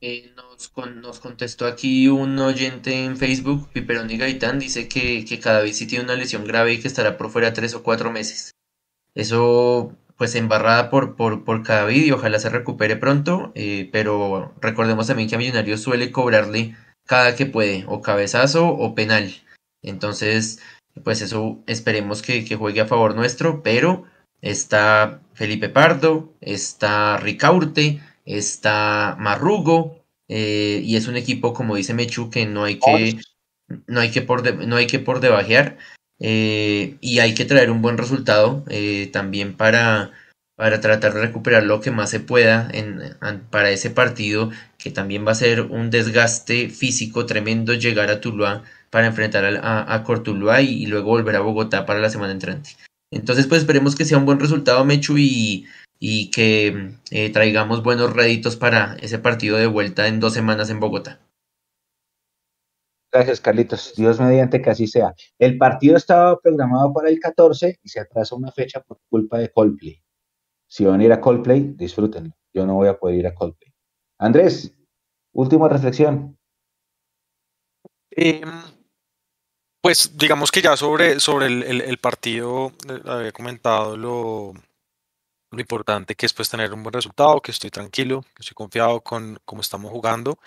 Eh, 0.00 0.32
nos, 0.36 0.72
nos, 0.96 1.18
contestó 1.18 1.66
aquí 1.66 2.06
un 2.06 2.38
oyente 2.38 3.04
en 3.04 3.16
Facebook, 3.16 3.68
Piperoni 3.72 4.16
Gaitán, 4.16 4.60
dice 4.60 4.88
que, 4.88 5.24
que 5.24 5.40
cada 5.40 5.60
vez 5.60 5.76
sí 5.76 5.88
tiene 5.88 6.04
una 6.04 6.14
lesión 6.14 6.44
grave 6.44 6.74
y 6.74 6.80
que 6.80 6.86
estará 6.86 7.16
por 7.16 7.30
fuera 7.30 7.52
tres 7.52 7.74
o 7.74 7.82
cuatro 7.82 8.12
meses. 8.12 8.52
Eso, 9.16 9.96
pues, 10.16 10.36
embarrada 10.36 10.88
por, 10.88 11.16
por, 11.16 11.44
por 11.44 11.64
cada 11.64 11.84
vídeo, 11.84 12.14
ojalá 12.14 12.38
se 12.38 12.48
recupere 12.48 12.94
pronto, 12.96 13.50
eh, 13.56 13.88
pero 13.92 14.54
recordemos 14.60 15.08
también 15.08 15.28
que 15.28 15.34
a 15.34 15.38
Millonarios 15.38 15.80
suele 15.80 16.12
cobrarle 16.12 16.76
cada 17.04 17.34
que 17.34 17.46
puede, 17.46 17.84
o 17.88 18.00
cabezazo 18.00 18.68
o 18.68 18.94
penal. 18.94 19.34
Entonces, 19.82 20.60
pues 21.02 21.22
eso 21.22 21.58
esperemos 21.66 22.22
que, 22.22 22.44
que 22.44 22.54
juegue 22.54 22.82
a 22.82 22.86
favor 22.86 23.16
nuestro, 23.16 23.64
pero 23.64 24.04
está 24.42 25.22
Felipe 25.34 25.68
Pardo, 25.68 26.32
está 26.40 27.16
Ricaurte, 27.16 28.00
está 28.28 29.16
Marrugo, 29.18 30.04
eh, 30.28 30.82
y 30.84 30.96
es 30.96 31.08
un 31.08 31.16
equipo, 31.16 31.54
como 31.54 31.76
dice 31.76 31.94
Mechu, 31.94 32.30
que 32.30 32.46
no 32.46 32.64
hay 32.64 32.78
que, 32.78 33.18
no 33.86 34.00
hay 34.00 34.10
que, 34.10 34.22
por, 34.22 34.66
no 34.66 34.76
hay 34.76 34.86
que 34.86 34.98
por 34.98 35.20
debajear, 35.20 35.78
eh, 36.20 36.96
y 37.00 37.20
hay 37.20 37.34
que 37.34 37.44
traer 37.44 37.70
un 37.70 37.80
buen 37.80 37.96
resultado 37.96 38.64
eh, 38.68 39.08
también 39.12 39.56
para, 39.56 40.12
para 40.56 40.80
tratar 40.80 41.14
de 41.14 41.22
recuperar 41.22 41.62
lo 41.62 41.80
que 41.80 41.90
más 41.90 42.10
se 42.10 42.20
pueda 42.20 42.68
en, 42.72 43.16
para 43.50 43.70
ese 43.70 43.90
partido, 43.90 44.50
que 44.76 44.90
también 44.90 45.26
va 45.26 45.32
a 45.32 45.36
ser 45.36 45.62
un 45.62 45.90
desgaste 45.90 46.68
físico 46.68 47.24
tremendo 47.24 47.72
llegar 47.74 48.10
a 48.10 48.20
Tuluá 48.20 48.64
para 48.90 49.06
enfrentar 49.06 49.44
a, 49.44 49.94
a 49.94 50.02
Cortuluá 50.04 50.60
y, 50.60 50.82
y, 50.82 50.86
luego 50.86 51.10
volver 51.10 51.36
a 51.36 51.40
Bogotá 51.40 51.86
para 51.86 52.00
la 52.00 52.10
semana 52.10 52.32
entrante. 52.32 52.70
Entonces, 53.10 53.46
pues 53.46 53.62
esperemos 53.62 53.96
que 53.96 54.04
sea 54.04 54.18
un 54.18 54.26
buen 54.26 54.40
resultado, 54.40 54.84
Mechu, 54.84 55.16
y, 55.18 55.66
y 55.98 56.30
que 56.30 56.92
eh, 57.10 57.30
traigamos 57.30 57.82
buenos 57.82 58.12
réditos 58.12 58.56
para 58.56 58.96
ese 59.00 59.18
partido 59.18 59.56
de 59.56 59.66
vuelta 59.66 60.06
en 60.06 60.20
dos 60.20 60.34
semanas 60.34 60.70
en 60.70 60.80
Bogotá. 60.80 61.20
Gracias, 63.10 63.40
Carlitos. 63.40 63.94
Dios 63.96 64.20
mediante 64.20 64.60
que 64.60 64.70
así 64.70 64.86
sea. 64.86 65.14
El 65.38 65.56
partido 65.56 65.96
estaba 65.96 66.38
programado 66.38 66.92
para 66.92 67.08
el 67.08 67.18
14 67.18 67.80
y 67.82 67.88
se 67.88 68.00
atrasa 68.00 68.36
una 68.36 68.52
fecha 68.52 68.80
por 68.80 68.98
culpa 69.08 69.38
de 69.38 69.50
Coldplay. 69.50 70.02
Si 70.68 70.84
van 70.84 71.00
a 71.00 71.04
ir 71.04 71.12
a 71.12 71.20
Coldplay, 71.20 71.72
disfrútenlo. 71.74 72.34
Yo 72.52 72.66
no 72.66 72.74
voy 72.74 72.88
a 72.88 72.98
poder 72.98 73.16
ir 73.16 73.26
a 73.26 73.34
Coldplay. 73.34 73.72
Andrés, 74.18 74.74
última 75.32 75.68
reflexión. 75.68 76.38
Eh, 78.10 78.42
pues 79.80 80.18
digamos 80.18 80.50
que 80.50 80.60
ya 80.60 80.76
sobre, 80.76 81.18
sobre 81.18 81.46
el, 81.46 81.62
el, 81.62 81.80
el 81.80 81.98
partido 81.98 82.72
eh, 82.88 83.00
había 83.06 83.32
comentado 83.32 83.96
lo, 83.96 84.52
lo 85.50 85.60
importante 85.60 86.14
que 86.14 86.26
es 86.26 86.32
pues 86.32 86.48
tener 86.48 86.72
un 86.72 86.82
buen 86.82 86.92
resultado, 86.92 87.40
que 87.40 87.50
estoy 87.50 87.70
tranquilo, 87.70 88.22
que 88.34 88.42
estoy 88.42 88.54
confiado 88.54 89.00
con 89.00 89.38
cómo 89.44 89.60
estamos 89.60 89.90
jugando. 89.90 90.38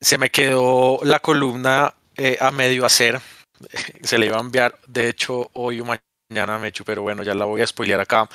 Se 0.00 0.18
me 0.18 0.30
quedó 0.30 1.00
la 1.02 1.20
columna 1.20 1.94
eh, 2.16 2.36
a 2.40 2.50
medio 2.50 2.84
hacer, 2.84 3.20
se 4.02 4.18
le 4.18 4.26
iba 4.26 4.36
a 4.36 4.40
enviar, 4.40 4.78
de 4.86 5.08
hecho 5.08 5.50
hoy 5.54 5.80
o 5.80 5.84
mañana 5.84 6.58
me 6.58 6.68
echo, 6.68 6.84
pero 6.84 7.02
bueno, 7.02 7.22
ya 7.22 7.34
la 7.34 7.44
voy 7.44 7.62
a 7.62 7.66
spoilear 7.66 8.00
acá, 8.00 8.28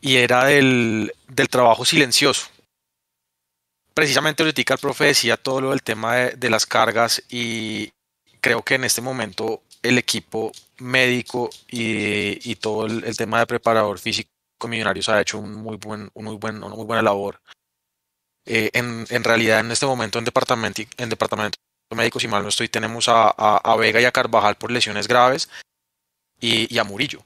y 0.00 0.16
era 0.16 0.44
del, 0.44 1.12
del 1.28 1.48
trabajo 1.48 1.84
silencioso. 1.84 2.48
Precisamente 3.94 4.42
ahorita 4.42 4.74
el 4.74 4.80
profe 4.80 5.04
decía 5.04 5.36
todo 5.36 5.60
lo 5.60 5.70
del 5.70 5.82
tema 5.82 6.16
de, 6.16 6.30
de 6.36 6.50
las 6.50 6.66
cargas 6.66 7.22
y 7.28 7.92
creo 8.40 8.62
que 8.62 8.74
en 8.74 8.84
este 8.84 9.02
momento 9.02 9.62
el 9.82 9.98
equipo 9.98 10.50
médico 10.78 11.50
y, 11.68 12.50
y 12.50 12.56
todo 12.56 12.86
el, 12.86 13.04
el, 13.04 13.16
tema 13.16 13.38
de 13.38 13.46
preparador 13.46 13.98
físico 13.98 14.31
Millonarios 14.68 15.08
ha 15.08 15.20
hecho 15.20 15.38
un 15.38 15.54
muy 15.54 15.76
buen, 15.76 16.10
un 16.14 16.26
una 16.26 16.68
muy 16.74 16.84
buena 16.84 17.02
labor. 17.02 17.40
Eh, 18.44 18.70
en, 18.72 19.06
en, 19.08 19.24
realidad, 19.24 19.60
en 19.60 19.70
este 19.70 19.86
momento 19.86 20.18
en 20.18 20.24
departamento, 20.24 20.82
en 20.96 21.08
departamento 21.08 21.58
médico, 21.94 22.18
si 22.18 22.28
mal 22.28 22.42
no 22.42 22.48
estoy, 22.48 22.68
tenemos 22.68 23.08
a, 23.08 23.28
a, 23.28 23.56
a 23.58 23.76
Vega 23.76 24.00
y 24.00 24.04
a 24.04 24.12
Carvajal 24.12 24.56
por 24.56 24.70
lesiones 24.70 25.06
graves 25.06 25.48
y, 26.40 26.72
y 26.74 26.78
a 26.78 26.84
Murillo. 26.84 27.24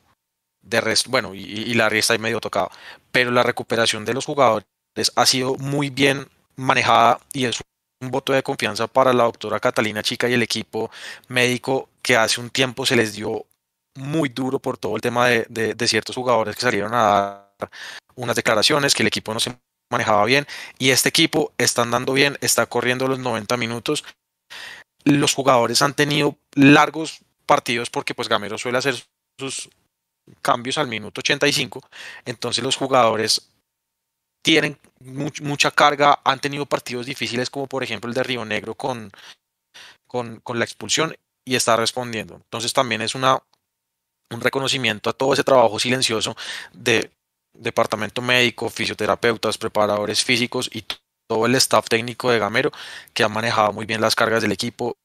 De 0.60 0.80
resto, 0.80 1.10
bueno, 1.10 1.34
y, 1.34 1.40
y 1.40 1.74
Larry 1.74 1.98
está 1.98 2.14
ahí 2.14 2.18
medio 2.18 2.40
tocado. 2.40 2.70
Pero 3.12 3.30
la 3.30 3.42
recuperación 3.42 4.04
de 4.04 4.14
los 4.14 4.26
jugadores 4.26 4.66
ha 5.14 5.26
sido 5.26 5.54
muy 5.56 5.90
bien 5.90 6.28
manejada 6.56 7.20
y 7.32 7.44
es 7.44 7.60
un 8.00 8.10
voto 8.10 8.32
de 8.32 8.42
confianza 8.42 8.86
para 8.86 9.12
la 9.12 9.24
doctora 9.24 9.60
Catalina 9.60 10.02
Chica 10.02 10.28
y 10.28 10.34
el 10.34 10.42
equipo 10.42 10.90
médico 11.28 11.88
que 12.02 12.16
hace 12.16 12.40
un 12.40 12.50
tiempo 12.50 12.84
se 12.84 12.96
les 12.96 13.14
dio 13.14 13.46
muy 13.96 14.28
duro 14.28 14.58
por 14.58 14.78
todo 14.78 14.96
el 14.96 15.02
tema 15.02 15.28
de, 15.28 15.46
de, 15.48 15.88
ciertos 15.88 16.14
jugadores 16.14 16.54
que 16.54 16.62
salieron 16.62 16.94
a 16.94 17.48
dar 17.58 17.70
unas 18.14 18.36
declaraciones, 18.36 18.94
que 18.94 19.02
el 19.02 19.08
equipo 19.08 19.32
no 19.34 19.40
se 19.40 19.58
manejaba 19.90 20.24
bien 20.24 20.46
y 20.78 20.90
este 20.90 21.08
equipo 21.08 21.52
está 21.58 21.82
andando 21.82 22.12
bien, 22.12 22.38
está 22.40 22.66
corriendo 22.66 23.06
los 23.08 23.18
90 23.18 23.56
minutos. 23.56 24.04
Los 25.04 25.34
jugadores 25.34 25.82
han 25.82 25.94
tenido 25.94 26.36
largos 26.54 27.20
partidos 27.46 27.90
porque 27.90 28.14
pues 28.14 28.28
Gamero 28.28 28.58
suele 28.58 28.78
hacer 28.78 28.96
sus 29.38 29.70
cambios 30.42 30.78
al 30.78 30.88
minuto 30.88 31.20
85, 31.20 31.80
entonces 32.24 32.64
los 32.64 32.76
jugadores 32.76 33.48
tienen 34.42 34.78
much, 35.00 35.40
mucha 35.40 35.70
carga, 35.70 36.20
han 36.24 36.40
tenido 36.40 36.66
partidos 36.66 37.06
difíciles 37.06 37.50
como 37.50 37.68
por 37.68 37.84
ejemplo 37.84 38.08
el 38.08 38.14
de 38.14 38.22
Río 38.24 38.44
Negro 38.44 38.74
con, 38.74 39.12
con 40.06 40.58
la 40.58 40.64
expulsión 40.64 41.16
y 41.44 41.54
está 41.54 41.76
respondiendo. 41.76 42.34
Entonces 42.34 42.72
también 42.72 43.02
es 43.02 43.14
una 43.14 43.40
un 44.32 44.40
reconocimiento 44.40 45.10
a 45.10 45.12
todo 45.12 45.32
ese 45.32 45.44
trabajo 45.44 45.78
silencioso 45.78 46.36
de 46.72 47.10
departamento 47.54 48.22
médico, 48.22 48.68
fisioterapeutas, 48.68 49.58
preparadores 49.58 50.24
físicos 50.24 50.68
y 50.72 50.84
todo 51.28 51.46
el 51.46 51.54
staff 51.54 51.88
técnico 51.88 52.30
de 52.30 52.38
Gamero 52.38 52.70
que 53.14 53.24
ha 53.24 53.28
manejado 53.28 53.72
muy 53.72 53.86
bien 53.86 54.00
las 54.00 54.14
cargas 54.14 54.42
del 54.42 54.52
equipo 54.52 54.96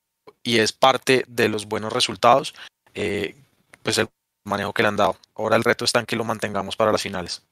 y 0.43 0.57
es 0.57 0.73
parte 0.73 1.23
de 1.27 1.49
los 1.49 1.67
buenos 1.67 1.93
resultados, 1.93 2.53
eh, 2.93 3.35
pues 3.83 3.97
el 3.97 4.07
manejo 4.45 4.73
que 4.73 4.81
le 4.81 4.89
han 4.89 4.97
dado. 4.97 5.17
Ahora 5.35 5.55
el 5.55 5.63
reto 5.63 5.85
está 5.85 5.99
en 5.99 6.05
que 6.05 6.15
lo 6.15 6.23
mantengamos 6.23 6.75
para 6.75 6.91
las 6.91 7.01
finales. 7.01 7.43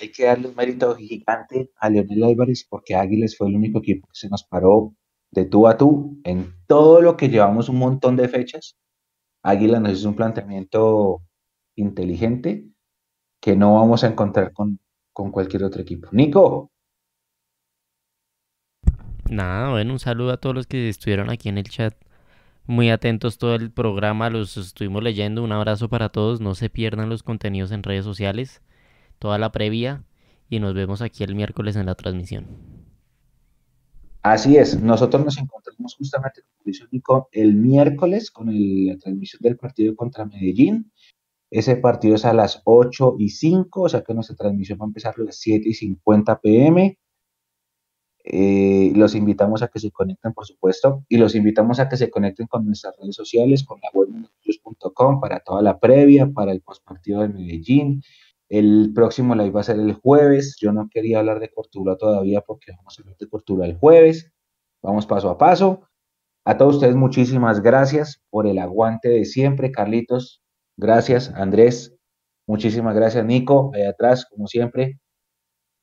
Hay 0.00 0.12
que 0.12 0.24
darle 0.24 0.48
un 0.48 0.54
mérito 0.54 0.94
gigante 0.94 1.72
a 1.76 1.90
Leonel 1.90 2.22
Álvarez 2.22 2.64
porque 2.68 2.94
Águiles 2.94 3.36
fue 3.36 3.48
el 3.48 3.56
único 3.56 3.80
equipo 3.80 4.06
que 4.06 4.14
se 4.14 4.28
nos 4.28 4.44
paró 4.44 4.94
de 5.30 5.44
tú 5.44 5.66
a 5.66 5.76
tú 5.76 6.20
en 6.24 6.54
todo 6.66 7.02
lo 7.02 7.16
que 7.16 7.28
llevamos 7.28 7.68
un 7.68 7.78
montón 7.78 8.16
de 8.16 8.28
fechas 8.28 8.76
Águila 9.48 9.80
nos 9.80 9.92
hizo 9.92 10.08
un 10.08 10.14
planteamiento 10.14 11.22
inteligente 11.74 12.68
que 13.40 13.56
no 13.56 13.74
vamos 13.74 14.04
a 14.04 14.08
encontrar 14.08 14.52
con, 14.52 14.78
con 15.12 15.30
cualquier 15.30 15.64
otro 15.64 15.80
equipo. 15.80 16.08
Nico. 16.12 16.70
Nada, 19.30 19.70
bueno, 19.70 19.92
un 19.92 19.98
saludo 19.98 20.32
a 20.32 20.36
todos 20.36 20.54
los 20.54 20.66
que 20.66 20.88
estuvieron 20.88 21.30
aquí 21.30 21.48
en 21.48 21.56
el 21.56 21.64
chat. 21.64 21.94
Muy 22.66 22.90
atentos 22.90 23.38
todo 23.38 23.54
el 23.54 23.70
programa, 23.70 24.28
los 24.28 24.56
estuvimos 24.58 25.02
leyendo. 25.02 25.42
Un 25.42 25.52
abrazo 25.52 25.88
para 25.88 26.10
todos. 26.10 26.40
No 26.42 26.54
se 26.54 26.68
pierdan 26.68 27.08
los 27.08 27.22
contenidos 27.22 27.72
en 27.72 27.82
redes 27.82 28.04
sociales, 28.04 28.60
toda 29.18 29.38
la 29.38 29.50
previa. 29.50 30.04
Y 30.50 30.60
nos 30.60 30.74
vemos 30.74 31.00
aquí 31.00 31.24
el 31.24 31.34
miércoles 31.34 31.76
en 31.76 31.86
la 31.86 31.94
transmisión. 31.94 32.46
Así 34.22 34.56
es, 34.56 34.80
nosotros 34.82 35.24
nos 35.24 35.38
encontramos 35.38 35.94
justamente, 35.94 36.42
el 37.32 37.54
miércoles 37.54 38.30
con 38.30 38.48
la 38.50 38.96
transmisión 38.98 39.40
del 39.42 39.56
partido 39.56 39.94
contra 39.96 40.24
Medellín. 40.24 40.92
Ese 41.50 41.76
partido 41.76 42.14
es 42.14 42.24
a 42.24 42.34
las 42.34 42.60
8 42.64 43.16
y 43.18 43.30
5, 43.30 43.82
o 43.82 43.88
sea 43.88 44.02
que 44.02 44.14
nuestra 44.14 44.36
transmisión 44.36 44.78
va 44.80 44.84
a 44.84 44.88
empezar 44.88 45.14
a 45.16 45.22
las 45.22 45.36
7 45.36 45.68
y 45.68 45.74
50 45.74 46.40
pm. 46.40 46.98
Eh, 48.24 48.92
los 48.94 49.14
invitamos 49.14 49.62
a 49.62 49.68
que 49.68 49.78
se 49.78 49.90
conecten, 49.90 50.34
por 50.34 50.44
supuesto, 50.44 51.04
y 51.08 51.16
los 51.16 51.34
invitamos 51.34 51.80
a 51.80 51.88
que 51.88 51.96
se 51.96 52.10
conecten 52.10 52.46
con 52.46 52.66
nuestras 52.66 52.94
redes 52.98 53.16
sociales, 53.16 53.64
con 53.64 53.80
la 53.80 53.88
web 53.94 54.08
para 55.20 55.40
toda 55.40 55.62
la 55.62 55.78
previa, 55.78 56.30
para 56.30 56.52
el 56.52 56.60
postpartido 56.60 57.20
de 57.20 57.28
Medellín, 57.28 58.02
el 58.48 58.92
próximo 58.94 59.34
live 59.34 59.50
va 59.50 59.60
a 59.60 59.64
ser 59.64 59.78
el 59.78 59.92
jueves. 59.92 60.56
Yo 60.58 60.72
no 60.72 60.88
quería 60.90 61.18
hablar 61.18 61.38
de 61.40 61.50
Cortula 61.50 61.96
todavía 61.96 62.40
porque 62.40 62.72
vamos 62.72 62.98
a 62.98 63.02
hablar 63.02 63.16
de 63.18 63.28
Cortula 63.28 63.66
el 63.66 63.76
jueves. 63.76 64.32
Vamos 64.82 65.06
paso 65.06 65.28
a 65.30 65.36
paso. 65.36 65.82
A 66.48 66.56
todos 66.56 66.76
ustedes 66.76 66.96
muchísimas 66.96 67.60
gracias 67.60 68.22
por 68.30 68.46
el 68.46 68.58
aguante 68.58 69.10
de 69.10 69.26
siempre. 69.26 69.70
Carlitos, 69.70 70.42
gracias. 70.78 71.30
Andrés, 71.34 71.94
muchísimas 72.46 72.96
gracias. 72.96 73.22
Nico, 73.26 73.70
ahí 73.74 73.82
atrás, 73.82 74.24
como 74.24 74.46
siempre. 74.46 74.98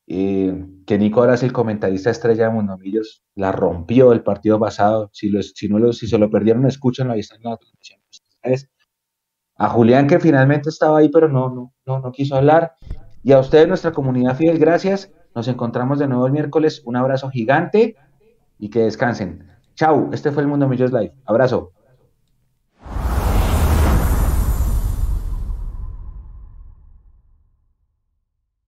Que 0.08 0.98
Nico 0.98 1.20
ahora 1.20 1.36
es 1.36 1.44
el 1.44 1.54
comentarista 1.54 2.10
estrella 2.10 2.46
de 2.46 2.50
Mundomillos. 2.50 3.22
La 3.36 3.52
rompió 3.52 4.12
el 4.12 4.24
partido 4.24 4.60
pasado. 4.60 5.12
Si, 5.14 5.30
lo, 5.30 5.44
si, 5.44 5.70
no 5.70 5.94
si 5.94 6.08
se 6.08 6.18
lo 6.18 6.32
perdieron, 6.32 6.66
escúchenlo. 6.66 7.14
Ahí 7.14 7.20
está 7.20 7.36
en 7.36 7.44
la 7.44 7.60
a 9.58 9.70
Julián 9.70 10.08
que 10.08 10.20
finalmente 10.20 10.70
estaba 10.70 10.98
ahí, 10.98 11.10
pero 11.10 11.30
no, 11.30 11.54
no, 11.54 11.74
no, 11.86 12.00
no 12.00 12.12
quiso 12.12 12.38
hablar. 12.38 12.74
Y 13.22 13.34
a 13.34 13.40
ustedes, 13.40 13.68
nuestra 13.68 13.92
comunidad 13.92 14.36
fiel, 14.36 14.58
gracias. 14.58 15.12
Nos 15.36 15.48
encontramos 15.48 16.00
de 16.00 16.08
nuevo 16.08 16.26
el 16.26 16.34
miércoles. 16.34 16.82
Un 16.86 16.96
abrazo 16.96 17.30
gigante 17.30 17.98
y 18.58 18.72
que 18.72 18.80
descansen. 18.80 19.55
Chau, 19.76 20.10
este 20.14 20.32
fue 20.32 20.44
el 20.44 20.48
Mundo 20.48 20.68
Millos 20.68 20.92
Live. 20.92 21.14
Abrazo. 21.26 21.75